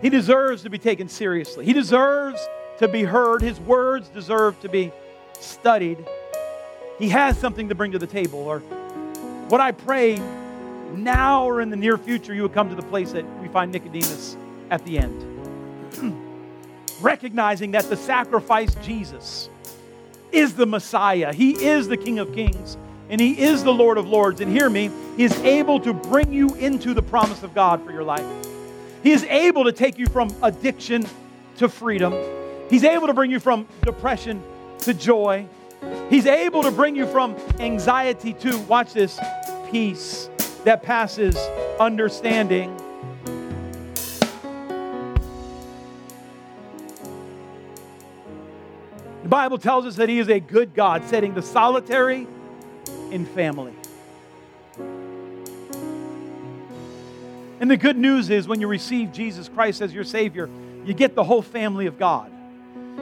He 0.00 0.08
deserves 0.08 0.62
to 0.62 0.70
be 0.70 0.78
taken 0.78 1.08
seriously. 1.08 1.64
He 1.64 1.72
deserves 1.72 2.40
to 2.78 2.88
be 2.88 3.02
heard. 3.02 3.42
His 3.42 3.58
words 3.60 4.08
deserve 4.08 4.58
to 4.60 4.68
be 4.68 4.92
studied. 5.40 6.04
He 6.98 7.08
has 7.08 7.38
something 7.38 7.68
to 7.68 7.74
bring 7.74 7.92
to 7.92 7.98
the 7.98 8.06
table. 8.06 8.40
Or 8.40 8.60
what 9.48 9.60
I 9.60 9.72
pray 9.72 10.16
now 10.94 11.44
or 11.44 11.60
in 11.60 11.70
the 11.70 11.76
near 11.76 11.98
future, 11.98 12.34
you 12.34 12.42
would 12.42 12.54
come 12.54 12.68
to 12.68 12.74
the 12.74 12.82
place 12.82 13.12
that 13.12 13.24
we 13.40 13.48
find 13.48 13.72
Nicodemus 13.72 14.36
at 14.70 14.84
the 14.84 14.98
end 14.98 15.22
recognizing 17.00 17.72
that 17.72 17.84
the 17.84 17.96
sacrifice 17.96 18.74
Jesus 18.76 19.48
is 20.32 20.54
the 20.54 20.66
Messiah. 20.66 21.32
He 21.32 21.64
is 21.64 21.88
the 21.88 21.96
King 21.96 22.18
of 22.18 22.32
Kings 22.34 22.76
and 23.08 23.20
He 23.20 23.40
is 23.40 23.62
the 23.62 23.72
Lord 23.72 23.98
of 23.98 24.06
Lords. 24.08 24.40
And 24.40 24.50
hear 24.50 24.70
me, 24.70 24.90
He 25.16 25.24
is 25.24 25.38
able 25.40 25.80
to 25.80 25.92
bring 25.92 26.32
you 26.32 26.54
into 26.54 26.94
the 26.94 27.02
promise 27.02 27.42
of 27.42 27.54
God 27.54 27.84
for 27.84 27.92
your 27.92 28.04
life. 28.04 28.24
He 29.02 29.12
is 29.12 29.24
able 29.24 29.64
to 29.64 29.72
take 29.72 29.98
you 29.98 30.06
from 30.06 30.34
addiction 30.42 31.06
to 31.58 31.68
freedom. 31.68 32.14
He's 32.70 32.84
able 32.84 33.06
to 33.06 33.12
bring 33.12 33.30
you 33.30 33.38
from 33.38 33.68
depression 33.82 34.42
to 34.78 34.94
joy. 34.94 35.46
He's 36.08 36.26
able 36.26 36.62
to 36.62 36.70
bring 36.70 36.96
you 36.96 37.06
from 37.06 37.36
anxiety 37.60 38.32
to, 38.34 38.58
watch 38.60 38.94
this, 38.94 39.20
peace 39.70 40.30
that 40.64 40.82
passes 40.82 41.36
understanding. 41.78 42.80
Bible 49.34 49.58
tells 49.58 49.84
us 49.84 49.96
that 49.96 50.08
He 50.08 50.20
is 50.20 50.28
a 50.28 50.38
good 50.38 50.74
God, 50.74 51.04
setting 51.06 51.34
the 51.34 51.42
solitary 51.42 52.28
in 53.10 53.26
family. 53.26 53.74
And 57.58 57.68
the 57.68 57.76
good 57.76 57.96
news 57.96 58.30
is 58.30 58.46
when 58.46 58.60
you 58.60 58.68
receive 58.68 59.10
Jesus 59.10 59.48
Christ 59.48 59.80
as 59.80 59.92
your 59.92 60.04
Savior, 60.04 60.48
you 60.84 60.94
get 60.94 61.16
the 61.16 61.24
whole 61.24 61.42
family 61.42 61.86
of 61.86 61.98
God. 61.98 62.30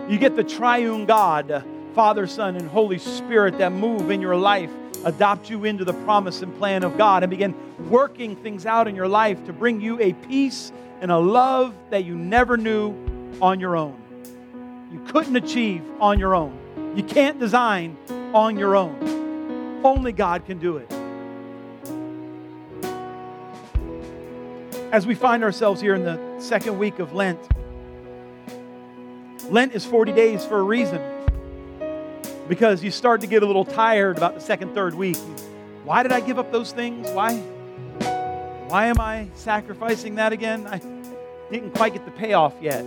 You 0.09 0.17
get 0.17 0.35
the 0.35 0.43
triune 0.43 1.05
God, 1.05 1.63
Father, 1.95 2.27
Son, 2.27 2.57
and 2.57 2.67
Holy 2.67 2.99
Spirit 2.99 3.59
that 3.59 3.73
move 3.73 4.11
in 4.11 4.23
your 4.23 4.35
life, 4.35 4.71
adopt 5.05 5.51
you 5.51 5.67
into 5.67 5.85
the 5.85 5.93
promise 5.93 6.41
and 6.41 6.57
plan 6.57 6.83
of 6.83 6.97
God, 6.97 7.23
and 7.23 7.29
begin 7.29 7.55
working 7.91 8.37
things 8.37 8.65
out 8.65 8.89
in 8.89 8.97
your 8.97 9.07
life 9.07 9.45
to 9.45 9.53
bring 9.53 9.83
you 9.83 10.01
a 10.01 10.15
peace 10.15 10.73
and 11.03 11.11
a 11.11 11.19
love 11.19 11.75
that 11.91 12.07
you 12.07 12.17
never 12.17 12.57
knew 12.57 12.95
on 13.43 13.61
your 13.61 13.77
own. 13.77 14.02
You 14.93 15.01
couldn't 15.07 15.37
achieve 15.37 15.83
on 16.01 16.19
your 16.19 16.35
own. 16.35 16.93
You 16.95 17.03
can't 17.03 17.41
design 17.41 17.97
on 18.35 18.59
your 18.59 18.77
own. 18.77 19.81
Only 19.83 20.13
God 20.13 20.45
can 20.45 20.59
do 20.59 20.77
it. 20.77 20.93
As 24.93 25.07
we 25.07 25.15
find 25.15 25.43
ourselves 25.43 25.81
here 25.81 25.95
in 25.95 26.05
the 26.05 26.21
second 26.39 26.79
week 26.79 26.99
of 26.99 27.15
Lent, 27.15 27.41
Lent 29.51 29.73
is 29.73 29.87
40 29.87 30.13
days 30.13 30.45
for 30.45 30.59
a 30.59 30.63
reason. 30.63 31.01
Because 32.47 32.85
you 32.85 32.91
start 32.91 33.23
to 33.23 33.27
get 33.27 33.43
a 33.43 33.47
little 33.47 33.65
tired 33.65 34.19
about 34.19 34.35
the 34.35 34.41
second, 34.41 34.75
third 34.75 34.93
week. 34.93 35.17
Why 35.85 36.03
did 36.03 36.13
I 36.13 36.21
give 36.21 36.39
up 36.39 36.53
those 36.53 36.73
things? 36.73 37.09
Why? 37.13 37.39
Why 38.69 38.87
am 38.87 39.01
I 39.01 39.29
sacrificing 39.35 40.17
that 40.17 40.35
again? 40.35 40.67
I 40.67 40.83
didn't 41.51 41.73
quite 41.75 41.95
get 41.95 42.05
the 42.05 42.11
payoff 42.11 42.55
yet. 42.61 42.85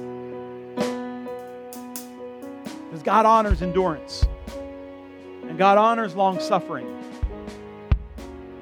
Because 2.95 3.03
God 3.03 3.26
honors 3.26 3.61
endurance. 3.61 4.26
And 5.43 5.57
God 5.57 5.77
honors 5.77 6.15
long 6.15 6.39
suffering. 6.39 6.88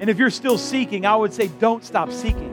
And 0.00 0.10
if 0.10 0.18
you're 0.18 0.28
still 0.28 0.58
seeking, 0.58 1.06
I 1.06 1.14
would 1.14 1.32
say 1.32 1.46
don't 1.60 1.84
stop 1.84 2.10
seeking 2.10 2.52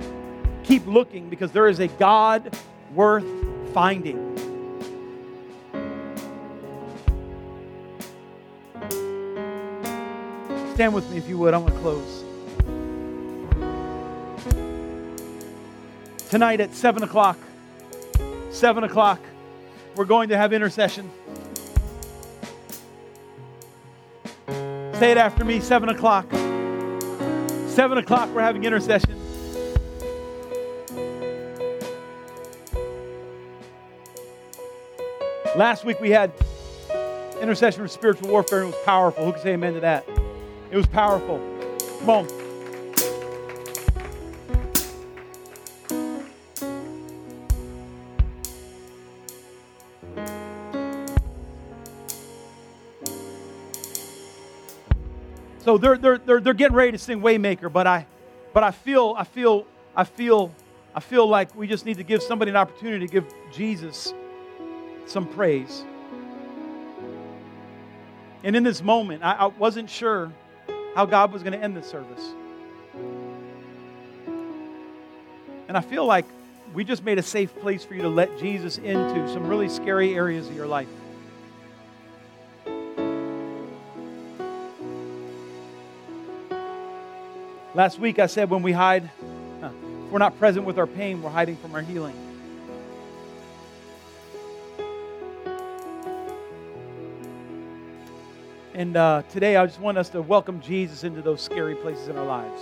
keep 0.64 0.86
looking 0.86 1.30
because 1.30 1.52
there 1.52 1.68
is 1.68 1.80
a 1.80 1.88
God 1.88 2.56
worth 2.94 3.26
finding. 3.74 4.16
Stand 10.76 10.94
with 10.94 11.10
me 11.10 11.18
if 11.18 11.28
you 11.28 11.38
would. 11.40 11.54
I'm 11.54 11.66
going 11.66 11.74
to 11.74 11.80
close. 11.80 12.24
Tonight 16.30 16.62
at 16.62 16.74
7 16.74 17.04
o'clock, 17.04 17.38
7 18.52 18.84
o'clock, 18.86 19.20
we're 19.96 20.06
going 20.06 20.30
to 20.30 20.38
have 20.38 20.54
intercession. 20.54 21.12
Say 25.02 25.10
it 25.10 25.18
after 25.18 25.44
me 25.44 25.60
7 25.60 25.90
o'clock. 25.90 26.30
7 26.30 27.98
o'clock, 27.98 28.30
we're 28.36 28.42
having 28.42 28.66
intercession. 28.66 29.20
Last 35.56 35.86
week 35.86 36.00
we 36.00 36.12
had 36.12 36.32
intercession 37.42 37.82
for 37.82 37.88
spiritual 37.88 38.30
warfare 38.30 38.60
and 38.60 38.72
it 38.72 38.76
was 38.76 38.86
powerful. 38.86 39.26
Who 39.26 39.32
can 39.32 39.42
say 39.42 39.54
amen 39.54 39.74
to 39.74 39.80
that? 39.80 40.08
It 40.70 40.78
was 40.78 40.86
powerful. 40.86 41.40
Come 42.02 42.10
on. 42.12 42.41
So 55.72 55.78
they're, 55.78 55.98
they're, 55.98 56.18
they're, 56.18 56.42
they're 56.42 56.54
getting 56.54 56.76
ready 56.76 56.92
to 56.92 56.98
sing 56.98 57.22
Waymaker, 57.22 57.72
but 57.72 57.88
I, 57.88 58.06
but 58.54 58.62
I 58.62 58.72
feel, 58.72 59.16
I 59.18 59.24
feel, 59.24 59.66
I 59.96 60.04
feel, 60.04 60.54
I 60.94 61.00
feel 61.00 61.26
like 61.26 61.56
we 61.56 61.66
just 61.66 61.86
need 61.86 61.96
to 61.96 62.04
give 62.04 62.22
somebody 62.22 62.52
an 62.52 62.58
opportunity 62.58 63.08
to 63.08 63.10
give 63.10 63.26
Jesus 63.54 64.14
some 65.06 65.26
praise. 65.28 65.86
And 68.44 68.54
in 68.54 68.64
this 68.64 68.84
moment, 68.84 69.24
I, 69.24 69.32
I 69.32 69.46
wasn't 69.46 69.90
sure 69.90 70.34
how 70.94 71.06
God 71.06 71.32
was 71.32 71.42
going 71.42 71.54
to 71.54 71.64
end 71.64 71.78
the 71.78 71.84
service. 71.84 72.34
And 75.70 75.78
I 75.78 75.80
feel 75.80 76.06
like 76.06 76.26
we 76.74 76.84
just 76.84 77.06
made 77.06 77.18
a 77.18 77.24
safe 77.24 77.56
place 77.62 77.86
for 77.86 77.96
you 77.96 78.02
to 78.02 78.10
let 78.10 78.38
Jesus 78.38 78.78
into 78.78 79.26
some 79.30 79.48
really 79.48 79.70
scary 79.70 80.16
areas 80.16 80.50
of 80.50 80.54
your 80.58 80.68
life. 80.68 80.90
Last 87.74 88.00
week 88.00 88.20
I 88.20 88.26
said 88.26 88.50
when 88.50 88.64
we 88.64 88.74
hide, 88.74 89.10
if 89.64 90.12
we're 90.12 90.20
not 90.20 90.38
present 90.38 90.66
with 90.66 90.78
our 90.78 90.88
pain, 90.88 91.22
we're 91.22 91.30
hiding 91.30 91.56
from 91.56 91.74
our 91.74 91.82
healing. 91.82 92.16
And 98.74 98.98
uh, 98.98 99.24
today, 99.30 99.56
I 99.56 99.66
just 99.66 99.80
want 99.80 99.98
us 99.98 100.10
to 100.10 100.22
welcome 100.22 100.60
Jesus 100.60 101.06
into 101.06 101.22
those 101.22 101.40
scary 101.40 101.76
places 101.76 102.10
in 102.10 102.18
our 102.18 102.26
lives. 102.26 102.62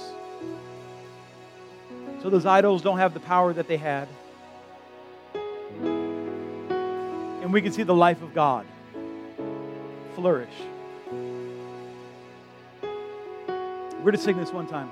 So 2.22 2.30
those 2.30 2.46
idols 2.46 2.84
don't 2.84 3.00
have 3.00 3.16
the 3.16 3.20
power 3.20 3.52
that 3.54 3.68
they 3.68 3.78
had. 3.78 4.08
And 7.42 7.52
we 7.52 7.64
can 7.64 7.72
see 7.72 7.84
the 7.84 7.96
life 7.96 8.22
of 8.22 8.36
God 8.36 8.68
flourish. 10.14 10.54
We're 14.04 14.12
to 14.12 14.18
sing 14.18 14.38
this 14.38 14.52
one 14.52 14.68
time. 14.68 14.92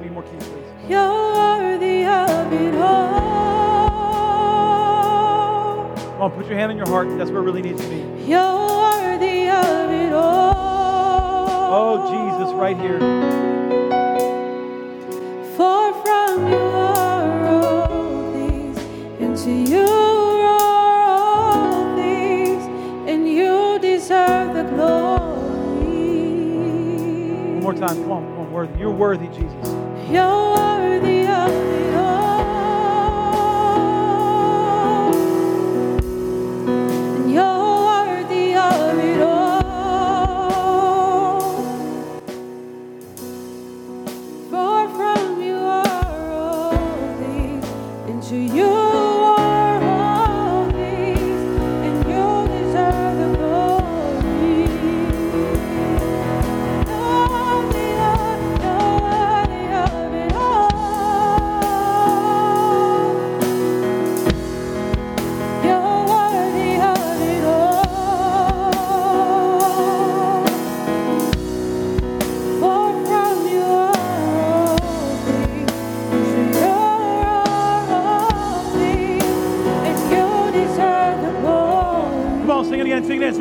Come 6.21 6.31
on, 6.31 6.37
put 6.37 6.45
your 6.45 6.55
hand 6.55 6.71
on 6.71 6.77
your 6.77 6.87
heart. 6.87 7.07
That's 7.17 7.31
where 7.31 7.41
it 7.41 7.45
really 7.45 7.63
needs 7.63 7.81
to 7.81 7.87
be. 7.89 7.95
You're 8.29 8.39
worthy 8.39 9.49
of 9.49 9.89
it 9.89 10.13
all. 10.13 11.73
Oh, 11.73 12.11
Jesus, 12.11 12.53
right 12.53 12.77
here. 12.77 12.99
For 15.57 15.93
from 16.03 16.47
you 16.47 16.59
are 16.59 17.47
all 17.47 18.31
things, 18.33 18.77
and 19.19 19.35
to 19.35 19.51
you 19.51 19.87
are 19.87 21.01
all 21.07 21.95
things, 21.95 22.63
and 23.09 23.27
you 23.27 23.79
deserve 23.81 24.53
the 24.53 24.63
glory. 24.75 25.31
One 27.55 27.63
more 27.63 27.73
time. 27.73 27.97
Come 28.03 28.11
on, 28.11 28.23
come 28.27 28.39
on. 28.41 28.51
Worthy. 28.51 28.77
You're 28.79 28.91
worthy, 28.91 29.27
Jesus. 29.29 29.60
You're 30.11 30.55
worthy 30.57 31.25
of 31.25 31.49
it 31.49 31.80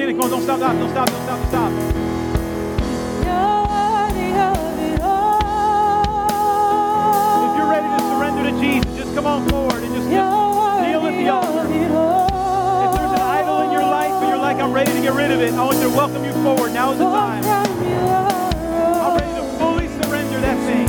Sing 0.01 0.09
it 0.09 0.13
again. 0.13 0.17
Sing 0.17 0.17
it. 0.17 0.17
Come 0.17 0.25
on. 0.25 0.31
Don't 0.31 0.43
stop. 0.43 0.61
Don't 0.61 0.91
stop. 0.91 1.09
Don't 1.11 1.23
stop. 1.27 1.41
Don't 1.41 1.49
stop. 1.49 1.73
You're 3.27 3.61
worthy 3.69 4.33
of 4.41 4.79
it 4.81 5.01
all. 5.03 5.41
come 9.15 9.27
on 9.27 9.49
forward 9.49 9.83
and 9.83 9.95
just, 9.95 10.09
just 10.09 10.13
kneel 10.13 11.05
at 11.05 11.13
the 11.13 11.29
altar. 11.29 11.67
If 11.67 11.81
there's 12.97 13.13
an 13.13 13.21
idol 13.21 13.61
in 13.63 13.71
your 13.73 13.83
life 13.83 14.13
and 14.13 14.29
you're 14.29 14.39
like, 14.39 14.57
I'm 14.59 14.73
ready 14.73 14.93
to 14.93 15.01
get 15.01 15.13
rid 15.13 15.31
of 15.31 15.41
it, 15.41 15.53
I 15.53 15.65
want 15.65 15.79
to 15.81 15.89
welcome 15.91 16.25
you 16.25 16.33
forward. 16.45 16.73
Now 16.73 16.93
is 16.93 16.99
the 16.99 17.05
time. 17.05 17.43
from 17.43 17.85
you 17.87 17.97
are 17.97 18.41
I'm 19.05 19.19
ready 19.19 19.35
to 19.35 19.43
fully 19.59 19.89
surrender 20.01 20.41
that 20.41 20.57
thing. 20.65 20.89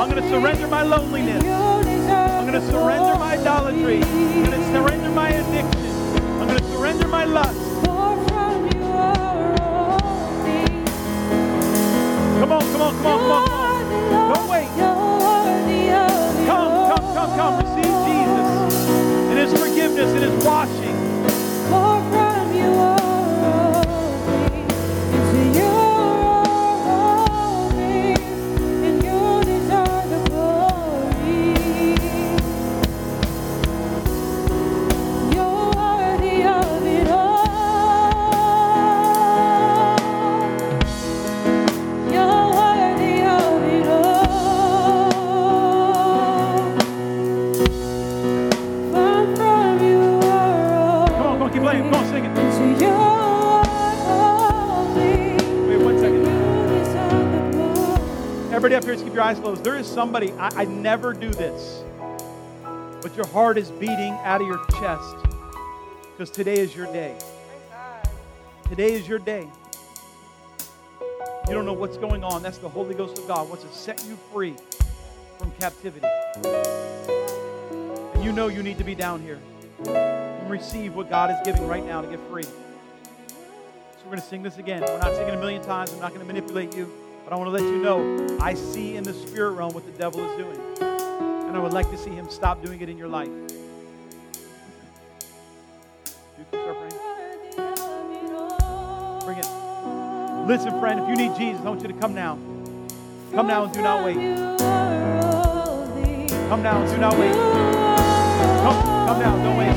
I'm 0.00 0.10
going 0.10 0.22
to 0.22 0.28
surrender 0.28 0.66
my 0.66 0.82
loneliness. 0.82 1.44
I'm 1.44 2.46
going 2.46 2.60
to 2.60 2.66
surrender 2.66 3.14
my 3.18 3.38
idolatry. 3.38 4.02
I'm 4.02 4.44
going 4.44 4.58
to 4.58 4.66
surrender 4.72 5.10
my 5.10 5.28
addiction. 5.28 5.85
I'm 7.02 7.08
going 7.08 7.08
to 7.08 7.08
surrender 7.08 7.08
my 7.08 7.24
lust. 7.24 7.60
For 7.84 8.28
from 8.28 8.66
you 8.76 8.84
are 8.84 9.62
all 9.62 10.44
things. 10.44 10.90
Come 12.40 12.52
on, 12.52 12.60
come 12.60 12.82
on, 12.82 12.94
come 13.02 13.06
on, 13.06 13.18
come 13.18 13.32
on, 13.32 13.48
come 13.48 14.14
on. 14.14 14.34
Don't 14.34 14.48
wait. 14.50 14.68
Come, 16.46 16.72
come, 16.88 17.14
come, 17.14 17.36
come. 17.36 17.54
Receive 17.60 17.96
Jesus 18.06 18.88
and 19.30 19.38
His 19.38 19.52
forgiveness 19.60 20.10
and 20.14 20.24
His 20.24 20.44
washing. 20.44 20.96
For 21.70 22.02
from 22.10 22.54
you 22.54 22.70
Everybody 58.66 58.84
up 58.84 58.84
here, 58.84 58.94
just 58.94 59.04
keep 59.04 59.14
your 59.14 59.22
eyes 59.22 59.38
closed. 59.38 59.62
There 59.62 59.78
is 59.78 59.86
somebody, 59.86 60.32
I, 60.32 60.62
I 60.62 60.64
never 60.64 61.12
do 61.12 61.30
this, 61.30 61.84
but 63.00 63.14
your 63.14 63.28
heart 63.28 63.58
is 63.58 63.70
beating 63.70 64.18
out 64.24 64.40
of 64.40 64.48
your 64.48 64.58
chest 64.80 65.14
because 66.10 66.30
today 66.32 66.58
is 66.58 66.74
your 66.74 66.86
day. 66.86 67.16
Today 68.68 68.94
is 68.94 69.06
your 69.06 69.20
day. 69.20 69.48
You 71.00 71.54
don't 71.54 71.64
know 71.64 71.74
what's 71.74 71.96
going 71.96 72.24
on. 72.24 72.42
That's 72.42 72.58
the 72.58 72.68
Holy 72.68 72.96
Ghost 72.96 73.16
of 73.18 73.28
God 73.28 73.48
wants 73.48 73.62
to 73.62 73.70
set 73.72 74.04
you 74.04 74.18
free 74.32 74.56
from 75.38 75.52
captivity. 75.60 76.08
And 78.14 78.24
you 78.24 78.32
know 78.32 78.48
you 78.48 78.64
need 78.64 78.78
to 78.78 78.84
be 78.84 78.96
down 78.96 79.22
here 79.22 79.38
and 79.86 80.50
receive 80.50 80.96
what 80.96 81.08
God 81.08 81.30
is 81.30 81.36
giving 81.44 81.68
right 81.68 81.86
now 81.86 82.00
to 82.00 82.08
get 82.08 82.18
free. 82.28 82.42
So 82.42 82.52
we're 83.98 84.10
going 84.10 84.20
to 84.20 84.26
sing 84.26 84.42
this 84.42 84.58
again. 84.58 84.80
We're 84.80 84.98
not 84.98 85.14
singing 85.14 85.34
a 85.34 85.38
million 85.38 85.62
times. 85.62 85.92
I'm 85.92 86.00
not 86.00 86.12
going 86.12 86.26
to 86.26 86.26
manipulate 86.26 86.74
you. 86.74 87.05
But 87.26 87.32
I 87.32 87.38
want 87.38 87.48
to 87.48 87.52
let 87.52 87.64
you 87.64 87.78
know 87.78 88.38
I 88.40 88.54
see 88.54 88.94
in 88.94 89.02
the 89.02 89.12
spirit 89.12 89.50
realm 89.50 89.74
what 89.74 89.84
the 89.84 89.90
devil 89.98 90.24
is 90.30 90.36
doing. 90.38 90.60
And 90.80 91.56
I 91.56 91.58
would 91.58 91.72
like 91.72 91.90
to 91.90 91.98
see 91.98 92.10
him 92.10 92.30
stop 92.30 92.62
doing 92.62 92.80
it 92.80 92.88
in 92.88 92.96
your 92.96 93.08
life. 93.08 93.26
Bring 99.24 99.38
it. 99.38 100.46
Listen, 100.46 100.78
friend, 100.78 101.00
if 101.00 101.08
you 101.08 101.16
need 101.16 101.36
Jesus, 101.36 101.60
I 101.62 101.68
want 101.68 101.82
you 101.82 101.88
to 101.88 101.94
come 101.94 102.14
now. 102.14 102.38
Come 103.32 103.48
now 103.48 103.64
and 103.64 103.72
do 103.74 103.82
not 103.82 104.04
wait. 104.04 104.14
Come 106.48 106.62
now 106.62 106.80
and 106.80 106.88
do 106.88 106.96
not 106.98 107.18
wait. 107.18 107.32
Come, 108.62 108.82
come 108.84 109.18
now, 109.18 109.36
don't 109.42 109.56
wait. 109.56 109.74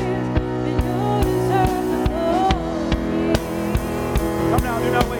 Come 4.50 4.62
now, 4.62 4.78
do 4.78 4.90
not 4.92 5.08
wait. 5.10 5.19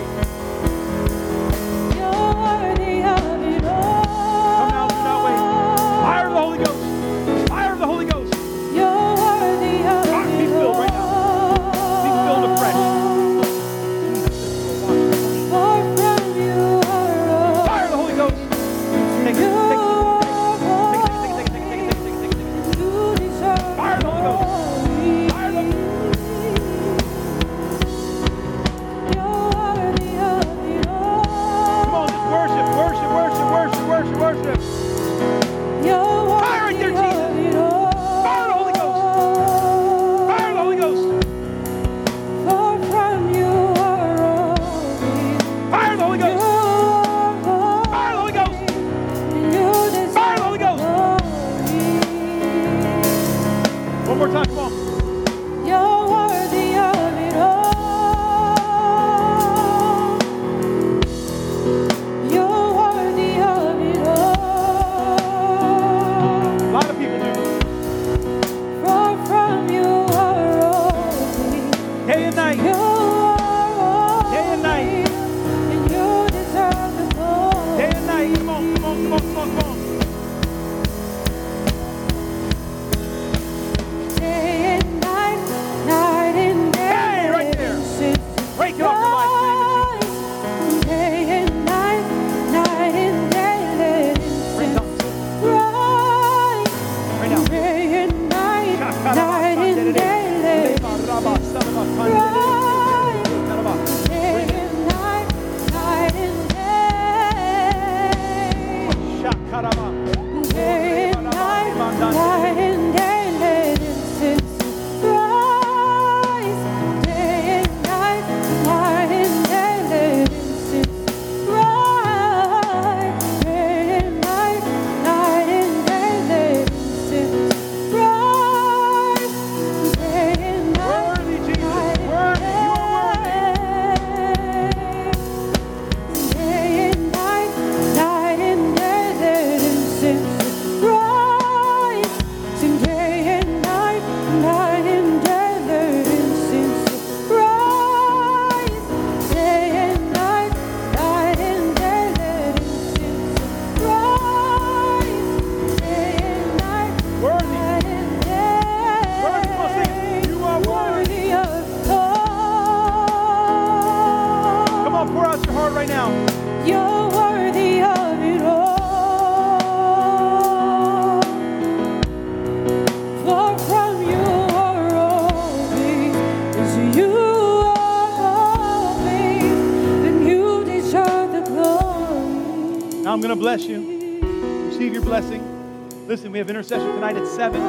We 186.40 186.42
have 186.42 186.48
intercession 186.48 186.86
tonight 186.94 187.16
at 187.16 187.26
7. 187.26 187.60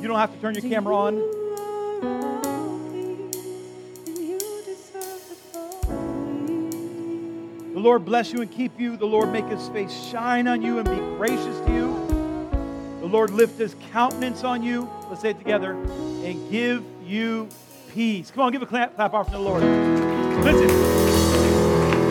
You 0.00 0.06
don't 0.06 0.16
have 0.16 0.32
to 0.32 0.40
turn 0.40 0.54
your 0.54 0.62
camera 0.62 0.94
on. 0.94 1.16
The 7.74 7.80
Lord 7.80 8.04
bless 8.04 8.32
you 8.32 8.42
and 8.42 8.50
keep 8.52 8.78
you. 8.78 8.96
The 8.96 9.06
Lord 9.06 9.32
make 9.32 9.46
his 9.46 9.68
face 9.70 9.92
shine 9.92 10.46
on 10.46 10.62
you 10.62 10.78
and 10.78 10.88
be 10.88 10.98
gracious 11.16 11.58
to 11.66 11.72
you. 11.72 11.88
The 13.00 13.08
Lord 13.08 13.30
lift 13.30 13.58
his 13.58 13.74
countenance 13.90 14.44
on 14.44 14.62
you. 14.62 14.88
Let's 15.08 15.22
say 15.22 15.30
it 15.30 15.38
together. 15.38 15.72
And 15.72 16.48
give 16.48 16.84
you 17.02 17.48
peace. 17.92 18.30
Come 18.30 18.44
on, 18.44 18.52
give 18.52 18.62
a 18.62 18.66
clap, 18.66 18.94
clap 18.94 19.14
offering 19.14 19.32
to 19.32 19.38
the 19.38 19.44
Lord. 19.44 19.64
Listen. 20.44 20.68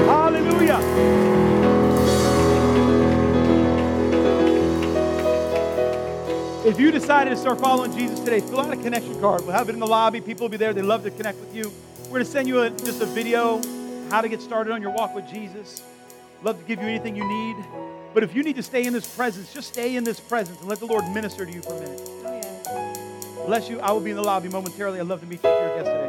Hallelujah. 0.08 1.39
If 6.70 6.80
you 6.80 6.92
decided 6.92 7.32
to 7.32 7.36
start 7.36 7.60
following 7.60 7.92
Jesus 7.98 8.20
today, 8.20 8.42
fill 8.42 8.60
out 8.60 8.72
a 8.72 8.76
connection 8.76 9.20
card. 9.20 9.42
We'll 9.42 9.54
have 9.54 9.70
it 9.70 9.74
in 9.74 9.80
the 9.80 9.88
lobby. 9.88 10.22
People 10.22 10.44
will 10.44 10.50
be 10.50 10.58
there. 10.58 10.72
They 10.72 10.84
love 10.84 11.02
to 11.02 11.10
connect 11.10 11.40
with 11.40 11.56
you. 11.56 11.74
We're 12.04 12.10
going 12.10 12.26
to 12.26 12.30
send 12.30 12.48
you 12.48 12.62
a, 12.62 12.70
just 12.70 13.02
a 13.02 13.08
video 13.08 13.60
how 14.12 14.22
to 14.22 14.30
get 14.30 14.40
started 14.40 14.72
on 14.72 14.80
your 14.80 14.92
walk 14.92 15.16
with 15.16 15.28
Jesus. 15.28 15.82
Love 16.44 16.60
to 16.60 16.66
give 16.66 16.80
you 16.80 16.88
anything 16.88 17.16
you 17.16 17.28
need. 17.28 17.56
But 18.14 18.22
if 18.22 18.36
you 18.36 18.44
need 18.44 18.56
to 18.56 18.62
stay 18.62 18.86
in 18.86 18.94
this 18.94 19.08
presence, 19.16 19.52
just 19.52 19.70
stay 19.70 19.96
in 19.96 20.04
this 20.04 20.20
presence 20.20 20.60
and 20.60 20.70
let 20.70 20.78
the 20.78 20.86
Lord 20.86 21.10
minister 21.12 21.44
to 21.44 21.52
you 21.52 21.64
for 21.64 21.74
a 21.74 21.80
minute. 21.80 22.02
Oh, 22.06 23.44
Bless 23.48 23.68
you. 23.68 23.80
I 23.80 23.92
will 23.92 24.00
be 24.00 24.12
in 24.12 24.18
the 24.18 24.22
lobby 24.22 24.50
momentarily. 24.50 25.00
I'd 25.00 25.08
love 25.08 25.22
to 25.22 25.26
meet 25.26 25.44
you 25.44 25.50
if 25.50 25.60
you're 25.60 25.74
a 25.74 25.76
guest 25.76 25.90
today. 25.90 26.09